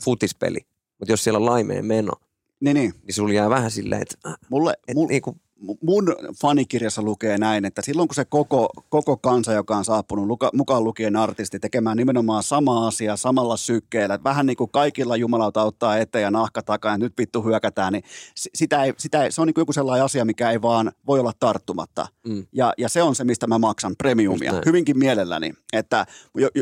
futispeli, 0.03 0.60
mutta 0.99 1.11
jos 1.11 1.23
siellä 1.23 1.38
on 1.38 1.45
laimeen 1.45 1.85
meno, 1.85 2.11
niin, 2.60 2.76
niin. 2.76 2.93
niin 3.03 3.14
sulla 3.14 3.34
jää 3.34 3.49
vähän 3.49 3.72
silleen, 3.72 4.01
että, 4.01 4.38
Mulle, 4.49 4.73
että 4.73 4.93
mul, 4.93 5.07
niin 5.07 5.22
kuin, 5.22 5.41
mun 5.81 6.15
fanikirjassa 6.41 7.02
lukee 7.02 7.38
näin, 7.38 7.65
että 7.65 7.81
silloin 7.81 8.07
kun 8.07 8.15
se 8.15 8.26
koko, 8.26 8.69
koko 8.90 9.18
kansa, 9.18 9.53
joka 9.53 9.77
on 9.77 9.86
saapunut 9.86 10.27
luka, 10.27 10.49
mukaan 10.53 10.84
lukien 10.84 11.15
artisti 11.15 11.60
tekemään 11.60 11.98
nimenomaan 11.98 12.44
sama 12.44 12.88
asia 12.88 13.18
samalla 13.18 13.57
sykkeellä, 13.57 14.15
että 14.15 14.30
vähän 14.30 14.45
niin 14.45 14.57
kuin 14.57 14.69
kaikilla 14.72 15.15
jumalauta 15.15 15.64
ottaa 15.64 15.98
eteen 15.98 16.22
ja 16.22 16.31
nahka 16.31 16.61
takaa 16.61 16.91
ja 16.91 16.98
nyt 16.98 17.14
vittu 17.18 17.44
hyökätään, 17.44 17.94
niin 17.94 18.03
sitä 18.36 18.84
ei, 18.84 18.94
sitä 18.98 19.23
ei, 19.23 19.31
se 19.31 19.41
on 19.41 19.48
niin 19.48 19.53
kuin 19.53 19.61
joku 19.61 19.73
sellainen 19.73 20.06
asia, 20.06 20.26
mikä 20.26 20.52
ei 20.52 20.61
vaan 20.61 20.91
voi 21.07 21.19
olla 21.19 21.34
tarttumatta. 21.40 22.07
Mm. 22.27 22.45
Ja, 22.53 22.73
ja 22.77 22.90
se 22.90 23.03
on 23.03 23.15
se, 23.15 23.23
mistä 23.23 23.48
mä 23.48 23.60
maksan 23.60 23.95
premiumia 23.98 24.53
hyvinkin 24.65 24.99
mielelläni, 24.99 25.53
että 25.73 26.06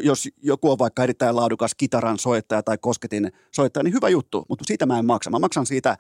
jos 0.03 0.30
joku 0.44 0.72
on 0.72 0.80
vaikka 0.80 1.03
erittäin 1.03 1.36
laadukas 1.36 1.76
kitaran 1.76 2.19
soittaja 2.19 2.64
tai 2.64 2.78
kosketin 2.78 3.32
soittaja, 3.56 3.84
niin 3.84 3.94
hyvä 3.94 4.10
juttu, 4.10 4.45
mutta 4.49 4.64
siitä 4.68 4.86
mä 4.86 4.99
en 4.99 5.06
maksa. 5.06 5.30
Mä 5.30 5.40
maksan 5.40 5.65
siitä 5.65 5.98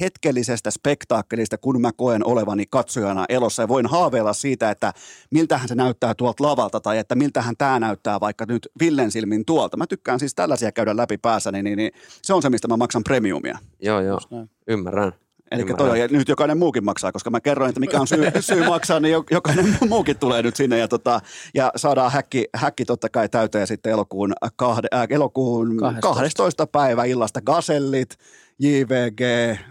hetkellisestä 0.00 0.70
spektaakkelista, 0.70 1.58
kun 1.58 1.80
mä 1.80 1.90
koen 1.96 2.26
olevani 2.26 2.64
katsojana 2.70 3.24
elossa 3.28 3.62
ja 3.62 3.68
voin 3.68 3.86
haaveilla 3.86 4.32
siitä, 4.32 4.70
että 4.70 4.92
miltähän 5.30 5.68
se 5.68 5.74
näyttää 5.74 6.14
tuolta 6.14 6.44
lavalta 6.44 6.80
tai 6.80 6.98
että 6.98 7.14
miltähän 7.14 7.54
tämä 7.58 7.80
näyttää 7.80 8.20
vaikka 8.20 8.44
nyt 8.48 8.68
Villen 8.80 9.10
silmin 9.10 9.44
tuolta. 9.44 9.76
Mä 9.76 9.86
tykkään 9.86 10.18
siis 10.18 10.34
tällaisia 10.34 10.72
käydä 10.72 10.96
läpi 10.96 11.18
päässäni, 11.18 11.62
niin, 11.62 11.76
niin 11.76 11.92
se 12.22 12.34
on 12.34 12.42
se, 12.42 12.50
mistä 12.50 12.68
mä 12.68 12.76
maksan 12.76 13.04
premiumia. 13.04 13.58
Joo, 13.82 14.00
joo, 14.00 14.20
ymmärrän. 14.66 15.12
Eli 15.50 15.64
toi, 15.64 16.00
ja 16.00 16.08
nyt 16.08 16.28
jokainen 16.28 16.58
muukin 16.58 16.84
maksaa, 16.84 17.12
koska 17.12 17.30
mä 17.30 17.40
kerroin, 17.40 17.68
että 17.68 17.80
mikä 17.80 18.00
on 18.00 18.06
syy, 18.06 18.30
syy 18.40 18.66
maksaa, 18.66 19.00
niin 19.00 19.14
jokainen 19.30 19.76
muukin 19.88 20.18
tulee 20.18 20.42
nyt 20.42 20.56
sinne 20.56 20.78
ja, 20.78 20.88
tota, 20.88 21.20
ja 21.54 21.72
saadaan 21.76 22.12
häkki, 22.12 22.44
häkki 22.54 22.84
totta 22.84 23.08
kai 23.08 23.28
täyteen 23.28 23.66
sitten 23.66 23.92
elokuun, 23.92 24.32
kahde, 24.56 24.88
äh, 24.94 25.06
elokuun 25.10 25.76
12. 25.76 26.08
12. 26.08 26.66
päivä 26.66 27.04
illasta 27.04 27.40
Gasellit, 27.40 28.16
JVG, 28.62 29.20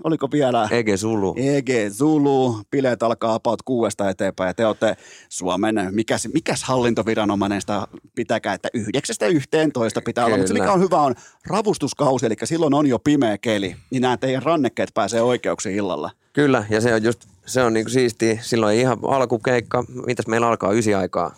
oliko 0.03 0.32
vielä? 0.32 0.68
EG 0.72 0.88
Zulu. 0.95 1.36
EG 1.38 1.70
Zulu, 1.90 2.61
bileet 2.72 3.03
alkaa 3.03 3.34
about 3.34 3.61
kuudesta 3.61 4.10
eteenpäin 4.10 4.48
ja 4.48 4.53
te 4.53 4.66
olette 4.66 4.98
Suomen, 5.30 5.76
mikäs, 5.91 6.28
mikäs 6.34 6.64
hallintoviranomainen 6.64 7.61
sitä 7.61 7.88
pitäkää, 8.16 8.53
että 8.53 8.70
yhdeksästä 8.74 9.28
yhteen 9.28 9.72
toista 9.72 10.02
pitää 10.06 10.24
Kyllä. 10.24 10.34
olla, 10.34 10.38
mutta 10.38 10.48
se 10.48 10.60
mikä 10.60 10.72
on 10.72 10.82
hyvä 10.82 11.02
on 11.02 11.16
ravustuskausi, 11.48 12.26
eli 12.26 12.36
silloin 12.44 12.74
on 12.74 12.88
jo 12.88 12.99
pimeä 12.99 13.38
keli, 13.38 13.76
niin 13.91 14.02
nämä 14.02 14.18
teidän 14.18 14.44
rannekkeet 14.44 14.90
pääsee 14.94 15.22
oikeuksiin 15.22 15.76
illalla. 15.76 16.11
Kyllä, 16.34 16.66
ja 16.70 16.82
se 16.82 16.94
on 16.94 17.03
just, 17.03 17.26
se 17.45 17.64
on 17.64 17.74
niinku 17.74 17.90
siisti, 17.90 18.40
silloin 18.41 18.80
ihan 18.80 18.98
alkukeikka, 19.07 19.84
mitäs 20.06 20.28
meillä 20.28 20.48
alkaa 20.48 20.72
ysi 20.72 20.94
aikaa. 20.94 21.36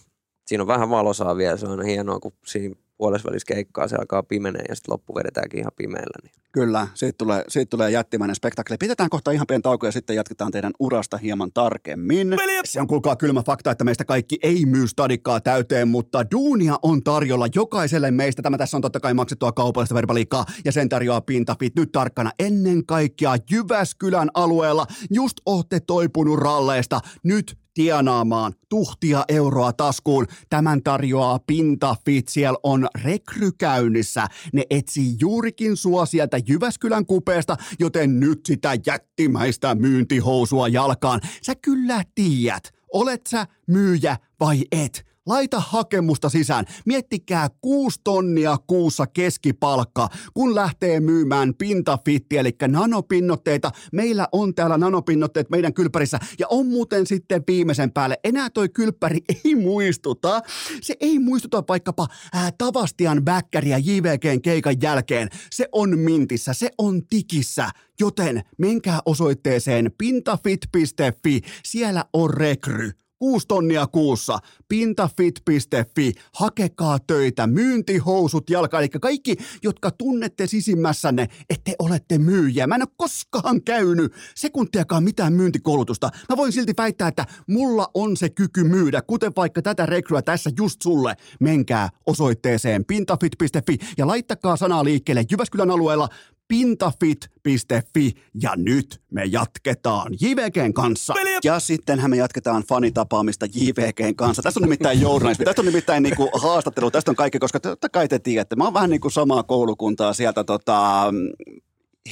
Siinä 0.48 0.64
on 0.64 0.68
vähän 0.68 0.90
valosaa 0.90 1.38
vielä, 1.38 1.58
se 1.58 1.68
on 1.68 1.86
hienoa, 1.86 2.20
kun 2.20 2.34
siinä 2.46 2.76
puolessa 3.02 3.30
keikkaa 3.48 3.88
se 3.88 3.96
alkaa 3.96 4.24
pimenee 4.24 4.64
ja 4.70 4.76
sitten 4.76 4.94
loppu 4.94 5.16
vedetäänkin 5.16 5.60
ihan 5.60 5.72
pimeällä. 5.76 6.18
Niin. 6.24 6.34
Kyllä, 6.52 6.88
siitä 6.94 7.16
tulee, 7.18 7.44
siitä 7.48 7.70
tulee 7.70 7.92
jättimäinen 7.92 8.36
spektakli. 8.36 8.78
Pidetään 8.78 9.10
kohta 9.10 9.32
ihan 9.32 9.48
pieni 9.48 9.62
tauko 9.62 9.86
ja 9.86 9.92
sitten 9.92 10.16
jatketaan 10.16 10.52
teidän 10.52 10.72
urasta 10.80 11.18
hieman 11.18 11.52
tarkemmin. 11.54 12.28
Se 12.66 12.82
on 12.82 12.88
kuulkaa 12.88 13.16
kylmä 13.16 13.44
fakta, 13.44 13.72
että 13.72 13.84
meistä 13.84 14.06
kaikki 14.06 14.40
ei 14.44 14.66
myy 14.66 14.88
stadikkaa 14.88 15.42
täyteen, 15.42 15.88
mutta 15.88 16.32
duunia 16.32 16.76
on 16.82 17.04
tarjolla 17.04 17.48
jokaiselle 17.56 18.12
meistä. 18.12 18.42
Tämä 18.42 18.58
tässä 18.58 18.78
on 18.78 18.82
totta 18.82 19.00
kai 19.00 19.14
maksettua 19.14 19.52
kaupallista 19.52 19.96
verbaliikkaa 19.96 20.46
ja 20.66 20.72
sen 20.72 20.90
tarjoaa 20.90 21.22
Pintafit 21.22 21.76
nyt 21.76 21.92
tarkkana 21.92 22.32
ennen 22.40 22.86
kaikkea 22.86 23.36
Jyväskylän 23.52 24.30
alueella. 24.34 24.86
Just 25.12 25.38
ootte 25.46 25.80
toipunut 25.80 26.40
ralleista. 26.40 27.00
Nyt 27.24 27.61
tienaamaan 27.74 28.54
tuhtia 28.70 29.26
euroa 29.30 29.74
taskuun. 29.74 30.28
Tämän 30.50 30.84
tarjoaa 30.84 31.40
Pintafit. 31.48 32.28
Siellä 32.28 32.60
on 32.64 32.88
rekrykäynnissä. 33.04 34.28
Ne 34.54 34.64
etsii 34.70 35.16
juurikin 35.20 35.78
sua 35.78 36.06
sieltä 36.06 36.38
Jyväskylän 36.48 37.06
kupeesta, 37.06 37.58
joten 37.80 38.20
nyt 38.20 38.40
sitä 38.46 38.72
jättimäistä 38.86 39.76
myyntihousua 39.76 40.68
jalkaan. 40.68 41.22
Sä 41.42 41.56
kyllä 41.56 42.04
tiedät, 42.16 42.64
olet 42.94 43.28
sä 43.28 43.48
myyjä 43.68 44.18
vai 44.40 44.62
et. 44.72 45.11
Laita 45.26 45.60
hakemusta 45.60 46.30
sisään. 46.30 46.66
Miettikää 46.86 47.50
kuusi 47.62 48.00
tonnia 48.04 48.58
kuussa 48.68 49.08
keskipalkka, 49.08 50.10
kun 50.34 50.56
lähtee 50.56 51.00
myymään 51.00 51.54
pintafitti, 51.56 52.38
eli 52.38 52.56
nanopinnotteita. 52.68 53.72
Meillä 53.92 54.28
on 54.32 54.56
täällä 54.56 54.78
nanopinnotteet 54.78 55.50
meidän 55.50 55.74
kylpärissä. 55.74 56.20
Ja 56.40 56.48
on 56.50 56.68
muuten 56.68 57.08
sitten 57.08 57.44
viimeisen 57.48 57.92
päälle. 57.92 58.20
Enää 58.24 58.50
toi 58.50 58.70
kylppäri 58.70 59.20
ei 59.46 59.56
muistuta. 59.56 60.42
Se 60.82 60.96
ei 61.00 61.20
muistuta 61.20 61.64
vaikkapa 61.70 62.08
ää, 62.34 62.52
Tavastian 62.58 63.26
Bäkkäriä 63.26 63.78
JVGn 63.78 64.42
keikan 64.42 64.76
jälkeen. 64.82 65.30
Se 65.52 65.68
on 65.72 66.00
mintissä, 66.00 66.54
se 66.54 66.70
on 66.78 67.08
tikissä. 67.08 67.70
Joten 68.00 68.42
menkää 68.58 69.00
osoitteeseen 69.06 69.92
pintafit.fi. 69.98 71.42
Siellä 71.64 72.06
on 72.14 72.34
rekry. 72.34 73.01
6 73.22 73.48
tonnia 73.48 73.88
kuussa. 73.88 74.40
Pintafit.fi. 74.68 76.14
Hakekaa 76.34 77.00
töitä. 77.00 77.48
Myyntihousut 77.48 78.50
jalka. 78.50 78.80
Eli 78.80 78.90
kaikki, 78.90 79.36
jotka 79.64 79.92
tunnette 79.92 80.48
sisimmässänne, 80.48 81.28
että 81.50 81.64
te 81.64 81.76
olette 81.80 82.18
myyjiä. 82.18 82.68
Mä 82.68 82.76
en 82.76 82.82
ole 82.82 82.90
koskaan 82.98 83.64
käynyt 83.64 84.14
sekuntiakaan 84.36 85.04
mitään 85.04 85.34
myyntikoulutusta. 85.34 86.10
Mä 86.30 86.38
voin 86.38 86.52
silti 86.52 86.74
väittää, 86.78 87.08
että 87.08 87.26
mulla 87.48 87.88
on 87.94 88.18
se 88.18 88.30
kyky 88.30 88.64
myydä, 88.64 89.02
kuten 89.02 89.32
vaikka 89.36 89.62
tätä 89.62 89.86
rekryä 89.86 90.22
tässä 90.22 90.50
just 90.58 90.82
sulle. 90.82 91.16
Menkää 91.40 91.90
osoitteeseen 92.06 92.86
pintafit.fi 92.86 93.78
ja 93.98 94.08
laittakaa 94.08 94.56
sanaa 94.58 94.84
liikkeelle 94.84 95.24
Jyväskylän 95.32 95.72
alueella 95.72 96.10
pintafit.fi 96.52 98.14
ja 98.42 98.54
nyt 98.56 99.02
me 99.12 99.26
jatketaan 99.26 100.14
JVGn 100.22 100.74
kanssa. 100.74 101.14
Ja 101.44 101.60
sittenhän 101.60 102.12
me 102.12 102.18
jatketaan 102.18 102.64
fanitapaamista 102.64 103.46
JVGn 103.46 104.16
kanssa. 104.16 104.42
Tässä 104.42 104.60
on 104.60 104.62
nimittäin 104.62 105.02
journalismi, 105.02 105.46
tästä 105.52 105.62
on 105.62 105.66
nimittäin 105.66 106.04
niinku 106.04 106.30
haastattelu, 106.34 106.92
tästä 106.92 107.12
on 107.12 107.16
kaikki, 107.16 107.40
koska 107.40 107.60
totta 107.60 107.90
kai 107.90 108.08
te 108.08 108.20
tiedätte, 108.20 108.56
mä 108.56 108.64
oon 108.64 108.74
vähän 108.74 108.90
niin 108.90 109.02
kuin 109.02 109.12
samaa 109.12 109.44
koulukuntaa 109.44 110.14
sieltä 110.14 110.44
tota, 110.44 111.14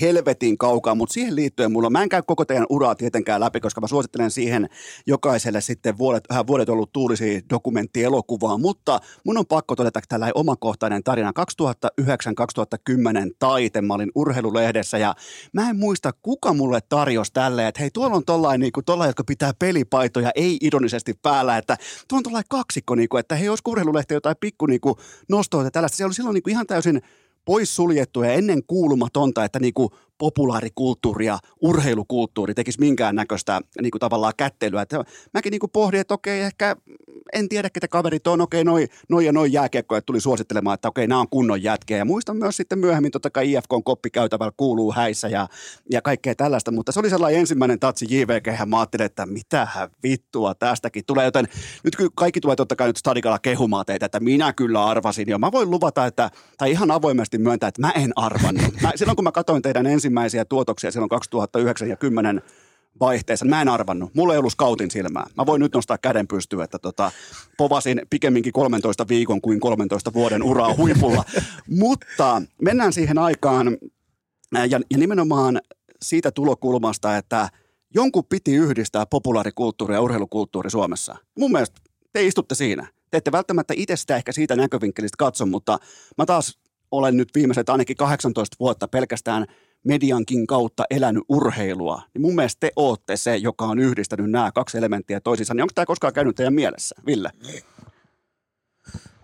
helvetin 0.01 0.57
kaukaa, 0.57 0.95
mutta 0.95 1.13
siihen 1.13 1.35
liittyen 1.35 1.71
mulla, 1.71 1.89
mä 1.89 2.03
en 2.03 2.09
käy 2.09 2.21
koko 2.27 2.45
teidän 2.45 2.65
uraa 2.69 2.95
tietenkään 2.95 3.41
läpi, 3.41 3.59
koska 3.59 3.81
mä 3.81 3.87
suosittelen 3.87 4.31
siihen 4.31 4.69
jokaiselle 5.07 5.61
sitten 5.61 5.97
vuodet, 5.97 6.23
vähän 6.29 6.47
vuodet 6.47 6.69
ollut 6.69 6.91
tuulisia 6.91 7.41
dokumenttielokuvaa, 7.49 8.57
mutta 8.57 8.99
mun 9.25 9.37
on 9.37 9.45
pakko 9.45 9.75
todeta 9.75 9.99
tällainen 10.09 10.37
omakohtainen 10.37 11.03
tarina. 11.03 11.33
2009-2010 12.01 13.31
taite, 13.39 13.81
mä 13.81 13.93
olin 13.93 14.11
urheilulehdessä 14.15 14.97
ja 14.97 15.15
mä 15.53 15.69
en 15.69 15.75
muista, 15.75 16.11
kuka 16.21 16.53
mulle 16.53 16.79
tarjosi 16.89 17.33
tälleen, 17.33 17.67
että 17.67 17.81
hei, 17.81 17.89
tuolla 17.93 18.15
on 18.15 18.25
tollain, 18.25 18.61
niin 18.61 18.71
kuin, 18.71 18.85
tollain 18.85 19.09
jotka 19.09 19.23
pitää 19.23 19.51
pelipaitoja, 19.59 20.31
ei 20.35 20.57
ironisesti 20.61 21.13
päällä, 21.13 21.57
että 21.57 21.77
tuolla 22.07 22.19
on 22.19 22.23
tollain 22.23 22.45
kaksikko, 22.49 22.95
niin 22.95 23.09
kuin, 23.09 23.19
että 23.19 23.35
hei, 23.35 23.49
olisi 23.49 23.63
urheilulehti 23.67 24.13
jotain 24.13 24.35
pikku 24.39 24.65
niin 24.65 24.81
kuin, 24.81 24.95
nostoa 25.29 25.71
tällaista. 25.71 25.97
Se 25.97 26.05
oli 26.05 26.13
silloin 26.13 26.33
niin 26.33 26.43
kuin, 26.43 26.51
ihan 26.51 26.67
täysin 26.67 27.01
poissuljettu 27.45 28.23
ja 28.23 28.33
ennen 28.33 28.63
kuulumatonta, 28.67 29.43
että 29.45 29.59
niinku 29.59 29.91
populaarikulttuuri 30.19 31.25
ja 31.25 31.39
urheilukulttuuri 31.61 32.53
tekisi 32.53 32.79
minkäännäköistä 32.79 33.61
niinku 33.81 33.99
tavallaan 33.99 34.33
kättelyä. 34.37 34.81
Että 34.81 35.03
mäkin 35.33 35.51
niinku 35.51 35.67
pohdin, 35.67 35.99
että 35.99 36.13
okei, 36.13 36.41
ehkä 36.41 36.75
en 37.33 37.49
tiedä, 37.49 37.69
ketä 37.69 37.87
kaverit 37.87 38.27
on, 38.27 38.41
okei, 38.41 38.63
noi, 38.63 38.87
noi 39.09 39.25
ja 39.25 39.31
noi 39.31 39.53
jääkiekkoja 39.53 40.01
tuli 40.01 40.21
suosittelemaan, 40.21 40.73
että 40.73 40.87
okei, 40.87 41.07
nämä 41.07 41.21
on 41.21 41.29
kunnon 41.29 41.63
jätkiä. 41.63 41.97
Ja 41.97 42.05
muistan 42.05 42.37
myös 42.37 42.57
sitten 42.57 42.79
myöhemmin, 42.79 43.11
totta 43.11 43.29
kai 43.29 43.53
IFK 43.53 43.73
on 43.73 43.83
koppikäytävällä 43.83 44.51
kuuluu 44.57 44.91
häissä 44.91 45.27
ja, 45.27 45.47
ja 45.91 46.01
kaikkea 46.01 46.35
tällaista, 46.35 46.71
mutta 46.71 46.91
se 46.91 46.99
oli 46.99 47.09
sellainen 47.09 47.39
ensimmäinen 47.39 47.79
tatsi 47.79 48.05
JVG, 48.09 48.47
ja 48.59 48.65
mä 48.65 48.79
ajattelin, 48.79 49.05
että 49.05 49.25
mitähän 49.25 49.89
vittua 50.03 50.55
tästäkin 50.55 51.03
tulee, 51.07 51.25
joten 51.25 51.47
nyt 51.83 51.95
kaikki 52.15 52.41
tulee 52.41 52.55
totta 52.55 52.75
kai 52.75 52.87
nyt 52.87 52.97
stadikalla 52.97 53.39
kehumaan 53.39 53.85
teitä, 53.85 54.05
että 54.05 54.19
minä 54.19 54.53
kyllä 54.53 54.85
arvasin 54.85 55.29
jo. 55.29 55.37
Mä 55.37 55.51
voin 55.51 55.71
luvata, 55.71 56.05
että, 56.05 56.31
tai 56.57 56.71
ihan 56.71 56.91
avoimesti 56.91 57.37
myöntää, 57.37 57.67
että 57.67 57.81
mä 57.81 57.91
en 57.91 58.11
arvannut. 58.15 58.81
Mä, 58.81 58.91
silloin 58.95 59.15
kun 59.15 59.23
mä 59.23 59.31
katsoin 59.31 59.61
teidän 59.61 59.87
ensimmäisiä 60.09 60.45
tuotoksia 60.45 60.91
silloin 60.91 61.09
2009 61.09 61.89
ja 61.89 61.95
10 61.95 62.41
vaihteessa. 62.99 63.45
Mä 63.45 63.61
en 63.61 63.69
arvannut. 63.69 64.13
Mulla 64.13 64.33
ei 64.33 64.39
ollut 64.39 64.53
scoutin 64.53 64.91
silmää. 64.91 65.25
Mä 65.37 65.45
voin 65.45 65.59
nyt 65.59 65.73
nostaa 65.73 65.97
käden 65.97 66.27
pystyyn, 66.27 66.61
että 66.61 66.79
tota, 66.79 67.11
povasin 67.57 68.01
pikemminkin 68.09 68.53
13 68.53 69.07
viikon 69.07 69.41
kuin 69.41 69.59
13 69.59 70.13
vuoden 70.13 70.43
uraa 70.43 70.75
huipulla. 70.75 71.23
Mutta 71.83 72.41
mennään 72.61 72.93
siihen 72.93 73.17
aikaan 73.17 73.77
ja, 74.53 74.79
ja 74.91 74.97
nimenomaan 74.97 75.61
siitä 76.01 76.31
tulokulmasta, 76.31 77.17
että 77.17 77.49
jonkun 77.95 78.25
piti 78.25 78.55
yhdistää 78.55 79.05
populaarikulttuuri 79.05 79.93
ja 79.93 80.01
urheilukulttuuri 80.01 80.69
Suomessa. 80.69 81.15
Mun 81.37 81.51
mielestä 81.51 81.81
te 82.13 82.25
istutte 82.25 82.55
siinä. 82.55 82.87
Te 83.11 83.17
ette 83.17 83.31
välttämättä 83.31 83.73
itse 83.77 83.95
sitä 83.95 84.15
ehkä 84.15 84.31
siitä 84.31 84.55
näkövinkkelistä 84.55 85.15
katso, 85.17 85.45
mutta 85.45 85.79
mä 86.17 86.25
taas 86.25 86.59
olen 86.91 87.17
nyt 87.17 87.29
viimeiset 87.35 87.69
ainakin 87.69 87.97
18 87.97 88.55
vuotta 88.59 88.87
pelkästään– 88.87 89.45
mediankin 89.83 90.47
kautta 90.47 90.83
elänyt 90.89 91.23
urheilua, 91.29 92.01
niin 92.13 92.21
mun 92.21 92.35
mielestä 92.35 92.59
te 92.59 92.71
ootte 92.75 93.17
se, 93.17 93.37
joka 93.37 93.65
on 93.65 93.79
yhdistänyt 93.79 94.31
nämä 94.31 94.51
kaksi 94.51 94.77
elementtiä 94.77 95.19
toisiinsa. 95.19 95.53
Niin 95.53 95.61
onko 95.61 95.71
tämä 95.75 95.85
koskaan 95.85 96.13
käynyt 96.13 96.35
teidän 96.35 96.53
mielessä, 96.53 96.95
Ville? 97.05 97.29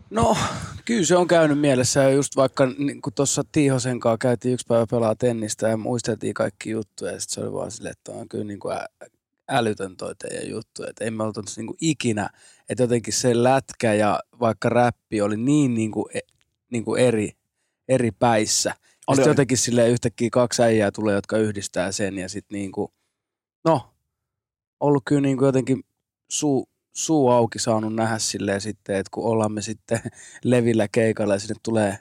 No, 0.09 0.37
kyllä 0.85 1.05
se 1.05 1.15
on 1.15 1.27
käynyt 1.27 1.59
mielessä. 1.59 2.03
Ja 2.03 2.09
just 2.09 2.35
vaikka 2.35 2.65
niin 2.65 3.01
kun 3.01 3.13
tuossa 3.13 3.43
Tiihosen 3.51 3.99
kanssa 3.99 4.17
käytiin 4.17 4.53
yksi 4.53 4.65
päivä 4.69 4.85
pelaa 4.91 5.15
tennistä 5.15 5.67
ja 5.67 5.77
muisteltiin 5.77 6.33
kaikki 6.33 6.69
juttuja. 6.69 7.11
Ja 7.11 7.19
sitten 7.19 7.33
se 7.33 7.41
oli 7.41 7.53
vaan 7.53 7.71
silleen, 7.71 7.91
että 7.91 8.11
on 8.11 8.29
kyllä 8.29 8.43
niin 8.43 8.59
kuin 8.59 8.77
älytön 9.49 9.97
toi 9.97 10.15
teidän 10.15 10.49
juttu. 10.49 10.83
Että 10.83 11.05
emme 11.05 11.23
oltu 11.23 11.41
niin 11.57 11.67
kuin 11.67 11.77
ikinä, 11.81 12.29
että 12.69 12.83
jotenkin 12.83 13.13
se 13.13 13.43
lätkä 13.43 13.93
ja 13.93 14.19
vaikka 14.39 14.69
räppi 14.69 15.21
oli 15.21 15.37
niin, 15.37 15.73
niin 15.73 15.91
kuin, 15.91 16.05
niin 16.71 16.85
kuin 16.85 17.01
eri, 17.01 17.31
eri 17.87 18.11
päissä– 18.11 18.73
oli, 19.07 19.15
sitten 19.15 19.31
jotenkin 19.31 19.57
sille 19.57 19.89
yhtäkkiä 19.89 20.29
kaksi 20.31 20.63
äijää 20.63 20.91
tulee, 20.91 21.15
jotka 21.15 21.37
yhdistää 21.37 21.91
sen 21.91 22.17
ja 22.17 22.29
sitten 22.29 22.55
niinku, 22.55 22.93
no, 23.65 23.93
ollut 24.79 25.03
kyllä 25.05 25.21
niinku 25.21 25.45
jotenkin 25.45 25.83
suu, 26.31 26.69
suu 26.93 27.29
auki 27.29 27.59
saanut 27.59 27.95
nähdä 27.95 28.19
silleen 28.19 28.61
sitten, 28.61 28.95
että 28.95 29.09
kun 29.11 29.25
ollaan 29.25 29.51
me 29.51 29.61
sitten 29.61 29.99
levillä 30.43 30.87
keikalla 30.87 31.33
ja 31.33 31.39
sinne 31.39 31.55
tulee 31.63 31.97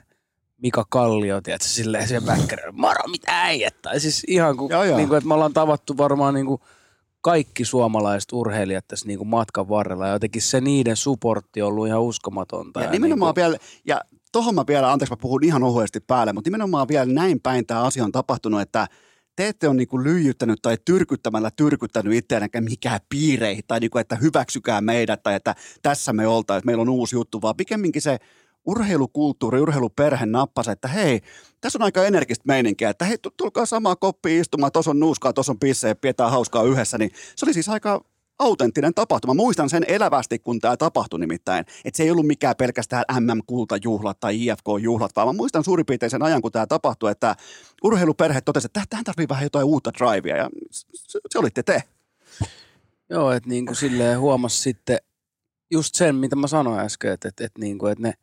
Mika 0.57 0.85
Kallio, 0.89 1.41
tiedätkö, 1.41 1.67
silleen 1.67 2.07
se 2.07 2.21
backerilla, 2.21 2.71
moro, 2.71 3.07
mitä 3.07 3.43
äijät? 3.43 3.81
Tai 3.81 3.99
siis 3.99 4.23
ihan 4.27 4.57
kuin, 4.57 4.69
joo, 4.69 4.83
joo. 4.83 4.97
Niin 4.97 5.07
kuin, 5.07 5.17
että 5.17 5.27
me 5.27 5.33
ollaan 5.33 5.53
tavattu 5.53 5.97
varmaan 5.97 6.33
niin 6.33 6.45
kuin 6.45 6.61
kaikki 7.21 7.65
suomalaiset 7.65 8.31
urheilijat 8.33 8.87
tässä 8.87 9.07
niin 9.07 9.17
kuin 9.17 9.27
matkan 9.27 9.69
varrella 9.69 10.07
ja 10.07 10.13
jotenkin 10.13 10.41
se 10.41 10.61
niiden 10.61 10.95
supportti 10.95 11.61
on 11.61 11.67
ollut 11.67 11.87
ihan 11.87 12.01
uskomatonta. 12.01 12.79
Ja, 12.79 12.85
ja 12.85 12.91
nimenomaan 12.91 13.33
niin 13.35 13.45
kuin... 13.45 13.51
vielä, 13.51 13.57
ja 13.85 14.01
tohon 14.35 14.55
mä 14.55 14.63
vielä, 14.67 14.91
anteeksi 14.91 15.11
mä 15.11 15.17
puhun 15.21 15.43
ihan 15.43 15.63
ohuesti 15.63 15.99
päälle, 15.99 16.33
mutta 16.33 16.47
nimenomaan 16.47 16.87
vielä 16.87 17.05
näin 17.05 17.41
päin 17.41 17.65
tämä 17.65 17.83
asia 17.83 18.03
on 18.03 18.11
tapahtunut, 18.11 18.61
että 18.61 18.87
te 19.35 19.47
ette 19.47 19.67
ole 19.67 19.75
niinku 19.75 20.03
lyijyttänyt 20.03 20.59
tai 20.61 20.77
tyrkyttämällä 20.85 21.51
tyrkyttänyt 21.55 22.13
itseään 22.13 22.49
mikään 22.59 22.99
piireihin 23.09 23.63
tai 23.67 23.79
niinku, 23.79 23.97
että 23.97 24.15
hyväksykää 24.15 24.81
meidät 24.81 25.23
tai 25.23 25.35
että 25.35 25.55
tässä 25.81 26.13
me 26.13 26.27
oltaisiin, 26.27 26.65
meillä 26.65 26.81
on 26.81 26.89
uusi 26.89 27.15
juttu, 27.15 27.41
vaan 27.41 27.55
pikemminkin 27.55 28.01
se 28.01 28.17
urheilukulttuuri, 28.65 29.61
urheiluperhe 29.61 30.25
nappasi, 30.25 30.71
että 30.71 30.87
hei, 30.87 31.21
tässä 31.61 31.79
on 31.79 31.83
aika 31.83 32.05
energistä 32.05 32.43
meininkiä, 32.47 32.89
että 32.89 33.05
hei, 33.05 33.17
tulkaa 33.37 33.65
samaa 33.65 33.95
koppi 33.95 34.39
istumaan, 34.39 34.71
tuossa 34.71 34.91
on 34.91 34.99
nuuskaa, 34.99 35.33
tuossa 35.33 35.51
on 35.51 35.59
pissejä, 35.59 35.95
pidetään 35.95 36.31
hauskaa 36.31 36.63
yhdessä, 36.63 36.97
niin 36.97 37.11
se 37.35 37.45
oli 37.45 37.53
siis 37.53 37.69
aika 37.69 38.01
autenttinen 38.39 38.93
tapahtuma. 38.93 39.33
Muistan 39.33 39.69
sen 39.69 39.83
elävästi, 39.87 40.39
kun 40.39 40.59
tämä 40.59 40.77
tapahtui 40.77 41.19
nimittäin. 41.19 41.65
Että 41.85 41.97
se 41.97 42.03
ei 42.03 42.11
ollut 42.11 42.27
mikään 42.27 42.55
pelkästään 42.57 43.03
MM-kultajuhlat 43.19 44.19
tai 44.19 44.45
IFK-juhlat, 44.45 45.11
vaan 45.15 45.27
mä 45.27 45.33
muistan 45.33 45.63
suurin 45.63 45.85
piirtein 45.85 46.09
sen 46.09 46.23
ajan, 46.23 46.41
kun 46.41 46.51
tämä 46.51 46.67
tapahtui, 46.67 47.11
että 47.11 47.35
urheiluperhe 47.83 48.41
totesi, 48.41 48.65
että 48.65 48.83
tähän 48.89 49.05
tarvii 49.05 49.29
vähän 49.29 49.43
jotain 49.43 49.65
uutta 49.65 49.91
drivea 49.93 50.37
ja 50.37 50.49
se, 50.71 51.19
se 51.29 51.39
olitte 51.39 51.63
te. 51.63 51.83
Joo, 53.09 53.31
että 53.31 53.49
niin 53.49 53.65
kuin 53.65 53.75
silleen 53.75 54.19
huomasi 54.19 54.61
sitten 54.61 54.97
just 55.71 55.95
sen, 55.95 56.15
mitä 56.15 56.35
mä 56.35 56.47
sanoin 56.47 56.79
äsken, 56.79 57.11
että, 57.11 57.27
että, 57.27 57.45
että, 57.45 57.59
niin 57.59 57.77
kuin, 57.77 57.91
että 57.91 58.01
ne, 58.01 58.13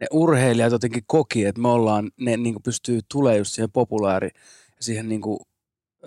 ne 0.00 0.06
urheilijat 0.12 0.72
jotenkin 0.72 1.02
koki, 1.06 1.44
että 1.44 1.60
me 1.60 1.68
ollaan, 1.68 2.10
ne 2.20 2.36
niin 2.36 2.54
kuin 2.54 2.62
pystyy 2.62 3.00
tulemaan 3.12 3.38
just 3.38 3.52
siihen 3.52 3.70
populaari 3.70 4.30
siihen 4.80 5.08
niin 5.08 5.20
kuin 5.20 5.38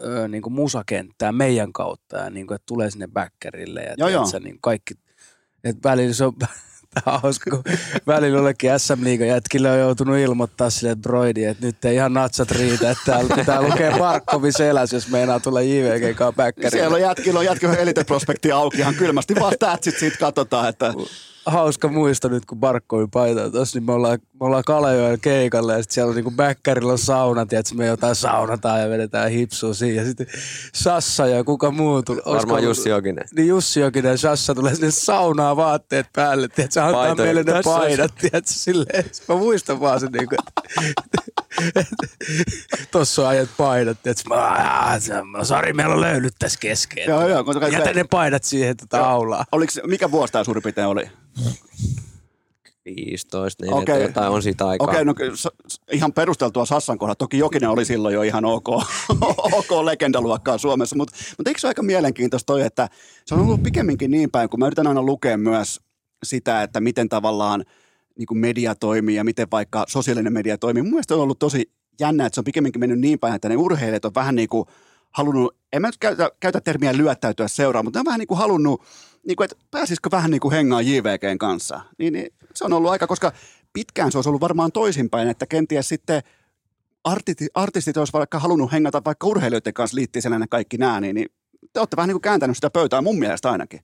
öö, 0.03 0.27
niin 0.27 0.41
kuin 0.41 0.53
musakenttää 0.53 1.31
meidän 1.31 1.73
kautta 1.73 2.18
ja 2.18 2.30
niin 2.30 2.47
kuin, 2.47 2.55
että 2.55 2.65
tulee 2.65 2.91
sinne 2.91 3.07
backerille 3.07 3.81
ja 3.81 3.95
joo, 3.97 4.09
joo. 4.09 4.26
niin 4.43 4.57
kaikki, 4.61 4.93
että 5.63 5.89
välillä 5.89 6.13
se 6.13 6.26
on 6.26 6.34
Tämä 6.93 7.15
on 7.15 7.22
hauska, 7.22 7.51
kun 7.51 7.63
välillä 8.07 8.38
jollekin 8.38 8.80
SM 8.80 9.03
Liigan 9.03 9.27
jätkille 9.27 9.72
on 9.72 9.80
joutunut 9.80 10.18
ilmoittaa 10.18 10.69
sille 10.69 10.95
broidi, 10.95 11.43
että 11.43 11.65
nyt 11.65 11.85
ei 11.85 11.95
ihan 11.95 12.13
natsat 12.13 12.51
riitä, 12.51 12.91
että 12.91 13.03
täällä 13.05 13.35
pitää 13.39 13.61
lukea 13.61 13.97
Barkovi 13.97 14.51
seläs, 14.51 14.93
jos 14.93 15.07
meinaa 15.07 15.39
tulla 15.39 15.61
JVG 15.61 16.18
backerille. 16.35 16.69
Siellä 16.69 16.95
on 16.95 17.01
jätkillä 17.01 17.39
on 17.39 17.45
jätkillä 17.45 17.76
eliteprospekti 17.76 18.51
auki 18.51 18.77
ihan 18.77 18.95
kylmästi, 18.95 19.35
vaan 19.35 19.53
tätsit 19.59 19.97
siitä 19.99 20.18
katsotaan, 20.18 20.69
että 20.69 20.93
hauska 21.45 21.88
muisto 21.88 22.27
nyt, 22.27 22.45
kun 22.45 22.57
Barkkovi 22.59 23.07
paita 23.13 23.51
tuossa, 23.51 23.80
niin 23.80 23.85
me 23.85 23.93
ollaan, 23.93 24.19
me 24.39 24.45
ollaan 24.45 24.63
Kalajoen 24.63 25.19
keikalle 25.19 25.73
ja 25.73 25.81
sitten 25.81 25.93
siellä 25.93 26.09
on 26.09 26.15
niinku 26.15 26.31
bäkkärillä 26.31 26.91
on 26.91 26.97
saunat, 26.97 27.53
että 27.53 27.76
me 27.76 27.85
jotain 27.85 28.15
saunataan 28.15 28.81
ja 28.81 28.89
vedetään 28.89 29.31
hipsua 29.31 29.73
siinä. 29.73 30.01
Ja 30.01 30.05
sitten 30.07 30.27
Sassa 30.73 31.27
ja 31.27 31.43
kuka 31.43 31.72
muu 31.72 32.03
tuli. 32.03 32.22
Varmaan 32.26 32.63
Jussi 32.63 32.89
Jokinen. 32.89 33.26
Niin 33.35 33.47
Jussi 33.47 33.80
Jokinen 33.80 34.09
ja 34.11 34.18
Sassa 34.18 34.55
tulee 34.55 34.76
sinne 34.76 34.91
saunaa 34.91 35.55
vaatteet 35.55 36.07
päälle, 36.13 36.47
tiedätkö, 36.47 36.84
antaa 36.84 37.05
Paitoja. 37.05 37.26
meille 37.26 37.43
ne 37.43 37.61
paidat, 37.63 38.15
tiedätkö, 38.22 38.51
silleen. 38.51 39.05
Mä 39.27 39.35
muistan 39.35 39.80
vaan 39.80 39.99
sen 39.99 40.11
niinku, 40.11 40.35
Tossa 42.91 43.22
on 43.22 43.28
ajat 43.28 43.49
paidat, 43.57 44.07
että 44.07 44.23
mä, 44.30 45.44
sori, 45.44 45.73
meillä 45.73 45.95
on 45.95 46.02
löylyt 46.02 46.34
tässä 46.40 46.60
kesken. 46.60 47.03
Joo, 47.07 47.28
joo. 47.28 47.44
Jätä 47.72 47.94
ne 47.94 48.03
paidat 48.03 48.44
siihen 48.44 48.78
tota 48.78 49.10
aulaa. 49.10 49.45
Oliko, 49.52 49.72
mikä 49.88 50.11
vuosi 50.11 50.34
tämä 50.34 50.44
suurin 50.44 50.64
piirtein 50.64 50.88
oli? 50.88 51.10
15, 52.86 53.64
niin 53.64 53.73
okay. 53.73 54.02
jotain 54.02 54.32
on 54.32 54.44
siitä 54.44 54.68
aikaa. 54.68 54.88
Okei, 54.88 55.02
okay, 55.02 55.30
no 55.30 55.36
ihan 55.91 56.14
perusteltua 56.14 56.65
Sassan 56.65 56.98
kohdalla. 56.98 57.15
Toki 57.15 57.38
Jokinen 57.38 57.69
oli 57.69 57.86
silloin 57.86 58.14
jo 58.14 58.22
ihan 58.22 58.45
ok, 58.45 58.69
ok 59.57 59.72
legendaluokkaa 59.84 60.57
Suomessa, 60.57 60.95
mutta, 60.95 61.18
mutta 61.38 61.49
eikö 61.49 61.60
se 61.60 61.68
ole 61.68 61.69
aika 61.69 61.84
mielenkiintoista 61.84 62.45
toi, 62.45 62.61
että 62.61 62.90
se 63.26 63.36
on 63.36 63.41
ollut 63.41 63.64
pikemminkin 63.64 64.11
niin 64.11 64.32
päin, 64.32 64.49
kun 64.49 64.60
mä 64.60 64.68
yritän 64.68 64.88
aina 64.88 65.03
lukea 65.03 65.38
myös 65.38 65.80
sitä, 66.23 66.64
että 66.64 66.80
miten 66.80 67.10
tavallaan 67.10 67.65
niin 68.17 68.25
kuin 68.25 68.38
media 68.38 68.75
toimii 68.75 69.15
ja 69.15 69.23
miten 69.23 69.47
vaikka 69.51 69.85
sosiaalinen 69.88 70.33
media 70.33 70.57
toimii. 70.57 70.83
Mun 70.83 70.91
mielestä 70.91 71.15
on 71.15 71.21
ollut 71.21 71.39
tosi 71.39 71.71
jännä, 71.99 72.25
että 72.25 72.35
se 72.35 72.39
on 72.39 72.45
pikemminkin 72.45 72.79
mennyt 72.79 72.99
niin 72.99 73.19
päin, 73.19 73.35
että 73.35 73.49
ne 73.49 73.55
urheilijat 73.57 74.05
on 74.05 74.15
vähän 74.15 74.35
niin 74.35 74.49
kuin 74.49 74.65
halunnut, 75.11 75.55
en 75.73 75.81
mä 75.81 75.88
nyt 75.88 75.97
käytä, 75.97 76.31
käytä 76.39 76.61
termiä 76.61 76.97
lyöttäytyä 76.97 77.47
seuraa, 77.47 77.83
mutta 77.83 77.97
ne 77.97 78.01
on 78.01 78.05
vähän 78.05 78.19
niin 78.19 78.27
kuin 78.27 78.38
halunnut 78.38 78.81
niin 79.27 79.35
kuin, 79.35 79.45
että 79.45 79.55
pääsisikö 79.71 80.09
vähän 80.11 80.31
niin 80.31 80.41
kuin 80.41 80.51
hengaan 80.51 80.88
JVGn 80.88 81.38
kanssa. 81.38 81.81
Niin, 81.97 82.13
niin, 82.13 82.33
se 82.55 82.65
on 82.65 82.73
ollut 82.73 82.91
aika, 82.91 83.07
koska 83.07 83.31
pitkään 83.73 84.11
se 84.11 84.17
olisi 84.17 84.29
ollut 84.29 84.41
varmaan 84.41 84.71
toisinpäin, 84.71 85.29
että 85.29 85.45
kenties 85.45 85.89
sitten 85.89 86.23
artistit, 87.03 87.47
artistit 87.53 87.97
olisi 87.97 88.13
vaikka 88.13 88.39
halunnut 88.39 88.71
hengata 88.71 89.01
vaikka 89.05 89.27
urheilijoiden 89.27 89.73
kanssa 89.73 89.95
liittisenä 89.95 90.39
ne 90.39 90.45
kaikki 90.49 90.77
nämä, 90.77 91.01
niin, 91.01 91.15
niin 91.15 91.27
te 91.73 91.79
olette 91.79 91.97
vähän 91.97 92.07
niin 92.07 92.15
kuin 92.15 92.21
kääntänyt 92.21 92.57
sitä 92.57 92.69
pöytää 92.69 93.01
mun 93.01 93.19
mielestä 93.19 93.51
ainakin. 93.51 93.79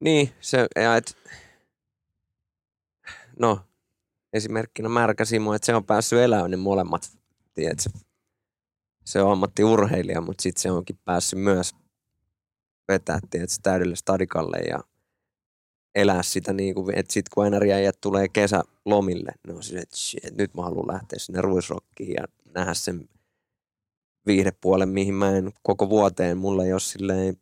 Niin, 0.00 0.30
se, 0.40 0.66
ja 0.76 0.96
et, 0.96 1.16
no 3.38 3.60
esimerkkinä 4.32 4.88
Märkä 4.88 5.24
Simo, 5.24 5.54
että 5.54 5.66
se 5.66 5.74
on 5.74 5.84
päässyt 5.84 6.18
elämään 6.18 6.50
niin 6.50 6.58
molemmat, 6.58 7.18
tiedätkö, 7.54 7.90
se 9.04 9.22
on 9.22 9.32
ammattiurheilija, 9.32 10.20
mutta 10.20 10.42
sitten 10.42 10.62
se 10.62 10.70
onkin 10.70 10.98
päässyt 11.04 11.38
myös 11.38 11.74
vetää 12.88 13.18
tietysti 13.30 13.58
täydelle 13.62 13.96
stadikalle 13.96 14.58
ja 14.58 14.80
elää 15.94 16.22
sitä 16.22 16.52
niin 16.52 16.74
kuin, 16.74 16.98
että 16.98 17.12
sitten 17.12 17.30
kun 17.34 17.44
aina 17.44 17.56
äijät 17.56 18.00
tulee 18.00 18.28
kesälomille, 18.28 19.32
ne 19.46 19.54
on 19.54 19.62
silleen, 19.62 19.82
että 19.82 19.96
shit, 19.96 20.36
nyt 20.38 20.54
mä 20.54 20.62
haluan 20.62 20.94
lähteä 20.94 21.18
sinne 21.18 21.40
ruisrokkiin 21.40 22.12
ja 22.12 22.24
nähdä 22.54 22.74
sen 22.74 23.08
viihdepuolen, 24.26 24.88
mihin 24.88 25.14
mä 25.14 25.36
en 25.36 25.52
koko 25.62 25.90
vuoteen, 25.90 26.38
mulla 26.38 26.64
ei 26.64 26.72
ole 26.72 26.80
silleen, 26.80 27.36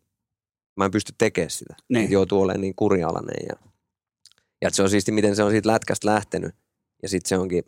mä 0.76 0.84
en 0.84 0.90
pysty 0.90 1.12
tekemään 1.18 1.50
sitä. 1.50 1.74
Niin. 1.88 2.10
Joutuu 2.10 2.42
olemaan 2.42 2.60
niin 2.60 2.74
kurialainen 2.74 3.46
ja, 3.48 3.70
ja 4.62 4.70
se 4.70 4.82
on 4.82 4.90
siisti, 4.90 5.12
miten 5.12 5.36
se 5.36 5.42
on 5.42 5.50
siitä 5.50 5.68
lätkästä 5.68 6.08
lähtenyt 6.08 6.54
ja 7.02 7.08
sitten 7.08 7.28
se 7.28 7.38
onkin, 7.38 7.64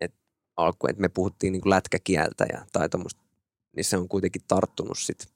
että 0.00 0.18
alku, 0.56 0.86
että 0.86 1.00
me 1.00 1.08
puhuttiin 1.08 1.52
niin 1.52 1.60
kuin 1.60 1.70
lätkäkieltä 1.70 2.46
ja, 2.52 2.66
tai 2.72 2.88
tommoista, 2.88 3.20
niin 3.76 3.84
se 3.84 3.96
on 3.96 4.08
kuitenkin 4.08 4.42
tarttunut 4.48 4.98
sit 4.98 5.26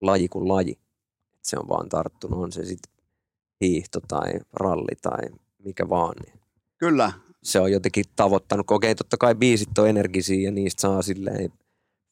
laji 0.00 0.28
kuin 0.28 0.48
laji. 0.48 0.78
Et 1.34 1.44
se 1.44 1.56
on 1.58 1.68
vaan 1.68 1.88
tarttunut, 1.88 2.44
on 2.44 2.52
se 2.52 2.64
sitten 2.64 2.92
hiihto 3.60 4.00
tai 4.08 4.32
ralli 4.52 4.96
tai 5.02 5.18
mikä 5.58 5.88
vaan. 5.88 6.14
Niin 6.24 6.40
Kyllä, 6.78 7.12
se 7.42 7.60
on 7.60 7.72
jotenkin 7.72 8.04
tavoittanut. 8.16 8.70
Okei, 8.70 8.94
totta 8.94 9.16
kai 9.16 9.34
biisit 9.34 9.78
on 9.78 9.88
energisiä 9.88 10.40
ja 10.40 10.50
niistä 10.50 10.80
saa 10.80 11.02
silleen 11.02 11.52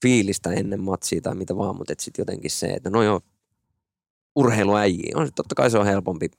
fiilistä 0.03 0.53
ennen 0.53 0.81
matsia 0.81 1.21
tai 1.21 1.35
mitä 1.35 1.57
vaan, 1.57 1.77
mutta 1.77 1.95
sitten 1.99 2.23
jotenkin 2.23 2.51
se, 2.51 2.67
että 2.67 2.91
no 2.91 3.03
joo, 3.03 3.21
urheiluäjiä, 4.37 5.13
on 5.15 5.29
totta 5.35 5.55
kai 5.55 5.71
se 5.71 5.79
on 5.79 5.87
helpompi 5.87 6.31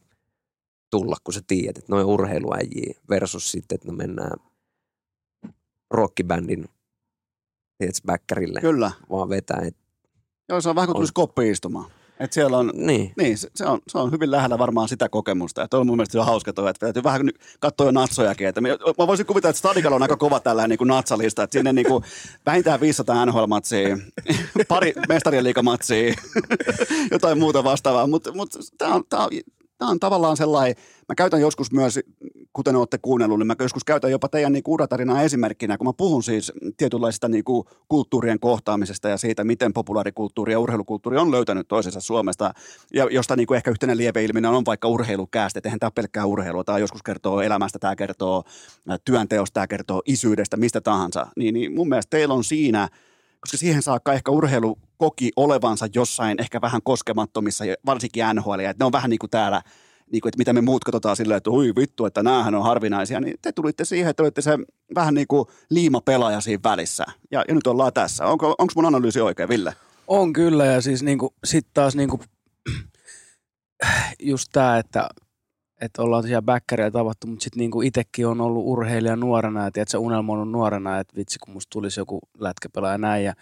tulla, 0.90 1.16
kun 1.24 1.34
sä 1.34 1.42
tiedät, 1.48 1.78
että 1.78 1.96
no 1.96 2.02
urheiluäjiä 2.02 3.00
versus 3.10 3.52
sitten, 3.52 3.76
että 3.76 3.88
no 3.88 3.94
mennään 3.94 4.40
rockibändin 5.92 6.66
bäkkärille 8.06 8.62
kyllä. 8.62 8.92
vaan 9.10 9.30
vetää. 9.30 9.62
Et, 9.66 9.76
Joo, 10.50 10.62
se 10.62 10.70
on 10.70 10.76
vähän 10.76 10.88
kuin 10.88 10.96
tulisi 10.96 11.14
koppi 11.14 11.50
istumaan. 11.50 11.92
Et 12.20 12.34
siellä 12.34 12.58
on, 12.58 12.72
niin, 12.76 13.14
niin, 13.18 13.38
se, 13.38 13.50
se, 13.56 13.66
on, 13.66 13.80
se 13.88 13.98
on 13.98 14.12
hyvin 14.12 14.32
lähellä 14.32 14.58
varmaan 14.58 14.90
sitä 14.90 15.10
kokemusta. 15.10 15.62
Ja 15.62 15.68
on 15.74 15.88
mun 15.88 15.98
mielestä 15.98 16.12
se 16.12 16.20
on 16.20 16.26
hauska 16.26 16.54
toi, 16.54 16.70
että 16.70 16.86
täytyy 16.86 17.04
vähän 17.04 17.30
katsoa 17.60 17.88
jo 17.88 17.92
natsojakin. 17.92 18.48
Että 18.48 18.62
mä 18.62 19.08
voisin 19.08 19.26
kuvitella, 19.26 19.50
että 19.50 19.58
Stadikalla 19.58 19.96
on 19.96 20.02
aika 20.02 20.18
kova 20.18 20.40
tällainen 20.40 20.78
niin 20.80 20.88
natsalista, 20.88 21.44
että 21.44 21.58
sinne 21.58 21.74
niin 21.74 21.88
kuin 21.88 22.04
vähintään 22.46 22.82
500 22.82 23.26
NHL-matsia, 23.26 23.98
pari 24.68 24.94
mestarien 25.10 25.44
liikamatsia, 25.44 26.14
jotain 27.12 27.40
muuta 27.40 27.64
vastaavaa. 27.64 28.08
Mutta 28.08 28.32
mut, 28.32 28.50
tämä 28.78 28.96
on, 28.96 29.04
tää 29.10 29.20
on, 29.20 29.30
tää 29.80 29.88
on 29.88 30.00
tavallaan 30.00 30.38
sellainen, 30.38 30.76
mä 31.10 31.16
käytän 31.16 31.42
joskus 31.42 31.72
myös, 31.72 32.00
kuten 32.54 32.76
olette 32.76 32.98
kuunnellut, 32.98 33.40
niin 33.40 33.48
mä 33.48 33.56
joskus 33.60 33.84
käytän 33.84 34.12
jopa 34.12 34.28
teidän 34.28 34.54
niin 34.54 34.64
uratarinaa 34.68 35.22
esimerkkinä, 35.22 35.78
kun 35.78 35.88
mä 35.88 35.94
puhun 35.94 36.24
siis 36.24 36.52
tietynlaisista 36.78 37.28
niin 37.30 37.44
kuin 37.44 37.68
kulttuurien 37.88 38.40
kohtaamisesta 38.40 39.10
ja 39.10 39.18
siitä, 39.18 39.44
miten 39.44 39.74
populaarikulttuuri 39.74 40.54
ja 40.54 40.60
urheilukulttuuri 40.60 41.18
on 41.18 41.32
löytänyt 41.32 41.68
toisensa 41.68 42.02
Suomesta, 42.02 42.54
ja 42.94 43.08
josta 43.12 43.36
niin 43.36 43.48
kuin 43.48 43.56
ehkä 43.56 43.72
yhtenä 43.72 43.98
lieveilmiönä 43.98 44.50
on 44.50 44.66
vaikka 44.66 44.88
urheilukäästä, 44.88 45.60
eihän 45.64 45.80
tämä 45.80 45.92
pelkkää 45.92 46.26
urheilua, 46.26 46.64
tämä 46.64 46.78
joskus 46.78 47.04
kertoo 47.04 47.42
elämästä, 47.42 47.80
tämä 47.80 47.96
kertoo 47.96 48.44
työnteosta, 49.06 49.54
tämä 49.54 49.68
kertoo 49.68 50.02
isyydestä, 50.06 50.58
mistä 50.58 50.82
tahansa, 50.82 51.28
niin, 51.36 51.54
niin 51.54 51.74
mun 51.74 51.90
mielestä 51.90 52.10
teillä 52.10 52.34
on 52.34 52.44
siinä 52.44 52.90
koska 53.40 53.58
siihen 53.58 53.82
saakka 53.82 54.14
ehkä 54.14 54.32
urheilu 54.32 54.80
koki 55.00 55.32
olevansa 55.36 55.88
jossain 55.96 56.42
ehkä 56.42 56.62
vähän 56.62 56.82
koskemattomissa, 56.84 57.64
varsinkin 57.86 58.24
NHL, 58.34 58.60
että 58.60 58.84
ne 58.84 58.86
on 58.86 58.92
vähän 58.92 59.10
niin 59.10 59.20
kuin 59.20 59.30
täällä, 59.30 59.62
niin 60.12 60.22
kuin, 60.22 60.30
että 60.30 60.38
mitä 60.38 60.54
me 60.54 60.62
muut 60.62 60.84
katsotaan 60.84 61.16
silleen, 61.16 61.38
että 61.38 61.50
ui 61.50 61.74
vittu, 61.76 62.06
että 62.06 62.24
näähän 62.24 62.56
on 62.56 62.64
harvinaisia, 62.64 63.20
niin 63.20 63.38
te 63.42 63.52
tulitte 63.52 63.86
siihen, 63.86 64.10
että 64.10 64.24
olitte 64.24 64.42
se 64.42 64.52
vähän 64.96 65.14
niin 65.14 65.28
kuin 65.28 65.46
liimapelaaja 65.70 66.42
siinä 66.42 66.64
välissä. 66.64 67.06
Ja, 67.32 67.46
ja 67.48 67.56
nyt 67.56 67.68
ollaan 67.68 67.94
tässä. 67.94 68.26
Onko, 68.26 68.56
onko 68.58 68.74
mun 68.76 68.86
analyysi 68.86 69.22
oikein, 69.22 69.50
Ville? 69.50 69.74
On 70.08 70.34
kyllä 70.34 70.66
ja 70.66 70.82
siis 70.82 71.04
niinku, 71.04 71.34
sit 71.44 71.68
taas 71.74 71.96
niinku, 71.96 72.20
just 74.20 74.50
tää, 74.52 74.78
että, 74.78 75.10
että 75.82 76.02
ollaan 76.02 76.24
tosiaan 76.24 76.46
bäkkäriä 76.46 76.92
tavattu, 76.92 77.28
mutta 77.28 77.44
sitten 77.44 77.60
niinku 77.60 77.82
itekin 77.82 78.28
on 78.28 78.42
ollut 78.42 78.64
urheilija 78.66 79.16
nuorena 79.16 79.64
ja 79.64 79.72
tiedätkö, 79.72 80.00
unelmoinut 80.00 80.52
nuorena, 80.52 81.00
että 81.00 81.16
vitsi 81.16 81.40
kun 81.40 81.54
musta 81.54 81.70
tulisi 81.70 82.00
joku 82.00 82.20
lätkäpelaaja 82.40 82.98
näin 82.98 83.26
ja 83.26 83.34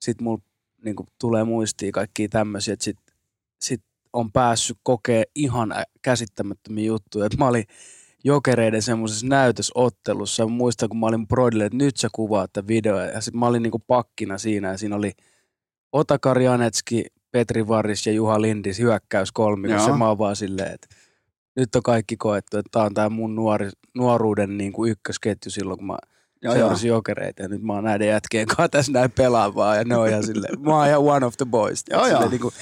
sitten 0.00 0.24
mulla 0.24 0.47
niinku, 0.84 1.06
tulee 1.20 1.44
muistiin 1.44 1.92
kaikkia 1.92 2.28
tämmöisiä, 2.28 2.74
että 2.74 2.84
sit, 2.84 2.98
sit 3.60 3.82
on 4.12 4.32
päässyt 4.32 4.78
kokee 4.82 5.24
ihan 5.34 5.74
käsittämättömiä 6.02 6.84
juttuja. 6.84 7.26
Et 7.26 7.36
mä 7.38 7.48
olin 7.48 7.64
jokereiden 8.24 8.82
semmoisessa 8.82 9.26
näytösottelussa. 9.26 10.46
Mä 10.46 10.50
muistan, 10.50 10.88
kun 10.88 10.98
mä 10.98 11.06
olin 11.06 11.28
Broidille, 11.28 11.64
että 11.64 11.78
nyt 11.78 11.96
sä 11.96 12.08
kuvaat 12.12 12.52
tätä 12.52 12.68
videoa. 12.68 13.02
Ja 13.02 13.20
sitten 13.20 13.40
mä 13.40 13.46
olin 13.46 13.62
niinku 13.62 13.78
pakkina 13.78 14.38
siinä 14.38 14.68
ja 14.68 14.78
siinä 14.78 14.96
oli 14.96 15.12
Otakar 15.92 16.40
Janetski, 16.40 17.04
Petri 17.30 17.68
Varis 17.68 18.06
ja 18.06 18.12
Juha 18.12 18.42
Lindis 18.42 18.78
hyökkäys 18.78 19.32
kolmikossa. 19.32 19.96
Mä 19.96 20.08
oon 20.08 20.18
vaan 20.18 20.36
silleen, 20.36 20.74
että 20.74 20.88
nyt 21.56 21.74
on 21.74 21.82
kaikki 21.82 22.16
koettu, 22.16 22.58
että 22.58 22.68
tää 22.72 22.82
on 22.82 22.94
tää 22.94 23.08
mun 23.08 23.34
nuori, 23.34 23.70
nuoruuden 23.94 24.58
niinku 24.58 24.86
ykkösketju 24.86 25.50
silloin, 25.50 25.78
kun 25.78 25.86
mä 25.86 25.98
Joo, 26.42 26.54
seurasin 26.54 26.88
jokereita. 26.88 27.42
Ja 27.42 27.48
nyt 27.48 27.62
mä 27.62 27.72
oon 27.72 27.84
näiden 27.84 28.08
jätkien 28.08 28.46
kanssa 28.46 28.68
tässä 28.68 28.92
näin 28.92 29.10
pelaavaa 29.10 29.76
ja 29.76 29.84
ne 29.84 29.96
on 29.96 30.08
ihan 30.08 30.26
silleen, 30.26 30.60
mä 30.60 30.76
oon 30.76 30.88
ihan 30.88 31.00
one 31.00 31.26
of 31.26 31.36
the 31.36 31.46
boys. 31.46 31.84
Joo, 31.90 32.04
Silleen 32.04 32.22
joo. 32.22 32.30
Niinku, 32.30 32.52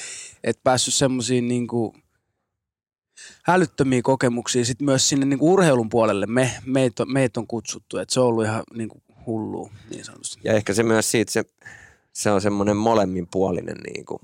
että 0.45 0.61
päässyt 0.65 0.95
semmoisiin 0.95 1.49
niinku 1.49 1.95
älyttömiä 3.49 4.03
kokemuksia 4.03 4.65
sit 4.65 4.81
myös 4.81 5.09
sinne 5.09 5.27
niinku 5.27 5.53
urheilun 5.53 5.89
puolelle. 5.89 6.27
Me, 6.27 6.51
meitä, 6.67 7.03
on, 7.03 7.13
meitä 7.13 7.41
on 7.41 7.47
kutsuttu, 7.47 7.99
että 7.99 8.15
se 8.15 8.21
on 8.21 8.27
ollut 8.27 8.45
ihan 8.45 8.63
niinku 8.75 9.03
hullua 9.27 9.71
niin 9.91 10.05
sanotusti. 10.05 10.41
ja 10.45 10.53
ehkä 10.53 10.75
se 10.75 10.83
myös 10.83 11.11
siitä, 11.11 11.33
se, 11.33 11.45
se 12.13 12.31
on 12.31 12.41
semmoinen 12.41 12.77
molemminpuolinen 12.77 13.77
niin 13.77 14.05
kuin 14.05 14.21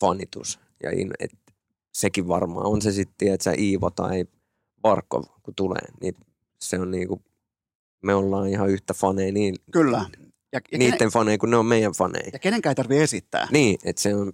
fanitus. 0.00 0.58
Ja 0.82 0.90
in, 0.90 1.10
et, 1.18 1.30
sekin 1.92 2.28
varmaan, 2.28 2.66
on 2.66 2.82
se 2.82 2.92
sitten, 2.92 3.32
että 3.32 3.44
sä 3.44 3.52
Iivo 3.58 3.90
tai 3.90 4.24
Barkov, 4.82 5.24
kun 5.42 5.54
tulee, 5.54 5.86
niin 6.00 6.14
se 6.60 6.78
on 6.78 6.90
niin 6.90 7.08
kuin, 7.08 7.24
me 8.04 8.14
ollaan 8.14 8.48
ihan 8.48 8.70
yhtä 8.70 8.94
faneja 8.94 9.32
niin, 9.32 9.56
Kyllä. 9.72 10.04
Ja, 10.52 10.60
ja, 10.72 10.78
niiden 10.78 10.98
kenen, 10.98 11.12
faneja 11.12 11.38
kuin 11.38 11.50
ne 11.50 11.56
on 11.56 11.66
meidän 11.66 11.92
faneja. 11.92 12.30
ja 12.32 12.38
kenenkään 12.38 12.70
ei 12.70 12.74
tarvitse 12.74 13.02
esittää. 13.02 13.48
Niin, 13.50 13.78
että 13.84 14.02
se 14.02 14.14
on, 14.14 14.32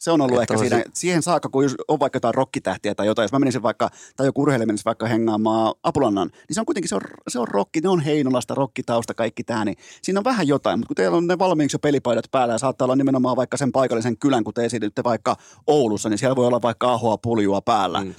Se 0.00 0.10
on 0.10 0.20
ollut 0.20 0.42
Että 0.42 0.54
ehkä 0.54 0.56
siinä, 0.68 0.76
se- 0.76 0.90
siihen 0.94 1.22
saakka, 1.22 1.48
kun 1.48 1.62
jos 1.62 1.74
on 1.88 2.00
vaikka 2.00 2.16
jotain 2.16 2.34
rokkitähtiä 2.34 2.94
tai 2.94 3.06
jotain, 3.06 3.24
jos 3.24 3.32
mä 3.32 3.38
menisin 3.38 3.62
vaikka, 3.62 3.90
tai 4.16 4.26
joku 4.26 4.42
urheilija 4.42 4.66
menisi 4.66 4.84
vaikka 4.84 5.06
hengaamaan 5.06 5.74
Apulannan, 5.82 6.28
niin 6.28 6.54
se 6.54 6.60
on 6.60 6.66
kuitenkin, 6.66 6.88
se 6.88 6.94
on, 6.94 7.00
se 7.28 7.38
on 7.38 7.48
rokki, 7.48 7.80
ne 7.80 7.88
on 7.88 8.00
Heinolasta, 8.00 8.54
rokkitausta, 8.54 9.14
kaikki 9.14 9.44
tämä, 9.44 9.64
niin 9.64 9.76
siinä 10.02 10.20
on 10.20 10.24
vähän 10.24 10.48
jotain, 10.48 10.78
mutta 10.78 10.88
kun 10.88 10.96
teillä 10.96 11.16
on 11.16 11.26
ne 11.26 11.38
valmiiksi 11.38 11.74
jo 11.74 11.78
pelipaidat 11.78 12.24
päällä 12.30 12.54
ja 12.54 12.58
saattaa 12.58 12.86
olla 12.86 12.96
nimenomaan 12.96 13.36
vaikka 13.36 13.56
sen 13.56 13.72
paikallisen 13.72 14.16
kylän, 14.18 14.44
kun 14.44 14.54
te 14.54 14.64
esitytte 14.64 15.04
vaikka 15.04 15.36
Oulussa, 15.66 16.08
niin 16.08 16.18
siellä 16.18 16.36
voi 16.36 16.46
olla 16.46 16.62
vaikka 16.62 16.92
ahoa 16.92 17.18
puljua 17.18 17.60
päällä 17.60 18.00
Mm. 18.04 18.14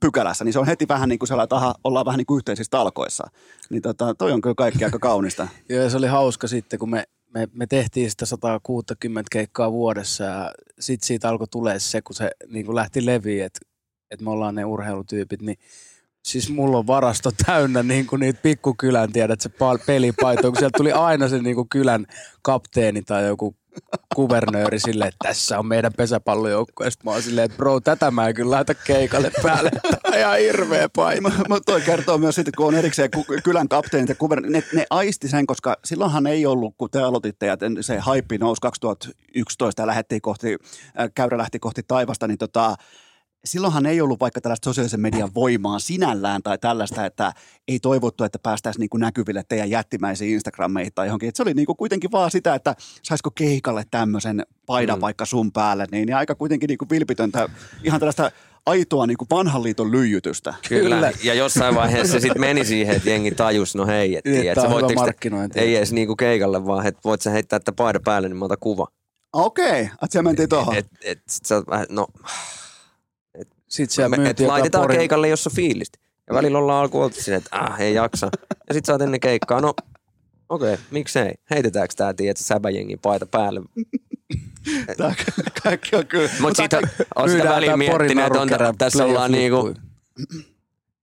pykälässä, 0.00 0.44
niin 0.44 0.52
se 0.52 0.58
on 0.58 0.66
heti 0.66 0.88
vähän 0.88 1.08
niin 1.08 1.18
kuin 1.18 1.28
sellainen, 1.28 1.44
että 1.46 1.56
aha, 1.56 1.74
ollaan 1.84 2.06
vähän 2.06 2.18
niin 2.18 2.26
kuin 2.26 2.36
yhteisissä 2.38 2.70
talkoissa. 2.70 3.24
Niin 3.70 3.82
tota, 3.82 4.14
toi 4.14 4.32
on 4.32 4.40
kyllä 4.40 4.54
kaikki 4.54 4.84
aika 4.84 4.98
kaunista. 4.98 5.48
Joo, 5.68 5.90
se 5.90 5.96
oli 5.96 6.06
hauska 6.06 6.48
sitten, 6.48 6.78
kun 6.78 6.90
me, 6.90 7.04
me, 7.34 7.48
me 7.52 7.66
tehtiin 7.66 8.10
sitä 8.10 8.26
160 8.26 9.28
keikkaa 9.32 9.72
vuodessa 9.72 10.24
ja 10.24 10.54
sitten 10.78 11.06
siitä 11.06 11.28
alkoi 11.28 11.48
tulee 11.48 11.78
se, 11.78 12.02
kun 12.02 12.16
se 12.16 12.30
niin 12.48 12.66
kuin 12.66 12.76
lähti 12.76 13.06
leviin, 13.06 13.44
että, 13.44 13.60
että 14.10 14.24
me 14.24 14.30
ollaan 14.30 14.54
ne 14.54 14.64
urheilutyypit, 14.64 15.42
niin 15.42 15.58
siis 16.24 16.50
mulla 16.50 16.78
on 16.78 16.86
varasto 16.86 17.30
täynnä 17.46 17.82
niin 17.82 18.06
kuin 18.06 18.20
niitä 18.20 18.40
pikkukylän, 18.42 19.12
tiedät, 19.12 19.40
se 19.40 19.48
pal- 19.48 19.78
pelipaito, 19.86 20.42
kun 20.42 20.58
sieltä 20.58 20.78
tuli 20.78 20.92
aina 20.92 21.28
se 21.28 21.38
niin 21.38 21.56
kuin 21.56 21.68
kylän 21.68 22.06
kapteeni 22.42 23.02
tai 23.02 23.26
joku 23.26 23.56
kuvernööri 24.14 24.78
silleen, 24.78 25.08
että 25.08 25.28
tässä 25.28 25.58
on 25.58 25.66
meidän 25.66 25.92
pesäpallojoukkue. 25.96 26.90
Sitten 26.90 27.04
mä 27.04 27.12
oon 27.12 27.22
silleen, 27.22 27.44
että 27.44 27.56
bro, 27.56 27.80
tätä 27.80 28.10
mä 28.10 28.28
en 28.28 28.34
kyllä 28.34 28.50
laita 28.50 28.74
keikalle 28.74 29.30
päälle. 29.42 29.70
Tämä 29.82 30.14
on 30.14 30.18
ihan 30.18 30.38
hirveä 30.38 30.88
paino. 30.88 31.30
Mutta 31.48 31.72
toi 31.72 31.80
kertoo 31.80 32.18
myös 32.18 32.34
siitä, 32.34 32.50
kun 32.56 32.66
on 32.66 32.74
erikseen 32.74 33.10
kylän 33.44 33.68
kapteenit 33.68 34.08
ja 34.08 34.14
kuver... 34.14 34.40
ne, 34.40 34.62
ne 34.74 34.86
aisti 34.90 35.28
sen, 35.28 35.46
koska 35.46 35.76
silloinhan 35.84 36.26
ei 36.26 36.46
ollut, 36.46 36.74
kun 36.78 36.90
te 36.90 37.02
aloititte 37.02 37.46
ja 37.46 37.56
se 37.80 37.98
haippi 37.98 38.38
nousi 38.38 38.60
2011 38.60 39.82
ja 39.82 39.86
lähdettiin 39.86 40.22
kohti, 40.22 40.56
äh, 41.00 41.10
käyrä 41.14 41.38
lähti 41.38 41.58
kohti 41.58 41.82
taivasta, 41.88 42.28
niin 42.28 42.38
tota, 42.38 42.76
silloinhan 43.44 43.86
ei 43.86 44.00
ollut 44.00 44.20
vaikka 44.20 44.40
tällaista 44.40 44.64
sosiaalisen 44.64 45.00
median 45.00 45.30
voimaa 45.34 45.78
sinällään 45.78 46.42
tai 46.42 46.58
tällaista, 46.58 47.06
että 47.06 47.32
ei 47.68 47.80
toivottu, 47.80 48.24
että 48.24 48.38
päästäisiin 48.42 48.80
niin 48.80 48.90
kuin 48.90 49.00
näkyville 49.00 49.42
teidän 49.48 49.70
jättimäisiin 49.70 50.34
Instagrammeihin 50.34 50.92
tai 50.94 51.06
johonkin. 51.06 51.28
Et 51.28 51.36
se 51.36 51.42
oli 51.42 51.54
niin 51.54 51.66
kuin 51.66 51.76
kuitenkin 51.76 52.12
vaan 52.12 52.30
sitä, 52.30 52.54
että 52.54 52.74
saisiko 53.02 53.30
keikalle 53.30 53.84
tämmöisen 53.90 54.46
paidan 54.66 54.98
Mm. 54.98 55.00
vaikka 55.00 55.24
sun 55.24 55.52
päälle, 55.52 55.86
niin 55.90 56.08
ja 56.08 56.18
aika 56.18 56.34
kuitenkin 56.34 56.68
niin 56.68 56.78
kuin 56.78 56.90
vilpitöntä, 56.90 57.48
ihan 57.84 58.00
tällaista 58.00 58.30
aitoa 58.66 59.06
niin 59.06 59.16
kuin 59.16 59.28
vanhan 59.30 59.62
liiton 59.62 59.90
lyijytystä. 59.92 60.54
Kyllä. 60.68 60.94
Kyllä. 60.96 61.12
Ja 61.24 61.34
jossain 61.34 61.74
vaiheessa 61.74 62.12
se 62.12 62.20
sitten 62.20 62.40
meni 62.40 62.64
siihen, 62.64 62.96
että 62.96 63.10
jengi 63.10 63.30
tajus, 63.30 63.74
no 63.74 63.86
hei, 63.86 64.16
et, 64.16 64.24
Niin, 64.24 64.36
et, 64.40 64.46
että 64.58 64.62
sä 64.88 64.94
markkinointi. 64.94 65.58
ei 65.60 65.76
edes 65.76 65.92
niinku 65.92 66.16
keikalle, 66.16 66.66
vaan 66.66 66.86
että 66.86 67.00
voit 67.04 67.22
sä 67.22 67.30
heittää 67.30 67.56
että 67.56 67.72
paida 67.72 68.00
päälle, 68.00 68.28
niin 68.28 68.36
mä 68.36 68.44
otan 68.44 68.56
kuva. 68.60 68.86
Okei, 69.32 69.80
että 69.82 70.06
siellä 70.10 70.28
mentiin 70.28 70.48
tuohon. 70.48 70.76
Et, 70.76 70.86
et, 71.04 71.18
sit 71.28 71.44
sä 71.46 71.62
no, 71.88 72.06
Sitten 73.72 73.94
siellä 73.94 74.16
me, 74.16 74.30
et 74.30 74.40
laitetaan 74.40 74.84
Porin- 74.84 74.98
keikalle, 74.98 75.28
jos 75.28 75.46
on 75.46 75.52
fiilistä. 75.52 75.98
Ja 76.28 76.34
välillä 76.34 76.58
ollaan 76.58 76.82
alkuun 76.82 77.04
oltu 77.04 77.16
silleen, 77.20 77.38
että 77.38 77.56
ah, 77.56 77.80
ei 77.80 77.94
jaksa. 77.94 78.30
Ja 78.68 78.74
sit 78.74 78.84
sä 78.84 78.92
oot 78.92 79.02
ennen 79.02 79.20
keikkaa, 79.20 79.60
no, 79.60 79.74
Okei, 80.48 80.74
okay, 80.74 80.84
miksei? 80.90 81.34
Heitetäänkö 81.50 81.94
tää, 81.96 82.14
tiedätkö, 82.14 82.44
säbäjengin 82.44 82.98
paita 83.02 83.26
päälle? 83.26 83.60
Tämä 84.96 85.14
kaikki 85.62 85.96
on 85.96 86.06
kyllä. 86.06 86.30
Mutta 86.40 86.56
siitä 86.56 86.80
on 87.14 87.30
sitä 87.30 87.48
Porin 87.48 87.78
miettinyt, 87.78 88.26
että 88.26 88.40
on, 88.40 88.76
tässä 88.78 89.04
ollaan 89.04 89.32
niinku, 89.32 89.74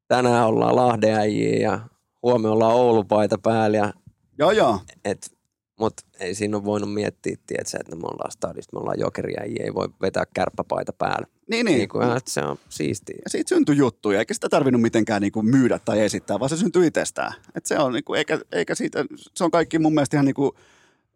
tänään 0.08 0.48
ollaan 0.48 0.76
Lahden 0.76 1.16
äijiä 1.16 1.60
ja 1.60 1.80
huomenna 2.24 2.52
ollaan 2.52 2.76
Oulun 2.76 3.08
paita 3.08 3.38
päällä. 3.38 3.78
Ja, 3.78 3.94
Joo, 4.40 4.52
joo. 4.52 4.80
et, 5.06 5.32
mut 5.80 5.94
ei 6.20 6.36
siinä 6.36 6.58
ole 6.58 6.66
voinut 6.66 6.94
miettiä, 6.94 7.36
tiedätkö, 7.48 7.78
että 7.80 7.96
me 7.96 8.08
ollaan 8.08 8.32
stadista, 8.32 8.76
me 8.76 8.80
ollaan 8.80 9.00
jokeria, 9.00 9.44
ei 9.44 9.74
voi 9.74 9.90
vetää 10.02 10.24
kärppäpaita 10.34 10.94
päällä. 10.94 11.28
Niin, 11.50 11.66
Niin, 11.66 11.66
niin. 11.66 11.78
niin 11.78 11.90
kuin, 11.90 12.18
että 12.18 12.32
se 12.32 12.42
on 12.42 12.58
siistiä. 12.70 13.16
Ja 13.24 13.30
siitä 13.30 13.50
syntyi 13.50 13.78
juttuja, 13.78 14.20
eikä 14.20 14.34
sitä 14.34 14.50
tarvinnut 14.50 14.82
mitenkään 14.82 15.22
niinku 15.22 15.42
myydä 15.42 15.80
tai 15.86 16.00
esittää, 16.00 16.40
vaan 16.40 16.50
se 16.50 16.58
syntyi 16.58 16.88
itsestään. 16.88 17.34
Et 17.56 17.66
se 17.66 17.80
on 17.80 17.94
niinku, 17.94 18.14
eikä, 18.14 18.40
eikä 18.52 18.76
siitä, 18.76 19.06
se 19.36 19.44
on 19.44 19.52
kaikki 19.52 19.80
mun 19.80 19.94
mielestä 19.94 20.18
ihan 20.18 20.26
niinku, 20.26 20.56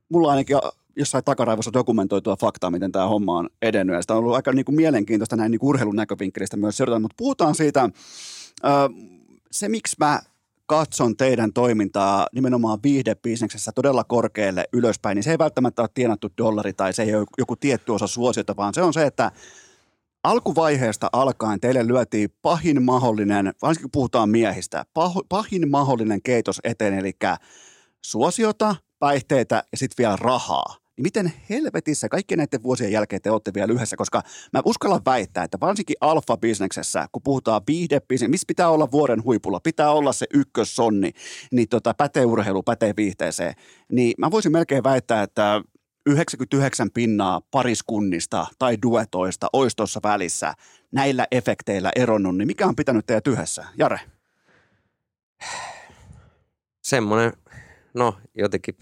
mulla 0.09 0.29
ainakin 0.31 0.57
jossain 0.95 1.23
takaraivossa 1.23 1.73
dokumentoitua 1.73 2.35
faktaa, 2.35 2.71
miten 2.71 2.91
tämä 2.91 3.07
homma 3.07 3.37
on 3.37 3.49
edennyt. 3.61 3.95
Ja 3.95 4.01
sitä 4.01 4.13
on 4.13 4.19
ollut 4.19 4.35
aika 4.35 4.53
niinku 4.53 4.71
mielenkiintoista 4.71 5.35
näin 5.35 5.51
niinku 5.51 5.69
urheilun 5.69 5.95
näkövinkkelistä 5.95 6.57
myös 6.57 6.77
seurata, 6.77 6.99
mutta 6.99 7.15
puhutaan 7.17 7.55
siitä, 7.55 7.83
ö, 7.83 8.69
se 9.51 9.69
miksi 9.69 9.95
mä 9.99 10.19
katson 10.65 11.17
teidän 11.17 11.53
toimintaa 11.53 12.27
nimenomaan 12.33 12.79
viihdebisneksessä 12.83 13.71
todella 13.75 14.03
korkealle 14.03 14.65
ylöspäin, 14.73 15.15
niin 15.15 15.23
se 15.23 15.31
ei 15.31 15.37
välttämättä 15.37 15.81
ole 15.81 15.89
tienattu 15.93 16.29
dollari 16.37 16.73
tai 16.73 16.93
se 16.93 17.03
ei 17.03 17.15
ole 17.15 17.25
joku 17.37 17.55
tietty 17.55 17.91
osa 17.91 18.07
suosiota, 18.07 18.55
vaan 18.55 18.73
se 18.73 18.81
on 18.81 18.93
se, 18.93 19.05
että 19.05 19.31
alkuvaiheesta 20.23 21.09
alkaen 21.13 21.59
teille 21.59 21.87
lyötiin 21.87 22.29
pahin 22.41 22.83
mahdollinen, 22.83 23.53
varsinkin 23.61 23.83
kun 23.83 23.91
puhutaan 23.91 24.29
miehistä, 24.29 24.85
pah- 24.99 25.25
pahin 25.29 25.71
mahdollinen 25.71 26.21
keitos 26.21 26.59
eteen, 26.63 26.93
eli 26.93 27.11
suosiota, 28.05 28.75
päihteitä 28.99 29.63
ja 29.71 29.77
sitten 29.77 30.03
vielä 30.03 30.15
rahaa. 30.15 30.83
Niin 30.97 31.03
miten 31.03 31.33
helvetissä 31.49 32.09
kaikkien 32.09 32.37
näiden 32.37 32.63
vuosien 32.63 32.91
jälkeen 32.91 33.21
te 33.21 33.31
olette 33.31 33.53
vielä 33.53 33.73
yhdessä, 33.73 33.97
koska 33.97 34.21
mä 34.53 34.61
uskallan 34.65 35.01
väittää, 35.05 35.43
että 35.43 35.57
varsinkin 35.61 35.95
alfa-bisneksessä, 36.01 37.07
kun 37.11 37.21
puhutaan 37.23 37.61
viihdebisneksessä, 37.67 38.31
missä 38.31 38.45
pitää 38.47 38.69
olla 38.69 38.91
vuoden 38.91 39.23
huipulla, 39.23 39.59
pitää 39.59 39.91
olla 39.91 40.13
se 40.13 40.25
ykkössonni, 40.33 41.11
niin 41.51 41.69
tota, 41.69 41.93
pätee 41.93 42.25
urheilu, 42.25 42.63
pätee 42.63 42.93
viihteeseen, 42.97 43.53
niin 43.91 44.13
mä 44.17 44.31
voisin 44.31 44.51
melkein 44.51 44.83
väittää, 44.83 45.23
että 45.23 45.61
99 46.05 46.91
pinnaa 46.91 47.41
pariskunnista 47.51 48.47
tai 48.59 48.77
duetoista 48.81 49.47
olisi 49.53 49.75
tuossa 49.75 49.99
välissä 50.03 50.53
näillä 50.91 51.27
efekteillä 51.31 51.91
eronnut, 51.95 52.37
niin 52.37 52.47
mikä 52.47 52.67
on 52.67 52.75
pitänyt 52.75 53.05
teidät 53.05 53.27
yhdessä? 53.27 53.65
Jare? 53.77 53.99
Semmoinen, 56.81 57.33
no 57.93 58.17
jotenkin 58.35 58.75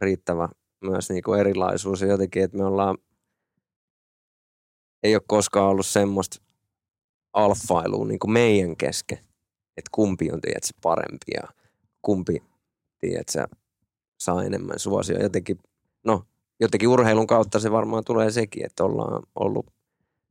riittävä 0.00 0.48
myös 0.80 1.10
niin 1.10 1.22
kuin 1.22 1.40
erilaisuus 1.40 2.00
ja 2.00 2.06
jotenkin, 2.08 2.42
että 2.42 2.56
me 2.56 2.64
ollaan, 2.64 2.98
ei 5.02 5.14
ole 5.14 5.22
koskaan 5.26 5.68
ollut 5.68 5.86
semmoista 5.86 6.42
alfailua 7.32 8.06
niin 8.06 8.18
kuin 8.18 8.30
meidän 8.30 8.76
kesken, 8.76 9.18
että 9.76 9.90
kumpi 9.92 10.30
on 10.32 10.40
tiedätkö, 10.40 10.68
parempi 10.82 11.26
ja 11.34 11.48
kumpi 12.02 12.42
tiedätkö, 12.98 13.46
saa 14.18 14.44
enemmän 14.44 14.78
suosia. 14.78 15.22
Jotenkin, 15.22 15.58
jotenkin 16.60 16.88
urheilun 16.88 17.26
kautta 17.26 17.60
se 17.60 17.72
varmaan 17.72 18.04
tulee 18.04 18.30
sekin, 18.30 18.66
että 18.66 18.84
ollaan 18.84 19.22
ollut 19.34 19.66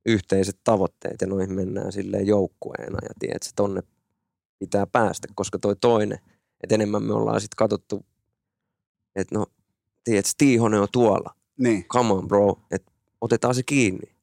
yhteiset 0.06 0.60
tavoitteet 0.64 1.22
ja 1.22 1.28
noihin 1.28 1.54
mennään 1.54 1.92
silleen 1.92 2.28
joukkueena 2.28 3.00
ja 3.02 3.10
tiedätkö, 3.20 3.50
tonne 3.56 3.82
pitää 4.60 4.88
päästä, 4.88 5.28
koska 5.36 5.60
toi 5.60 5.76
toinen, 5.76 6.20
että 6.64 6.76
enemmän 6.76 7.04
me 7.04 7.14
ollaan 7.14 7.42
sitten 7.42 7.58
katsottu, 7.58 8.06
että 9.16 9.36
no, 9.36 9.46
tiedätkö, 10.04 10.32
Tiihonen 10.38 10.82
on 10.82 10.88
tuolla, 10.92 11.36
Niin. 11.58 11.86
come 11.86 12.14
on 12.14 12.28
bro, 12.28 12.60
että 12.72 12.92
otetaan 13.22 13.56
se 13.56 13.64
kiinni. 13.64 14.16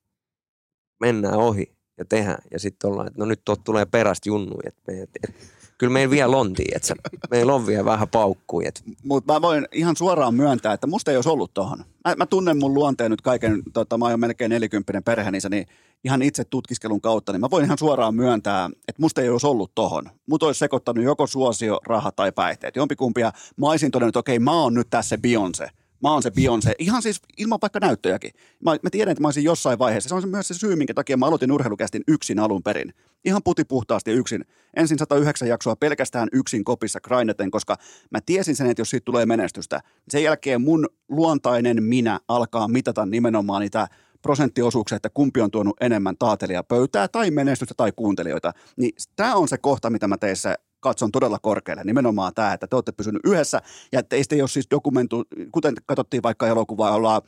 Mennään 1.01 1.35
ohi 1.39 1.73
ja 1.99 2.05
tehdään. 2.05 2.43
Ja 2.51 2.59
sitten 2.59 2.91
ollaan, 2.91 3.07
että 3.07 3.19
no 3.19 3.25
nyt 3.27 3.41
tuot 3.45 3.65
tulee 3.65 3.87
perästä 3.87 4.29
junnu. 4.29 4.57
Et 4.65 4.77
me, 4.87 5.03
et, 5.03 5.11
et, 5.29 5.35
kyllä 5.83 5.93
meillä 5.93 6.11
vielä 6.11 6.37
on, 6.37 6.55
että 6.75 6.95
meillä 7.31 7.55
on 7.55 7.67
vielä 7.67 7.85
vähän 7.85 8.09
paukkui. 8.09 8.67
Et, 8.67 8.83
Mutta 9.05 9.33
mä 9.33 9.43
voin 9.43 9.67
ihan 9.73 9.97
suoraan 9.97 10.35
myöntää, 10.35 10.73
että 10.73 10.87
musta 10.87 11.11
ei 11.11 11.17
olisi 11.17 11.29
ollut 11.29 11.55
tohon. 11.55 11.79
Mä, 11.79 12.15
mä 12.17 12.27
tunnen 12.27 12.59
mun 12.59 12.75
luonteen 12.75 13.11
nyt 13.11 13.21
kaiken, 13.21 13.63
tota, 13.73 13.99
mä 13.99 14.05
oon 14.05 14.21
melkein 14.21 14.51
40 14.51 15.03
perheenissä, 15.03 15.49
niin 15.49 15.67
ihan 16.05 16.23
itse 16.23 16.45
tutkiskelun 16.45 17.01
kautta, 17.01 17.33
niin 17.33 17.41
mä 17.41 17.51
voin 17.51 17.65
ihan 17.65 17.79
suoraan 17.79 18.15
myöntää, 18.15 18.71
että 18.89 19.03
musta 19.03 19.21
ei 19.21 19.29
olisi 19.29 19.47
ollut 19.47 19.75
tohon. 19.75 20.05
Mut 20.27 20.43
olisi 20.43 20.59
sekoittanut 20.59 21.05
joko 21.05 21.27
suosio, 21.27 21.81
raha 21.87 22.13
tai 22.13 22.33
päihteet. 22.33 22.77
Jompikumpia 22.77 23.33
mä 23.57 23.71
olisin 23.71 23.91
todennut, 23.91 24.11
että 24.11 24.21
okei, 24.21 24.39
mä 24.39 24.53
oon 24.53 24.75
nyt 24.75 24.91
tässä 24.91 25.17
Beyoncé. 25.17 25.71
Mä 26.03 26.13
oon 26.13 26.23
se 26.23 26.31
Beyoncé, 26.31 26.73
ihan 26.79 27.03
siis 27.03 27.21
ilman 27.39 27.59
vaikka 27.63 27.79
näyttöjäkin. 27.81 28.31
Mä, 28.61 28.71
mä 28.71 28.91
tiedän, 28.91 29.13
että 29.13 29.23
mä 29.23 29.29
olisin 29.29 29.45
jossain 29.45 29.79
vaiheessa. 29.79 30.09
Se 30.09 30.15
on 30.15 30.29
myös 30.29 30.49
se 30.49 30.55
syy, 30.55 30.77
minkä 30.77 30.95
takia 30.95 31.17
mä 31.17 31.27
aloitin 31.27 31.53
urheilukästin 31.53 32.03
yksin 32.09 32.39
alun 32.39 32.63
perin. 32.63 32.95
Ihan 33.25 33.43
putipuhtaasti 33.45 34.11
yksin. 34.11 34.45
Ensin 34.77 34.99
109 34.99 35.49
jaksoa 35.49 35.77
pelkästään 35.77 36.29
yksin 36.33 36.65
kopissa 36.65 37.01
grindeten, 37.01 37.51
koska 37.51 37.77
mä 38.11 38.19
tiesin 38.27 38.57
sen, 38.57 38.71
että 38.71 38.81
jos 38.81 38.91
siitä 38.91 39.05
tulee 39.05 39.27
menestystä, 39.27 39.77
niin 39.77 40.11
sen 40.11 40.23
jälkeen 40.23 40.63
mun 40.63 40.87
luontainen 41.09 41.85
minä 41.85 42.21
alkaa 42.29 42.69
mitata 42.69 43.07
nimenomaan 43.07 43.61
niitä 43.61 43.89
prosenttiosuuksia, 44.23 44.97
että 44.97 45.11
kumpi 45.11 45.41
on 45.41 45.51
tuonut 45.51 45.77
enemmän 45.81 46.17
taatelia 46.19 46.63
pöytää 46.63 47.09
tai 47.09 47.31
menestystä 47.31 47.75
tai 47.77 47.93
kuuntelijoita. 47.97 48.53
Niin 48.77 48.93
tämä 49.17 49.35
on 49.35 49.49
se 49.49 49.59
kohta, 49.59 49.91
mitä 49.91 50.09
mä 50.09 50.17
teissä 50.17 50.55
katson 50.81 51.13
todella 51.13 51.39
korkealle. 51.39 51.85
Nimenomaan 51.85 52.35
tämä, 52.35 52.53
että 52.53 52.67
te 52.67 52.77
olette 52.77 52.93
pysynyt 52.93 53.23
yhdessä 53.25 53.63
ja 53.93 54.03
teistä 54.03 54.35
ei 54.35 54.43
ole 54.43 54.49
siis 54.49 54.71
dokumentu, 54.71 55.25
kuten 55.53 55.75
katsottiin 55.87 56.23
vaikka 56.23 56.49
elokuvaa, 56.49 56.95
ollaan 56.95 57.23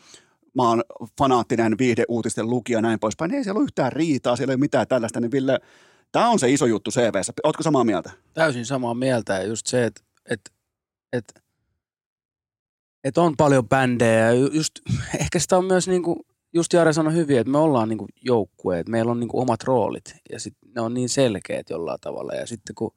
mä 0.54 0.68
oon 0.68 0.82
fanaattinen 1.18 1.78
viihdeuutisten 1.78 2.50
lukija 2.50 2.78
ja 2.78 2.82
näin 2.82 3.00
poispäin, 3.00 3.28
niin 3.28 3.38
ei 3.38 3.44
siellä 3.44 3.58
ole 3.58 3.64
yhtään 3.64 3.92
riitaa, 3.92 4.36
siellä 4.36 4.52
ei 4.52 4.54
ole 4.54 4.60
mitään 4.60 4.88
tällaista, 4.88 5.20
niin 5.20 5.32
Ville, 5.32 5.60
tämä 6.12 6.28
on 6.28 6.38
se 6.38 6.50
iso 6.50 6.66
juttu 6.66 6.90
CVssä. 6.90 7.32
Ootko 7.44 7.62
samaa 7.62 7.84
mieltä? 7.84 8.10
Täysin 8.34 8.66
samaa 8.66 8.94
mieltä. 8.94 9.32
Ja 9.32 9.42
just 9.42 9.66
se, 9.66 9.84
että 9.84 10.00
et, 10.30 10.40
et, 11.12 11.42
et 13.04 13.18
on 13.18 13.36
paljon 13.36 13.68
bändejä. 13.68 14.20
Ja 14.20 14.32
ju- 14.32 14.52
just, 14.52 14.72
ehkä 15.20 15.38
sitä 15.38 15.58
on 15.58 15.64
myös 15.64 15.88
niinku, 15.88 16.26
just 16.54 16.72
Jare 16.72 16.92
sanoi 16.92 17.14
hyvin, 17.14 17.38
että 17.38 17.50
me 17.50 17.58
ollaan 17.58 17.88
niinku 17.88 18.06
joukkue, 18.22 18.78
että 18.78 18.90
meillä 18.90 19.12
on 19.12 19.20
niinku 19.20 19.40
omat 19.40 19.62
roolit. 19.62 20.14
Ja 20.30 20.40
sit 20.40 20.54
ne 20.74 20.80
on 20.80 20.94
niin 20.94 21.08
selkeät 21.08 21.70
jollain 21.70 22.00
tavalla. 22.00 22.34
Ja 22.34 22.46
sitten 22.46 22.74
kun 22.74 22.90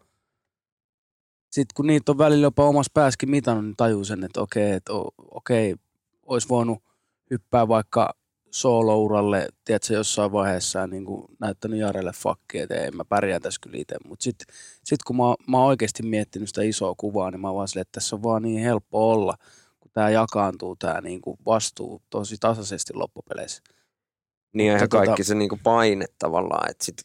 sitten 1.51 1.73
kun 1.75 1.87
niitä 1.87 2.11
on 2.11 2.17
välillä 2.17 2.45
jopa 2.45 2.65
omassa 2.65 2.91
päässäkin 2.93 3.29
mitannut, 3.29 3.65
niin 3.65 3.75
tajuu 3.77 4.03
sen, 4.03 4.23
että 4.23 4.41
okei, 4.41 4.71
että 4.71 4.93
okei, 5.31 5.75
olisi 6.25 6.49
voinut 6.49 6.83
hyppää 7.31 7.67
vaikka 7.67 8.13
soolouralle, 8.51 9.47
tiedätkö, 9.65 9.93
jossain 9.93 10.31
vaiheessa 10.31 10.87
niin 10.87 11.05
kuin 11.05 11.25
näyttänyt 11.39 11.79
Jarelle 11.79 12.11
fakkia, 12.11 12.63
että 12.63 12.75
ei, 12.75 12.91
mä 12.91 13.05
pärjään 13.05 13.41
tässä 13.41 13.59
kyllä 13.63 13.77
itse. 13.77 13.95
Mutta 14.07 14.23
sitten 14.23 14.55
sit 14.83 15.03
kun 15.03 15.15
mä, 15.15 15.23
mä 15.47 15.57
oon 15.57 15.67
oikeasti 15.67 16.03
miettinyt 16.03 16.47
sitä 16.49 16.61
isoa 16.61 16.93
kuvaa, 16.97 17.31
niin 17.31 17.41
mä 17.41 17.53
vaan 17.53 17.67
silleen, 17.67 17.81
että 17.81 17.91
tässä 17.91 18.15
on 18.15 18.23
vaan 18.23 18.41
niin 18.41 18.63
helppo 18.63 19.11
olla, 19.11 19.37
kun 19.79 19.91
tämä 19.93 20.09
jakaantuu 20.09 20.75
tämä 20.75 21.01
niin 21.01 21.21
kuin 21.21 21.37
vastuu 21.45 22.01
tosi 22.09 22.37
tasaisesti 22.39 22.93
loppupeleissä. 22.93 23.63
niin 24.53 24.75
ihan 24.75 24.89
kaikki 24.89 25.21
tota- 25.21 25.25
se 25.25 25.35
niinku 25.35 25.59
paine 25.63 26.05
tavallaan, 26.19 26.71
että 26.71 26.85
sit, 26.85 27.01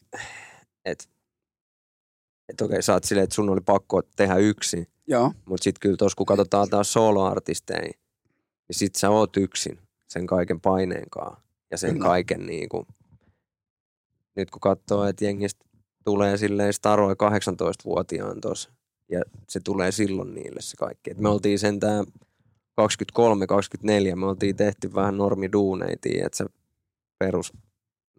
et, 0.85 1.09
et 2.49 2.61
okei, 2.61 2.83
sä 2.83 2.93
oot 2.93 3.03
silleen, 3.03 3.23
että 3.23 3.35
sun 3.35 3.49
oli 3.49 3.61
pakko 3.61 4.01
tehdä 4.15 4.35
yksin, 4.35 4.87
Joo. 5.07 5.31
mutta 5.45 5.63
sitten 5.63 5.79
kyllä 5.79 5.97
tuossa 5.97 6.15
kun 6.15 6.25
katsotaan 6.25 6.69
taas 6.69 6.93
soloartisteja, 6.93 7.81
niin 7.81 7.99
sit 8.71 8.95
sä 8.95 9.09
oot 9.09 9.37
yksin 9.37 9.79
sen 10.13 10.27
kaiken 10.27 10.61
paineenkaan 10.61 11.37
ja 11.71 11.77
sen 11.77 11.93
Kyllä. 11.93 12.05
kaiken 12.05 12.45
niinku, 12.45 12.87
nyt 14.35 14.51
kun 14.51 14.59
katsoo, 14.59 15.05
että 15.05 15.25
jengistä 15.25 15.65
tulee 16.05 16.37
silleen 16.37 16.73
staroi 16.73 17.13
18-vuotiaan 17.13 18.41
tuossa 18.41 18.71
ja 19.09 19.21
se 19.49 19.59
tulee 19.59 19.91
silloin 19.91 20.33
niille 20.33 20.61
se 20.61 20.77
kaikki. 20.77 21.11
Et 21.11 21.17
me 21.17 21.29
oltiin 21.29 21.59
sentään 21.59 22.05
23-24, 22.81 24.15
me 24.15 24.25
oltiin 24.25 24.55
tehty 24.55 24.93
vähän 24.95 25.17
normiduuneita, 25.17 26.09
että 26.25 26.37
se 26.37 26.45
perus 27.19 27.53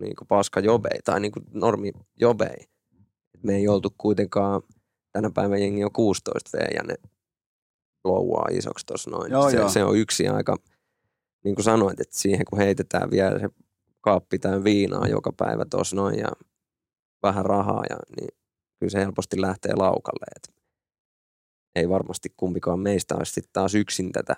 niin 0.01 0.15
paska 0.29 0.61
jobei 0.61 0.99
tai 1.05 1.21
niin 1.21 1.33
normi 1.53 1.93
jobei. 2.21 2.69
Et 3.35 3.43
me 3.43 3.57
ei 3.57 3.69
oltu 3.69 3.95
kuitenkaan, 3.99 4.63
tänä 5.13 5.31
päivänä 5.31 5.59
jengi 5.59 5.85
on 5.85 5.93
16 5.93 6.59
V 6.59 6.61
ja 6.75 6.83
ne 6.83 6.95
louaa 8.05 8.49
isoksi 8.51 8.87
tuossa 8.87 9.11
noin. 9.11 9.33
Joo, 9.33 9.51
se, 9.51 9.57
joo. 9.57 9.69
se, 9.69 9.85
on 9.85 9.97
yksi 9.97 10.29
aika, 10.29 10.57
niin 11.45 11.55
kuin 11.55 11.65
sanoit, 11.65 12.01
että 12.01 12.17
siihen 12.17 12.45
kun 12.51 12.59
heitetään 12.59 13.11
vielä 13.11 13.39
se 13.39 13.49
kaappi 14.01 14.39
täynnä 14.39 14.65
viinaa 14.65 15.09
joka 15.09 15.33
päivä 15.37 15.65
tuossa 15.71 15.97
noin 15.97 16.19
ja 16.19 16.29
vähän 17.23 17.45
rahaa, 17.45 17.83
ja, 17.91 17.97
niin 18.17 18.39
kyllä 18.79 18.91
se 18.91 18.99
helposti 18.99 19.41
lähtee 19.41 19.75
laukalle. 19.77 20.27
Et 20.37 20.55
ei 21.75 21.89
varmasti 21.89 22.33
kumpikaan 22.37 22.81
meistä 22.81 23.15
olisi 23.17 23.33
sitten 23.33 23.53
taas 23.53 23.75
yksin 23.75 24.13
tätä 24.13 24.37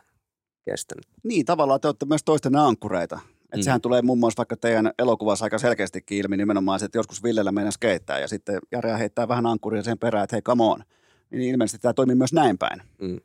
kestänyt. 0.65 1.07
Niin, 1.23 1.45
tavallaan 1.45 1.81
te 1.81 1.89
olette 1.89 2.07
myös 2.07 2.25
toisten 2.25 2.57
ankkureita. 2.57 3.21
Et 3.53 3.61
Mm. 3.61 3.63
Sehän 3.63 3.81
tulee 3.81 4.03
muun 4.03 4.19
muassa 4.19 4.37
vaikka 4.37 4.57
teidän 4.57 4.93
elokuvassa 4.99 5.45
aika 5.45 5.59
selkeästikin 5.59 6.19
ilmi 6.19 6.37
nimenomaan 6.37 6.81
se, 6.81 6.87
että 6.87 6.99
joskus 6.99 7.23
Villellä 7.23 7.53
mennä 7.53 7.71
skeittää 7.71 8.19
ja 8.19 8.29
sitten 8.29 8.59
Jare 8.73 8.99
heittää 8.99 9.29
vähän 9.29 9.47
ankkuria 9.47 9.83
sen 9.83 9.99
perään, 9.99 10.25
että 10.25 10.37
hei 10.37 10.43
come 10.43 10.65
on. 10.65 10.85
Niin 11.31 11.43
ilmeisesti 11.43 11.79
tämä 11.79 11.95
toimii 11.95 12.17
myös 12.17 12.33
näin 12.33 12.59
päin. 12.59 12.83
Mm. 13.01 13.21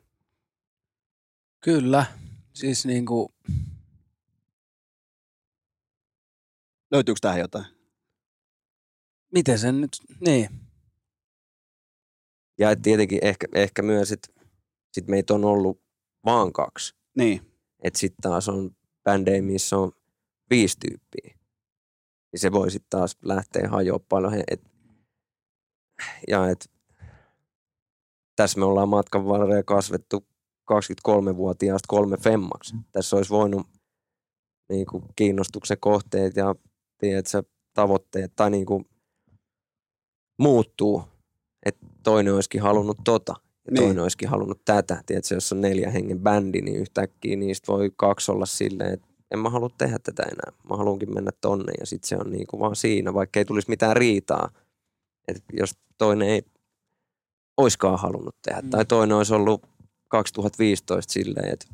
Kyllä. 1.60 2.04
Siis 2.52 2.86
niinku, 2.86 3.32
Löytyykö 6.92 7.18
tähän 7.22 7.40
jotain? 7.40 7.82
miten 9.32 9.58
sen 9.58 9.80
nyt, 9.80 9.90
niin. 10.20 10.48
Ja 12.58 12.70
et 12.70 12.82
tietenkin 12.82 13.18
ehkä, 13.22 13.46
ehkä 13.54 13.82
myös, 13.82 14.12
että 14.12 14.28
sit 14.92 15.08
meitä 15.08 15.34
on 15.34 15.44
ollut 15.44 15.82
vaan 16.24 16.52
kaksi. 16.52 16.94
Niin. 17.16 17.52
Että 17.82 17.98
sitten 17.98 18.22
taas 18.22 18.48
on 18.48 18.76
bändejä, 19.04 19.42
missä 19.42 19.78
on 19.78 19.92
viisi 20.50 20.76
tyyppiä. 20.78 21.38
Niin 22.32 22.40
se 22.40 22.52
voi 22.52 22.70
sitten 22.70 22.90
taas 22.90 23.16
lähteä 23.24 23.68
hajoa 23.68 24.00
paljon. 24.08 24.34
Et, 24.50 24.62
ja 26.28 26.50
et, 26.50 26.70
tässä 28.36 28.58
me 28.58 28.64
ollaan 28.64 28.88
matkan 28.88 29.26
varrella 29.26 29.62
kasvettu 29.62 30.26
23-vuotiaasta 30.72 31.86
kolme 31.88 32.16
femmaksi. 32.16 32.76
Tässä 32.92 33.16
olisi 33.16 33.30
voinut 33.30 33.66
niin 34.68 34.86
kuin, 34.86 35.04
kiinnostuksen 35.16 35.76
kohteet 35.80 36.36
ja 36.36 36.54
tiedätkö, 37.02 37.42
tavoitteet 37.74 38.32
tai 38.36 38.50
niin 38.50 38.66
kuin, 38.66 38.84
muuttuu. 40.38 41.02
Että 41.66 41.86
toinen 42.02 42.34
olisikin 42.34 42.62
halunnut 42.62 42.98
tota 43.04 43.34
ja 43.38 43.72
Niin. 43.72 43.82
toinen 43.84 44.02
olisikin 44.02 44.28
halunnut 44.28 44.64
tätä. 44.64 45.02
Tiedätkö, 45.06 45.34
jos 45.34 45.52
on 45.52 45.60
neljä 45.60 45.90
hengen 45.90 46.20
bändi, 46.20 46.60
niin 46.60 46.76
yhtäkkiä 46.76 47.36
niistä 47.36 47.72
voi 47.72 47.90
kaksi 47.96 48.32
olla 48.32 48.46
silleen, 48.46 48.92
että 48.94 49.06
en 49.30 49.38
mä 49.38 49.50
halua 49.50 49.70
tehdä 49.78 49.98
tätä 49.98 50.22
enää. 50.22 50.58
Mä 50.68 50.76
haluankin 50.76 51.14
mennä 51.14 51.30
tonne 51.40 51.72
ja 51.80 51.86
sitten 51.86 52.08
se 52.08 52.16
on 52.16 52.30
niinku 52.30 52.60
vaan 52.60 52.76
siinä, 52.76 53.14
vaikka 53.14 53.40
ei 53.40 53.44
tulisi 53.44 53.70
mitään 53.70 53.96
riitaa. 53.96 54.50
Et 55.28 55.44
jos 55.52 55.70
toinen 55.98 56.28
ei 56.28 56.42
oiskaan 57.56 57.98
halunnut 57.98 58.36
tehdä. 58.42 58.60
Mm. 58.62 58.70
Tai 58.70 58.84
toinen 58.84 59.16
olisi 59.16 59.34
ollut 59.34 59.62
2015 60.08 61.12
silleen, 61.12 61.52
että 61.52 61.66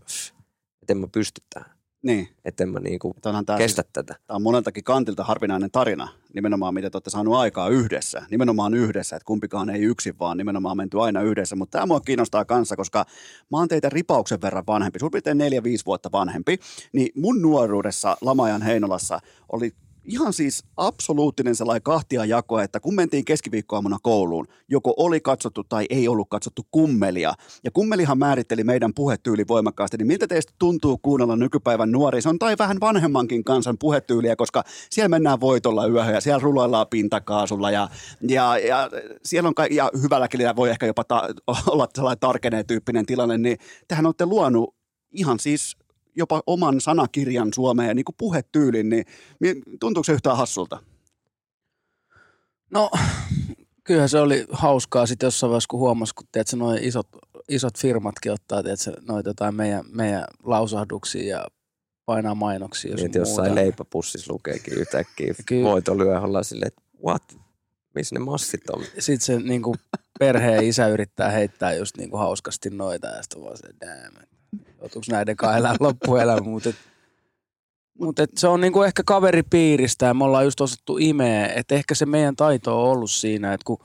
et 0.83 0.91
en 0.91 0.99
mä 0.99 1.07
pysty 1.13 1.43
tähän. 1.55 1.78
Niin. 2.03 2.29
Että 2.45 2.65
en 2.65 2.71
mä 2.71 2.81
niinku 2.81 3.15
Onhan 3.27 3.47
tämä, 3.47 3.59
kestä 3.59 3.85
tätä. 3.93 4.15
tämä 4.27 4.37
on 4.37 4.43
moneltakin 4.43 4.85
kantilta 4.85 5.25
harvinainen 5.25 5.71
tarina, 5.71 6.09
nimenomaan 6.35 6.75
miten 6.75 6.91
te 6.91 6.97
olette 6.97 7.11
saanut 7.11 7.35
aikaa 7.35 7.69
yhdessä. 7.69 8.23
Nimenomaan 8.31 8.75
yhdessä, 8.75 9.17
että 9.17 9.27
kumpikaan 9.27 9.71
ei 9.71 9.83
yksin, 9.83 10.19
vaan 10.19 10.37
nimenomaan 10.37 10.77
menty 10.77 11.01
aina 11.01 11.23
yhdessä. 11.23 11.57
Mutta 11.57 11.79
tämä 11.79 11.87
mua 11.87 12.01
kiinnostaa 12.01 12.45
kanssa, 12.45 12.77
koska 12.77 13.05
mä 13.51 13.59
oon 13.59 13.69
teitä 13.69 13.89
ripauksen 13.89 14.41
verran 14.41 14.67
vanhempi, 14.67 14.99
suurin 14.99 15.13
piirtein 15.13 15.39
neljä, 15.39 15.63
viisi 15.63 15.87
vuotta 15.87 16.13
vanhempi. 16.13 16.59
Niin 16.93 17.09
mun 17.15 17.43
nuoruudessa 17.43 18.17
Lamajan 18.21 18.63
Heinolassa 18.63 19.21
oli 19.53 19.73
ihan 20.09 20.33
siis 20.33 20.65
absoluuttinen 20.77 21.55
sellainen 21.57 21.83
kahtia 21.83 22.25
jako, 22.25 22.61
että 22.61 22.81
kun 22.81 22.95
mentiin 22.95 23.25
keskiviikkoaamuna 23.25 23.99
kouluun, 24.03 24.47
joko 24.69 24.95
oli 24.97 25.21
katsottu 25.21 25.65
tai 25.65 25.87
ei 25.91 26.09
ollut 26.09 26.29
katsottu 26.31 26.63
kummelia. 26.71 27.35
Ja 27.65 27.71
kummelihan 27.71 28.19
määritteli 28.19 28.65
meidän 28.65 28.95
puhetyyli 28.95 29.45
voimakkaasti, 29.49 29.97
niin 29.97 30.07
miltä 30.07 30.27
teistä 30.27 30.53
tuntuu 30.59 30.99
kuunnella 30.99 31.37
nykypäivän 31.37 31.93
nuorison 31.93 32.39
tai 32.39 32.55
vähän 32.59 32.81
vanhemmankin 32.81 33.45
kansan 33.45 33.79
puhetyyliä, 33.79 34.37
koska 34.37 34.65
siellä 34.91 35.09
mennään 35.09 35.41
voitolla 35.41 35.87
yöhön 35.87 36.15
ja 36.15 36.21
siellä 36.21 36.41
ruloillaan 36.43 36.87
pintakaasulla 36.91 37.71
ja, 37.71 37.89
ja, 38.29 38.59
ja 38.59 38.91
siellä 39.25 39.49
on 39.49 39.55
ka- 39.55 39.67
ja 39.67 39.91
hyvällä 40.03 40.29
kelillä 40.29 40.57
voi 40.57 40.71
ehkä 40.71 40.87
jopa 40.87 41.05
ta- 41.05 41.29
olla 41.67 41.89
sellainen 41.95 42.21
tarkenee 42.21 42.65
tyyppinen 42.65 43.07
tilanne, 43.07 43.39
niin 43.39 43.59
tähän 43.89 44.07
olette 44.07 44.27
luonut 44.27 44.75
ihan 45.13 45.39
siis 45.39 45.77
jopa 46.19 46.43
oman 46.47 46.81
sanakirjan 46.81 47.53
Suomeen, 47.55 47.97
niin 47.97 48.05
kuin 48.05 48.17
puhetyylin, 48.19 48.89
niin 48.89 49.63
tuntuuko 49.81 50.05
se 50.05 50.13
yhtään 50.13 50.37
hassulta? 50.37 50.83
No, 52.71 52.91
kyllähän 53.85 54.09
se 54.09 54.21
oli 54.21 54.47
hauskaa 54.51 55.07
sitten 55.07 55.27
jossain 55.27 55.51
vaiheessa, 55.51 55.69
kun 55.71 55.81
huomasi, 55.81 56.15
kun 56.15 56.27
tiedätkö, 56.33 56.57
noi 56.57 56.79
isot, 56.83 57.09
isot 57.49 57.79
firmatkin 57.79 58.33
ottaa 58.33 58.63
tiedätkö, 58.63 58.93
noita 59.09 59.31
jotain 59.31 59.55
meidän, 59.55 59.85
meidän 59.89 60.25
lausahduksia 60.45 61.37
ja 61.37 61.47
painaa 62.07 62.35
mainoksia. 62.35 62.95
Niin, 62.95 63.11
jossain 63.15 63.55
leipäpussissa 63.55 64.33
lukeekin 64.33 64.75
yhtäkkiä 64.75 65.35
Kyllä. 65.47 65.71
voitolyö 65.71 66.21
ollaan 66.21 66.45
silleen, 66.45 66.69
että 66.69 66.83
what? 67.07 67.23
Missä 67.95 68.15
ne 68.15 68.19
massit 68.19 68.71
on? 68.71 68.85
Sitten 68.99 69.27
se 69.27 69.39
niin 69.39 69.63
kuin 69.63 69.77
perheen 70.19 70.65
isä 70.65 70.89
yrittää 70.89 71.31
heittää 71.31 71.75
just 71.75 71.97
niin 71.97 72.11
kuin 72.11 72.21
hauskasti 72.21 72.71
noita 72.71 73.07
ja 73.07 73.23
sitten 73.23 73.43
vaan 73.43 73.57
se, 73.57 73.69
damn, 73.81 74.27
joutuuko 74.81 75.07
näiden 75.11 75.37
kanssa 75.37 75.59
elää 75.59 75.75
loppuelämä, 75.81 76.41
mutta 76.41 76.69
et, 76.69 76.77
mut 78.01 78.19
et 78.19 78.31
se 78.37 78.49
on 78.49 78.61
niin 78.61 78.73
kuin 78.73 78.87
ehkä 78.87 79.03
kaveripiiristä 79.07 80.07
ja 80.07 80.15
me 80.15 80.25
ollaan 80.25 80.45
just 80.45 80.61
osattu 80.61 80.99
imeä, 80.99 81.47
että 81.47 81.75
ehkä 81.75 81.95
se 81.95 82.07
meidän 82.07 82.37
taito 82.37 82.83
on 82.83 82.91
ollut 82.91 83.11
siinä, 83.11 83.53
että 83.53 83.65
kun 83.65 83.79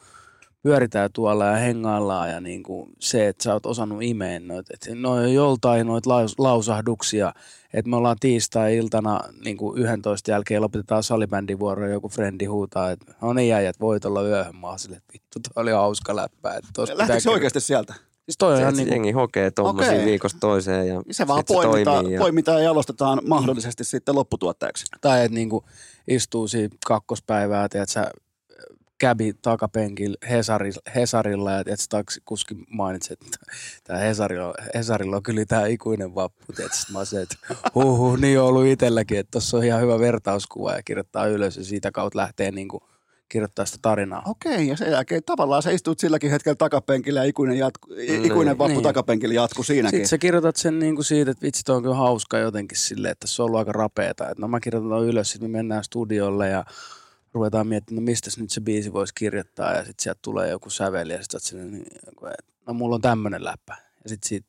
pyöritään 0.64 1.10
tuolla 1.14 1.46
ja 1.46 1.56
hengaillaan 1.56 2.30
ja 2.30 2.42
niin 2.42 2.64
kuin 2.64 2.90
se, 3.00 3.28
että 3.28 3.44
sä 3.44 3.54
oot 3.54 3.66
osannut 3.66 4.04
imeä 4.04 4.40
noita, 4.40 4.74
että 4.74 4.96
no 4.96 5.28
joltain 5.28 5.88
noita 5.88 6.10
laus, 6.10 6.40
lausahduksia, 6.40 7.34
että 7.74 7.90
me 7.90 7.96
ollaan 7.96 8.18
tiistai-iltana 8.20 9.20
niin 9.46 9.58
kuin 9.58 9.78
11 9.78 10.32
jälkeen 10.32 10.62
lopetetaan 10.62 11.04
salibändin 11.04 11.60
vuoro 11.60 11.86
ja 11.86 11.94
joku 11.94 12.10
frendi 12.10 12.46
huutaa, 12.46 12.92
että 12.92 13.14
no 13.22 13.34
niin 13.34 13.50
jäijät 13.50 13.80
voit 13.80 14.06
olla 14.06 14.24
yöhön. 14.24 14.56
Mä 14.56 14.68
että 14.98 15.14
vittu, 15.14 15.40
toi 15.40 15.62
oli 15.62 15.72
hauska 15.72 16.16
läppä. 16.16 16.60
Lähtikö 16.94 17.20
se 17.20 17.30
oikeasti 17.30 17.60
sieltä? 17.60 17.94
Siis 18.26 18.38
toi 18.40 18.52
on 18.52 18.58
Se, 18.58 18.62
ihan 18.62 18.70
että 18.74 18.78
niin 18.78 18.88
kuin, 18.88 18.96
jengi 18.96 19.12
hokee 19.12 19.52
tommosia 19.52 19.92
Okei. 19.92 20.06
viikosta 20.06 20.40
toiseen 20.40 20.88
ja 20.88 21.02
Se 21.12 21.28
vaan 21.28 21.40
se 21.40 21.54
poimitaan, 21.54 21.96
toimii 21.98 22.14
ja- 22.14 22.20
poimitaan 22.20 22.58
ja 22.58 22.64
jalostetaan 22.64 23.22
mahdollisesti 23.28 23.84
sitten 23.84 24.16
lopputuotteeksi. 24.16 24.86
tai 25.02 25.26
että 25.26 25.36
niin 25.36 25.50
kuin 25.50 25.66
istuu 26.08 26.48
siinä 26.48 26.76
kakkospäivää, 26.88 27.70
tiedät 27.70 27.90
sä, 27.90 28.12
käbi 28.98 29.34
takapenkillä 29.42 30.18
Hesari, 30.30 30.72
Hesarilla 30.96 31.52
ja 31.52 31.64
tiedät, 31.64 31.80
sä, 31.80 31.86
taksikuski 31.90 32.56
mainitsi, 32.70 33.14
että 33.14 33.26
tämä 33.84 34.00
Hesarilla, 34.00 34.54
Hesarilla 34.76 35.16
on 35.16 35.24
kyllä 35.24 35.46
tämä 35.46 35.66
ikuinen 35.66 36.16
vappu. 36.16 36.54
Tiedät, 36.56 36.74
sit 36.74 36.90
mä 36.90 37.06
se, 37.06 37.22
että 37.22 37.36
huh, 37.76 38.18
niin 38.18 38.40
on 38.40 38.46
ollut 38.48 38.66
itselläkin, 38.66 39.20
että 39.20 39.32
tuossa 39.32 39.58
on 39.58 39.64
ihan 39.64 39.82
hyvä 39.82 40.00
vertauskuva 40.00 40.72
ja 40.74 40.84
kirjoittaa 40.86 41.26
ylös 41.28 41.58
ja 41.58 41.64
siitä 41.64 41.92
kautta 41.92 42.20
lähtee 42.20 42.52
niin 42.52 42.68
kuin 42.68 42.84
kirjoittaa 43.34 43.66
sitä 43.66 43.78
tarinaa. 43.82 44.22
Okei, 44.26 44.68
ja 44.68 44.78
sen 44.78 44.92
jälkeen 44.92 45.24
tavallaan 45.26 45.64
sä 45.64 45.72
istut 45.72 46.00
silläkin 46.00 46.32
hetkellä 46.32 46.56
takapenkillä 46.56 47.20
ja 47.20 47.24
ikuinen, 47.24 47.58
jatku, 47.58 47.94
ikuinen 48.24 48.58
vappu 48.58 48.74
Niin. 48.74 48.84
takapenkillä 48.84 49.34
jatku 49.34 49.64
siinäkin. 49.64 49.98
Sitten 49.98 50.10
sä 50.10 50.18
kirjoitat 50.18 50.56
sen 50.56 50.80
niin 50.80 50.96
kuin 50.96 51.06
siitä, 51.06 51.32
että 51.32 51.42
vitsi, 51.42 51.64
toi 51.64 51.76
on 51.76 51.82
kyllä 51.84 51.96
hauska 51.96 52.38
jotenkin 52.38 52.78
silleen, 52.78 53.12
että 53.12 53.28
se 53.28 53.42
on 53.42 53.46
ollut 53.46 53.60
aika 53.60 53.72
rapeeta. 53.72 54.30
Että 54.30 54.42
no 54.42 54.48
mä 54.48 54.60
kirjoitan 54.60 54.90
ton 54.90 55.06
ylös, 55.08 55.32
sitten 55.32 55.50
me 55.52 55.58
mennään 55.58 55.84
studiolle 55.84 56.50
ja 56.50 56.66
ruvetaan 57.34 57.68
miettimään, 57.68 58.04
no 58.04 58.06
mistä 58.06 58.30
nyt 58.38 58.50
se 58.52 58.62
biisi 58.62 58.94
voisi 58.94 59.14
kirjoittaa. 59.16 59.72
Ja 59.72 59.78
sitten 59.86 60.04
sieltä 60.04 60.20
tulee 60.22 60.50
joku 60.50 60.70
säveli 60.70 61.14
ja 61.14 61.20
sitten 61.22 61.72
niin, 61.72 61.86
että 62.02 62.12
no 62.68 62.74
mulla 62.74 62.96
on 62.96 63.02
tämmöinen 63.02 63.44
läppä. 63.44 63.78
Ja 64.04 64.10
sitten 64.10 64.30
siitä, 64.30 64.48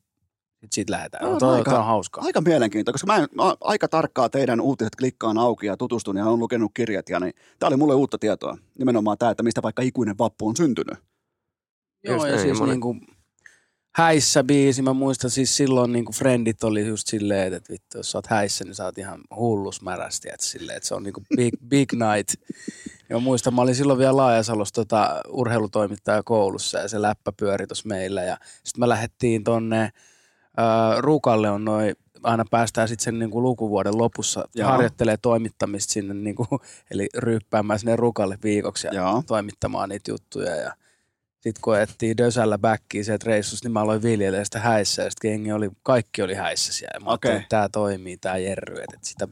sit 0.65 0.73
siitä 0.73 0.91
lähdetään. 0.91 1.23
No, 1.25 1.31
No, 1.31 1.39
toi, 1.39 1.57
aika- 1.57 1.71
toi 1.71 1.79
on 1.79 1.85
hauskaa. 1.85 2.23
Aika 2.23 2.41
mielenkiintoista, 2.41 2.91
koska 2.91 3.07
mä, 3.07 3.23
en, 3.23 3.27
mä 3.35 3.55
aika 3.61 3.87
tarkkaa 3.87 4.29
teidän 4.29 4.61
uutiset 4.61 4.95
klikkaan 4.95 5.37
auki 5.37 5.67
ja 5.67 5.77
tutustun 5.77 6.17
ja 6.17 6.25
olen 6.25 6.39
lukenut 6.39 6.71
kirjat. 6.73 7.09
Ja 7.09 7.19
niin, 7.19 7.33
tämä 7.59 7.67
oli 7.67 7.77
mulle 7.77 7.95
uutta 7.95 8.17
tietoa. 8.17 8.57
Nimenomaan 8.79 9.17
tämä, 9.17 9.31
että 9.31 9.43
mistä 9.43 9.61
vaikka 9.61 9.81
ikuinen 9.81 10.17
vappu 10.17 10.47
on 10.47 10.55
syntynyt. 10.55 10.97
Joo, 12.03 12.15
Just 12.15 12.27
ja 12.27 12.39
siis 12.41 12.61
niin 12.61 12.81
kuin, 12.81 13.01
häissä 13.95 14.43
biisi, 14.43 14.81
mä 14.81 14.93
muistan 14.93 15.29
siis 15.29 15.57
silloin 15.57 15.91
niin 15.91 16.05
kuin 16.05 16.15
friendit 16.15 16.63
oli 16.63 16.87
just 16.87 17.07
silleen, 17.07 17.53
että 17.53 17.73
vittu, 17.73 17.97
jos 17.97 18.11
sä 18.11 18.17
oot 18.17 18.27
häissä, 18.27 18.63
niin 18.63 18.75
sä 18.75 18.85
oot 18.85 18.97
ihan 18.97 19.21
hullus 19.35 19.81
märästi, 19.81 20.27
että 20.33 20.45
silleen, 20.45 20.77
että 20.77 20.87
se 20.87 20.95
on 20.95 21.03
niin 21.03 21.13
kuin 21.13 21.25
big, 21.35 21.53
big 21.69 21.89
night. 21.93 22.33
Ja 23.09 23.15
mä 23.15 23.19
muistan, 23.19 23.53
mä 23.53 23.61
olin 23.61 23.75
silloin 23.75 23.99
vielä 23.99 24.17
Laajasalossa 24.17 24.75
tota, 24.75 25.21
urheilutoimittaja 25.29 26.23
koulussa 26.23 26.79
ja 26.79 26.87
se 26.87 27.01
läppä 27.01 27.31
pyöri 27.39 27.67
tuossa 27.67 27.87
meillä 27.87 28.23
ja 28.23 28.37
sitten 28.63 28.79
me 28.79 28.89
lähdettiin 28.89 29.43
tonne 29.43 29.89
Rukalle 31.01 31.49
on 31.49 31.65
noin 31.65 31.95
aina 32.25 32.45
päästään 32.51 32.87
sitten 32.87 33.03
sen 33.03 33.19
niinku 33.19 33.41
lukuvuoden 33.41 33.97
lopussa 33.97 34.47
Joo. 34.55 34.69
harjoittelee 34.69 35.17
toimittamista 35.17 35.93
sinne, 35.93 36.13
niinku, 36.13 36.47
eli 36.91 37.09
ryyppäämään 37.17 37.79
sinne 37.79 37.95
Rukalle 37.95 38.37
viikoksi 38.43 38.87
ja 38.87 38.93
Joo. 38.93 39.23
toimittamaan 39.27 39.89
niitä 39.89 40.11
juttuja. 40.11 40.55
Ja 40.55 40.75
sitten 41.39 41.61
kun 41.61 41.75
ajettiin 41.75 42.17
Dösällä 42.17 42.57
backia 42.57 43.03
sieltä 43.03 43.25
reissusta, 43.25 43.65
niin 43.65 43.73
mä 43.73 43.81
aloin 43.81 44.03
viljelemään 44.03 44.45
sitä 44.45 44.59
häissä 44.59 45.03
ja 45.03 45.09
sitten 45.09 45.53
oli, 45.53 45.69
kaikki 45.83 46.21
oli 46.21 46.33
häissä 46.33 46.73
siellä. 46.73 46.91
Ja 46.93 47.05
mä 47.05 47.11
okay. 47.11 47.31
että 47.31 47.45
tämä 47.49 47.69
toimii, 47.69 48.17
tämä 48.17 48.37
jerry. 48.37 48.75
Et, 48.77 48.93
et 48.93 49.03
sitä, 49.03 49.27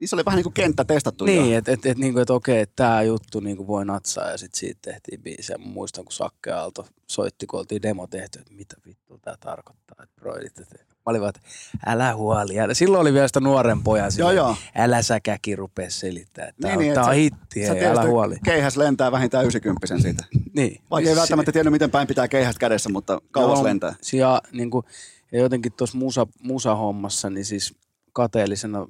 Niin 0.00 0.08
se 0.08 0.16
oli 0.16 0.24
vähän 0.24 0.36
niin 0.36 0.44
kuin 0.44 0.52
kenttä 0.52 0.84
testattu 0.84 1.24
niin, 1.24 1.56
että 1.56 1.72
et, 1.72 1.86
et, 1.86 1.98
niinku, 1.98 2.20
et 2.20 2.30
okei, 2.30 2.60
että 2.60 2.76
tämä 2.76 3.02
juttu 3.02 3.40
niinku 3.40 3.66
voi 3.66 3.84
natsaa 3.84 4.30
ja 4.30 4.38
sitten 4.38 4.58
siitä 4.58 4.80
tehtiin 4.82 5.22
biisi. 5.22 5.52
Ja 5.52 5.58
mä 5.58 5.66
muistan, 5.66 6.04
kun 6.04 6.12
Sakke 6.12 6.52
Aalto 6.52 6.86
soitti, 7.06 7.46
kun 7.46 7.60
oltiin 7.60 7.82
demo 7.82 8.06
tehty, 8.06 8.38
että 8.38 8.54
mitä 8.54 8.76
vittu 8.86 9.18
tämä 9.18 9.36
tarkoittaa. 9.40 9.96
Että 10.02 10.14
broidit, 10.20 10.58
että 10.58 10.76
mä 10.78 10.94
olin 11.06 11.20
vaan, 11.20 11.32
että 11.36 11.40
älä 11.86 12.14
huoli. 12.14 12.60
Älä. 12.60 12.74
Silloin 12.74 13.00
oli 13.00 13.12
vielä 13.12 13.26
sitä 13.28 13.40
nuoren 13.40 13.82
pojan 13.82 14.04
Joo, 14.04 14.10
silleen, 14.10 14.36
joo. 14.36 14.56
älä 14.74 15.02
säkäkin 15.02 15.58
rupea 15.58 15.90
selittämään. 15.90 16.48
Että 16.48 16.68
Niin, 16.68 16.78
niin, 16.78 16.86
niin, 16.86 16.94
tämä 16.94 17.02
et 17.02 17.08
on 17.08 17.14
sä- 17.14 17.20
hitti, 17.20 17.66
Sä 17.66 17.74
hei, 17.74 17.84
älä 17.84 18.06
huoli. 18.06 18.36
Keihäs 18.44 18.76
lentää 18.76 19.12
vähintään 19.12 19.44
90 19.44 19.98
siitä. 19.98 20.24
Niin. 20.56 20.80
Vaikka 20.90 21.10
ei 21.10 21.16
välttämättä 21.16 21.52
tiennyt, 21.52 21.72
miten 21.72 21.90
päin 21.90 22.08
pitää 22.08 22.28
keihästä 22.28 22.60
kädessä, 22.60 22.88
mutta 22.88 23.20
kauas 23.30 23.58
Joo, 23.58 23.64
lentää. 23.64 23.94
Ja, 24.12 24.42
niin 24.52 24.70
kuin, 24.70 24.86
ja 25.32 25.40
jotenkin 25.40 25.72
tuossa 25.72 25.98
musa, 25.98 26.26
musahommassa, 26.42 27.30
niin 27.30 27.44
siis 27.44 27.74
kateellisena, 28.12 28.86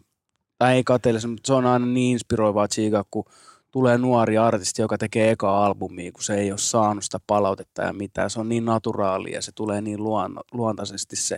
tai 0.60 0.74
ei 0.74 0.84
kateellisena, 0.84 1.32
mutta 1.32 1.46
se 1.46 1.52
on 1.52 1.66
aina 1.66 1.86
niin 1.86 2.12
inspiroivaa 2.12 2.68
tsiikaa, 2.68 3.04
kun 3.10 3.24
tulee 3.70 3.98
nuori 3.98 4.38
artisti, 4.38 4.82
joka 4.82 4.98
tekee 4.98 5.30
eka 5.30 5.64
albumia, 5.64 6.12
kun 6.12 6.22
se 6.22 6.34
ei 6.34 6.50
ole 6.52 6.58
saanut 6.58 7.04
sitä 7.04 7.20
palautetta 7.26 7.82
ja 7.82 7.92
mitään. 7.92 8.30
Se 8.30 8.40
on 8.40 8.48
niin 8.48 8.64
naturaalia 8.64 9.34
ja 9.34 9.42
se 9.42 9.52
tulee 9.54 9.80
niin 9.80 10.02
luon, 10.02 10.40
luontaisesti 10.52 11.16
se, 11.16 11.34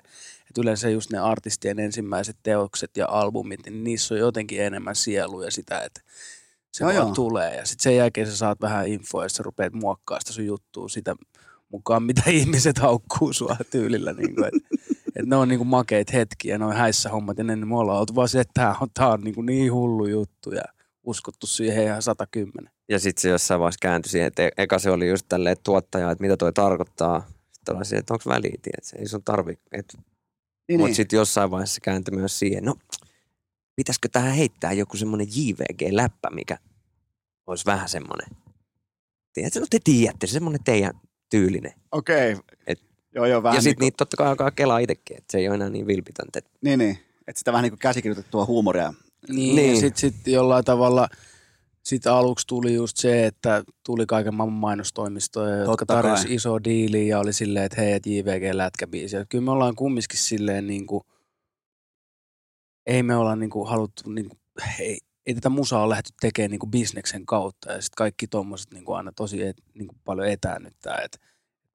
että 0.48 0.60
yleensä 0.60 0.88
just 0.88 1.10
ne 1.10 1.18
artistien 1.18 1.78
ensimmäiset 1.78 2.36
teokset 2.42 2.96
ja 2.96 3.06
albumit, 3.08 3.60
niin 3.66 3.84
niissä 3.84 4.14
on 4.14 4.20
jotenkin 4.20 4.62
enemmän 4.62 4.96
sielu 4.96 5.42
ja 5.42 5.50
sitä, 5.50 5.80
että 5.80 6.00
se 6.72 6.84
Joo, 6.84 6.92
vaan 6.92 7.06
joo. 7.06 7.14
tulee. 7.14 7.56
Ja 7.56 7.66
sitten 7.66 7.82
sen 7.82 7.96
jälkeen 7.96 8.26
sä 8.26 8.36
saat 8.36 8.60
vähän 8.60 8.88
infoa 8.88 9.22
ja 9.22 9.28
sä 9.28 9.42
rupeat 9.42 9.72
muokkaamaan 9.72 10.20
sitä 10.20 10.32
sun 10.32 10.46
juttua 10.46 10.88
sitä 10.88 11.16
mukaan, 11.68 12.02
mitä 12.02 12.22
ihmiset 12.40 12.78
haukkuu 12.78 13.32
sua 13.32 13.56
tyylillä. 13.70 14.12
Niin 14.12 14.34
kuin, 14.34 14.46
että, 14.46 14.68
että 15.16 15.26
ne 15.26 15.36
on 15.36 15.48
niin 15.48 15.58
kuin 15.58 15.68
makeit 15.68 16.12
hetkiä, 16.12 16.58
ne 16.58 16.64
on 16.64 16.76
häissä 16.76 17.08
hommat 17.08 17.38
ja 17.38 17.44
ne, 17.44 17.56
me 17.56 17.76
ollaan 17.76 17.98
oltu 17.98 18.14
vaan 18.14 18.28
se, 18.28 18.40
että 18.40 18.52
tämä 18.54 18.76
on, 18.80 18.88
tää 18.94 19.08
on 19.08 19.20
niin, 19.20 19.34
kuin 19.34 19.46
niin 19.46 19.72
hullu 19.72 20.06
juttu 20.06 20.50
ja 20.50 20.62
uskottu 21.02 21.46
siihen 21.46 21.84
ihan 21.84 22.02
110. 22.02 22.72
Ja 22.88 22.98
sitten 22.98 23.22
se 23.22 23.28
jossain 23.28 23.60
vaiheessa 23.60 23.78
kääntyi 23.82 24.10
siihen, 24.10 24.26
että 24.26 24.42
e- 24.46 24.50
eka 24.58 24.78
se 24.78 24.90
oli 24.90 25.08
just 25.08 25.26
tälleen 25.28 25.52
että 25.52 25.62
tuottaja, 25.64 26.10
että 26.10 26.22
mitä 26.22 26.36
toi 26.36 26.52
tarkoittaa. 26.52 27.26
Sitten 27.52 27.76
oli 27.76 27.84
siihen, 27.84 28.00
että 28.00 28.14
onko 28.14 28.24
väliä, 28.26 28.54
tiedätkö? 28.62 28.98
ei 28.98 29.08
sun 29.08 29.24
tarvi. 29.24 29.58
Et, 29.72 29.94
Niin, 30.68 30.80
Mutta 30.80 30.88
niin. 30.88 30.94
sitten 30.94 31.16
jossain 31.16 31.50
vaiheessa 31.50 31.74
se 31.74 31.80
kääntyi 31.80 32.14
myös 32.16 32.38
siihen, 32.38 32.64
no 32.64 32.74
pitäisikö 33.76 34.08
tähän 34.12 34.32
heittää 34.32 34.72
joku 34.72 34.96
semmoinen 34.96 35.26
JVG-läppä, 35.26 36.30
mikä 36.30 36.58
olisi 37.46 37.66
vähän 37.66 37.88
semmoinen. 37.88 38.28
Tiedätkö, 39.32 39.60
no 39.60 39.66
te 39.70 39.78
tiedätte, 39.84 40.26
se 40.26 40.32
semmoinen 40.32 40.64
teidän 40.64 40.92
tyylinen. 41.30 41.72
Okei. 41.92 42.36
Et- 42.66 42.91
Joo, 43.14 43.26
joo, 43.26 43.42
vähän 43.42 43.56
ja 43.56 43.62
sitten 43.62 43.80
niin, 43.80 43.86
niitä 43.86 43.96
totta 43.96 44.16
kai 44.16 44.26
alkaa 44.26 44.50
kelaa 44.50 44.78
itsekin, 44.78 45.16
että 45.18 45.32
se 45.32 45.38
ei 45.38 45.48
ole 45.48 45.54
enää 45.54 45.70
niin 45.70 45.86
vilpitöntä. 45.86 46.38
Et 46.38 46.46
niin, 46.62 46.78
niin. 46.78 46.98
Että 47.26 47.38
sitä 47.38 47.52
vähän 47.52 47.62
niin 47.62 47.70
kuin 47.72 47.78
käsikirjoitettua 47.78 48.46
huumoria. 48.46 48.94
Niin, 49.28 49.56
Niin. 49.56 49.74
ja 49.74 49.80
sitten 49.80 50.00
sit 50.00 50.26
jollain 50.26 50.64
tavalla 50.64 51.08
sit 51.84 52.06
aluksi 52.06 52.46
tuli 52.46 52.74
just 52.74 52.96
se, 52.96 53.26
että 53.26 53.64
tuli 53.86 54.06
kaiken 54.06 54.34
maailman 54.34 54.58
mainostoimistoja, 54.58 55.56
jotka 55.56 55.70
Totta 55.76 55.86
tarjosi 55.94 56.26
kai. 56.26 56.34
iso 56.34 56.64
diili 56.64 57.08
ja 57.08 57.18
oli 57.18 57.32
silleen, 57.32 57.64
että 57.64 57.80
hei, 57.80 57.92
et 57.92 58.06
JVG 58.06 58.54
lätkäbiisi. 58.54 59.16
Ja 59.16 59.24
kyllä 59.28 59.44
me 59.44 59.50
ollaan 59.50 59.74
kumminkin 59.74 60.18
silleen 60.18 60.66
niin 60.66 60.86
kuin, 60.86 61.02
ei 62.86 63.02
me 63.02 63.16
olla 63.16 63.36
niin 63.36 63.50
kuin 63.50 63.68
haluttu, 63.68 64.10
niin 64.10 64.28
kuin, 64.28 64.38
ei, 64.80 64.98
ei 65.26 65.34
tätä 65.34 65.48
musaa 65.48 65.82
ole 65.82 65.90
lähdetty 65.90 66.12
tekemään 66.20 66.50
niin 66.50 66.58
kuin 66.58 66.70
bisneksen 66.70 67.26
kautta. 67.26 67.72
Ja 67.72 67.80
sitten 67.82 67.96
kaikki 67.96 68.26
tuommoiset 68.26 68.72
niin 68.72 68.84
kuin 68.84 68.96
aina 68.96 69.12
tosi 69.12 69.42
et, 69.42 69.56
niin 69.74 69.88
kuin 69.88 69.98
paljon 70.04 70.28
etäännyttää, 70.28 71.00
että 71.04 71.18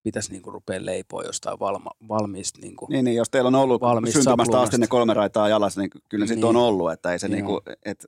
pitäisi 0.07 0.31
niin 0.31 0.41
kuin 0.41 0.53
rupea 0.53 0.85
leipoa 0.85 1.23
jostain 1.23 1.59
valma, 1.59 1.91
valmiista 2.07 2.59
niin 2.61 2.75
kuin, 2.75 2.89
Niin, 2.89 3.05
niin, 3.05 3.17
jos 3.17 3.29
teillä 3.29 3.47
on 3.47 3.55
ollut 3.55 3.81
syntymästä 4.11 4.61
asti 4.61 4.77
ne 4.77 4.88
kolme 4.88 5.13
raitaa 5.13 5.49
jalassa, 5.49 5.81
niin 5.81 5.89
kyllä 6.09 6.23
niin. 6.23 6.27
sitten 6.27 6.49
on 6.49 6.55
ollut, 6.55 6.91
että 6.91 7.11
ei 7.11 7.19
se 7.19 7.27
Joo. 7.27 7.35
niin 7.35 7.45
kuin, 7.45 7.61
että 7.85 8.07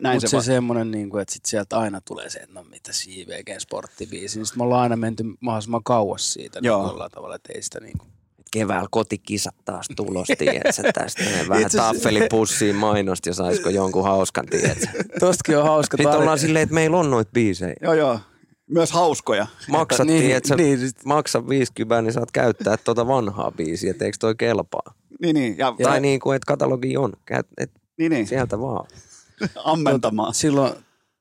näin 0.00 0.16
Mutta 0.16 0.20
se, 0.20 0.30
se, 0.30 0.36
va- 0.36 0.42
se 0.42 0.46
semmoinen, 0.46 0.90
niin 0.90 1.10
kuin, 1.10 1.22
että 1.22 1.34
sit 1.34 1.44
sieltä 1.44 1.78
aina 1.78 2.00
tulee 2.00 2.30
se, 2.30 2.38
että 2.38 2.54
no 2.54 2.64
mitä 2.70 2.90
JVG 3.06 3.60
sporttibiisi. 3.60 4.38
Niin 4.38 4.46
sitten 4.46 4.60
me 4.60 4.64
ollaan 4.64 4.82
aina 4.82 4.96
menty 4.96 5.24
mahdollisimman 5.40 5.84
kauas 5.84 6.32
siitä 6.32 6.58
Joo. 6.62 6.82
niin 6.82 6.88
jollain 6.88 7.10
tavalla, 7.10 7.34
että 7.34 7.52
ei 7.54 7.62
sitä 7.62 7.80
niin 7.80 7.98
kuin. 7.98 8.10
keväällä 8.50 8.88
kotikisat 8.90 9.54
taas 9.64 9.86
tulos, 9.96 10.28
tiedätkö, 10.38 10.92
tästä 10.94 11.22
ne 11.36 11.48
vähän 11.48 11.62
Itse 11.62 11.78
taffelipussiin 11.78 12.76
mainosti 12.76 13.30
ja 13.30 13.34
saisiko 13.34 13.68
jonkun 13.68 14.04
hauskan, 14.04 14.46
tiedätkö. 14.46 14.86
Tostakin 15.20 15.58
on 15.58 15.64
hauska 15.64 15.96
Sitten 15.96 16.18
ollaan 16.20 16.38
silleen, 16.38 16.62
että 16.62 16.74
meillä 16.74 16.96
on 16.96 17.10
noita 17.10 17.30
biisejä. 17.34 17.74
Joo, 17.82 17.94
joo. 17.94 18.20
Myös 18.68 18.92
hauskoja. 18.92 19.46
Maksat, 19.68 20.06
Niin, 20.06 20.20
niin, 20.24 20.36
että 20.36 20.48
sä 20.48 20.56
niin, 20.56 20.78
niin, 20.78 20.88
sit- 20.88 21.04
maksa 21.04 21.48
50, 21.48 22.02
niin 22.02 22.12
saat 22.12 22.30
käyttää 22.30 22.76
tuota 22.76 23.06
vanhaa 23.06 23.52
biisiä, 23.52 23.90
että 23.90 24.04
eikö 24.04 24.16
toi 24.20 24.34
kelpaa. 24.34 24.94
Niin, 25.20 25.34
niin. 25.34 25.58
Ja, 25.58 25.74
Tai 25.82 26.00
niin 26.00 26.20
kuin, 26.20 26.36
että 26.36 26.46
katalogi 26.46 26.96
on, 26.96 27.12
Käyt- 27.24 27.52
et 27.56 27.70
niin, 27.98 28.12
niin. 28.12 28.26
sieltä 28.26 28.60
vaan. 28.60 28.86
ammentamaan. 29.64 30.34
Silloin 30.34 30.72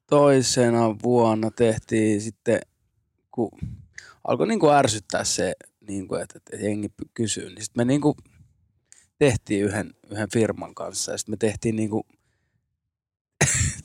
toisena 0.09 0.95
vuonna 1.03 1.51
tehtiin 1.51 2.21
sitten, 2.21 2.59
kun 3.31 3.51
alkoi 4.23 4.47
niin 4.47 4.59
kuin 4.59 4.73
ärsyttää 4.73 5.23
se, 5.23 5.53
niin 5.87 6.07
kuin, 6.07 6.21
että, 6.21 6.37
että 6.37 6.65
jengi 6.65 6.87
kysyy, 7.13 7.45
niin 7.49 7.63
sitten 7.63 7.79
me 7.81 7.85
niin 7.85 8.01
kuin 8.01 8.15
tehtiin 9.19 9.65
yhden, 9.65 9.93
yhden 10.11 10.27
firman 10.33 10.75
kanssa 10.75 11.11
ja 11.11 11.17
sitten 11.17 11.33
me 11.33 11.37
tehtiin 11.37 11.75
niin 11.75 11.89
kuin, 11.89 12.03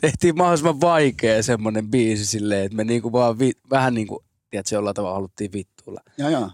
tehtiin 0.03 0.37
mahdollisimman 0.39 0.81
vaikea 0.81 1.43
semmoinen 1.43 1.91
biisi 1.91 2.27
silleen, 2.27 2.65
että 2.67 2.77
me 2.77 2.85
niin 2.85 3.03
kuin 3.03 3.13
vaan 3.13 3.39
vi, 3.39 3.53
vähän 3.71 3.95
niin 3.95 4.07
kuin, 4.07 4.25
tiedätkö, 4.51 4.75
jollain 4.75 4.95
tavalla 4.97 5.15
haluttiin 5.15 5.53
vittuilla. 5.53 6.01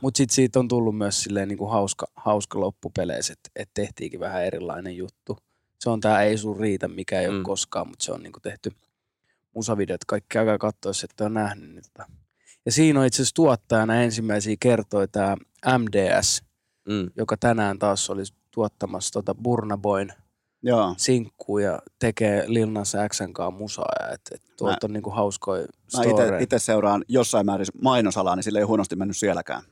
Mutta 0.03 0.19
sitten 0.19 0.35
siitä 0.35 0.59
on 0.59 0.69
tullut 0.69 0.99
myös 0.99 1.23
silleen 1.23 1.49
niin 1.49 1.59
kuin 1.59 1.71
hauska, 1.71 2.07
hauska 2.17 2.61
loppupeleissä, 2.61 3.33
että 3.33 3.51
et 3.57 3.71
tehtiinkin 3.75 4.21
vähän 4.21 4.45
erilainen 4.45 4.97
juttu. 4.97 5.39
Se 5.81 5.91
on 5.91 6.01
tämä 6.01 6.23
Ei 6.23 6.39
sun 6.39 6.61
riitä, 6.61 6.89
mikä 6.89 7.21
ei 7.21 7.29
ole 7.29 7.37
Mm. 7.39 7.43
koskaan, 7.43 7.89
mutta 7.89 8.05
se 8.05 8.13
on 8.13 8.23
niin 8.23 8.33
kuin 8.33 8.43
tehty 8.43 8.73
musavideot. 9.55 10.05
Kaikki 10.05 10.27
käykää 10.29 10.59
katsoa, 10.59 10.91
jos 10.91 11.05
ette 11.05 11.25
ole 11.25 11.31
nähnyt 11.33 11.75
niitä. 11.75 12.07
Ja 12.67 12.73
siinä 12.73 13.01
on 13.01 13.07
itse 13.07 13.17
asiassa 13.23 13.35
tuottajana 13.35 14.03
ensimmäisiä 14.03 14.57
kertoi 14.61 15.09
tämä 15.09 15.37
MDS, 15.79 16.43
Mm. 16.89 17.11
joka 17.17 17.37
tänään 17.37 17.79
taas 17.79 18.11
oli 18.11 18.23
tuottamassa 18.51 19.13
tota 19.13 19.35
Burna 19.35 19.77
Boyn 19.79 20.13
joo. 20.63 20.95
sinkkuu 20.97 21.59
ja 21.59 21.79
tekee 21.99 22.45
Lil 22.47 22.71
Nas 22.71 22.93
Xn 23.09 23.33
kanssa 23.33 23.59
musaa. 23.59 23.93
Ja 24.01 24.15
et, 24.15 24.21
et 24.35 24.43
tuolta 24.57 24.87
on 24.87 24.93
niinku 24.93 25.11
hauskoja 25.11 25.67
Mä 25.97 26.39
itse 26.39 26.59
seuraan 26.59 27.05
jossain 27.09 27.47
määrin 27.47 27.67
mainosalaa, 27.83 28.37
niin 28.37 28.45
sille 28.45 28.59
ei 28.59 28.65
huonosti 28.65 28.97
mennyt 28.97 29.17
sielläkään. 29.17 29.63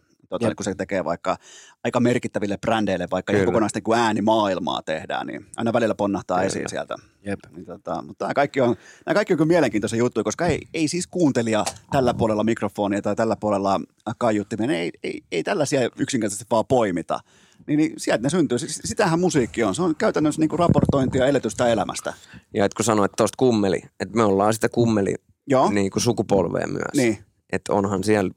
Jep. 0.41 0.57
kun 0.57 0.65
se 0.65 0.75
tekee 0.75 1.05
vaikka 1.05 1.37
aika 1.85 2.01
merkittäville 2.01 2.59
brändeille, 2.59 3.09
vaikka 3.11 3.33
ihan 3.33 3.41
Kyllä. 3.41 3.53
kokonaista 3.53 3.81
niin 3.87 3.99
äänimaailmaa 3.99 4.83
tehdään, 4.83 5.27
niin 5.27 5.47
aina 5.57 5.73
välillä 5.73 5.95
ponnahtaa 5.95 6.37
Kyllä. 6.37 6.47
esiin 6.47 6.69
sieltä. 6.69 6.97
Jep. 7.27 7.39
Niin, 7.57 7.67
tota, 7.67 8.03
mutta 8.03 8.25
nämä 8.25 8.35
kaikki 8.35 8.61
on, 8.61 8.77
nämä 9.07 9.15
kaikki 9.15 9.33
on 9.33 9.37
kyllä 9.37 9.49
mielenkiintoisia 9.49 9.99
juttuja, 9.99 10.25
koska 10.25 10.47
ei, 10.47 10.61
ei 10.75 10.89
siis 10.89 11.07
kuuntelija 11.07 11.65
tällä 11.91 12.15
puolella 12.15 12.45
mikrofonia 12.45 13.03
tai 13.03 13.17
tällä 13.17 13.37
puolella 13.41 13.81
kaiuttimia, 14.19 14.73
ei, 14.73 14.91
ei, 15.03 15.23
ei 15.33 15.43
tällaisia 15.43 15.81
yksinkertaisesti 15.99 16.47
vaan 16.51 16.65
poimita. 16.69 17.21
Niin, 17.67 17.77
niin 17.77 17.93
sieltä 17.97 18.23
ne 18.23 18.31
syntyy. 18.31 18.59
Sitähän 18.59 19.21
musiikki 19.21 19.63
on. 19.63 19.75
Se 19.75 19.83
on 19.83 19.97
käytännössä 19.97 20.41
niin 20.41 20.49
kuin 20.49 20.59
raportointia 20.59 21.27
eletystä 21.27 21.69
elämästä. 21.69 22.15
Ja 22.55 22.65
et 22.65 22.75
kun 22.75 22.85
sanoit 22.85 23.13
tuosta 23.17 23.37
kummeli, 23.39 23.83
että 24.01 24.17
me 24.17 24.23
ollaan 24.25 24.55
sitä 24.55 24.69
kummeli 24.69 25.15
Joo, 25.47 25.71
niin 25.71 25.91
kuin 25.91 26.03
sukupolvea 26.03 26.67
myös. 26.67 26.95
niin. 26.97 27.19
Että 27.53 27.73
onhan 27.73 28.05
siellä 28.05 28.31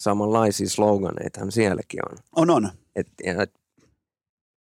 samanlaisia 0.00 0.68
sloganeitahan 0.68 1.52
sielläkin 1.52 2.00
on. 2.10 2.18
On, 2.36 2.50
on. 2.50 2.70
Et, 2.96 3.08
ja, 3.26 3.42
et, 3.42 3.54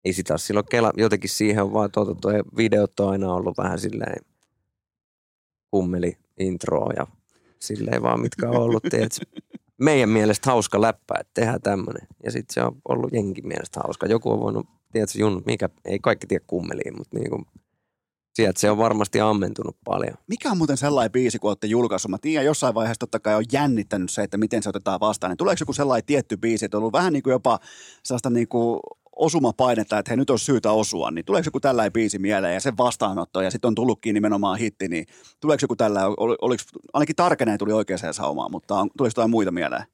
ei 0.04 0.12
sitä 0.12 0.32
ole 0.32 0.38
silloin 0.38 0.66
kela, 0.70 0.92
jotenkin 0.96 1.30
siihen 1.30 1.62
on 1.62 1.72
vaan 1.72 1.90
totuttu, 1.90 2.30
ja 2.30 2.42
videot 2.56 3.00
on 3.00 3.08
aina 3.08 3.34
ollut 3.34 3.58
vähän 3.58 3.78
silleen 3.78 4.24
kummeli 5.70 6.18
introa 6.38 6.92
ja 6.96 7.06
silleen 7.58 8.02
vaan 8.02 8.20
mitkä 8.20 8.50
on 8.50 8.56
ollut, 8.56 8.82
tiedätkö, 8.90 9.24
meidän 9.80 10.08
mielestä 10.08 10.50
hauska 10.50 10.80
läppä, 10.80 11.14
että 11.20 11.30
tehdään 11.34 11.62
tämmöinen. 11.62 12.08
Ja 12.24 12.30
sitten 12.32 12.54
se 12.54 12.62
on 12.62 12.76
ollut 12.88 13.12
jenkin 13.12 13.48
mielestä 13.48 13.80
hauska. 13.84 14.06
Joku 14.06 14.32
on 14.32 14.40
voinut, 14.40 14.66
tiedätkö, 14.92 15.18
Junnu, 15.18 15.42
mikä, 15.46 15.68
ei 15.84 15.98
kaikki 15.98 16.26
tiedä 16.26 16.44
kummeliin, 16.46 16.98
mutta 16.98 17.18
niinku, 17.18 17.44
sieltä 18.34 18.60
se 18.60 18.70
on 18.70 18.78
varmasti 18.78 19.20
ammentunut 19.20 19.76
paljon. 19.84 20.14
Mikä 20.26 20.50
on 20.50 20.58
muuten 20.58 20.76
sellainen 20.76 21.12
biisi, 21.12 21.38
kun 21.38 21.50
olette 21.50 21.66
julkaissut? 21.66 22.10
Mä 22.10 22.18
tiedän, 22.18 22.46
jossain 22.46 22.74
vaiheessa 22.74 23.00
totta 23.00 23.20
kai 23.20 23.34
on 23.34 23.44
jännittänyt 23.52 24.10
se, 24.10 24.22
että 24.22 24.38
miten 24.38 24.62
se 24.62 24.68
otetaan 24.68 25.00
vastaan. 25.00 25.30
Niin 25.30 25.38
tuleeko 25.38 25.60
joku 25.60 25.72
sellainen 25.72 26.06
tietty 26.06 26.36
biisi, 26.36 26.64
että 26.64 26.76
on 26.76 26.80
ollut 26.80 26.92
vähän 26.92 27.12
niin 27.12 27.22
kuin 27.22 27.32
jopa 27.32 27.58
sellaista 28.02 28.30
niin 28.30 28.48
kuin 28.48 28.80
osumapainetta, 29.18 29.98
että 29.98 30.10
hei 30.10 30.16
nyt 30.16 30.30
on 30.30 30.38
syytä 30.38 30.72
osua, 30.72 31.10
niin 31.10 31.24
tuleeko 31.24 31.46
joku 31.46 31.60
tällainen 31.60 31.92
biisi 31.92 32.18
mieleen 32.18 32.54
ja 32.54 32.60
sen 32.60 32.76
vastaanotto 32.76 33.42
ja 33.42 33.50
sitten 33.50 33.68
on 33.68 33.74
tullutkin 33.74 34.14
nimenomaan 34.14 34.58
hitti, 34.58 34.88
niin 34.88 35.06
tuleeko 35.40 35.58
joku 35.62 35.76
tällainen, 35.76 36.14
ol, 36.16 36.36
oliko, 36.42 36.62
ainakin 36.92 37.16
Tarkeneen 37.16 37.58
tuli 37.58 37.72
oikeaan 37.72 38.14
saumaan, 38.14 38.50
mutta 38.50 38.74
on, 38.80 38.90
tuliko 38.98 39.10
jotain 39.10 39.30
muita 39.30 39.50
mieleen? 39.50 39.84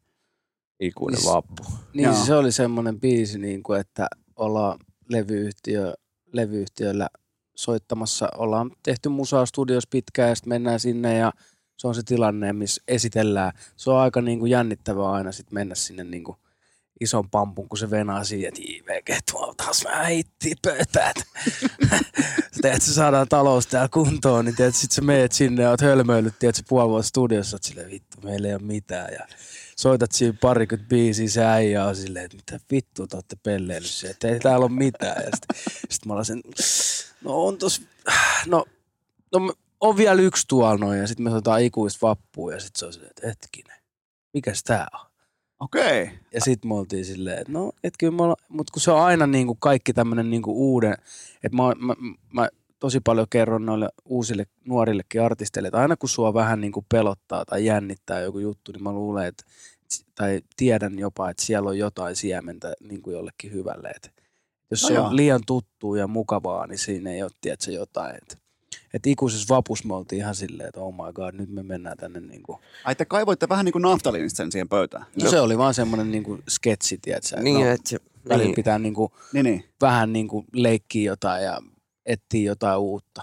Ikuinen 0.81 1.21
Niin- 1.21 1.33
vappu. 1.33 1.63
Niin 1.95 2.05
Joo. 2.05 2.15
siis 2.15 2.27
se 2.27 2.35
oli 2.35 2.53
semmoinen 2.53 3.01
biisi, 3.01 3.39
niin 3.39 3.63
kuin, 3.63 3.81
että 3.81 4.07
ollaan 4.37 4.79
levyyhtiö, 5.09 5.95
levyyhtiöllä 6.33 7.09
soittamassa, 7.57 8.29
ollaan 8.39 8.71
tehty 8.83 9.09
musaa 9.09 9.47
studiossa 9.47 9.89
pitkään 9.91 10.29
ja 10.29 10.35
sitten 10.35 10.49
mennään 10.49 10.81
sinne 10.81 11.17
ja 11.19 11.33
se 11.77 11.89
on 11.89 11.95
se 11.95 12.03
tilanne, 12.03 12.53
missä 12.53 12.83
esitellään. 12.89 13.53
Se 13.77 13.91
on 13.91 13.99
aika 13.99 14.21
niin 14.21 14.39
kuin 14.39 14.51
jännittävää 14.51 15.11
aina 15.11 15.33
sitten 15.33 15.55
mennä 15.55 15.75
sinne 15.75 16.05
niin 16.05 16.25
kuin 16.25 16.37
ison 17.01 17.31
pampun, 17.31 17.69
kun 17.69 17.79
se 17.79 17.91
venaa 17.91 18.25
siihen, 18.25 18.49
että 18.49 18.61
IVG 18.65 19.21
tuo 19.33 19.55
taas 19.57 19.85
vähän 19.85 20.07
hitti 20.07 20.55
pöytään. 20.63 21.15
Sitten 22.53 22.73
että 22.75 22.87
se 22.87 22.95
saadaan 22.95 23.29
talous 23.29 23.67
täällä 23.67 23.89
kuntoon, 23.89 24.45
niin 24.45 24.57
sitten 24.57 24.95
sä 24.95 25.03
meet 25.03 25.33
sinne 25.33 25.63
ja 25.63 25.71
oot 25.71 25.81
hölmöillyt, 25.81 26.39
tiedät, 26.39 26.65
puoli 26.69 26.89
vuotta 26.89 27.09
studiossa, 27.09 27.57
että 27.57 27.69
silleen 27.69 27.91
vittu, 27.91 28.19
meillä 28.23 28.49
ei 28.49 28.55
ole 28.55 28.63
mitään. 28.63 29.13
Ja 29.13 29.27
soitat 29.77 30.13
siinä 30.13 30.39
parikymmentä 30.41 30.89
biisiä, 30.89 31.29
se 31.29 31.45
äijä 31.45 31.85
on 31.85 31.97
silleen, 31.97 32.25
että 32.25 32.37
mitä 32.37 32.65
vittua 32.71 33.07
te 33.07 33.17
olette 33.17 33.37
pelleillyt 33.43 34.05
että 34.11 34.29
ei 34.29 34.41
täällä 34.41 34.67
ole 34.67 34.73
mitään. 34.73 35.23
Ja 35.25 35.31
sitten 35.35 35.57
sit 35.91 36.07
mä 36.07 36.25
sen, 36.25 36.43
no 37.25 37.47
on 37.47 37.59
tos, 37.59 37.83
no, 38.47 38.65
no 39.33 39.55
on 39.81 39.97
vielä 39.97 40.23
yksi 40.23 40.45
tuolla 40.49 40.77
noin, 40.77 40.99
ja 40.99 41.07
sitten 41.07 41.25
me 41.25 41.31
soitetaan 41.31 41.63
ikuista 41.63 42.07
vappua, 42.07 42.53
ja 42.53 42.61
sitten 42.61 42.79
se 42.79 42.87
on 42.87 42.93
silleen, 42.93 43.11
että 43.11 43.27
hetkinen, 43.27 43.77
mikäs 44.35 44.63
tää 44.63 44.87
on? 44.95 45.04
Okei. 45.65 46.03
Okay. 46.03 46.17
Ja 46.33 46.41
sitten 46.41 46.69
me 46.69 46.75
oltiin 46.75 47.05
silleen, 47.05 47.39
että 47.39 47.53
no, 47.53 47.73
et 47.85 47.95
kyllä 47.99 48.17
me 48.17 48.23
olla, 48.23 48.37
mutta 48.49 48.73
kun 48.73 48.83
se 48.83 48.91
on 48.91 49.01
aina 49.01 49.27
niinku 49.27 49.55
kaikki 49.55 49.93
tämmöinen 49.93 50.31
niinku 50.31 50.73
uuden, 50.73 50.95
että 51.43 51.57
mä, 51.57 51.73
mä, 51.79 51.95
mä 52.33 52.49
tosi 52.79 53.01
paljon 53.01 53.27
kerron 53.31 53.67
noille 53.67 53.89
uusille 54.05 54.47
nuorillekin 54.65 55.23
artisteille, 55.23 55.69
että 55.69 55.79
aina 55.79 55.97
kun 55.97 56.09
sua 56.09 56.35
vähän 56.35 56.61
niin 56.61 56.73
kuin 56.73 56.87
pelottaa 56.89 57.45
tai 57.45 57.65
jännittää 57.65 58.21
joku 58.21 58.39
juttu, 58.39 58.73
niin 58.73 58.83
mä 58.83 58.93
luulen, 58.93 59.27
että 59.27 59.45
tai 60.15 60.41
tiedän 60.57 60.99
jopa, 60.99 61.31
että 61.31 61.43
siellä 61.43 61.69
on 61.69 61.79
jotain 61.79 62.17
siementä 62.17 62.75
niin 62.81 63.03
kuin 63.03 63.15
jollekin 63.15 63.53
hyvälle. 63.53 63.89
Että 63.89 64.11
jos 64.71 64.83
No 64.83 64.89
se 64.89 64.95
joo. 64.95 65.07
on 65.07 65.17
liian 65.17 65.41
tuttua 65.47 65.99
ja 65.99 66.07
mukavaa, 66.07 66.67
niin 66.67 66.79
siinä 66.79 67.11
ei 67.11 67.23
ole, 67.23 67.31
tiedätkö, 67.41 67.73
jotain. 67.73 68.17
Että, 68.17 68.37
että 68.95 69.11
ikuisessa 69.11 69.55
vapus 69.55 69.85
me 69.85 69.95
oltiin 69.95 70.19
ihan 70.21 70.35
silleen, 70.35 70.69
että 70.69 70.81
oh 70.81 70.95
my 70.95 71.13
god, 71.13 71.35
nyt 71.35 71.49
me 71.51 71.63
mennään 71.63 71.97
tänne 71.97 72.21
niin 72.21 72.43
kuin. 72.43 72.59
Ai 72.85 72.95
te 72.95 73.05
kaivoitte 73.05 73.49
vähän 73.49 73.65
niin 73.65 73.73
kuin 73.73 73.83
naftalinista 73.83 74.37
sen 74.37 74.53
siihen 74.53 74.69
pöytään. 74.69 75.07
No, 75.23 75.31
se 75.31 75.41
oli 75.41 75.59
vaan 75.59 75.75
semmoinen 75.75 76.11
niin 76.11 76.23
kuin 76.25 76.43
sketsi, 76.49 76.99
tiedätkö, 77.03 77.41
Niin, 77.41 77.67
no, 77.67 77.73
että 77.73 77.89
se, 77.91 77.99
välillä 78.29 78.45
niin, 78.45 78.55
pitää 78.55 78.79
niin 78.79 78.95
kuin, 78.95 79.13
Niin, 79.33 79.45
niin. 79.45 79.65
vähän 79.81 80.13
niin 80.13 80.29
kuin 80.29 80.47
leikkiä 80.53 81.11
jotain 81.11 81.45
ja 81.45 81.61
etsiä 82.07 82.43
jotain 82.47 82.79
uutta. 82.79 83.23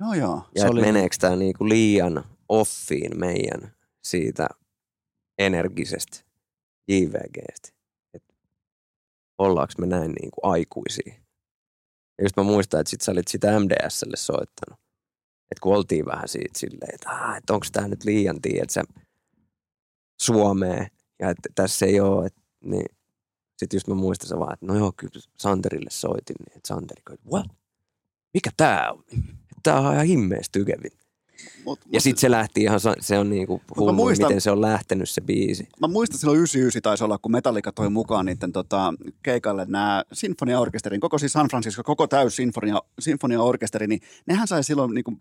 Joo, 0.00 0.14
joo. 0.14 0.42
ja 0.54 0.66
oli- 0.70 0.80
meneekö 0.80 1.16
tämä 1.20 1.36
niinku 1.36 1.68
liian 1.68 2.24
offiin 2.48 3.18
meidän 3.20 3.74
siitä 4.04 4.48
energisestä 5.38 6.18
JVGstä. 6.88 7.68
Et 8.14 8.22
ollaanko 9.38 9.72
me 9.78 9.86
näin 9.86 10.12
niinku 10.20 10.40
aikuisia. 10.42 11.14
Ja 12.18 12.24
just 12.24 12.36
mä 12.36 12.42
muistan, 12.42 12.80
että 12.80 12.90
sit 12.90 13.00
sä 13.00 13.12
olit 13.12 13.28
sitä 13.28 13.60
MDSlle 13.60 14.16
soittanut. 14.16 14.80
Että 15.50 15.60
kun 15.62 15.76
oltiin 15.76 16.06
vähän 16.06 16.28
siitä 16.28 16.58
silleen, 16.58 16.94
että, 16.94 17.10
ah, 17.10 17.36
et 17.36 17.50
onko 17.50 17.66
tämä 17.72 17.88
nyt 17.88 18.04
liian, 18.04 18.40
tiedät 18.40 18.70
sä, 18.70 18.84
Suomeen. 20.20 20.86
Ja 21.18 21.30
että 21.30 21.48
tässä 21.54 21.86
ei 21.86 22.00
ole, 22.00 22.26
että 22.26 22.40
niin. 22.64 22.96
Sitten 23.58 23.76
just 23.76 23.88
mä 23.88 23.94
muistan 23.94 24.28
se 24.28 24.38
vaan, 24.38 24.52
että 24.52 24.66
no 24.66 24.76
joo, 24.76 24.92
kyllä 24.96 25.20
Santerille 25.38 25.90
soitin, 25.90 26.36
niin 26.38 26.56
että 26.56 26.68
Santeri, 26.68 27.02
että 27.12 27.30
what? 27.30 27.46
Mikä 28.34 28.50
tää 28.56 28.92
on? 28.92 29.04
Tää 29.62 29.80
on 29.80 29.94
ihan 29.94 30.06
himmeessä 30.06 30.52
tykevin. 30.52 30.92
Mut, 31.64 31.80
Ja 31.92 32.00
sitten 32.00 32.20
se 32.20 32.30
lähti 32.30 32.62
ihan, 32.62 32.80
se 33.00 33.18
on 33.18 33.30
niinku 33.30 33.60
hullu, 33.76 33.92
muistan- 33.92 34.28
miten 34.28 34.40
se 34.40 34.50
on 34.50 34.60
lähtenyt 34.60 35.10
se 35.10 35.20
biisi. 35.20 35.68
Mä 35.80 35.88
muistan 35.88 36.18
silloin 36.18 36.36
99 36.38 36.82
taisi 36.82 37.04
olla, 37.04 37.18
kun 37.18 37.32
Metallica 37.32 37.72
toi 37.72 37.90
mukaan 37.90 38.26
niiden 38.26 38.52
tota, 38.52 38.94
keikalle 39.22 39.66
nämä 39.68 40.04
sinfoniaorkesterin, 40.12 41.00
koko 41.00 41.18
siis 41.18 41.32
San 41.32 41.48
Francisco, 41.48 41.82
koko 41.82 42.06
täys 42.06 42.36
sinfonia, 42.36 42.82
sinfoniaorkesteri, 42.98 43.86
niin 43.86 44.00
nehän 44.26 44.48
sai 44.48 44.64
silloin 44.64 44.94
niinku 44.94 45.12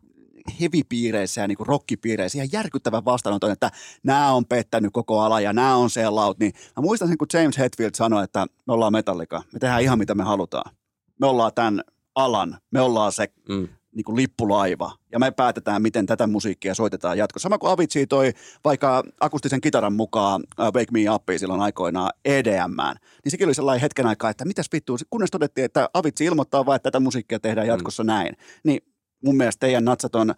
heavy-piireissä 0.61 1.41
ja 1.41 1.47
niinku 1.47 1.63
rockipiireissä 1.63 2.37
ihan 2.37 2.49
järkyttävän 2.51 3.05
vastaanoton, 3.05 3.51
että 3.51 3.71
nämä 4.03 4.31
on 4.31 4.45
pettänyt 4.45 4.93
koko 4.93 5.19
ala 5.21 5.41
ja 5.41 5.53
nämä 5.53 5.75
on 5.75 5.89
sellout. 5.89 6.39
Niin 6.39 6.53
mä 6.77 6.81
muistan 6.81 7.07
sen, 7.07 7.17
kun 7.17 7.27
James 7.33 7.57
Hetfield 7.57 7.91
sanoi, 7.95 8.23
että 8.23 8.47
me 8.67 8.73
ollaan 8.73 8.93
Metallica, 8.93 9.41
me 9.53 9.59
tehdään 9.59 9.81
ihan 9.81 9.99
mitä 9.99 10.15
me 10.15 10.23
halutaan. 10.23 10.71
Me 11.19 11.27
ollaan 11.27 11.51
tämän 11.55 11.81
alan, 12.15 12.57
me 12.71 12.81
ollaan 12.81 13.11
se 13.11 13.27
Mm. 13.49 13.67
niin 13.95 14.03
kuin 14.03 14.15
lippulaiva, 14.15 14.91
ja 15.11 15.19
me 15.19 15.31
päätetään, 15.31 15.81
miten 15.81 16.05
tätä 16.05 16.27
musiikkia 16.27 16.75
soitetaan 16.75 17.17
jatkossa. 17.17 17.43
Sama 17.43 17.57
kuin 17.57 17.71
Avicii 17.71 18.07
toi 18.07 18.33
vaikka 18.63 19.03
akustisen 19.19 19.61
kitaran 19.61 19.93
mukaan 19.93 20.43
uh, 20.59 20.65
Wake 20.65 20.91
Me 20.91 20.99
Upia 21.09 21.39
silloin 21.39 21.61
aikoinaan 21.61 22.11
EDMään, 22.25 22.95
niin 23.23 23.31
sekin 23.31 23.47
oli 23.47 23.53
sellainen 23.53 23.81
hetken 23.81 24.05
aikaa, 24.05 24.29
että 24.29 24.45
mitäs 24.45 24.67
vittua, 24.73 24.97
kunnes 25.09 25.31
todettiin, 25.31 25.65
että 25.65 25.89
Avicii 25.93 26.27
ilmoittaa 26.27 26.65
vaan, 26.65 26.75
että 26.75 26.91
tätä 26.91 26.99
musiikkia 26.99 27.39
tehdään 27.39 27.67
jatkossa 27.67 28.03
mm. 28.03 28.07
näin. 28.07 28.35
Niin 28.63 28.81
mun 29.23 29.37
mielestä 29.37 29.59
teidän 29.59 29.85
natsat 29.85 30.15
on 30.15 30.35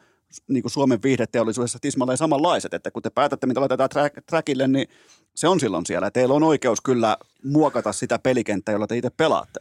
niin 0.47 0.63
kuin 0.63 0.71
Suomen 0.71 1.03
viihdeteollisuudessa 1.03 1.79
tismalleen 1.81 2.17
samanlaiset, 2.17 2.73
että 2.73 2.91
kun 2.91 3.01
te 3.01 3.09
päätätte, 3.09 3.47
mitä 3.47 3.59
laitetaan 3.59 3.89
track, 3.89 4.15
trackille, 4.25 4.67
niin 4.67 4.87
se 5.35 5.47
on 5.47 5.59
silloin 5.59 5.85
siellä. 5.85 6.11
Teillä 6.11 6.33
on 6.33 6.43
oikeus 6.43 6.81
kyllä 6.81 7.17
muokata 7.43 7.91
sitä 7.91 8.19
pelikenttää, 8.19 8.73
jolla 8.73 8.87
te 8.87 8.97
itse 8.97 9.09
pelaatte. 9.09 9.59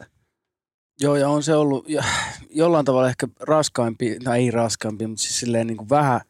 Joo, 1.01 1.15
ja 1.15 1.29
on 1.29 1.43
se 1.43 1.55
ollut 1.55 1.89
ja, 1.89 2.03
jollain 2.49 2.85
tavalla 2.85 3.09
ehkä 3.09 3.27
raskaampi, 3.39 4.19
tai 4.23 4.39
ei 4.39 4.51
raskaampi, 4.51 5.07
mutta 5.07 5.23
siis 5.23 5.39
silleen 5.39 5.67
niin 5.67 5.77
kuin 5.77 5.89
vähän, 5.89 6.21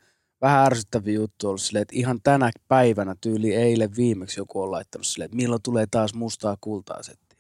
vähän 0.42 0.66
ärsyttäviä 0.66 1.16
juttu 1.16 1.48
ollut 1.48 1.62
silleen, 1.62 1.82
että 1.82 1.96
ihan 1.96 2.20
tänä 2.24 2.52
päivänä 2.68 3.16
tyyli 3.22 3.56
eilen 3.56 3.96
viimeksi 3.96 4.40
joku 4.40 4.62
on 4.62 4.72
laittanut 4.72 5.08
silleen, 5.08 5.26
että 5.26 5.36
milloin 5.36 5.62
tulee 5.62 5.86
taas 5.92 6.14
mustaa 6.14 6.58
kultaa 6.62 7.04
settiin. 7.04 7.31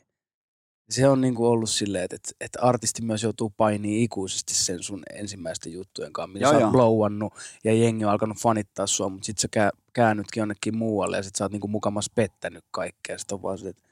Se 0.91 1.07
on 1.07 1.22
niin 1.22 1.35
kuin 1.35 1.47
ollut 1.47 1.69
silleen, 1.69 2.03
että, 2.03 2.15
että, 2.15 2.31
että 2.41 2.59
artisti 2.61 3.01
myös 3.01 3.23
joutuu 3.23 3.53
painiin 3.57 4.03
ikuisesti 4.03 4.53
sen 4.53 4.84
sun 4.84 5.03
ensimmäisten 5.13 5.73
juttujen 5.73 6.13
kanssa, 6.13 6.34
mitä 6.34 6.45
Joo, 6.45 6.51
sä 6.53 6.59
joo. 6.59 6.65
oot 6.68 6.72
blowannut 6.72 7.34
ja 7.63 7.73
jengi 7.73 8.05
on 8.05 8.11
alkanut 8.11 8.38
fanittaa 8.38 8.88
sua, 8.88 9.09
mutta 9.09 9.26
sit 9.26 9.38
sä 9.38 9.47
kää, 9.51 9.69
käännytkin 9.93 10.41
jonnekin 10.41 10.77
muualle 10.77 11.18
ja 11.18 11.23
sit 11.23 11.35
sä 11.35 11.43
oot 11.45 11.51
niin 11.51 11.61
kuin 11.61 11.72
mukamas 11.72 12.09
pettänyt 12.15 12.63
kaikkea. 12.72 13.18
Sit 13.18 13.31
on 13.31 13.41
vaan 13.41 13.57
silleen, 13.57 13.76
että 13.77 13.91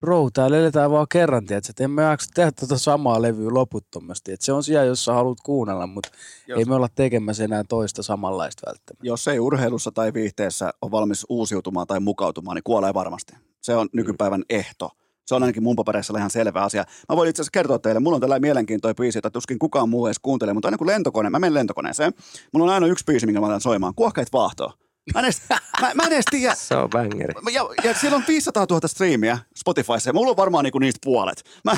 bro, 0.00 0.30
täällä 0.30 0.56
eletään 0.56 0.90
vaan 0.90 1.06
kerran, 1.12 1.46
tiedätkö, 1.46 1.70
että 1.70 1.84
emme 1.84 2.02
jaksa 2.02 2.30
tehdä 2.34 2.52
tuota 2.52 2.78
samaa 2.78 3.22
levyä 3.22 3.54
loputtomasti. 3.54 4.32
Et 4.32 4.40
se 4.40 4.52
on 4.52 4.64
siellä, 4.64 4.84
jos 4.84 5.04
sä 5.04 5.12
haluat 5.12 5.38
kuunnella, 5.44 5.86
mutta 5.86 6.08
Jos- 6.46 6.58
ei 6.58 6.64
me 6.64 6.74
olla 6.74 6.88
tekemässä 6.94 7.44
enää 7.44 7.64
toista 7.68 8.02
samanlaista 8.02 8.66
välttämättä. 8.66 9.06
jos 9.06 9.28
ei 9.28 9.38
urheilussa 9.38 9.92
tai 9.92 10.14
viihteessä 10.14 10.72
ole 10.82 10.90
valmis 10.90 11.26
uusiutumaan 11.28 11.86
tai 11.86 12.00
mukautumaan, 12.00 12.54
niin 12.54 12.64
kuolee 12.64 12.94
varmasti. 12.94 13.32
Se 13.62 13.76
on 13.76 13.88
nykypäivän 13.92 14.44
ehto. 14.50 14.90
Se 15.26 15.34
on 15.34 15.42
ainakin 15.42 15.62
mun 15.62 15.76
papereissa 15.76 16.18
ihan 16.18 16.30
selvä 16.30 16.62
asia. 16.62 16.84
Mä 17.08 17.16
voin 17.16 17.30
itse 17.30 17.42
asiassa 17.42 17.50
kertoa 17.52 17.78
teille, 17.78 18.00
mulla 18.00 18.14
on 18.14 18.20
tällainen 18.20 18.42
mielenkiintoinen 18.42 18.96
biisi, 18.96 19.18
jota 19.18 19.30
tuskin 19.30 19.58
kukaan 19.58 19.88
muu 19.88 20.06
edes 20.06 20.18
kuuntelee, 20.22 20.54
mutta 20.54 20.68
aina 20.68 20.78
kun 20.78 20.86
lentokone, 20.86 21.30
mä 21.30 21.38
menen 21.38 21.54
lentokoneeseen, 21.54 22.12
mulla 22.52 22.66
on 22.66 22.74
aina 22.74 22.86
yksi 22.86 23.04
biisi, 23.04 23.26
minkä 23.26 23.40
mä 23.40 23.46
laitan 23.46 23.60
soimaan, 23.60 23.94
kuohkeet 23.94 24.28
vaahtoa. 24.32 24.72
Mä 25.14 25.18
en 25.20 25.24
edes, 25.24 25.42
mä, 25.80 25.90
mä 25.94 26.02
en 26.06 26.12
edes 26.12 26.24
tiedä, 26.30 26.54
Se 26.54 26.76
on 26.76 26.90
bangeri. 26.90 27.34
ja, 27.52 27.68
ja 27.84 27.94
siellä 27.94 28.16
on 28.16 28.24
500 28.28 28.66
000 28.70 28.88
striimiä 28.88 29.38
Spotifyssa 29.56 30.08
ja 30.10 30.12
mulla 30.12 30.30
on 30.30 30.36
varmaan 30.36 30.64
niinku 30.64 30.78
niistä 30.78 30.98
puolet. 31.04 31.44
Mä, 31.64 31.72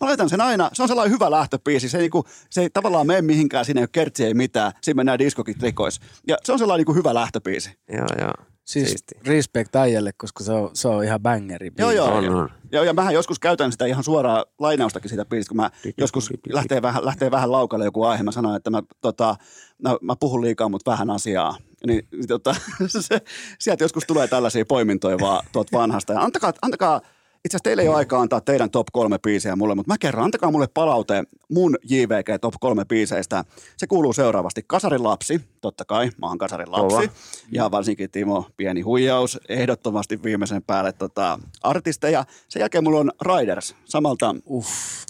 mä 0.00 0.06
laitan 0.08 0.28
sen 0.28 0.40
aina, 0.40 0.70
se 0.72 0.82
on 0.82 0.88
sellainen 0.88 1.12
hyvä 1.12 1.30
lähtöpiisi, 1.30 1.88
se 1.88 1.96
ei, 1.98 2.02
niinku, 2.02 2.24
se 2.50 2.60
ei 2.60 2.70
tavallaan 2.70 3.06
mene 3.06 3.22
mihinkään, 3.22 3.64
siinä 3.64 3.80
ei 3.80 3.82
ole 3.82 3.88
kertsiä, 3.92 4.26
ei 4.26 4.34
mitään, 4.34 4.72
siinä 4.82 4.96
mennään 4.96 5.18
diskokit 5.18 5.62
rikois. 5.62 6.00
Ja 6.28 6.36
se 6.44 6.52
on 6.52 6.58
sellainen 6.58 6.80
niinku 6.80 6.94
hyvä 6.94 7.14
lähtöpiisi. 7.14 7.78
Joo, 7.88 8.06
joo. 8.20 8.53
Siis 8.64 8.88
Siisti. 8.88 9.14
respect 9.26 9.76
äijälle, 9.76 10.12
koska 10.16 10.44
se 10.44 10.52
on, 10.52 10.70
se 10.72 10.88
on 10.88 11.04
ihan 11.04 11.20
bangeri. 11.20 11.72
Joo, 11.78 11.90
joo. 11.90 12.14
On, 12.14 12.28
on. 12.28 12.50
Joo, 12.72 12.84
ja 12.84 12.92
mähän 12.92 13.14
joskus 13.14 13.38
käytän 13.38 13.72
sitä 13.72 13.86
ihan 13.86 14.04
suoraa 14.04 14.44
lainaustakin 14.58 15.08
siitä 15.08 15.24
biisistä, 15.24 15.48
kun 15.48 15.56
mä 15.56 15.70
joskus 15.98 16.30
lähtee 16.48 16.82
vähän, 16.82 17.04
lähtee 17.04 17.30
vähän 17.30 17.52
laukalle 17.52 17.84
joku 17.84 18.02
aihe, 18.04 18.22
mä 18.22 18.32
sanon, 18.32 18.56
että 18.56 18.70
mä, 18.70 18.82
tota, 19.00 19.36
mä, 19.82 19.96
mä 20.00 20.16
puhun 20.20 20.40
liikaa, 20.40 20.68
mutta 20.68 20.90
vähän 20.90 21.10
asiaa. 21.10 21.56
Niin, 21.86 22.08
niin 22.12 22.28
tota, 22.28 22.56
se, 22.86 23.20
sieltä 23.58 23.84
joskus 23.84 24.04
tulee 24.06 24.28
tällaisia 24.28 24.64
poimintoja 24.64 25.18
vaan 25.20 25.46
tuot 25.52 25.72
vanhasta. 25.72 26.12
Ja 26.12 26.20
antakaa, 26.20 26.52
antakaa 26.62 27.00
itse 27.44 27.56
asiassa 27.56 27.64
teillä 27.64 27.82
ei 27.82 27.88
ole 27.88 27.96
aikaa 27.96 28.20
antaa 28.20 28.40
teidän 28.40 28.70
top 28.70 28.86
kolme 28.92 29.18
biisejä 29.18 29.56
mulle, 29.56 29.74
mutta 29.74 29.92
mä 29.92 29.98
kerron, 29.98 30.24
antakaa 30.24 30.50
mulle 30.50 30.66
palaute 30.74 31.24
mun 31.50 31.76
JVG 31.82 32.40
top 32.40 32.54
kolme 32.60 32.84
biiseistä. 32.84 33.44
Se 33.76 33.86
kuuluu 33.86 34.12
seuraavasti. 34.12 34.64
Kasarin 34.66 35.02
lapsi, 35.02 35.40
totta 35.60 35.84
kai, 35.84 36.10
mä 36.20 36.26
oon 36.26 36.38
Kasarin 36.38 36.72
lapsi. 36.72 36.96
Kova. 36.96 37.08
Ja 37.52 37.70
varsinkin 37.70 38.10
Timo, 38.10 38.46
pieni 38.56 38.80
huijaus, 38.80 39.38
ehdottomasti 39.48 40.22
viimeisen 40.22 40.62
päälle 40.62 40.92
tota, 40.92 41.38
artisteja. 41.62 42.24
Sen 42.48 42.60
jälkeen 42.60 42.84
mulla 42.84 43.00
on 43.00 43.12
Riders, 43.22 43.74
samalta, 43.84 44.34
Uff. 44.50 44.68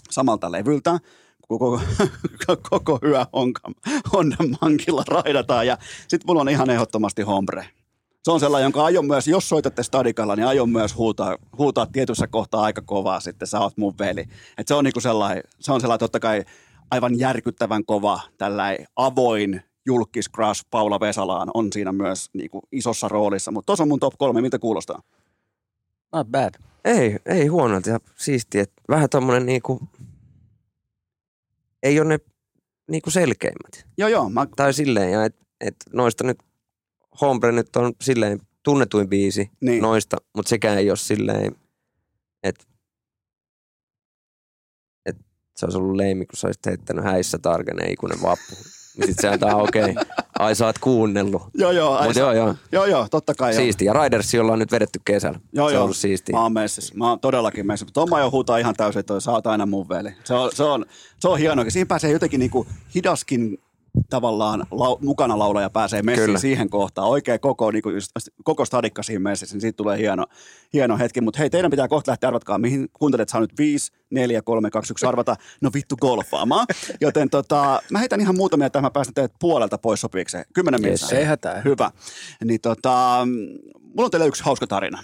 samalta 0.09 0.51
levyltä. 0.51 0.99
Koko, 1.47 1.81
koko 2.69 2.99
hyö 3.01 3.25
Honka, 3.33 3.71
Honda 4.13 4.37
Mankilla 4.61 5.03
raidataan. 5.07 5.67
Ja 5.67 5.77
sitten 6.07 6.27
mulla 6.27 6.41
on 6.41 6.49
ihan 6.49 6.69
ehdottomasti 6.69 7.21
Hombre. 7.21 7.69
Se 8.25 8.31
on 8.31 8.39
sellainen, 8.39 8.65
jonka 8.65 8.85
aion 8.85 9.05
myös, 9.05 9.27
jos 9.27 9.49
soitatte 9.49 9.83
stadikalla, 9.83 10.35
niin 10.35 10.47
aion 10.47 10.69
myös 10.69 10.95
huutaa, 10.95 11.37
huutaa 11.57 11.85
tietyssä 11.85 12.27
kohtaa 12.27 12.61
aika 12.61 12.81
kovaa 12.81 13.19
sitten, 13.19 13.47
sä 13.47 13.59
oot 13.59 13.77
mun 13.77 13.93
veli. 13.99 14.25
Et 14.57 14.67
se 14.67 14.73
on 14.73 14.83
niinku 14.83 14.99
sellainen, 14.99 15.43
se 15.59 15.71
on 15.71 15.81
sellainen 15.81 15.99
totta 15.99 16.19
kai 16.19 16.43
aivan 16.91 17.19
järkyttävän 17.19 17.85
kova, 17.85 18.19
tällainen 18.37 18.87
avoin 18.95 19.61
julkis 19.85 20.31
crush 20.31 20.65
Paula 20.71 20.99
Vesalaan 20.99 21.51
on 21.53 21.73
siinä 21.73 21.91
myös 21.91 22.29
niinku 22.33 22.61
isossa 22.71 23.07
roolissa. 23.07 23.51
Mutta 23.51 23.65
tuossa 23.65 23.83
on 23.83 23.87
mun 23.87 23.99
top 23.99 24.13
kolme, 24.17 24.41
miltä 24.41 24.59
kuulostaa? 24.59 25.01
Not 26.13 26.27
bad. 26.27 26.53
Ei, 26.85 27.17
ei 27.25 27.47
huonolta 27.47 27.89
ja 27.89 27.99
siistiä. 28.15 28.61
että 28.61 28.81
Vähän 28.89 29.09
tommonen 29.09 29.45
niinku, 29.45 29.81
ei 31.83 31.99
ole 31.99 32.07
ne 32.07 32.19
niinku 32.91 33.09
selkeimmät. 33.09 33.87
Joo, 33.97 34.09
joo, 34.09 34.29
mä, 34.29 34.47
Tai 34.55 34.73
silleen, 34.73 35.11
ja 35.11 35.25
et, 35.25 35.35
et 35.61 35.75
noista 35.93 36.23
nyt, 36.23 36.37
Hombre 37.21 37.51
nyt 37.51 37.75
on 37.75 37.93
silleen 38.01 38.39
tunnetuin 38.63 39.09
biisi 39.09 39.49
Niin. 39.61 39.81
noista, 39.81 40.17
mutta 40.35 40.49
sekään 40.49 40.77
ei 40.77 40.89
ole 40.89 40.97
silleen, 40.97 41.55
että 42.43 42.63
et 45.05 45.15
se 45.55 45.65
olisi 45.65 45.77
ollut 45.77 45.95
leimi, 45.95 46.25
kun 46.25 46.37
sä 46.37 46.47
olisit 46.47 46.65
heittänyt 46.65 47.03
häissä 47.03 47.37
tarkeneen 47.37 47.91
ikuinen 47.91 48.21
vappu. 48.21 48.55
Niin 48.97 49.07
sit 49.07 49.17
se 49.21 49.27
antaa 49.27 49.55
okei, 49.55 49.91
okay, 49.91 50.03
ai 50.39 50.55
sä 50.55 50.65
oot 50.65 50.77
kuunnellut. 50.79 51.41
joo, 51.53 51.71
joo, 51.71 51.93
ai, 51.95 52.07
Mutta 52.07 52.19
joo, 52.19 52.33
joo, 52.33 52.55
joo, 52.71 52.85
joo, 52.85 53.07
totta 53.11 53.33
kai. 53.33 53.51
joo. 53.53 53.61
siisti. 53.61 53.85
Ja 53.85 53.93
Ridersi 53.93 54.39
ollaan 54.39 54.59
nyt 54.59 54.71
vedetty 54.71 54.99
kesällä. 55.05 55.39
Joo, 55.53 55.69
se 55.69 55.73
joo. 55.73 55.81
on 55.81 55.83
ollut 55.83 55.97
siisti. 55.97 56.31
Mä 56.31 56.41
oon 56.41 56.53
messissä. 56.53 56.93
Mä 56.97 57.09
oon 57.09 57.19
todellakin 57.19 57.67
messissä. 57.67 57.93
Tomma 57.93 58.19
jo 58.19 58.31
huutaa 58.31 58.57
ihan 58.57 58.75
täysin, 58.75 58.99
että 58.99 59.19
sä 59.19 59.31
oot 59.31 59.47
aina 59.47 59.65
mun 59.65 59.89
veli. 59.89 60.09
Se 60.23 60.33
on, 60.33 60.51
se 60.53 60.63
on, 60.63 60.85
se 61.19 61.27
on 61.27 61.39
hienoa. 61.39 61.65
Siinä 61.69 61.85
pääsee 61.87 62.11
jotenkin 62.11 62.39
niinku 62.39 62.67
hidaskin 62.95 63.57
tavallaan 64.09 64.65
lau, 64.71 64.97
mukana 65.01 65.39
laulaja 65.39 65.69
pääsee 65.69 66.01
messiin 66.01 66.25
Kyllä. 66.25 66.39
siihen 66.39 66.69
kohtaan. 66.69 67.07
Oikein 67.07 67.39
koko, 67.39 67.71
niin 67.71 67.81
kuin 67.83 67.95
just, 67.95 68.11
koko 68.43 68.65
stadikka 68.65 69.03
siinä 69.03 69.19
messissä, 69.19 69.55
niin 69.55 69.61
siitä 69.61 69.77
tulee 69.77 69.97
hieno, 69.97 70.25
hieno 70.73 70.97
hetki. 70.97 71.21
Mutta 71.21 71.39
hei, 71.39 71.49
teidän 71.49 71.71
pitää 71.71 71.87
kohta 71.87 72.11
lähteä 72.11 72.27
arvatkaa, 72.27 72.57
mihin 72.57 72.87
kuuntelet 72.93 73.29
saa 73.29 73.41
nyt 73.41 73.57
5, 73.57 73.91
4, 74.09 74.41
3, 74.41 74.69
2, 74.69 74.93
1 74.93 75.05
arvata. 75.05 75.35
No 75.61 75.69
vittu 75.73 75.95
golfaamaan. 76.01 76.65
Joten 77.01 77.29
tota, 77.29 77.81
mä 77.91 77.99
heitän 77.99 78.21
ihan 78.21 78.35
muutamia, 78.37 78.67
että 78.67 78.81
mä 78.81 78.91
päästän 78.91 79.13
teidät 79.13 79.33
puolelta 79.39 79.77
pois 79.77 80.01
sopiiko 80.01 80.29
se? 80.29 80.43
Kymmenen 80.53 80.85
Yes. 80.85 81.01
minuuttia. 81.01 81.19
Ei 81.19 81.25
hätää. 81.25 81.61
Hyvä. 81.65 81.91
Niin 82.45 82.61
tota, 82.61 83.27
mulla 83.81 84.05
on 84.05 84.11
teille 84.11 84.27
yksi 84.27 84.43
hauska 84.43 84.67
tarina. 84.67 84.99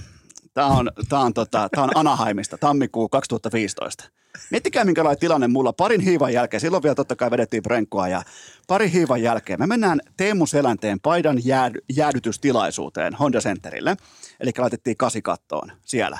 Tämä 0.53 0.67
on, 0.67 0.91
tää 1.09 1.19
on, 1.19 1.33
tota, 1.33 1.69
tää 1.75 1.83
on 1.83 1.89
Anaheimista, 1.95 2.57
tammikuu 2.57 3.09
2015. 3.09 4.03
Miettikää, 4.49 4.85
minkälainen 4.85 5.19
tilanne 5.19 5.47
mulla 5.47 5.73
parin 5.73 6.01
hiivan 6.01 6.33
jälkeen. 6.33 6.61
Silloin 6.61 6.83
vielä 6.83 6.95
totta 6.95 7.15
kai 7.15 7.31
vedettiin 7.31 7.63
Brenkoa 7.63 8.07
ja 8.07 8.23
parin 8.67 8.91
hiivan 8.91 9.21
jälkeen 9.21 9.59
me 9.59 9.67
mennään 9.67 10.01
Teemu 10.17 10.45
Selänteen 10.45 10.99
paidan 10.99 11.45
jäädy, 11.45 11.79
jäädytystilaisuuteen 11.95 13.13
Honda 13.13 13.39
Centerille. 13.39 13.97
Eli 14.39 14.51
laitettiin 14.57 14.97
kasikattoon 14.97 15.71
siellä. 15.85 16.19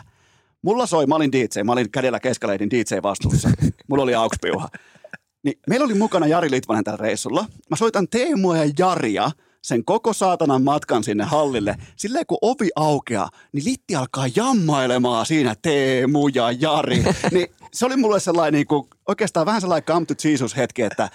Mulla 0.62 0.86
soi, 0.86 1.06
mä 1.06 1.16
olin 1.16 1.32
DJ, 1.32 1.64
mä 1.64 1.72
olin 1.72 1.92
kädellä 1.92 2.20
keskaleidin 2.20 2.70
DJ-vastuussa. 2.70 3.50
Mulla 3.88 4.04
oli 4.04 4.16
auksipiuha. 4.16 4.70
Niin 5.44 5.60
meillä 5.68 5.86
oli 5.86 5.94
mukana 5.94 6.28
Jari 6.28 6.52
Litmanen 6.52 6.84
tällä 6.84 6.98
reissulla. 6.98 7.46
Mä 7.70 7.76
soitan 7.76 8.08
Teemua 8.08 8.58
ja 8.58 8.72
Jaria 8.80 9.32
sen 9.62 9.86
koko 9.86 10.14
saatanan 10.14 10.64
matkan 10.64 11.04
sinne 11.04 11.24
hallille. 11.24 11.76
Silleen 11.96 12.26
kun 12.26 12.38
ovi 12.42 12.70
aukeaa, 12.76 13.30
niin 13.52 13.66
Litti 13.66 13.96
alkaa 13.96 14.26
jammailemaan 14.36 15.26
siinä 15.26 15.56
Teemu 15.62 16.28
ja 16.28 16.52
Jari. 16.52 17.04
Niin 17.32 17.48
se 17.74 17.86
oli 17.86 17.98
mulle 17.98 18.20
sellainen 18.20 18.58
niin 18.58 18.68
kuin, 18.68 18.88
oikeastaan 19.08 19.46
vähän 19.46 19.62
sellainen 19.62 19.86
come 19.86 20.06
to 20.06 20.14
Jesus 20.24 20.58
hetki, 20.58 20.82
että 20.82 21.10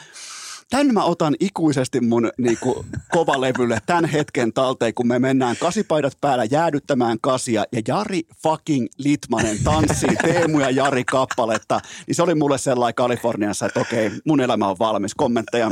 Tän 0.71 0.95
mä 0.95 1.05
otan 1.05 1.35
ikuisesti 1.41 2.01
mun 2.01 2.31
niinku, 2.39 2.85
kovalevylle 3.11 3.79
tämän 3.87 4.05
hetken 4.05 4.53
talteen, 4.53 4.95
kun 4.95 5.07
me 5.07 5.19
mennään 5.19 5.57
kasipaidat 5.57 6.19
päällä 6.21 6.45
jäädyttämään 6.45 7.19
kasia 7.21 7.65
ja 7.73 7.83
Jari 7.89 8.23
fucking 8.43 8.87
Litmanen 8.99 9.59
tanssii 9.65 10.17
Teemu 10.23 10.61
ja 10.61 10.71
Jari 10.71 11.05
kappaletta. 11.05 11.81
Niin 12.07 12.15
se 12.15 12.23
oli 12.23 12.35
mulle 12.35 12.59
sellainen 12.59 12.95
Kaliforniassa, 12.95 13.67
että 13.67 13.81
okei, 13.81 14.11
mun 14.25 14.41
elämä 14.41 14.69
on 14.69 14.79
valmis. 14.79 15.15
Kommentteja. 15.15 15.71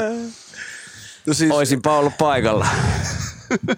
No 1.27 1.35
siis, 1.35 1.51
Oisinpa 1.51 1.98
ollut 1.98 2.19
paikalla. 2.19 2.66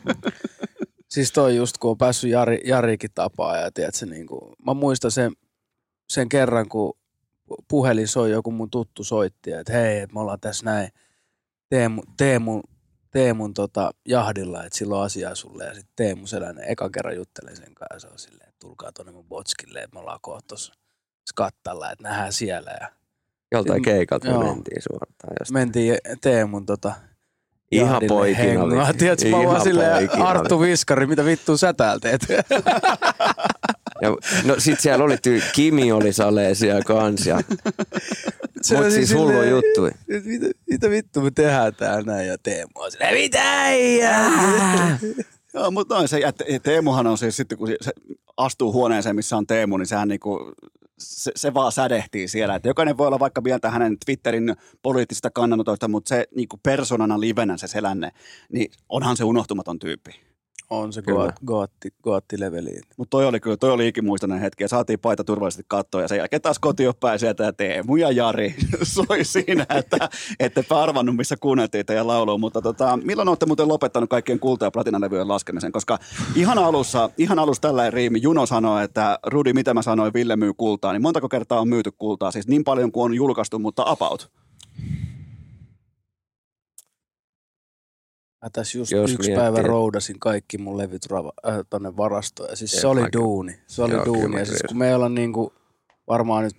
siis 1.14 1.32
toi 1.32 1.56
just, 1.56 1.78
kun 1.78 1.90
on 1.90 1.98
päässyt 1.98 2.30
Jari, 2.30 2.60
Jarikin 2.64 3.10
tapaa 3.14 3.56
ja 3.56 3.70
tiedätkö, 3.70 4.06
niin 4.06 4.26
kuin, 4.26 4.56
mä 4.66 4.74
muistan 4.74 5.10
sen, 5.10 5.32
sen 6.08 6.28
kerran, 6.28 6.68
kun 6.68 6.98
puhelin 7.68 8.08
soi, 8.08 8.30
joku 8.30 8.50
mun 8.50 8.70
tuttu 8.70 9.04
soitti, 9.04 9.52
että 9.52 9.72
hei, 9.72 9.98
että 9.98 10.14
me 10.14 10.20
ollaan 10.20 10.40
tässä 10.40 10.64
näin 10.64 10.88
Teemu, 11.68 12.02
Teemun, 12.16 12.62
Teemun 13.10 13.54
tota, 13.54 13.90
jahdilla, 14.08 14.64
että 14.64 14.78
sillä 14.78 14.96
on 14.96 15.02
asiaa 15.04 15.34
sulle. 15.34 15.64
Ja 15.64 15.74
sitten 15.74 15.92
Teemu 15.96 16.26
Selänen 16.26 16.64
ekan 16.68 16.92
kerran 16.92 17.16
juttelee 17.16 17.56
sen 17.56 17.74
kanssa 17.74 17.94
ja 17.96 18.00
se 18.00 18.06
on 18.08 18.18
silleen, 18.18 18.48
että 18.48 18.58
tulkaa 18.60 18.92
tuonne 18.92 19.12
mun 19.12 19.24
botskille, 19.28 19.78
että 19.78 19.94
me 19.94 20.00
ollaan 20.00 20.18
kohta 20.22 20.54
skattalla, 21.30 21.90
että 21.90 22.02
nähdään 22.08 22.32
siellä. 22.32 22.70
Ja 22.80 22.88
Joltain 23.52 23.82
keikalta 23.82 24.28
me 24.38 24.44
mentiin 24.44 24.82
suoraan. 24.82 25.12
jostain. 25.40 25.52
mentiin 25.52 25.98
Teemun 26.20 26.66
tota, 26.66 26.92
Ihan 27.70 28.02
poikin 28.08 28.36
oli. 28.60 28.74
hengaa. 28.74 28.92
Tiedätkö, 28.92 29.30
mä 29.30 29.36
vaan 29.44 29.60
silleen, 29.62 30.22
Arttu. 30.22 30.60
Viskari, 30.60 31.06
mitä 31.06 31.24
vittua 31.24 31.56
sä 31.56 31.72
täällä 31.72 32.00
teet? 32.00 32.26
Ja, 34.02 34.10
no 34.44 34.54
sit 34.58 34.80
siellä 34.80 35.04
oli, 35.04 35.14
ty- 35.16 35.42
Kimi 35.54 35.92
oli 35.92 36.12
salee 36.12 36.54
siellä 36.54 36.82
kans. 36.86 37.26
Ja, 37.26 37.40
Se 38.62 38.76
mut 38.76 38.90
siis 38.92 39.14
hullu 39.14 39.42
juttu. 39.42 39.82
Mitä, 40.24 40.46
mitä 40.70 40.90
vittu 40.90 41.20
me 41.20 41.30
tehdään 41.30 41.74
täällä 41.74 42.12
näin 42.12 42.28
ja 42.28 42.38
Teemu 42.38 42.70
on 42.74 42.90
silleen, 42.92 43.14
mitä 43.14 43.62
äijää? 43.62 44.98
Joo, 45.54 45.70
mutta 45.70 45.94
noin 45.94 46.08
se, 46.08 46.20
Te- 46.38 46.58
Teemuhan 46.62 47.06
on 47.06 47.18
siis 47.18 47.36
sitten, 47.36 47.58
kun 47.58 47.68
se 47.80 47.92
astuu 48.36 48.72
huoneeseen, 48.72 49.16
missä 49.16 49.36
on 49.36 49.46
Teemu, 49.46 49.76
niin 49.76 49.86
sehän 49.86 50.08
niinku, 50.08 50.52
se, 50.98 51.32
se 51.36 51.54
vaan 51.54 51.72
sädehtii 51.72 52.28
siellä. 52.28 52.54
Että 52.54 52.68
jokainen 52.68 52.98
voi 52.98 53.06
olla 53.06 53.18
vaikka 53.18 53.40
mieltä 53.40 53.70
hänen 53.70 53.96
Twitterin 54.06 54.56
poliittisista 54.82 55.30
kannanotoista, 55.30 55.88
mutta 55.88 56.08
se 56.08 56.24
niinku 56.34 56.56
persoonana 56.62 57.20
livenä 57.20 57.56
se 57.56 57.66
selänne, 57.66 58.10
niin 58.52 58.70
onhan 58.88 59.16
se 59.16 59.24
unohtumaton 59.24 59.78
tyyppi. 59.78 60.10
On 60.70 60.92
se 60.92 61.02
Kyllä. 61.02 61.26
goat- 61.26 61.44
gootti, 61.46 61.88
gootti-leveliin. 62.02 62.82
Mutta 62.96 63.10
toi 63.10 63.26
oli 63.26 63.40
kyllä, 63.40 63.56
toi 63.56 63.70
oli 63.70 63.88
ikimuistainen 63.88 64.40
hetki 64.40 64.64
ja 64.64 64.68
saatiin 64.68 64.98
paita 64.98 65.24
turvallisesti 65.24 65.64
kattoon 65.68 66.04
ja 66.04 66.08
sen 66.08 66.18
jälkeen 66.18 66.42
taas 66.42 66.58
kotiin 66.58 66.92
päin 67.00 67.18
sieltä 67.18 67.44
ja 67.44 67.52
Teemu 67.52 67.96
ja 67.96 68.10
Jari 68.10 68.54
soi 68.82 69.24
siinä, 69.24 69.66
että 69.74 70.08
ette 70.40 70.64
arvannut, 70.70 71.16
missä 71.16 71.36
kuunneltiin 71.36 71.86
teidän 71.86 72.06
laulua. 72.06 72.38
Mutta 72.38 72.62
tota, 72.62 72.98
milloin 73.04 73.28
olette 73.28 73.46
muuten 73.46 73.68
lopettanut 73.68 74.10
kaikkien 74.10 74.38
kulta- 74.38 74.64
ja 74.64 74.70
platinalevyjen 74.70 75.28
laskemisen? 75.28 75.72
Koska 75.72 75.98
ihan 76.34 76.58
alussa, 76.58 77.10
ihan 77.18 77.38
alussa 77.38 77.62
tällainen 77.62 77.92
riimi, 77.92 78.22
Juno 78.22 78.46
sanoi, 78.46 78.84
että 78.84 79.18
Rudi, 79.26 79.52
mitä 79.52 79.74
mä 79.74 79.82
sanoin, 79.82 80.14
Ville 80.14 80.36
myy 80.36 80.52
kultaa, 80.56 80.92
niin 80.92 81.02
montako 81.02 81.28
kertaa 81.28 81.60
on 81.60 81.68
myyty 81.68 81.90
kultaa? 81.98 82.30
Siis 82.30 82.48
niin 82.48 82.64
paljon 82.64 82.92
kuin 82.92 83.04
on 83.04 83.14
julkaistu, 83.14 83.58
mutta 83.58 83.82
about. 83.86 84.30
Mä 88.46 88.50
tässä 88.50 88.78
just 88.78 88.92
Jos 88.92 89.12
yksi 89.12 89.28
miettii, 89.28 89.36
päivä 89.36 89.68
roudasin 89.68 90.18
kaikki 90.18 90.58
mun 90.58 90.78
levyt 90.78 91.06
rava, 91.06 91.32
äh, 91.48 91.58
tonne 91.70 91.96
varastoon. 91.96 92.50
Ja 92.50 92.56
siis 92.56 92.72
se 92.72 92.86
oli 92.86 93.02
duuni. 93.12 93.60
Se 93.66 93.82
oli 93.82 93.92
Joo, 93.92 94.04
duuni. 94.04 94.38
Ja 94.38 94.44
siis 94.44 94.62
kun 94.68 94.78
me 94.78 94.88
ei 94.88 94.94
olla 94.94 95.08
niinku, 95.08 95.52
varmaan 96.08 96.44
nyt 96.44 96.56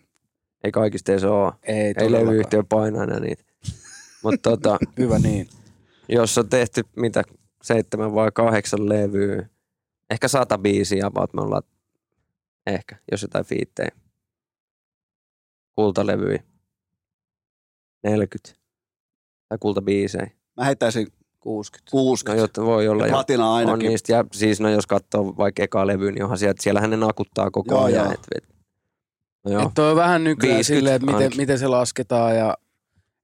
Ei 0.64 0.72
kaikista 0.72 1.12
edes 1.12 1.24
oo. 1.24 1.54
ei, 1.64 1.94
Ei 1.98 2.12
levyyhtiö 2.12 2.64
painaa 2.70 3.04
enää 3.04 3.20
niitä. 3.20 3.44
Mutta 4.24 4.50
tota, 4.50 4.78
Hyvä 5.00 5.20
niin. 5.20 5.48
jos 6.10 6.38
on 6.38 6.50
tehty 6.50 6.84
mitä 6.96 7.24
seitsemän 7.64 8.14
vai 8.14 8.32
kahdeksan 8.34 8.90
levyä, 8.90 9.50
ehkä 10.10 10.28
sata 10.28 10.58
biisiä 10.58 11.08
about 11.08 11.34
me 11.34 11.42
ollaan, 11.42 11.64
ehkä, 12.68 12.96
jos 13.12 13.22
jotain 13.22 13.46
fiittejä. 13.46 13.92
Kultalevyjä. 15.76 16.44
40. 18.04 18.60
Tai 19.50 19.58
kultabiisejä. 19.62 20.32
Mä 20.58 20.66
heittäisin 20.66 21.08
60. 21.48 21.92
60. 21.92 22.34
No 22.36 22.44
jotta 22.44 22.62
voi 22.66 22.88
olla 22.88 23.04
ja 23.04 23.08
jo. 23.08 23.12
platina 23.14 23.50
On 23.50 23.56
ainakin. 23.56 23.90
niistä, 23.90 24.14
ja 24.14 24.26
siis 24.34 24.60
no 24.60 24.70
jos 24.70 24.88
katsoo 24.88 25.34
vaikka 25.38 25.64
eka 25.64 25.88
levy, 25.88 26.12
niin 26.12 26.24
onhan 26.24 26.38
sieltä, 26.38 26.64
siellähän 26.64 26.90
ne 26.90 26.98
nakuttaa 26.98 27.52
koko 27.52 27.76
Joo, 27.76 27.84
ajan. 27.84 28.04
joo. 28.06 28.14
Et, 28.14 28.20
et, 28.36 28.44
no 29.46 29.52
joo, 29.52 29.62
Et 29.62 29.74
toi 29.76 29.90
on 29.92 29.96
vähän 29.96 30.24
nykyään 30.24 30.56
50 30.56 30.78
silleen, 30.80 30.96
että 30.96 31.06
miten, 31.06 31.18
ainakin. 31.18 31.42
miten 31.42 31.60
se 31.60 31.68
lasketaan 31.68 32.36
ja 32.36 32.58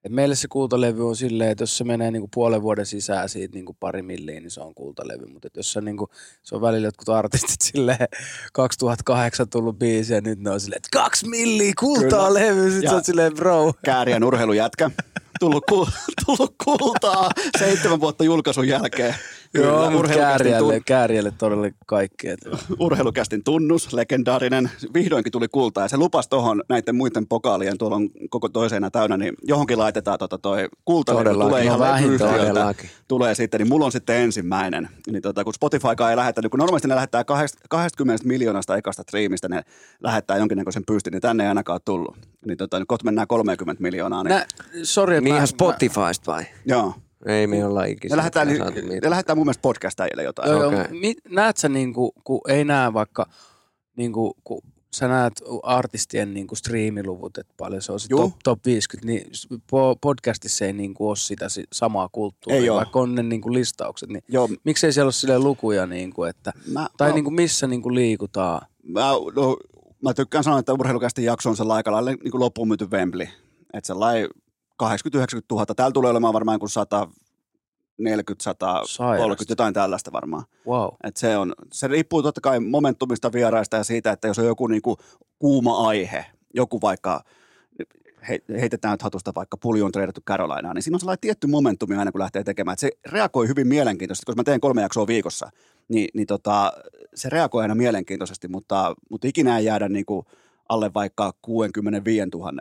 et 0.04 0.12
meille 0.12 0.36
se 0.36 0.48
kultalevy 0.48 1.08
on 1.08 1.16
silleen, 1.16 1.52
että 1.52 1.62
jos 1.62 1.78
se 1.78 1.84
menee 1.84 2.12
niinku 2.12 2.30
puolen 2.34 2.62
vuoden 2.62 2.86
sisään 2.86 3.30
siitä 3.30 3.54
niinku 3.54 3.76
pari 3.80 4.02
milliin, 4.02 4.44
niin 4.44 4.52
se 4.52 4.62
on 4.62 4.76
kultalevy. 4.76 5.26
Mutta 5.26 5.48
jos 5.56 5.74
se, 5.74 5.82
niinku, 5.82 6.10
se 6.44 6.56
on 6.56 6.62
välillä 6.62 6.88
jotkut 6.88 7.10
artistit 7.10 7.62
silleen 7.72 8.08
2008 8.54 9.50
tullut 9.50 9.80
biisi 9.80 10.14
ja 10.14 10.22
nyt 10.22 10.40
ne 10.40 10.50
on 10.50 10.60
silleen, 10.60 10.78
että 10.78 10.90
kaksi 11.00 11.28
milliä 11.30 11.74
kultaa 11.80 12.28
Kyllä. 12.28 12.34
levy. 12.34 12.64
Sitten 12.64 12.84
Ja- 12.84 12.90
sä 12.90 12.96
oot 12.96 13.06
silleen, 13.06 13.34
bro. 13.34 13.74
Kääriän 13.86 14.24
urheilujätkä. 14.24 14.92
Tullut, 15.44 15.64
ku, 15.70 15.88
tullut 16.26 16.56
kultaa 16.64 17.30
seitsemän 17.60 18.00
vuotta 18.00 18.24
julkaisun 18.24 18.68
jälkeen. 18.68 19.16
Joo, 19.54 19.92
mutta 19.92 20.14
kääriälle, 20.14 20.74
tun, 20.74 20.84
kääriälle 20.86 21.32
todella 21.38 21.68
kaikki. 21.86 22.28
Urheilukästin 22.80 23.44
tunnus, 23.44 23.94
legendaarinen. 23.94 24.72
Vihdoinkin 24.94 25.32
tuli 25.32 25.48
kultaa 25.48 25.84
ja 25.84 25.88
se 25.88 25.98
lupasi 25.98 26.30
tuohon 26.30 26.64
näiden 26.70 26.96
muiden 26.96 27.28
pokaalien, 27.28 27.78
tuolla 27.78 27.96
on 27.96 28.10
koko 28.30 28.50
toisena 28.50 28.92
täynnä, 28.92 29.18
niin 29.18 29.34
johonkin 29.44 29.80
laitetaan 29.80 30.20
tota 30.20 30.38
toi 30.38 30.68
kultalevy. 30.86 31.24
Todellakin. 31.24 31.50
Tulee 31.50 31.64
ihan 31.64 31.80
No 31.80 31.86
vähintään. 31.86 32.30
levyyhtiöltä. 32.32 32.54
todellakin. 32.54 32.90
tulee 33.08 33.36
sitten, 33.36 33.58
niin 33.60 33.68
mulla 33.70 33.86
on 33.86 33.92
sitten 33.92 34.16
ensimmäinen. 34.16 34.90
Niin 35.12 35.22
tota, 35.22 35.44
kun 35.44 35.54
Spotifykaan 35.54 36.10
ei 36.12 36.18
lähetä, 36.18 36.42
niin 36.42 36.50
kun 36.50 36.60
normaalisti 36.60 36.88
ne 36.88 36.96
lähettää 36.96 37.24
20 37.70 38.28
miljoonasta 38.28 38.78
ekasta 38.78 39.02
striimistä, 39.04 39.50
ne 39.50 39.62
lähettää 40.04 40.38
jonkinnäköisen 40.38 40.84
pystin, 40.88 41.12
niin 41.12 41.22
tänne 41.22 41.44
ei 41.44 41.48
ainakaan 41.50 41.80
tullut. 41.86 42.18
Niin 42.46 42.58
tota, 42.58 42.80
nyt 42.80 42.88
kohta 42.88 43.06
mennään 43.06 43.28
30 43.28 43.82
miljoonaa. 43.84 44.24
Niin, 44.24 44.30
nä, 44.36 44.46
sorry, 44.84 45.16
että 45.16 45.24
Niin 45.24 45.34
mä- 45.34 45.38
ihan 45.38 45.44
mä- 45.44 45.48
Spotifysta 45.48 46.32
vai? 46.32 46.44
joo. 46.66 46.94
Ei 47.26 47.48
me 47.48 47.66
olla 47.66 47.86
ikinä. 47.86 48.16
Saatu 48.58 48.76
ne 48.76 48.82
mitään. 48.82 49.10
lähettää 49.12 49.36
mun 49.36 49.46
mielestä 49.46 49.62
podcastajille 49.62 50.24
jotain. 50.24 50.52
Joo, 50.52 50.72
mi, 50.90 51.16
näet 51.30 51.58
sä 51.58 51.70
niinku, 51.70 52.14
kun 52.24 52.42
ei 52.48 52.66
näe 52.66 52.94
vaikka, 52.94 53.26
niinku, 53.98 54.38
kun 54.44 54.62
sä 54.96 55.08
näet 55.08 55.34
artistien 55.64 56.34
niinku 56.34 56.56
striimiluvut, 56.56 57.38
että 57.38 57.54
paljon 57.58 57.82
se 57.82 57.92
on 57.92 58.00
se 58.00 58.08
top, 58.08 58.32
top 58.44 58.60
50, 58.66 59.08
niin 59.08 59.32
podcastissa 60.02 60.66
ei 60.66 60.74
niinku 60.74 61.08
ole 61.08 61.16
sitä 61.16 61.50
si- 61.50 61.68
samaa 61.74 62.10
kulttuuria, 62.12 62.62
Ei 62.62 62.72
vaikka 62.72 63.00
on 63.00 63.16
ne 63.16 63.24
niinku 63.24 63.54
listaukset, 63.54 64.10
niin 64.10 64.24
Joo, 64.28 64.50
miksei 64.64 64.94
siellä 64.94 65.08
ole 65.08 65.12
sille 65.14 65.40
lukuja, 65.40 65.86
niinku, 65.86 66.24
että, 66.24 66.52
mä, 66.72 66.88
tai 66.98 67.10
mä, 67.10 67.14
niinku 67.16 67.32
missä 67.32 67.68
niinku 67.68 67.94
liikutaan. 67.94 68.68
mä, 68.84 69.10
no, 69.36 69.58
mä 70.04 70.14
tykkään 70.14 70.44
sanoa, 70.44 70.60
että 70.60 70.74
urheilukästin 70.74 71.26
jakso 71.26 71.50
on 71.50 71.56
sellainen 71.58 71.78
aika 71.78 71.92
lailla 71.92 72.12
niin 72.12 72.32
kuin 72.32 72.42
loppuun 72.42 72.68
myyty 72.68 72.88
Wembley. 72.92 73.28
Että 73.74 73.88
sellainen 73.88 74.30
80-90 74.84 74.88
000. 75.52 75.66
Täällä 75.66 75.94
tulee 75.94 76.12
olemaan 76.12 76.34
varmaan 76.34 76.60
kuin 76.60 76.70
140, 76.70 78.44
130, 78.44 78.86
Sairasta. 78.88 79.46
jotain 79.50 79.74
tällaista 79.74 80.12
varmaan. 80.12 80.44
Wow. 80.68 80.88
Et 81.04 81.18
se, 81.18 81.38
on, 81.38 81.54
se 81.74 81.88
riippuu 81.88 82.24
totta 82.24 82.42
kai 82.42 82.60
momentumista 82.60 83.32
vieraista 83.34 83.78
ja 83.78 83.84
siitä, 83.84 84.12
että 84.12 84.28
jos 84.28 84.40
on 84.40 84.46
joku 84.46 84.68
niinku 84.68 84.98
kuuma 85.40 85.88
aihe, 85.88 86.26
joku 86.54 86.82
vaikka 86.82 87.24
he, 88.30 88.40
heitetään 88.50 88.92
nyt 88.92 89.02
hatusta 89.02 89.32
vaikka 89.36 89.58
pulju 89.58 89.86
on 89.86 89.92
treidattu 89.92 90.22
Carolinaan, 90.22 90.76
niin 90.76 90.84
siinä 90.84 90.96
on 90.96 91.00
sellainen 91.00 91.22
tietty 91.22 91.48
momentumi 91.48 91.96
aina, 91.96 92.12
kun 92.12 92.22
lähtee 92.22 92.44
tekemään. 92.44 92.74
Että 92.74 92.82
se 92.82 92.92
reagoi 93.06 93.48
hyvin 93.48 93.68
mielenkiintoisesti, 93.68 94.26
koska 94.26 94.40
mä 94.40 94.44
teen 94.44 94.60
kolme 94.60 94.82
jaksoa 94.82 95.08
viikossa, 95.08 95.50
niin, 95.90 96.08
niin 96.14 96.28
tota, 96.28 96.74
se 97.16 97.30
reagoi 97.30 97.62
aina 97.62 97.76
mielenkiintoisesti, 97.76 98.48
mutta, 98.48 98.96
mutta 99.10 99.28
ikinä 99.28 99.58
ei 99.58 99.66
jäädä 99.66 99.90
niin 99.90 100.06
kuin 100.06 100.26
alle 100.70 100.92
vaikka 100.94 101.34
65 101.42 102.30
000. 102.34 102.52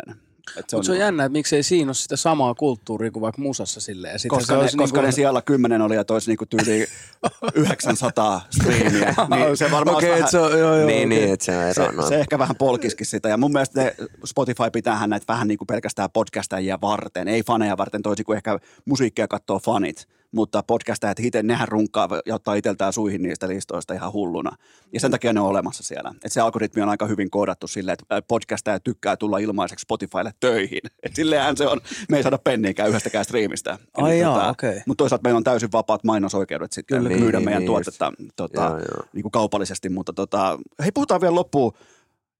Et 0.56 0.70
Se 0.70 0.76
on, 0.76 0.84
se 0.84 0.92
on 0.92 0.98
jännä, 0.98 1.24
että 1.24 1.32
miksei 1.32 1.62
siinä 1.62 1.88
ole 1.88 1.94
sitä 1.94 2.16
samaa 2.16 2.54
kulttuuria 2.54 3.10
kuin 3.10 3.20
vaikka 3.20 3.42
musassa 3.42 3.80
silleen. 3.80 4.12
Ja 4.12 4.18
sittenhän 4.18 4.40
koska, 4.40 4.68
se 4.68 4.76
ne, 4.76 4.82
koska 4.82 4.96
niinku- 4.96 5.06
ne 5.06 5.12
siellä 5.12 5.42
10 5.42 5.82
oli 5.82 5.94
ja 5.94 6.04
toisi 6.04 6.30
niinku 6.30 6.46
tyyli 6.46 6.86
900 7.54 8.46
striimiä, 8.50 9.14
niin 9.28 9.56
se 9.56 9.70
varmaan 9.70 9.96
okay, 9.96 10.10
että 10.10 10.30
se 10.30 10.38
on, 10.38 10.58
joo, 10.58 10.76
joo, 10.76 10.86
niin, 10.86 11.06
okei. 11.06 11.06
niin, 11.06 11.32
että 11.32 11.44
se 11.44 11.82
on 11.82 12.04
se, 12.04 12.08
se 12.08 12.20
ehkä 12.20 12.38
vähän 12.38 12.56
polkiski 12.56 13.04
sitä. 13.04 13.28
Ja 13.28 13.36
mun 13.36 13.52
mielestä 13.52 13.82
ne 13.82 13.94
Spotify 14.24 14.70
pitäähän 14.72 15.10
näitä 15.10 15.24
vähän 15.28 15.48
niin 15.48 15.58
kuin 15.58 15.66
pelkästään 15.66 16.10
podcastajia 16.12 16.78
varten, 16.80 17.28
ei 17.28 17.42
faneja 17.42 17.76
varten, 17.76 18.02
toisin 18.02 18.24
kuin 18.24 18.36
ehkä 18.36 18.58
musiikkia 18.84 19.28
katsoo 19.28 19.58
fanit. 19.58 20.08
Mutta 20.32 20.62
podcastajat 20.62 21.20
itse, 21.20 21.42
nehän 21.42 21.68
runkkaa 21.68 22.08
ja 22.26 22.34
ottaa 22.34 22.54
itseltään 22.54 22.92
suihin 22.92 23.22
niistä 23.22 23.48
listoista 23.48 23.94
ihan 23.94 24.12
hulluna. 24.12 24.56
Ja 24.92 25.00
sen 25.00 25.10
takia 25.10 25.32
ne 25.32 25.40
on 25.40 25.46
olemassa 25.46 25.82
siellä. 25.82 26.14
Et 26.24 26.32
se 26.32 26.40
algoritmi 26.40 26.82
on 26.82 26.88
aika 26.88 27.06
hyvin 27.06 27.30
koodattu 27.30 27.66
silleen, 27.66 27.92
että 27.92 28.22
podcastajat 28.28 28.84
tykkää 28.84 29.16
tulla 29.16 29.38
ilmaiseksi 29.38 29.82
Spotifylle 29.82 30.32
töihin. 30.40 30.80
Et 31.02 31.14
silleenhän 31.14 31.56
se 31.56 31.66
on, 31.66 31.80
me 32.08 32.16
ei 32.16 32.22
saada 32.22 32.38
penniäkään 32.38 32.88
yhdestäkään 32.88 33.24
striimistä. 33.24 33.78
Ai 33.96 34.18
jaa, 34.18 34.50
okei. 34.50 34.80
Mutta 34.86 35.02
toisaalta 35.02 35.22
meillä 35.22 35.38
on 35.38 35.44
täysin 35.44 35.72
vapaat 35.72 36.04
mainosoikeudet 36.04 36.72
sitten 36.72 36.98
Kyllä, 36.98 37.16
myydä 37.16 37.38
niin, 37.38 37.44
meidän 37.44 37.60
niin, 37.60 37.66
tuotetta 37.66 38.12
tota, 38.36 38.62
Joo, 38.62 38.78
joo. 38.78 39.04
niin 39.12 39.22
kuin 39.22 39.32
kaupallisesti, 39.32 39.88
mutta 39.88 40.12
tota, 40.12 40.58
hei 40.82 40.92
puhutaan 40.92 41.20
vielä 41.20 41.34
loppuun 41.34 41.72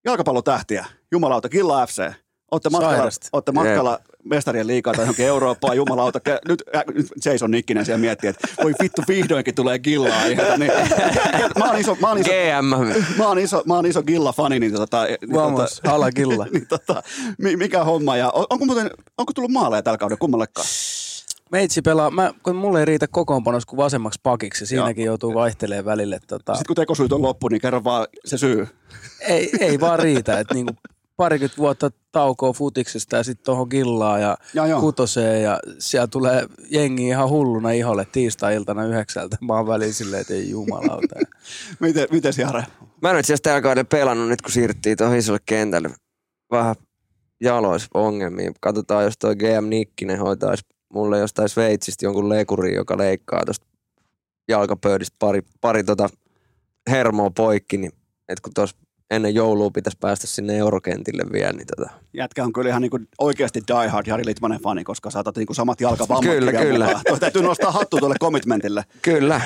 jalkapallotähtiä, 0.04 0.86
jumalauta, 1.12 1.48
Killa 1.48 1.86
FC. 1.86 2.12
Olette 2.50 2.70
matkalla, 2.70 3.10
olette 3.32 3.52
matkalla 3.52 3.98
mestarien 4.24 4.66
liikaa 4.66 4.94
tai 4.94 5.02
johonkin 5.02 5.26
Eurooppaan, 5.26 5.76
jumalauta. 5.76 6.20
Nyt, 6.48 6.62
äh, 6.76 6.82
nyt 6.94 7.06
Jason 7.24 7.50
Nikkinen 7.50 7.84
siellä 7.86 8.00
miettii, 8.00 8.30
että 8.30 8.48
voi 8.62 8.72
vittu 8.82 9.02
vihdoinkin 9.08 9.54
tulee 9.54 9.78
Gillaa. 9.78 10.26
Ihan, 10.26 10.60
niin, 10.60 10.72
mä 11.58 11.64
oon 11.64 11.78
iso, 11.80 11.96
mä 12.00 12.08
oon 12.08 12.18
iso, 12.18 12.30
GM. 12.30 12.64
mä 13.18 13.26
oon 13.28 13.38
iso, 13.38 13.62
mä 13.66 13.74
oon 13.74 13.86
iso 13.86 14.02
Gilla-fani, 14.02 14.60
niin, 14.60 14.72
tota, 14.72 15.04
niin, 15.04 15.32
Vamos, 15.32 15.80
halakilla. 15.86 16.46
niin 16.52 16.66
tota, 16.66 17.02
mi- 17.38 17.56
mikä 17.56 17.84
homma. 17.84 18.16
Ja 18.16 18.30
on- 18.30 18.46
onko, 18.50 18.64
muuten, 18.66 18.90
onko 19.18 19.32
tullut 19.32 19.50
maaleja 19.50 19.82
tällä 19.82 19.98
kaudella 19.98 20.18
kummallekaan? 20.18 20.66
Meitsi 21.52 21.82
pelaa, 21.82 22.10
mä, 22.10 22.32
kun 22.42 22.56
mulle 22.56 22.78
ei 22.80 22.84
riitä 22.84 23.06
kokoonpanos 23.08 23.66
kuin 23.66 23.76
vasemmaksi 23.76 24.20
pakiksi, 24.22 24.62
ja 24.62 24.66
siinäkin 24.66 25.04
joutuu 25.04 25.34
vaihtelemaan 25.34 25.84
välille. 25.84 26.18
Tota, 26.26 26.54
Sitten 26.54 26.66
kun 26.66 26.76
tekosyyt 26.76 27.12
on 27.12 27.22
loppu, 27.22 27.48
niin 27.48 27.60
kerro 27.60 27.84
vaan 27.84 28.06
se 28.24 28.38
syy. 28.38 28.68
ei, 29.20 29.50
ei 29.60 29.80
vaan 29.80 29.98
riitä, 29.98 30.38
että 30.38 30.54
niinku 30.54 30.72
parikymmentä 31.22 31.56
vuotta 31.56 31.90
taukoa 32.12 32.52
futiksesta 32.52 33.16
ja 33.16 33.22
sitten 33.22 33.44
tuohon 33.44 33.66
gillaan 33.70 34.20
ja 34.20 34.36
Joo, 34.54 34.66
joo. 34.66 34.80
kutoseen 34.80 35.42
ja 35.42 35.60
siellä 35.78 36.06
tulee 36.06 36.46
jengi 36.70 37.08
ihan 37.08 37.28
hulluna 37.28 37.70
iholle 37.70 38.06
tiistai-iltana 38.12 38.84
yhdeksältä. 38.84 39.36
Mä 39.40 39.56
oon 39.56 39.66
väliin 39.66 39.94
silleen, 39.94 40.20
että 40.20 40.34
ei 40.34 40.50
jumalauta. 40.50 41.14
Miten, 41.80 42.08
miten 42.10 42.32
Jare? 42.38 42.64
Mä 43.02 43.10
en 43.10 43.18
itse 43.18 43.32
asiassa 43.32 43.42
tällä 43.42 43.60
kaudella 43.60 43.88
pelannut 43.90 44.28
nyt, 44.28 44.42
kun 44.42 44.52
siirryttiin 44.52 44.96
tuohon 44.96 45.16
isolle 45.16 45.40
kentälle. 45.46 45.90
Vähän 46.50 46.74
jalois 47.40 47.88
ongelmia. 47.94 48.52
Katsotaan, 48.60 49.04
jos 49.04 49.18
toi 49.18 49.36
GM 49.36 49.68
Nikkinen 49.68 50.18
hoitaisi 50.18 50.64
mulle 50.94 51.18
jostain 51.18 51.48
Sveitsistä 51.48 52.06
jonkun 52.06 52.28
lekuri, 52.28 52.74
joka 52.74 52.98
leikkaa 52.98 53.44
tuosta 53.44 53.66
jalkapöydistä 54.48 55.16
pari, 55.18 55.42
pari 55.60 55.84
tota 55.84 56.08
hermoa 56.90 57.30
poikki, 57.30 57.76
niin 57.76 57.92
et 58.28 58.40
kun 58.40 58.54
tuossa 58.54 58.76
ennen 59.12 59.34
joulua 59.34 59.70
pitäisi 59.70 59.98
päästä 60.00 60.26
sinne 60.26 60.58
eurokentille 60.58 61.22
vielä, 61.32 61.52
niin 61.52 61.66
tota, 61.76 61.90
Jätkä 62.14 62.44
on 62.44 62.52
kyllä 62.52 62.68
ihan 62.68 62.82
niinku 62.82 62.98
oikeasti 63.18 63.60
Die 63.68 63.88
Hard 63.88 64.06
Jari 64.06 64.26
Litmanen 64.26 64.60
fani, 64.60 64.84
koska 64.84 65.10
saatat 65.10 65.36
niinku 65.36 65.54
samat 65.54 65.80
jalkavammat. 65.80 66.34
Kyllä, 66.34 66.52
kyllä. 66.52 67.00
Toi 67.08 67.20
täytyy 67.20 67.42
nostaa 67.42 67.72
hattu 67.72 67.96
tuolle 67.96 68.16
commitmentille. 68.20 68.84
Kyllä. 69.02 69.40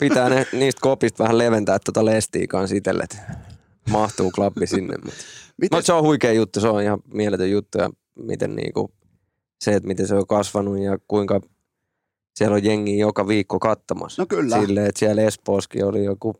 Pitää 0.00 0.28
ne, 0.28 0.46
niistä 0.52 0.80
kopista 0.80 1.22
vähän 1.22 1.38
leventää 1.38 1.78
tuota 1.78 2.04
lestiä 2.04 2.46
kanssa 2.46 2.76
itselle, 2.76 3.04
mahtuu 3.90 4.30
klappi 4.30 4.66
sinne. 4.66 4.96
Mutta 5.04 5.20
Miten, 5.60 5.78
Mut 5.78 5.86
se 5.86 5.92
on 5.92 6.02
huikea 6.02 6.32
juttu, 6.32 6.60
se 6.60 6.68
on 6.68 6.82
ihan 6.82 6.98
mieletön 7.14 7.50
juttu 7.50 7.78
ja 7.78 7.90
miten 8.18 8.56
niinku, 8.56 8.90
se, 9.60 9.74
että 9.74 9.86
miten 9.86 10.06
se 10.06 10.14
on 10.14 10.26
kasvanut 10.26 10.78
ja 10.78 10.98
kuinka 11.08 11.40
siellä 12.34 12.54
on 12.54 12.64
jengi 12.64 12.98
joka 12.98 13.28
viikko 13.28 13.58
kattamassa. 13.58 14.22
No 14.22 14.26
kyllä. 14.26 14.60
Silleen, 14.60 14.86
että 14.86 14.98
siellä 14.98 15.22
Espooskin 15.22 15.84
oli 15.84 16.04
joku 16.04 16.34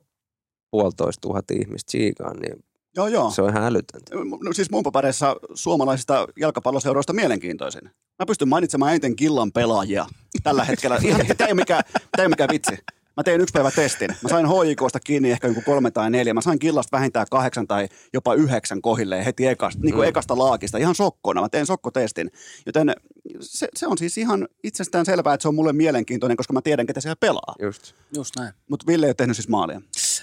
puolitoista 0.72 1.20
tuhat 1.20 1.50
ihmistä 1.50 1.90
siikaan, 1.90 2.36
niin 2.36 2.64
joo, 2.96 3.06
joo. 3.08 3.30
se 3.30 3.42
on 3.42 3.50
ihan 3.50 3.62
älytöntä. 3.64 4.14
No, 4.44 4.52
siis 4.52 4.70
mun 4.70 4.82
papereissa 4.82 5.36
suomalaisista 5.54 6.26
jalkapalloseuroista 6.36 7.12
mielenkiintoisin. 7.12 7.82
Mä 8.18 8.26
pystyn 8.26 8.48
mainitsemaan 8.48 8.92
eniten 8.92 9.16
killan 9.16 9.52
pelaajia 9.52 10.06
tällä 10.42 10.64
hetkellä. 10.64 10.98
Ihan, 11.02 11.26
tämä 11.38 11.48
ei 11.48 11.54
mikään, 11.54 11.82
tää 12.16 12.22
ei 12.22 12.28
mikään 12.28 12.50
vitsi. 12.52 12.78
Mä 13.16 13.22
tein 13.22 13.40
yksi 13.40 13.52
päivä 13.52 13.70
testin. 13.70 14.10
Mä 14.22 14.28
sain 14.28 14.46
HJKsta 14.46 15.00
kiinni 15.00 15.30
ehkä 15.30 15.48
joku 15.48 15.62
kolme 15.66 15.90
tai 15.90 16.10
neljä. 16.10 16.34
Mä 16.34 16.40
sain 16.40 16.58
killasta 16.58 16.96
vähintään 16.96 17.26
kahdeksan 17.30 17.66
tai 17.66 17.88
jopa 18.12 18.34
yhdeksän 18.34 18.82
kohilleen 18.82 19.24
heti 19.24 19.46
ekasta, 19.46 19.82
niin 19.82 19.94
kuin 19.94 20.04
Mm. 20.04 20.08
ekasta 20.08 20.38
laakista. 20.38 20.78
Ihan 20.78 20.94
sokkona. 20.94 21.40
Mä 21.40 21.48
tein 21.48 21.66
sokkotestin. 21.66 22.30
Joten 22.66 22.94
se, 23.40 23.68
se 23.76 23.86
on 23.86 23.98
siis 23.98 24.18
ihan 24.18 24.48
itsestään 24.64 25.06
selvää, 25.06 25.34
että 25.34 25.42
se 25.42 25.48
on 25.48 25.54
mulle 25.54 25.72
mielenkiintoinen, 25.72 26.36
koska 26.36 26.52
mä 26.52 26.62
tiedän, 26.62 26.86
ketä 26.86 27.00
siellä 27.00 27.16
pelaa. 27.20 27.54
Just. 27.62 27.94
Just 28.16 28.36
näin. 28.36 28.54
Mutta 28.68 28.86
Ville 28.86 29.06
ei 29.06 29.08
ole 29.08 29.14
tehnyt 29.14 29.36
siis 29.36 29.48
maalia. 29.48 29.80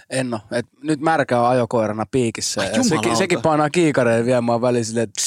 En 0.10 0.34
oo. 0.34 0.40
Et 0.52 0.66
nyt 0.84 1.00
märkä 1.00 1.42
on 1.42 1.50
ajokoirana 1.50 2.06
piikissä. 2.12 2.62
Ai 2.62 2.72
ja 2.74 2.84
sekin, 2.84 3.18
sekin 3.18 3.42
painaa 3.42 3.70
kiikareen 3.70 4.26
vielä. 4.26 4.42
Mä 4.42 4.52
oon 4.52 4.62
väliin 4.62 4.86
silleen, 4.86 5.04
että 5.04 5.22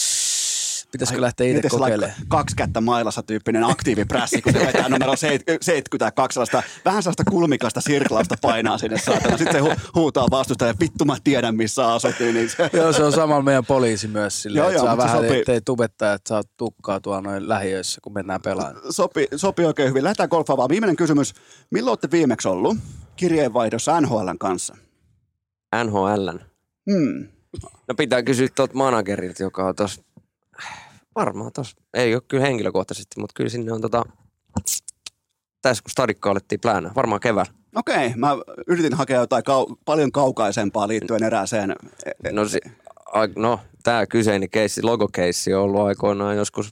pitäisikö 0.93 1.21
lähteä 1.21 1.47
itse 1.47 1.69
kokeilemaan. 1.69 2.17
kaksi 2.29 2.57
kättä 2.57 2.81
mailassa 2.81 3.23
tyyppinen 3.23 3.65
aktiiviprässi, 3.65 4.43
kun 4.43 4.53
se 4.53 4.67
vetää 4.67 4.89
numero 4.89 5.13
seit- 5.17 5.43
72, 5.61 6.35
sellaista, 6.35 6.63
vähän 6.85 7.03
sellaista 7.03 7.25
kulmikasta 7.31 7.81
sirklausta 7.81 8.35
painaa 8.43 8.79
sinne 8.79 8.99
saatana. 8.99 9.39
Sitten 9.39 9.65
se 9.65 9.71
hu- 9.71 9.81
huutaa 9.95 10.27
vastustaja, 10.31 10.75
vittu 10.81 11.05
mä 11.05 11.17
tiedän 11.25 11.57
missä 11.57 11.93
asut. 11.93 12.15
Niin 12.21 12.51
se, 12.51 12.71
Joo, 12.73 12.93
se 12.93 13.05
on 13.05 13.13
samalla 13.13 13.43
meidän 13.43 13.65
poliisi 13.67 14.09
myös 14.09 14.43
silleen, 14.43 14.61
Joo, 14.63 14.69
että 14.69 14.79
joo, 14.79 14.87
saa 14.87 14.97
vähän 14.97 15.17
sopii. 15.23 15.39
ettei 15.41 15.61
tubettaa, 15.61 16.13
että 16.15 16.29
saa 16.29 16.43
tukkaa 16.57 17.01
tuolla 17.01 17.21
noin 17.21 17.49
lähiöissä, 17.49 18.01
kun 18.01 18.13
mennään 18.13 18.43
pelaamaan. 18.43 18.77
sopi, 18.91 19.27
sopi 19.37 19.65
oikein 19.65 19.89
hyvin. 19.89 20.05
Lähdetään 20.05 20.29
golfaamaan. 20.29 20.69
Viimeinen 20.69 20.97
kysymys. 20.97 21.35
Milloin 21.71 21.91
olette 21.93 22.11
viimeksi 22.11 22.49
ollut 22.49 22.77
kirjeenvaihdossa 23.17 24.01
NHLn 24.01 24.39
kanssa? 24.41 24.77
NHLn. 25.85 26.41
Hmm. 26.91 27.29
No 27.89 27.95
pitää 27.97 28.23
kysyä 28.23 28.49
tuolta 28.55 28.75
managerilta, 28.75 29.43
joka 29.43 29.67
on 29.67 29.75
tossa, 29.75 30.03
varmaan 31.15 31.53
tossa, 31.53 31.77
ei 31.95 32.15
ole 32.15 32.23
kyllä 32.29 32.45
henkilökohtaisesti, 32.45 33.21
mutta 33.21 33.33
kyllä 33.37 33.51
sinne 33.51 33.73
on 33.73 33.81
tota, 33.81 34.03
tässä 35.63 35.83
kun 35.83 35.91
stadikka 35.91 36.31
alettiin 36.31 36.61
pläänä, 36.61 36.91
varmaan 36.97 37.21
keväällä. 37.21 37.53
Okei, 37.77 38.13
mä 38.17 38.31
yritin 38.67 38.95
hakea 38.95 39.21
jotain 39.21 39.43
kau- 39.51 39.77
paljon 39.85 40.13
kaukaisempaa 40.13 40.89
liittyen 40.89 41.23
erääseen. 41.23 41.71
e- 42.07 42.11
e- 42.25 42.33
No, 42.33 42.49
si, 42.49 42.59
a, 43.13 43.19
no 43.37 43.61
tämä 43.83 44.07
kyseinen 44.07 44.51
keissi, 44.51 44.83
logokeissi 44.83 45.55
on 45.55 45.63
ollut 45.63 45.81
aikoinaan 45.81 46.37
joskus 46.37 46.71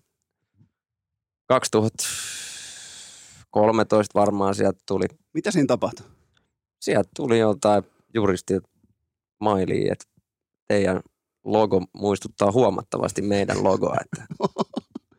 2013 1.48 4.20
varmaan 4.20 4.54
sieltä 4.54 4.80
tuli, 4.86 5.04
Mitä 5.34 5.50
siinä 5.50 5.66
tapahtui? 5.66 6.06
sieltä 6.80 7.10
tuli 7.16 7.38
joltain 7.38 7.82
juristilta 8.14 8.68
mailiin, 9.40 9.92
että 9.92 10.04
teidän 10.68 11.00
logo 11.44 11.82
muistuttaa 11.92 12.52
huomattavasti 12.52 13.22
meidän 13.22 13.64
logoa, 13.64 13.96
että 14.04 14.26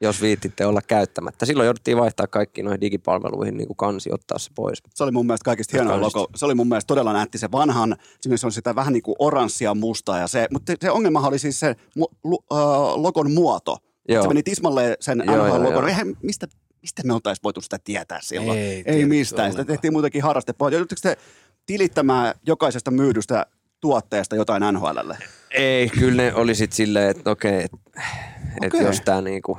jos 0.02 0.22
viititte 0.22 0.66
olla 0.66 0.82
käyttämättä. 0.88 1.46
Silloin 1.46 1.66
jouduttiin 1.66 1.98
vaihtaa 1.98 2.28
kaikki 2.28 2.64
noihin 2.64 2.82
digipalveluihin 2.82 3.58
niin 3.58 3.68
kuin 3.68 3.78
kansi 3.78 4.10
ottaa 4.14 4.40
se 4.40 4.52
pois. 4.56 4.84
Se 4.96 5.04
oli 5.04 5.12
mun 5.12 5.26
mielestä 5.26 5.46
kaikista 5.46 5.78
hienoin 5.78 6.00
Kansista. 6.00 6.20
logo. 6.20 6.30
Se 6.36 6.46
oli 6.46 6.56
mun 6.56 6.68
mielestä 6.68 6.88
todella 6.88 7.14
nätti 7.14 7.38
se 7.38 7.52
vanhan, 7.52 7.96
siinä 8.22 8.36
on 8.44 8.52
sitä 8.52 8.76
vähän 8.76 8.94
niin 8.94 9.04
kuin 9.04 9.16
oranssia 9.20 9.76
mustaa 9.76 10.20
ja 10.20 10.28
se, 10.28 10.48
mutta 10.52 10.74
se 10.82 10.92
ongelmahan 10.92 11.30
oli 11.30 11.40
siis 11.40 11.60
se 11.60 11.76
mu, 11.96 12.08
lu, 12.24 12.36
uh, 12.52 12.58
logon 12.96 13.32
muoto. 13.32 13.78
Joo. 14.10 14.22
Se 14.22 14.28
meni 14.28 14.44
tismalleen 14.44 14.96
sen 15.00 15.18
NHL-logon. 15.18 16.16
mistä, 16.24 16.48
mistä 16.82 17.04
me 17.06 17.14
oltaisiin 17.14 17.44
voitu 17.44 17.62
sitä 17.62 17.80
tietää 17.84 18.20
silloin? 18.22 18.60
Ei 18.60 18.84
Ei 18.86 19.06
mistään. 19.06 19.52
Sitä 19.52 19.66
tehtiin 19.66 19.94
muutenkin 19.94 20.24
harrastepohjalta. 20.24 20.76
Joudutteko 20.76 21.00
te 21.04 21.18
tilittämään 21.66 22.36
jokaisesta 22.48 22.92
myydystä 22.92 23.46
tuotteesta 23.82 24.36
jotain 24.36 24.64
NHLlle? 24.74 25.18
Ei, 25.54 25.90
kyllä 25.90 26.24
ne 26.24 26.34
oli 26.34 26.56
sitten 26.56 26.76
silleen, 26.76 27.10
että 27.10 27.32
okei, 27.32 27.64
että 27.64 27.78
et 28.62 28.74
Okei. 28.74 28.86
jos, 28.86 29.02
tää 29.02 29.22
niinku, 29.22 29.58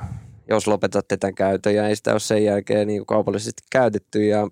jos 0.49 0.67
lopetatte 0.67 1.17
tämän 1.17 1.35
käytön 1.35 1.75
ja 1.75 1.87
ei 1.87 1.95
sitä 1.95 2.11
ole 2.11 2.19
sen 2.19 2.43
jälkeen 2.43 2.87
niinku 2.87 3.05
kaupallisesti 3.05 3.63
käytetty 3.71 4.25
ja 4.25 4.47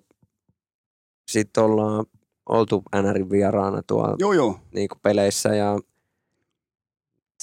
sitten 1.30 1.64
ollaan 1.64 2.06
oltu 2.48 2.82
NRin 3.02 3.30
vieraana 3.30 3.82
tuolla 3.86 4.16
Joo, 4.18 4.32
joo. 4.32 4.58
niinku 4.74 4.94
peleissä 5.02 5.54
ja 5.54 5.78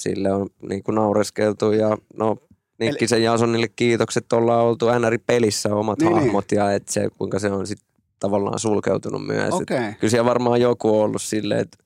sille 0.00 0.32
on 0.32 0.46
niinku 0.62 0.90
naureskeltu 0.90 1.72
ja 1.72 1.96
no 2.16 2.36
Nikkisen 2.80 3.22
Jasonille 3.22 3.68
kiitokset, 3.76 4.32
ollaan 4.32 4.64
oltu 4.64 4.86
NR-pelissä 4.86 5.74
omat 5.74 5.98
Niin, 5.98 6.06
niin, 6.06 6.16
niin. 6.16 6.24
hahmot 6.26 6.52
ja 6.52 6.72
et 6.72 6.88
se, 6.88 7.08
kuinka 7.18 7.38
se 7.38 7.50
on 7.50 7.66
sitten 7.66 7.88
tavallaan 8.20 8.58
sulkeutunut 8.58 9.26
myös. 9.26 9.46
Et 9.46 9.52
Okei. 9.52 9.92
Kyllä 10.00 10.10
siellä 10.10 10.24
varmaan 10.28 10.60
joku 10.60 10.98
on 10.98 11.04
ollut 11.04 11.22
silleen, 11.22 11.60
että 11.60 11.78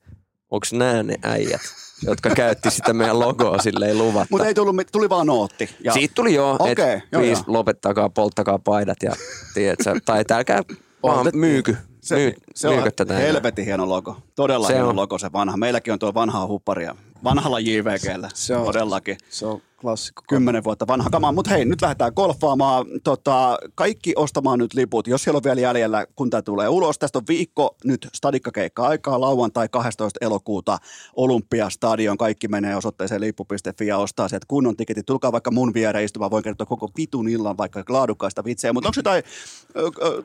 onko 0.55 0.67
nämä 0.85 1.03
ne 1.03 1.15
äijät, 1.23 1.61
jotka 2.03 2.29
käytti 2.29 2.71
sitä 2.71 2.93
meidän 2.93 3.19
logoa 3.19 3.57
silleen 3.57 3.97
luvatta. 3.97 4.27
Mutta 4.31 4.47
ei 4.47 4.53
tullut, 4.53 4.75
tuli 4.91 5.09
vaan 5.09 5.27
nootti. 5.27 5.69
Ja 5.83 5.93
Siitä 5.93 6.13
tuli 6.15 6.33
jo, 6.33 6.55
Okei, 6.59 6.71
että 6.71 6.83
joo, 7.11 7.21
please 7.21 7.31
joo. 7.31 7.43
lopettakaa, 7.47 8.09
polttakaa 8.09 8.59
paidat 8.59 8.97
ja 9.03 9.11
tiedätkö, 9.53 9.99
tai 10.05 10.21
että 10.21 10.37
älkää 10.37 10.61
vaan 11.03 11.27
myyky, 11.33 11.77
se, 12.01 12.15
myy, 12.15 12.33
se 12.55 12.67
on 12.67 12.91
tätä 12.95 13.13
helvetin 13.13 13.65
hieno 13.65 13.89
logo. 13.89 14.17
Todella 14.35 14.67
Se 14.67 14.73
hieno 14.73 14.89
on. 14.89 14.95
logo 14.95 15.17
se 15.17 15.31
vanha. 15.33 15.57
Meilläkin 15.57 15.93
on 15.93 15.99
tuo 15.99 16.13
vanhaa 16.13 16.47
hupparia. 16.47 16.95
Vanhalla 17.25 17.59
JVGllä. 17.59 18.29
Se 18.33 18.55
on. 18.55 18.65
Todellakin. 18.65 19.17
Se 19.29 19.45
on 19.45 19.61
klassikko. 19.81 20.23
Kymmenen 20.29 20.63
vuotta 20.63 20.87
vanha 20.87 21.09
kama. 21.09 21.31
Mutta 21.31 21.51
hei, 21.51 21.65
nyt 21.65 21.81
lähdetään 21.81 22.11
golfaamaan. 22.15 22.85
Tota, 23.03 23.57
kaikki 23.75 24.13
ostamaan 24.15 24.59
nyt 24.59 24.73
liput, 24.73 25.07
jos 25.07 25.23
siellä 25.23 25.37
on 25.37 25.43
vielä 25.43 25.61
jäljellä, 25.61 26.05
kun 26.15 26.29
tämä 26.29 26.41
tulee 26.41 26.67
ulos. 26.69 26.99
Tästä 26.99 27.19
on 27.19 27.23
viikko 27.27 27.75
nyt 27.83 28.07
stadikkakeikka 28.13 28.87
aikaa, 28.87 29.21
lauantai 29.21 29.69
12. 29.69 30.17
elokuuta 30.21 30.77
Olympiastadion. 31.15 32.17
Kaikki 32.17 32.47
menee 32.47 32.75
osoitteeseen 32.75 33.21
lippu.fi 33.21 33.87
ja 33.87 33.97
ostaa 33.97 34.27
sieltä 34.27 34.45
kunnon 34.47 34.77
tiketit. 34.77 35.05
Tulkaa 35.05 35.31
vaikka 35.31 35.51
mun 35.51 35.73
viereen 35.73 36.05
istumaan, 36.05 36.31
voin 36.31 36.43
kertoa 36.43 36.65
koko 36.65 36.89
vitun 36.97 37.29
illan 37.29 37.57
vaikka 37.57 37.83
laadukkaista 37.89 38.43
vitsejä. 38.43 38.73
Mutta 38.73 38.89
onko 38.89 38.99
jotain, 38.99 39.23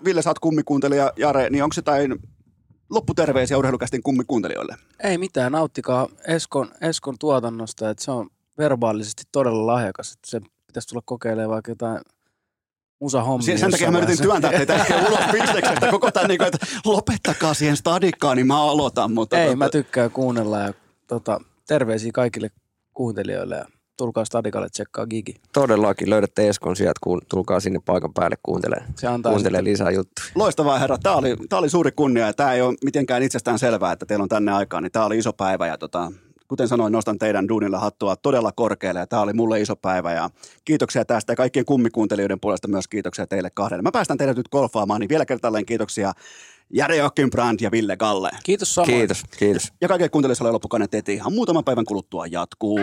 Ville 0.05 0.23
sä 0.23 0.31
oot 0.31 0.39
kummikuuntelija, 0.39 1.13
Jare, 1.17 1.51
niin 1.51 1.65
onko 1.65 1.75
jotain 1.77 2.19
lopputerveisiä 2.91 3.59
urheilukästin 3.59 4.03
kummikuuntelijoille? 4.03 4.77
Ei 5.03 5.19
mitään, 5.19 5.53
nauttikaa 5.53 6.09
Eskon, 6.27 6.69
Eskon 6.81 7.17
tuotannosta, 7.19 7.91
että 7.91 8.05
se 8.05 8.11
on 8.11 8.31
verbaalisesti 8.59 9.23
todella 9.33 9.67
lahjakas. 9.67 10.13
Että 10.13 10.31
se 10.31 10.41
pitäisi 10.67 10.89
tulla 10.89 11.03
kokeilemaan 11.05 11.51
vaikka 11.51 11.71
jotain 11.71 12.01
musahommia. 13.01 13.47
Sen, 13.47 13.59
sen 13.59 13.71
takia 13.71 13.91
mä 13.91 13.99
yritin 13.99 14.23
työntää 14.23 14.51
teitä 14.51 14.75
ehkä 14.75 14.99
ulos 15.09 15.21
bisneksestä 15.33 15.91
koko 15.91 16.11
tämän, 16.11 16.29
niin 16.29 16.39
kuin, 16.39 16.47
että 16.47 16.67
lopettakaa 16.85 17.55
siihen 17.55 17.77
stadikkaan, 17.77 18.37
niin 18.37 18.47
mä 18.47 18.63
aloitan. 18.63 19.13
Mutta 19.13 19.39
Ei, 19.39 19.53
tota- 19.53 19.57
mä 19.57 19.69
tykkään 19.69 20.11
kuunnella 20.11 20.59
ja 20.59 20.75
tota, 21.07 21.41
terveisiä 21.67 22.11
kaikille 22.15 22.51
kuuntelijoille 22.95 23.57
ja 23.57 23.65
tulkaa 24.01 24.25
Stadikalle 24.25 24.69
tsekkaa 24.69 25.07
gigi. 25.07 25.35
Todellakin 25.53 26.11
löydätte 26.11 26.49
Eskon 26.49 26.77
sieltä, 26.77 27.01
kun 27.03 27.21
tulkaa 27.29 27.61
sinne 27.61 27.81
paikan 27.87 28.15
päälle 28.15 28.37
kuuntelemaan. 28.43 28.93
Se 28.97 29.07
antaa 29.07 29.33
Kuuntelee 29.33 29.65
lisää 29.65 29.91
juttuja. 29.91 30.27
Loistavaa 30.35 30.79
herra, 30.79 30.99
tämä 30.99 31.17
oli, 31.17 31.37
tää 31.49 31.59
oli 31.59 31.69
suuri 31.69 31.93
kunnia 31.93 32.27
ja 32.27 32.33
tämä 32.33 32.53
ei 32.53 32.63
ole 32.63 32.75
mitenkään 32.85 33.23
itsestään 33.23 33.59
selvää, 33.59 33.93
että 33.93 34.07
teillä 34.07 34.23
on 34.23 34.29
tänne 34.29 34.53
aikaa, 34.53 34.81
niin 34.81 34.93
tämä 34.93 35.05
oli 35.05 35.19
iso 35.19 35.33
päivä 35.33 35.67
ja 35.67 35.79
tota, 35.79 36.13
kuten 36.49 36.69
sanoin, 36.69 36.93
nostan 36.93 37.19
teidän 37.19 37.49
duunilla 37.49 37.79
hattua 37.79 38.17
todella 38.17 38.53
korkealle 38.53 39.01
ja 39.01 39.07
tämä 39.07 39.23
oli 39.23 39.33
mulle 39.33 39.61
iso 39.61 39.77
päivä 39.77 40.13
ja 40.13 40.31
kiitoksia 40.65 41.05
tästä 41.05 41.33
ja 41.33 41.37
kaikkien 41.37 41.65
kummikuuntelijoiden 41.65 42.41
puolesta 42.41 42.69
myös 42.69 42.89
kiitoksia 42.89 43.27
teille 43.27 43.51
kahdelle. 43.55 43.83
Mä 43.83 43.93
päästän 43.93 44.19
teidät 44.19 44.37
nyt 44.37 44.49
golfaamaan, 44.49 45.01
niin 45.01 45.09
vielä 45.09 45.27
kertaalleen 45.27 45.67
kiitoksia 45.67 46.13
Jare 46.73 46.97
Jokinbrand 46.97 47.61
ja 47.61 47.71
Ville 47.71 47.97
Galle. 47.97 48.31
Kiitos 48.43 48.75
samoin. 48.75 48.99
Kiitos, 48.99 49.25
kiitos. 49.39 49.73
Ja 49.81 49.89
kaikille 49.89 50.09
kuuntelijoille 50.09 50.53
loppukainen 50.53 50.89
teti 50.91 51.15
ihan 51.15 51.33
muutaman 51.33 51.65
päivän 51.65 51.85
kuluttua 51.85 52.27
jatkuu. 52.27 52.79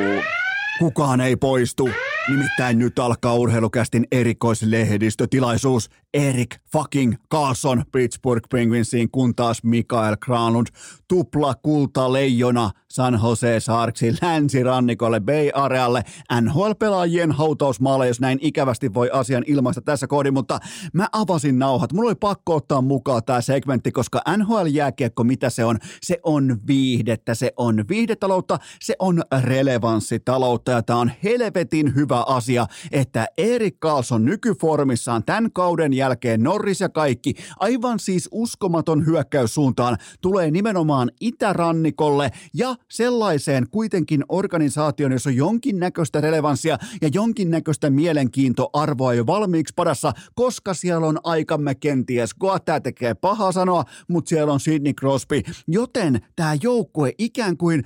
Kukaan 0.80 1.22
ei 1.22 1.36
poistu. 1.36 1.90
Nimittäin 2.30 2.80
nyt 2.80 3.00
alkaa 3.00 3.36
urheilukästin 3.36 4.08
erikoislehdistötilaisuus. 4.12 5.90
Erik 6.14 6.56
fucking 6.74 7.16
Carlson 7.32 7.84
Pittsburgh 7.92 8.48
Penguinsiin, 8.50 9.12
kun 9.12 9.36
taas 9.36 9.64
Mikael 9.64 10.18
Granlund 10.22 10.68
tupla 11.08 11.56
kulta 11.56 12.14
leijona 12.14 12.72
San 12.90 13.20
Jose 13.24 13.60
Sharksin 13.60 14.18
länsirannikolle 14.22 15.20
Bay 15.20 15.50
Arealle. 15.54 16.04
NHL-pelaajien 16.42 17.32
hautausmaalle, 17.32 18.08
jos 18.08 18.20
näin 18.20 18.40
ikävästi 18.42 18.94
voi 18.94 19.10
asian 19.14 19.44
ilmaista 19.48 19.82
tässä 19.82 20.08
kohdin, 20.08 20.34
mutta 20.34 20.60
mä 20.94 21.08
avasin 21.12 21.60
nauhat. 21.60 21.94
Mulla 21.94 22.10
oli 22.10 22.16
pakko 22.16 22.56
ottaa 22.56 22.82
mukaan 22.82 23.22
tämä 23.26 23.42
segmentti, 23.42 23.92
koska 23.92 24.22
NHL-jääkiekko, 24.38 25.24
mitä 25.24 25.50
se 25.50 25.66
on? 25.66 25.78
Se 26.02 26.18
on 26.24 26.58
viihdettä, 26.68 27.36
se 27.36 27.54
on 27.58 27.86
viihdetaloutta, 27.90 28.58
se 28.82 28.96
on 29.00 29.22
relevanssitaloutta 29.42 30.72
ja 30.72 30.84
tämä 30.84 31.00
on 31.00 31.12
helvetin 31.24 31.96
hyvä 31.96 32.24
asia, 32.28 32.66
että 32.92 33.28
Erik 33.38 33.76
Karlsson 33.80 34.26
nykyformissaan 34.26 35.24
tämän 35.24 35.52
kauden 35.54 35.94
jälkeen 35.94 36.44
Norris 36.58 36.82
ja 36.82 36.90
kaikki, 36.90 37.34
aivan 37.60 38.00
siis 38.00 38.30
uskomaton 38.32 39.06
hyökkäys 39.06 39.54
suuntaan, 39.54 39.98
tulee 40.22 40.52
nimenomaan 40.52 41.12
itärannikolle 41.22 42.32
ja 42.54 42.76
sellaiseen 42.92 43.70
kuitenkin 43.72 44.24
organisaation, 44.30 45.12
jossa 45.12 45.30
on 45.30 45.36
jonkinnäköistä 45.36 46.22
relevanssia 46.22 46.78
ja 47.02 47.10
jonkinnäköistä 47.14 47.90
mielenkiintoarvoa 47.90 49.14
jo 49.14 49.26
valmiiksi 49.26 49.74
padassa, 49.76 50.14
koska 50.36 50.74
siellä 50.74 51.08
on 51.08 51.20
aikamme 51.24 51.76
kenties. 51.76 52.36
Goa 52.36 52.60
tämä 52.60 52.80
tekee 52.80 53.14
pahaa 53.14 53.52
sanoa, 53.52 53.84
mutta 54.08 54.30
siellä 54.30 54.54
on 54.54 54.60
Sidney 54.60 54.94
Crosby, 54.94 55.42
joten 55.68 56.22
tämä 56.36 56.58
joukkue 56.62 57.14
ikään 57.18 57.58
kuin, 57.58 57.84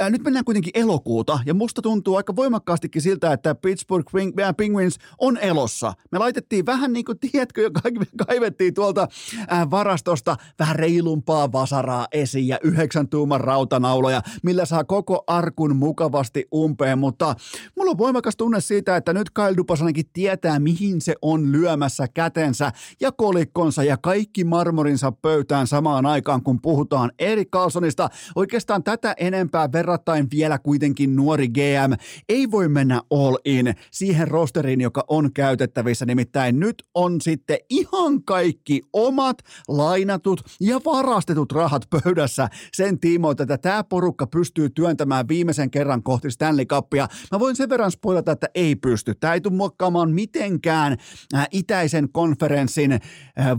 ää, 0.00 0.10
nyt 0.10 0.22
mennään 0.24 0.44
kuitenkin 0.44 0.72
elokuuta 0.74 1.38
ja 1.46 1.54
musta 1.54 1.82
tuntuu 1.82 2.16
aika 2.16 2.36
voimakkaastikin 2.36 3.02
siltä, 3.02 3.32
että 3.32 3.54
Pittsburgh 3.54 4.12
ää, 4.42 4.52
Penguins 4.52 4.98
on 5.18 5.38
elossa. 5.38 5.92
Me 6.12 6.18
laitettiin 6.18 6.66
vähän 6.66 6.92
niin 6.92 7.04
kuin, 7.04 7.18
tiedätkö, 7.18 7.62
jo 7.62 7.70
kai- 7.70 8.03
kaivettiin 8.26 8.74
tuolta 8.74 9.08
ää, 9.48 9.70
varastosta 9.70 10.36
vähän 10.58 10.76
reilumpaa 10.76 11.52
vasaraa 11.52 12.06
esiin 12.12 12.48
ja 12.48 12.58
yhdeksän 12.62 13.08
tuuman 13.08 13.40
rautanauloja, 13.40 14.22
millä 14.42 14.64
saa 14.64 14.84
koko 14.84 15.24
arkun 15.26 15.76
mukavasti 15.76 16.44
umpeen, 16.54 16.98
mutta 16.98 17.34
mulla 17.76 17.90
on 17.90 17.98
voimakas 17.98 18.36
tunne 18.36 18.60
siitä, 18.60 18.96
että 18.96 19.12
nyt 19.12 19.30
Kyle 19.30 19.56
Dubas 19.56 19.80
ainakin 19.80 20.06
tietää, 20.12 20.58
mihin 20.58 21.00
se 21.00 21.14
on 21.22 21.52
lyömässä 21.52 22.06
kätensä 22.14 22.72
ja 23.00 23.12
kolikkonsa 23.12 23.84
ja 23.84 23.96
kaikki 23.96 24.44
marmorinsa 24.44 25.12
pöytään 25.12 25.66
samaan 25.66 26.06
aikaan, 26.06 26.42
kun 26.42 26.60
puhutaan 26.60 27.12
Erik 27.18 27.50
Carlsonista. 27.50 28.08
Oikeastaan 28.36 28.84
tätä 28.84 29.14
enempää 29.16 29.72
verrattain 29.72 30.28
vielä 30.30 30.58
kuitenkin 30.58 31.16
nuori 31.16 31.48
GM 31.48 31.92
ei 32.28 32.50
voi 32.50 32.68
mennä 32.68 33.02
all 33.10 33.36
in 33.44 33.74
siihen 33.90 34.28
rosteriin, 34.28 34.80
joka 34.80 35.04
on 35.08 35.32
käytettävissä. 35.32 36.06
Nimittäin 36.06 36.60
nyt 36.60 36.82
on 36.94 37.20
sitten 37.20 37.58
ihan 37.70 37.93
kaikki 38.24 38.82
omat 38.92 39.38
lainatut 39.68 40.40
ja 40.60 40.80
varastetut 40.84 41.52
rahat 41.52 41.82
pöydässä 41.90 42.48
sen 42.72 43.00
tiimoilta, 43.00 43.42
että 43.42 43.58
tämä 43.58 43.84
porukka 43.84 44.26
pystyy 44.26 44.70
työntämään 44.70 45.28
viimeisen 45.28 45.70
kerran 45.70 46.02
kohti 46.02 46.30
Stanley 46.30 46.64
Cupia. 46.64 47.08
Mä 47.32 47.40
voin 47.40 47.56
sen 47.56 47.68
verran 47.68 47.90
spoilata, 47.90 48.32
että 48.32 48.48
ei 48.54 48.76
pysty. 48.76 49.14
Tämä 49.14 49.34
ei 49.34 49.40
tule 49.40 49.54
muokkaamaan 49.54 50.10
mitenkään 50.10 50.96
äh, 51.34 51.48
itäisen 51.50 52.08
konferenssin 52.12 52.92
äh, 52.92 53.00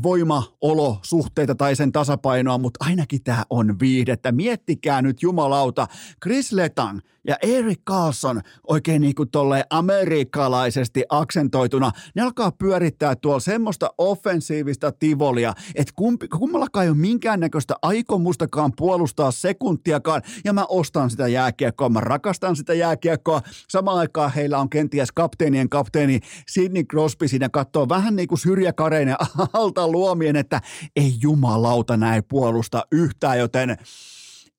voimaolosuhteita 0.04 1.56
tai 1.56 1.76
sen 1.76 1.92
tasapainoa, 1.92 2.58
mutta 2.58 2.86
ainakin 2.86 3.24
tämä 3.24 3.44
on 3.50 3.80
viihdettä. 3.80 4.32
Miettikää 4.32 5.02
nyt 5.02 5.22
jumalauta, 5.22 5.88
Chris 6.24 6.52
Letang 6.52 7.00
ja 7.28 7.38
Eric 7.42 7.80
Carlson 7.90 8.42
oikein 8.68 9.02
niin 9.02 9.16
kuin 9.16 9.30
amerikkalaisesti 9.70 11.04
aksentoituna, 11.10 11.92
ne 12.16 12.22
alkaa 12.22 12.52
pyörittää 12.52 13.16
tuolla 13.16 13.40
semmoista 13.40 13.90
offensiivista 13.98 14.92
tivolia, 14.92 15.54
että 15.76 15.94
kumpi, 15.96 16.28
kummallakaan 16.28 16.84
ei 16.84 16.90
ole 16.90 16.98
minkäännäköistä 16.98 17.74
aikomustakaan 17.82 18.72
puolustaa 18.78 19.32
sekuntiakaan, 19.32 20.22
ja 20.46 20.54
mä 20.54 20.66
ostan 20.70 21.10
sitä 21.10 21.28
jääkiekkoa, 21.28 21.90
mä 21.90 22.02
rakastan 22.02 22.56
sitä 22.56 22.74
jääkiekkoa. 22.74 23.42
Samaan 23.70 23.98
aikaan 23.98 24.34
heillä 24.34 24.60
on 24.60 24.70
kenties 24.70 25.12
kapteenien 25.12 25.70
kapteeni 25.70 26.20
Sidney 26.48 26.84
Crosby 26.84 27.28
siinä 27.28 27.50
katsoo 27.50 27.90
vähän 27.90 28.16
niin 28.16 28.28
kuin 28.28 28.40
syrjäkareinen 28.40 29.16
alta 29.54 29.88
luomien, 29.88 30.36
että 30.36 30.62
ei 30.96 31.14
jumalauta 31.22 31.98
näin 31.98 32.24
puolusta 32.24 32.86
yhtään, 32.92 33.40
joten 33.40 33.78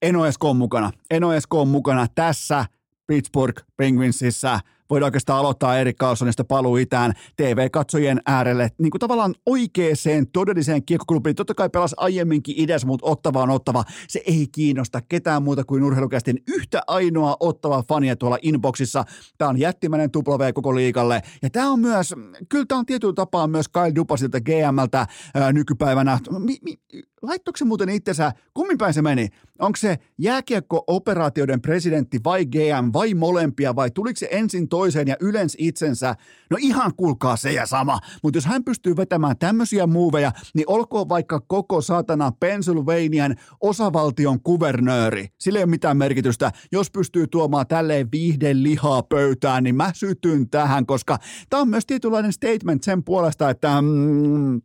en 0.02 0.16
ole 0.16 0.28
Esko 0.28 0.54
mukana. 0.54 0.92
En 1.10 1.24
ole 1.24 1.36
Esko 1.36 1.64
mukana 1.64 2.06
tässä 2.14 2.64
Pittsburgh 3.06 3.62
Penguinsissa. 3.76 4.60
Voidaan 4.90 5.06
oikeastaan 5.06 5.38
aloittaa 5.38 5.78
Erik 5.78 5.96
Carlsonista 5.96 6.44
paluu 6.44 6.76
itään 6.76 7.12
TV-katsojien 7.36 8.20
äärelle, 8.26 8.70
niin 8.78 8.90
kuin 8.90 8.98
tavallaan 8.98 9.34
oikeeseen 9.46 10.26
todelliseen 10.32 10.84
kiekkoklubiin. 10.84 11.36
Totta 11.36 11.54
kai 11.54 11.68
pelas 11.68 11.94
aiemminkin 11.96 12.54
idäs, 12.58 12.86
mutta 12.86 13.06
ottava 13.06 13.42
on 13.42 13.50
ottava. 13.50 13.84
Se 14.08 14.22
ei 14.26 14.46
kiinnosta 14.52 15.00
ketään 15.08 15.42
muuta 15.42 15.64
kuin 15.64 15.82
urheilukästin 15.82 16.42
yhtä 16.48 16.82
ainoa 16.86 17.36
ottava 17.40 17.84
fania 17.88 18.16
tuolla 18.16 18.38
inboxissa. 18.42 19.04
Tämä 19.38 19.48
on 19.48 19.58
jättimäinen 19.58 20.10
W 20.16 20.52
koko 20.54 20.74
liikalle. 20.74 21.22
Ja 21.42 21.50
tämä 21.50 21.70
on 21.70 21.80
myös, 21.80 22.14
kyllä 22.48 22.64
tämä 22.68 22.78
on 22.78 22.86
tietyllä 22.86 23.14
tapaa 23.14 23.46
myös 23.46 23.68
Kyle 23.68 23.94
Dupasilta 23.94 24.40
GMltä 24.40 25.06
ää, 25.34 25.52
nykypäivänä. 25.52 26.18
Mi, 26.38 26.58
mi, 26.62 26.78
laittoiko 27.22 27.56
se 27.56 27.64
muuten 27.64 27.88
itsensä, 27.88 28.32
kummin 28.54 28.78
päin 28.78 28.94
se 28.94 29.02
meni? 29.02 29.28
Onko 29.58 29.76
se 29.76 29.98
jääkiekko-operaatioiden 30.18 31.62
presidentti 31.62 32.20
vai 32.24 32.46
GM 32.46 32.92
vai 32.92 33.14
molempia 33.14 33.76
vai 33.76 33.90
tuliko 33.90 34.16
se 34.18 34.28
ensin 34.30 34.68
toiseen 34.68 35.08
ja 35.08 35.16
ylens 35.20 35.56
itsensä? 35.58 36.14
No 36.50 36.56
ihan 36.60 36.92
kuulkaa 36.96 37.36
se 37.36 37.52
ja 37.52 37.66
sama, 37.66 37.98
mutta 38.22 38.36
jos 38.36 38.46
hän 38.46 38.64
pystyy 38.64 38.96
vetämään 38.96 39.38
tämmöisiä 39.38 39.86
muuveja, 39.86 40.32
niin 40.54 40.64
olkoon 40.68 41.08
vaikka 41.08 41.40
koko 41.40 41.80
saatana 41.80 42.32
Pennsylvanian 42.40 43.36
osavaltion 43.60 44.42
kuvernööri. 44.42 45.28
Sillä 45.38 45.58
ei 45.58 45.64
ole 45.64 45.70
mitään 45.70 45.96
merkitystä. 45.96 46.52
Jos 46.72 46.90
pystyy 46.90 47.26
tuomaan 47.26 47.66
tälleen 47.66 48.08
viihden 48.12 48.62
lihaa 48.62 49.02
pöytään, 49.02 49.64
niin 49.64 49.76
mä 49.76 49.90
sytyn 49.94 50.50
tähän, 50.50 50.86
koska 50.86 51.18
tämä 51.50 51.60
on 51.60 51.68
myös 51.68 51.86
tietynlainen 51.86 52.32
statement 52.32 52.82
sen 52.82 53.04
puolesta, 53.04 53.50
että 53.50 53.82
mm, 53.82 54.56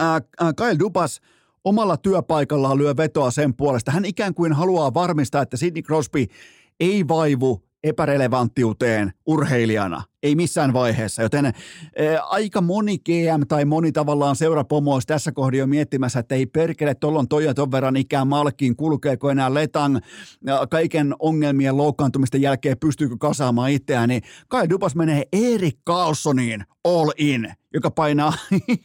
äh, 0.00 0.14
äh, 0.16 0.54
Kyle 0.56 0.78
Dubas 0.78 1.20
omalla 1.64 1.96
työpaikallaan 1.96 2.78
lyö 2.78 2.96
vetoa 2.96 3.30
sen 3.30 3.54
puolesta. 3.54 3.92
Hän 3.92 4.04
ikään 4.04 4.34
kuin 4.34 4.52
haluaa 4.52 4.94
varmistaa, 4.94 5.42
että 5.42 5.56
Sidney 5.56 5.82
Crosby 5.82 6.26
ei 6.80 7.08
vaivu 7.08 7.62
epärelevanttiuteen 7.84 9.12
urheilijana. 9.26 10.02
Ei 10.22 10.34
missään 10.34 10.72
vaiheessa, 10.72 11.22
joten 11.22 11.46
ä, 11.46 11.52
aika 12.22 12.60
moni 12.60 12.98
GM 12.98 13.46
tai 13.48 13.64
moni 13.64 13.92
tavallaan 13.92 14.36
seurapomo 14.36 14.94
olisi 14.94 15.06
tässä 15.06 15.32
kohdassa 15.32 15.58
jo 15.58 15.66
miettimässä, 15.66 16.18
että 16.20 16.34
ei 16.34 16.46
perkele, 16.46 16.94
tuolla 16.94 17.18
on 17.18 17.28
toi 17.28 17.44
ja 17.44 17.54
ton 17.54 17.70
verran 17.70 17.96
ikään 17.96 18.28
malkiin, 18.28 18.76
kulkeeko 18.76 19.30
enää 19.30 19.54
letang, 19.54 19.98
kaiken 20.70 21.14
ongelmien 21.18 21.76
loukkaantumisten 21.76 22.42
jälkeen 22.42 22.78
pystyykö 22.78 23.16
kasaamaan 23.20 23.70
itseään, 23.70 24.08
niin 24.08 24.22
Kai 24.48 24.70
Dupas 24.70 24.94
menee 24.94 25.24
Erik 25.32 25.78
Carlsoniin 25.86 26.64
all 26.84 27.10
in, 27.18 27.52
joka 27.74 27.90
painaa, 27.90 28.32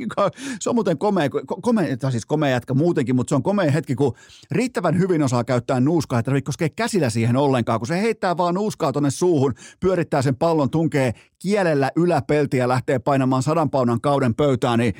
se 0.60 0.70
on 0.70 0.76
muuten 0.76 0.98
komea, 0.98 1.30
komea, 1.62 2.12
siis 2.12 2.26
komea 2.26 2.50
jätkä 2.50 2.74
muutenkin, 2.74 3.16
mutta 3.16 3.30
se 3.30 3.36
on 3.36 3.44
komea 3.44 3.72
hetki, 3.72 3.96
kun 3.96 4.16
riittävän 4.52 5.00
hyvin 5.00 5.24
osaa 5.24 5.44
käyttää 5.44 5.80
nuuskaa, 5.80 6.22
ei 6.36 6.42
koskee 6.42 6.70
käsillä 6.70 7.10
siihen 7.10 7.36
ollenkaan, 7.36 7.80
kun 7.80 7.88
se 7.88 8.02
heittää 8.02 8.38
vaan 8.38 8.56
nuuskaa 8.56 8.92
tonne 8.92 9.12
suuhun, 9.12 9.54
pyörittää 9.80 10.22
sen 10.22 10.36
pallon, 10.36 10.70
tunkee 10.70 11.14
kielellä 11.40 11.92
yläpeltiä 11.96 12.68
lähtee 12.68 13.00
painamaan 13.00 13.44
sadan 13.44 13.70
paunan 13.70 14.02
kauden 14.02 14.36
pöytään, 14.36 14.80
niin 14.80 14.94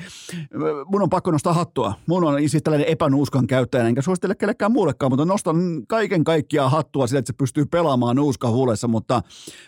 mun 0.86 1.02
on 1.02 1.10
pakko 1.10 1.30
nostaa 1.30 1.52
hattua. 1.52 1.94
Mun 2.06 2.24
on 2.24 2.48
siis 2.48 2.62
tällainen 2.62 2.88
epänuuskan 2.88 3.46
käyttäjä, 3.46 3.88
enkä 3.88 4.02
suosittele 4.02 4.34
kellekään 4.34 4.72
muullekaan, 4.72 5.12
mutta 5.12 5.24
nostan 5.24 5.56
kaiken 5.88 6.24
kaikkiaan 6.24 6.70
hattua 6.70 7.06
sille, 7.06 7.18
että 7.18 7.32
se 7.32 7.36
pystyy 7.36 7.66
pelaamaan 7.66 8.16
nuuska 8.16 8.50
huulessa, 8.50 8.88
mutta 8.88 9.22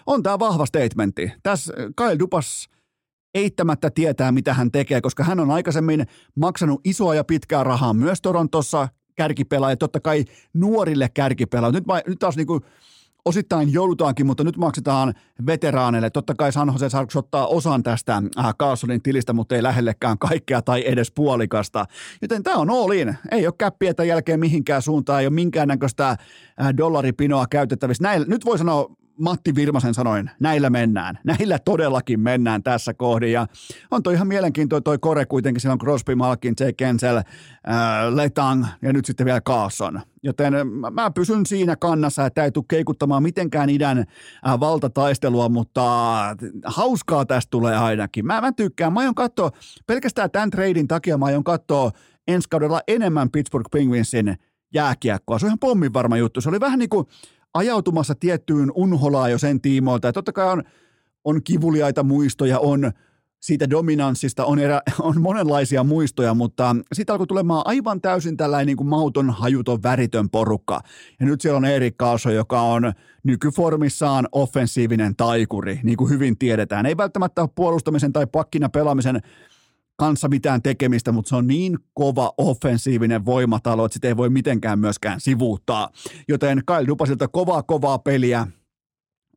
on 0.07 0.23
tämä 0.23 0.39
vahva 0.39 0.67
statementti. 0.67 1.33
Tässä 1.43 1.73
Kyle 1.97 2.19
Dupas 2.19 2.69
eittämättä 3.35 3.91
tietää, 3.91 4.33
mitä 4.33 4.55
hän 4.55 4.71
tekee, 4.71 5.01
koska 5.01 5.25
hän 5.25 5.41
on 5.41 5.51
aikaisemmin 5.51 6.07
maksanut 6.37 6.81
isoa 6.85 7.15
ja 7.15 7.25
pitkää 7.25 7.65
rahaa 7.65 7.95
myös 7.95 8.23
Torontossa 8.23 8.89
kärkipelaaja, 9.17 9.77
totta 9.77 10.01
kai 10.01 10.25
nuorille 10.55 11.09
kärkipelaajille. 11.15 11.81
Nyt, 11.81 12.07
nyt 12.07 12.19
taas 12.19 12.37
niin 12.37 12.47
kuin 12.47 12.61
osittain 13.25 13.73
joudutaankin, 13.73 14.27
mutta 14.27 14.45
nyt 14.45 14.57
maksetaan 14.57 15.15
veteraaneille. 15.47 16.11
Totta 16.11 16.35
kai 16.35 16.53
San 16.53 16.69
Jose 16.73 16.89
Sharks 16.89 17.17
ottaa 17.17 17.47
osan 17.47 17.83
tästä 17.83 18.23
äh, 18.39 18.55
Carlsonin 18.55 19.03
tilistä, 19.03 19.33
mutta 19.33 19.55
ei 19.55 19.63
lähellekään 19.63 20.19
kaikkea 20.19 20.63
tai 20.63 20.83
edes 20.87 21.11
puolikasta. 21.11 21.85
Joten 22.23 22.43
tämä 22.43 22.57
on 22.57 22.71
all 22.71 22.91
in. 22.91 23.15
Ei 23.31 23.47
ole 23.47 23.55
käppiä 23.59 23.95
tämän 23.95 24.09
jälkeen 24.09 24.41
mihinkään 24.41 24.83
suuntaan, 24.83 25.21
ei 25.21 25.27
ole 25.27 25.35
minkäännäköistä 25.35 26.09
äh, 26.09 26.19
dollaripinoa 26.77 27.47
käytettävissä. 27.47 28.03
Näin, 28.03 28.25
nyt 28.27 28.45
voi 28.45 28.59
sanoa 28.59 29.00
Matti 29.21 29.55
Virmasen 29.55 29.95
sanoin, 29.95 30.31
näillä 30.41 30.71
mennään. 30.71 31.19
Näillä 31.25 31.59
todellakin 31.59 32.21
mennään 32.21 32.63
tässä 32.63 32.95
kohdin. 32.95 33.33
Ja 33.33 33.47
on 33.91 34.03
toi 34.03 34.15
ihan 34.15 34.27
mielenkiintoinen 34.27 34.83
toi 34.83 34.99
kore 34.99 35.27
kuitenkin. 35.27 35.61
Siellä 35.61 35.73
on 35.73 35.79
Crosby, 35.79 36.15
Malkin, 36.15 36.55
J. 36.61 36.65
Kensel, 36.77 37.17
äh, 37.17 37.25
Letang 38.15 38.67
ja 38.83 38.93
nyt 38.93 39.05
sitten 39.05 39.27
vielä 39.27 39.41
Carlson. 39.41 40.01
Joten 40.23 40.55
mä 40.93 41.11
pysyn 41.11 41.47
siinä 41.47 41.77
kannassa, 41.77 42.27
että 42.27 42.45
ei 42.45 42.53
tule 42.53 42.65
keikuttamaan 42.69 43.23
mitenkään 43.23 43.71
idän 43.71 43.99
äh, 43.99 44.61
valtataistelua, 44.61 45.49
mutta 45.49 45.83
hauskaa 46.65 47.27
tästä 47.27 47.51
tulee 47.51 47.77
ainakin. 47.77 48.27
Mä, 48.27 48.41
mä 48.41 48.53
tykkään. 48.53 48.93
Mä 48.93 49.01
aion 49.01 49.15
katsoa, 49.15 49.51
pelkästään 49.87 50.31
tämän 50.31 50.51
treidin 50.51 50.89
takia 50.89 51.19
mä 51.19 51.27
aion 51.27 51.45
katsoa 51.45 51.91
ensi 52.29 52.49
kaudella 52.49 52.81
enemmän 52.89 53.31
Pittsburgh 53.31 53.71
Penguinsin 53.71 54.37
jääkiekkoa. 54.75 55.39
Se 55.39 55.47
on 55.47 55.49
ihan 55.49 55.59
pommin 55.59 55.93
varma 55.93 56.17
juttu. 56.17 56.41
Se 56.41 56.49
oli 56.49 56.61
vähän 56.61 56.79
niin 56.79 56.89
kuin 56.89 57.07
ajautumassa 57.55 58.15
tiettyyn 58.15 58.73
unholaan 58.75 59.31
jo 59.31 59.39
sen 59.39 59.61
tiimoilta. 59.61 60.09
Ja 60.09 60.13
totta 60.13 60.33
kai 60.33 60.53
on, 60.53 60.63
on 61.25 61.43
kivuliaita 61.43 62.03
muistoja, 62.03 62.59
on 62.59 62.93
siitä 63.41 63.71
dominanssista, 63.71 64.45
on, 64.45 64.59
erä, 64.59 64.81
on 65.01 65.21
monenlaisia 65.21 65.85
muistoja, 65.85 66.35
mutta 66.35 66.77
sitten 66.93 67.13
alkoi 67.13 67.27
tulemaan 67.27 67.63
aivan 67.65 68.01
täysin 68.01 68.37
tällainen 68.37 68.67
niin 68.67 68.77
kuin 68.77 68.89
mauton, 68.89 69.31
hajuton, 69.31 69.83
väritön 69.83 70.31
porukka. 70.31 70.81
Ja 71.21 71.27
nyt 71.27 71.41
siellä 71.41 71.57
on 71.57 71.65
Erik 71.65 71.97
Kaaso, 71.97 72.31
joka 72.31 72.63
on 72.63 72.93
nykyformissaan 73.25 74.29
offensiivinen 74.33 75.17
taikuri, 75.17 75.81
niin 75.83 75.97
kuin 75.97 76.11
hyvin 76.11 76.39
tiedetään. 76.39 76.87
Ei 76.87 76.97
välttämättä 76.97 77.43
ole 77.43 77.51
puolustamisen 77.55 78.13
tai 78.13 78.27
pakkina 78.27 78.69
pelaamisen 78.69 79.21
kanssa 80.01 80.29
mitään 80.29 80.63
tekemistä, 80.63 81.13
mutta 81.13 81.29
se 81.29 81.37
on 81.37 81.47
niin 81.47 81.79
kova 81.95 82.33
offensiivinen 82.39 83.25
voimatalo, 83.25 83.85
että 83.85 83.95
sitä 83.95 84.09
ei 84.09 84.17
voi 84.17 84.31
mitenkään 84.31 84.79
myöskään 84.79 85.21
sivuuttaa. 85.21 85.91
Joten 86.29 86.63
Kyle 86.67 86.87
Dupasilta 86.87 87.29
kovaa 87.29 87.63
kovaa 87.63 87.99
peliä. 87.99 88.47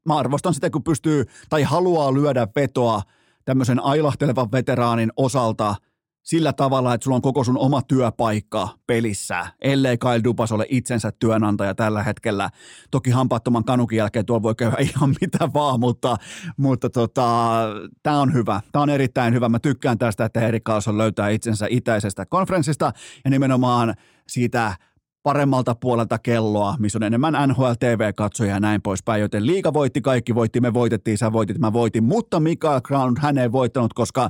Mä 0.06 0.18
arvostan 0.18 0.54
sitä, 0.54 0.70
kun 0.70 0.84
pystyy 0.84 1.26
tai 1.50 1.64
haluaa 1.64 2.14
lyödä 2.14 2.48
vetoa 2.56 3.02
tämmöisen 3.46 3.80
ailahtelevan 3.80 4.52
veteraanin 4.52 5.12
osalta– 5.18 5.76
sillä 6.24 6.54
tavalla, 6.54 6.94
että 6.94 7.04
sulla 7.04 7.16
on 7.16 7.22
koko 7.22 7.44
sun 7.44 7.58
oma 7.58 7.82
työpaikka 7.82 8.70
pelissä, 8.88 9.48
ellei 9.62 9.98
Kyle 9.98 10.24
Dupas 10.24 10.52
ole 10.52 10.66
itsensä 10.70 11.12
työnantaja 11.20 11.76
tällä 11.76 12.04
hetkellä. 12.04 12.50
Toki 12.92 13.10
hampaattoman 13.10 13.64
kanukin 13.64 13.98
jälkeen 13.98 14.26
tuolla 14.26 14.44
voi 14.44 14.56
käydä 14.56 14.78
ihan 14.90 15.16
mitä 15.22 15.50
vaan, 15.54 15.80
mutta, 15.80 16.18
mutta 16.58 16.90
tota, 16.90 17.60
tämä 18.04 18.22
on 18.22 18.34
hyvä. 18.34 18.62
Tämä 18.72 18.84
on 18.84 18.90
erittäin 18.90 19.34
hyvä. 19.34 19.50
Mä 19.50 19.60
tykkään 19.60 19.98
tästä, 19.98 20.26
että 20.26 20.48
Erik 20.48 20.64
löytää 20.98 21.30
itsensä 21.30 21.68
itäisestä 21.70 22.26
konferenssista 22.26 22.92
ja 23.24 23.30
nimenomaan 23.30 23.96
siitä 24.28 24.76
paremmalta 25.24 25.76
puolelta 25.76 26.20
kelloa, 26.20 26.76
missä 26.80 26.98
on 26.98 27.04
enemmän 27.04 27.34
NHL 27.48 27.72
TV-katsoja 27.80 28.54
ja 28.54 28.60
näin 28.60 28.82
poispäin, 28.82 29.22
joten 29.22 29.46
liiga 29.46 29.74
voitti, 29.74 30.02
kaikki 30.02 30.36
voitti, 30.36 30.62
me 30.62 30.74
voitettiin, 30.74 31.18
sä 31.18 31.34
voitit, 31.34 31.58
mä 31.58 31.74
voitin, 31.74 32.04
mutta 32.04 32.40
Mikael 32.40 32.82
Crown 32.82 33.16
hän 33.20 33.38
ei 33.38 33.52
voittanut, 33.52 33.94
koska 33.94 34.30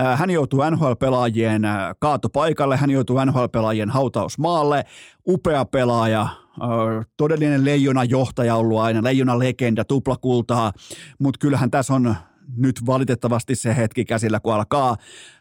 äh, 0.00 0.18
hän 0.18 0.30
joutuu 0.30 0.60
NHL-pelaajien 0.60 1.64
äh, 1.64 1.94
kaatopaikalle, 1.98 2.76
hän 2.76 2.90
joutuu 2.90 3.16
NHL-pelaajien 3.24 3.90
hautausmaalle, 3.90 4.84
upea 5.28 5.64
pelaaja, 5.64 6.22
äh, 6.22 7.06
todellinen 7.16 7.64
leijona 7.64 8.04
johtaja 8.04 8.56
ollut 8.56 8.80
aina, 8.80 9.02
leijona 9.02 9.38
legenda, 9.38 9.84
tuplakultaa, 9.84 10.72
mutta 11.18 11.38
kyllähän 11.38 11.70
tässä 11.70 11.94
on 11.94 12.14
nyt 12.56 12.86
valitettavasti 12.86 13.54
se 13.54 13.76
hetki 13.76 14.04
käsillä, 14.04 14.40
kun 14.40 14.54
alkaa 14.54 14.96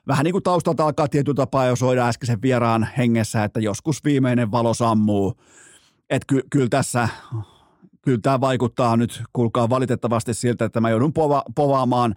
vähän 0.08 0.24
niin 0.24 0.32
kuin 0.32 0.44
taustalta 0.44 0.86
alkaa 0.86 1.08
tietyllä 1.08 1.36
tapaa 1.36 1.66
jo 1.66 1.76
soida 1.76 2.08
äskeisen 2.08 2.42
vieraan 2.42 2.88
hengessä, 2.98 3.44
että 3.44 3.60
joskus 3.60 4.04
viimeinen 4.04 4.52
valo 4.52 4.74
sammuu. 4.74 5.34
Että 6.10 6.26
ky- 6.28 6.44
kyllä 6.50 6.70
tässä, 6.70 7.10
kyllä 8.02 8.20
tämä 8.22 8.42
vaikuttaa 8.42 8.98
nyt, 8.98 9.24
kuulkaa 9.34 9.70
valitettavasti 9.70 10.34
siltä, 10.34 10.66
että 10.66 10.82
mä 10.82 10.90
joudun 10.90 11.14
pova- 11.14 11.44
povaamaan 11.56 12.16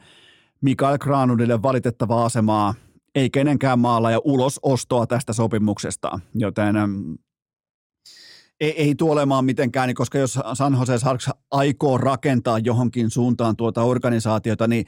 Mikael 0.61 0.99
Granudille 0.99 1.63
valitettavaa 1.63 2.25
asemaa, 2.25 2.75
ei 3.15 3.31
kenenkään 3.31 3.79
maalla 3.79 4.11
ja 4.11 4.21
ulos 4.25 4.61
ostoa 4.63 5.07
tästä 5.07 5.33
sopimuksesta, 5.33 6.21
joten 6.35 6.77
ei, 8.63 8.83
ei 8.83 8.95
tule 8.95 9.13
olemaan 9.13 9.45
mitenkään, 9.45 9.89
niin 9.89 9.95
koska 9.95 10.19
jos 10.19 10.39
San 10.55 10.77
Jose 10.79 10.99
Sharks 10.99 11.31
aikoo 11.51 11.99
rakentaa 11.99 12.59
johonkin 12.59 13.11
suuntaan 13.11 13.57
tuota 13.57 13.83
organisaatiota, 13.83 14.69
niin 14.69 14.87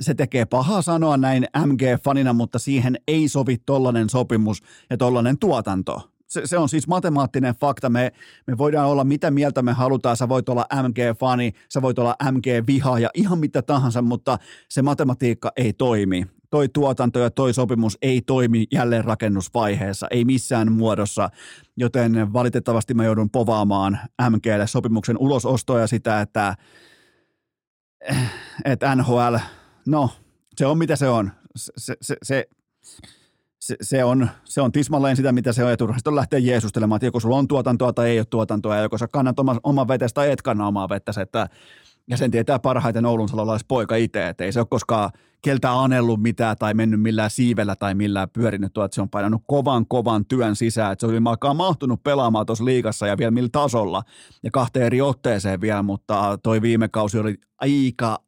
se 0.00 0.14
tekee 0.14 0.44
pahaa 0.44 0.82
sanoa 0.82 1.16
näin 1.16 1.46
MG-fanina, 1.58 2.32
mutta 2.32 2.58
siihen 2.58 2.96
ei 3.08 3.28
sovi 3.28 3.56
tollainen 3.66 4.10
sopimus 4.10 4.62
ja 4.90 4.96
tollainen 4.96 5.38
tuotanto. 5.38 6.10
Se, 6.26 6.42
se 6.44 6.58
on 6.58 6.68
siis 6.68 6.88
matemaattinen 6.88 7.54
fakta. 7.54 7.90
Me, 7.90 8.12
me 8.46 8.58
voidaan 8.58 8.88
olla 8.88 9.04
mitä 9.04 9.30
mieltä 9.30 9.62
me 9.62 9.72
halutaan. 9.72 10.16
Sä 10.16 10.28
voit 10.28 10.48
olla 10.48 10.66
MG-fani, 10.74 11.52
sä 11.68 11.82
voit 11.82 11.98
olla 11.98 12.16
MG-vihaaja, 12.30 13.10
ihan 13.14 13.38
mitä 13.38 13.62
tahansa, 13.62 14.02
mutta 14.02 14.38
se 14.68 14.82
matematiikka 14.82 15.52
ei 15.56 15.72
toimi 15.72 16.26
toi 16.54 16.68
tuotanto 16.68 17.18
ja 17.18 17.30
toi 17.30 17.54
sopimus 17.54 17.98
ei 18.02 18.22
toimi 18.22 18.64
jälleenrakennusvaiheessa, 18.72 20.06
ei 20.10 20.24
missään 20.24 20.72
muodossa, 20.72 21.28
joten 21.76 22.32
valitettavasti 22.32 22.94
mä 22.94 23.04
joudun 23.04 23.30
povaamaan 23.30 23.98
MGlle 24.30 24.66
sopimuksen 24.66 25.18
ulosostoa 25.18 25.80
ja 25.80 25.86
sitä, 25.86 26.20
että, 26.20 26.54
että 28.64 28.94
NHL, 28.96 29.36
no 29.86 30.10
se 30.56 30.66
on 30.66 30.78
mitä 30.78 30.96
se 30.96 31.08
on. 31.08 31.30
Se, 31.56 31.72
se, 31.76 32.16
se, 32.22 32.44
se, 33.60 33.76
se, 33.82 34.04
on, 34.04 34.28
se 34.44 34.60
on 34.60 34.72
tismalleen 34.72 35.16
sitä, 35.16 35.32
mitä 35.32 35.52
se 35.52 35.64
on, 35.64 35.70
ja 35.70 35.76
turhasti 35.76 36.08
on 36.08 36.16
lähteä 36.16 36.38
jeesustelemaan, 36.38 36.96
että 36.96 37.06
joko 37.06 37.20
sulla 37.20 37.36
on 37.36 37.48
tuotantoa 37.48 37.92
tai 37.92 38.10
ei 38.10 38.18
ole 38.18 38.26
tuotantoa, 38.30 38.76
ja 38.76 38.82
joko 38.82 38.98
sä 38.98 39.08
kannat 39.08 39.38
oma, 39.38 39.56
oma 39.62 39.88
vetestä 39.88 40.14
tai 40.14 40.30
et 40.30 40.42
kanna 40.42 40.66
omaa 40.66 40.88
vettäsi, 40.88 41.20
että 41.20 41.48
ja 42.10 42.16
sen 42.16 42.30
tietää 42.30 42.58
parhaiten 42.58 43.06
Oulun 43.06 43.28
poika 43.68 43.96
itse, 43.96 44.28
että 44.28 44.44
ei 44.44 44.52
se 44.52 44.60
ole 44.60 44.66
koskaan 44.70 45.10
keltä 45.42 45.80
anellut 45.80 46.22
mitään 46.22 46.56
tai 46.58 46.74
mennyt 46.74 47.00
millään 47.00 47.30
siivellä 47.30 47.76
tai 47.76 47.94
millään 47.94 48.30
pyörinyt 48.30 48.72
tuo, 48.72 48.84
että 48.84 48.94
se 48.94 49.02
on 49.02 49.10
painanut 49.10 49.42
kovan 49.46 49.86
kovan 49.86 50.26
työn 50.26 50.56
sisään, 50.56 50.92
että 50.92 51.00
se 51.00 51.12
oli 51.12 51.20
alkaa 51.24 51.54
mahtunut 51.54 52.02
pelaamaan 52.02 52.46
tuossa 52.46 52.64
liigassa 52.64 53.06
ja 53.06 53.18
vielä 53.18 53.30
millä 53.30 53.48
tasolla 53.52 54.02
ja 54.42 54.50
kahteen 54.50 54.86
eri 54.86 55.00
otteeseen 55.00 55.60
vielä, 55.60 55.82
mutta 55.82 56.38
toi 56.42 56.62
viime 56.62 56.88
kausi 56.88 57.18
oli 57.18 57.34
aika 57.60 58.18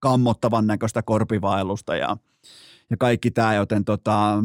kammottavan 0.00 0.66
näköistä 0.66 1.02
korpivaellusta 1.02 1.96
ja, 1.96 2.16
ja 2.90 2.96
kaikki 2.96 3.30
tämä, 3.30 3.54
joten 3.54 3.84
tota, 3.84 4.38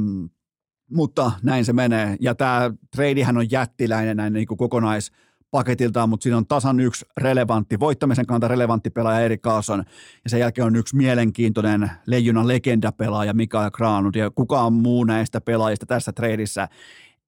mutta 0.91 1.31
näin 1.43 1.65
se 1.65 1.73
menee. 1.73 2.17
Ja 2.19 2.35
tämä 2.35 2.71
treidihän 2.95 3.37
on 3.37 3.51
jättiläinen 3.51 4.17
näin 4.17 4.33
niin 4.33 4.47
kuin 4.47 4.57
kokonais 4.57 5.11
paketiltaan, 5.55 6.09
mutta 6.09 6.23
siinä 6.23 6.37
on 6.37 6.47
tasan 6.47 6.79
yksi 6.79 7.05
relevantti, 7.17 7.79
voittamisen 7.79 8.25
kannalta 8.25 8.47
relevantti 8.47 8.89
pelaaja 8.89 9.19
Erik 9.19 9.41
Carlson, 9.41 9.83
ja 10.23 10.29
sen 10.29 10.39
jälkeen 10.39 10.67
on 10.67 10.75
yksi 10.75 10.95
mielenkiintoinen 10.95 11.91
leijunan 12.07 12.47
legendapelaaja 12.47 13.33
Mikael 13.33 13.71
Granlund, 13.71 14.15
ja 14.15 14.29
kukaan 14.29 14.73
muu 14.73 15.03
näistä 15.03 15.41
pelaajista 15.41 15.85
tässä 15.85 16.11
treidissä 16.11 16.67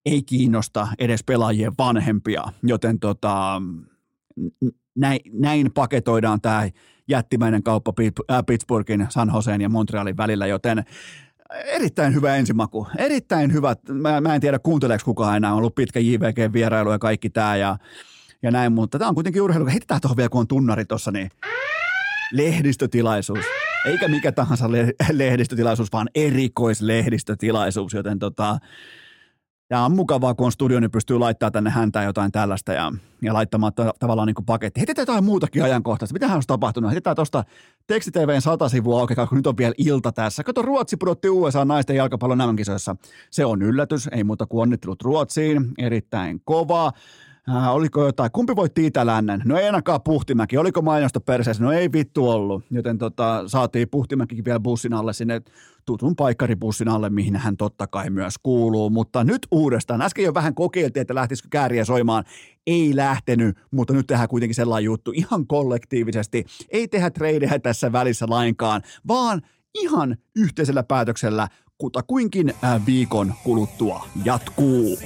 ei 0.06 0.24
kiinnosta 0.24 0.88
edes 1.00 1.24
pelaajien 1.24 1.72
vanhempia, 1.78 2.44
joten 2.64 3.00
tota, 3.00 3.62
näin, 4.96 5.20
näin 5.34 5.72
paketoidaan 5.74 6.42
tämä 6.42 6.70
jättimäinen 7.08 7.64
kauppa 7.64 7.94
äh, 8.32 8.44
Pittsburghin, 8.48 9.08
San 9.10 9.32
Joseen 9.34 9.62
ja 9.62 9.70
Montrealin 9.70 10.18
välillä, 10.18 10.48
joten 10.48 10.84
erittäin 11.66 12.14
hyvä 12.14 12.36
ensimaku. 12.36 12.88
Erittäin 12.98 13.54
hyvä. 13.54 13.76
Mä, 13.90 14.22
mä 14.22 14.36
en 14.36 14.42
tiedä 14.42 14.60
kuunteleeko 14.60 15.06
kukaan 15.06 15.38
enää. 15.38 15.52
On 15.52 15.58
ollut 15.58 15.76
pitkä 15.76 16.00
JVG-vierailu 16.00 16.92
ja 16.92 17.00
kaikki 17.00 17.30
tämä 17.30 17.56
ja, 17.56 17.78
ja 18.44 18.52
näin, 18.52 18.72
mutta 18.72 19.00
tämä 19.00 19.10
on 19.10 19.16
kuitenkin 19.16 19.42
urheilu. 19.42 19.68
Heitetään 19.68 20.02
tuohon 20.02 20.18
vielä, 20.18 20.30
kun 20.30 20.42
on 20.42 20.48
tunnari 20.48 20.86
tuossa, 20.86 21.12
niin 21.12 21.30
lehdistötilaisuus. 22.32 23.46
Eikä 23.86 24.08
mikä 24.08 24.32
tahansa 24.32 24.72
le- 24.72 24.94
lehdistötilaisuus, 25.12 25.92
vaan 25.94 26.10
erikoislehdistötilaisuus, 26.16 27.94
joten 27.94 28.20
tota, 28.20 28.58
ja 29.70 29.80
on 29.82 29.96
mukavaa, 29.96 30.34
kun 30.34 30.46
on 30.46 30.52
studio, 30.52 30.80
niin 30.80 30.92
pystyy 30.92 31.20
laittamaan 31.20 31.52
tänne 31.52 31.70
häntä 31.70 32.04
jotain 32.04 32.32
tällaista 32.32 32.74
ja, 32.74 32.92
ja 33.22 33.34
laittamaan 33.34 33.74
ta- 33.74 33.94
tavallaan 34.00 34.28
niin 34.28 34.46
paketti. 34.46 34.80
Heitetään 34.80 35.04
jotain 35.04 35.24
muutakin 35.24 35.64
ajankohtaista. 35.64 36.14
Mitähän 36.14 36.36
olisi 36.36 36.48
tapahtunut? 36.48 36.92
Heitetään 36.92 37.16
tuosta 37.16 37.44
TVn 37.88 38.42
sata 38.42 38.70
sivua 38.70 39.00
auki, 39.00 39.16
kun 39.16 39.38
nyt 39.38 39.48
on 39.48 39.58
vielä 39.58 39.74
ilta 39.78 40.12
tässä. 40.12 40.44
Kato, 40.44 40.62
Ruotsi 40.62 40.98
pudotti 40.98 41.30
USA 41.30 41.66
naisten 41.66 41.96
jalkapallon 41.96 42.38
nämä 42.38 42.54
kisoissa. 42.54 42.96
Se 43.32 43.46
on 43.46 43.62
yllätys, 43.62 44.10
ei 44.12 44.24
muuta 44.24 44.46
kuin 44.46 44.62
onnittelut 44.62 45.02
Ruotsiin. 45.02 45.72
Erittäin 45.78 46.42
kova. 46.46 46.92
Äh, 47.50 47.76
oliko 47.76 48.06
jotain, 48.06 48.32
kumpi 48.32 48.56
voitti 48.56 48.86
Itä-Lännen? 48.86 49.42
No 49.46 49.58
ei 49.58 49.66
ainakaan 49.66 50.02
Puhtimäki. 50.02 50.58
Oliko 50.58 50.82
mainosta 50.82 51.20
perseessä? 51.20 51.64
No 51.64 51.72
ei 51.72 51.92
vittu 51.92 52.30
ollut. 52.30 52.64
Joten 52.72 52.98
tota, 52.98 53.44
saatiin 53.48 53.90
Puhtimäkikin 53.90 54.46
vielä 54.46 54.60
bussin 54.60 54.94
alle 54.94 55.14
sinne 55.14 55.42
tutun 55.86 56.16
paikkaribussin 56.16 56.88
alle, 56.88 57.10
mihin 57.10 57.36
hän 57.36 57.58
totta 57.58 57.88
kai 57.88 58.10
myös 58.10 58.34
kuuluu. 58.44 58.90
Mutta 58.90 59.24
nyt 59.24 59.48
uudestaan, 59.52 60.02
äsken 60.02 60.26
jo 60.26 60.34
vähän 60.34 60.56
kokeiltiin, 60.56 61.02
että 61.02 61.16
lähtisikö 61.16 61.48
kääriä 61.52 61.86
soimaan. 61.86 62.24
Ei 62.68 62.96
lähtenyt, 62.96 63.58
mutta 63.72 63.94
nyt 63.94 64.08
tehdään 64.08 64.30
kuitenkin 64.30 64.56
sellainen 64.56 64.86
juttu 64.86 65.12
ihan 65.16 65.48
kollektiivisesti. 65.48 66.46
Ei 66.70 66.88
tehdä 66.88 67.10
treidejä 67.10 67.60
tässä 67.60 67.92
välissä 67.92 68.26
lainkaan, 68.30 68.82
vaan 69.08 69.42
ihan 69.74 70.18
yhteisellä 70.36 70.84
päätöksellä 70.84 71.48
kutakuinkin 71.78 72.54
äh, 72.64 72.86
viikon 72.86 73.34
kuluttua 73.44 74.08
jatkuu. 74.24 74.98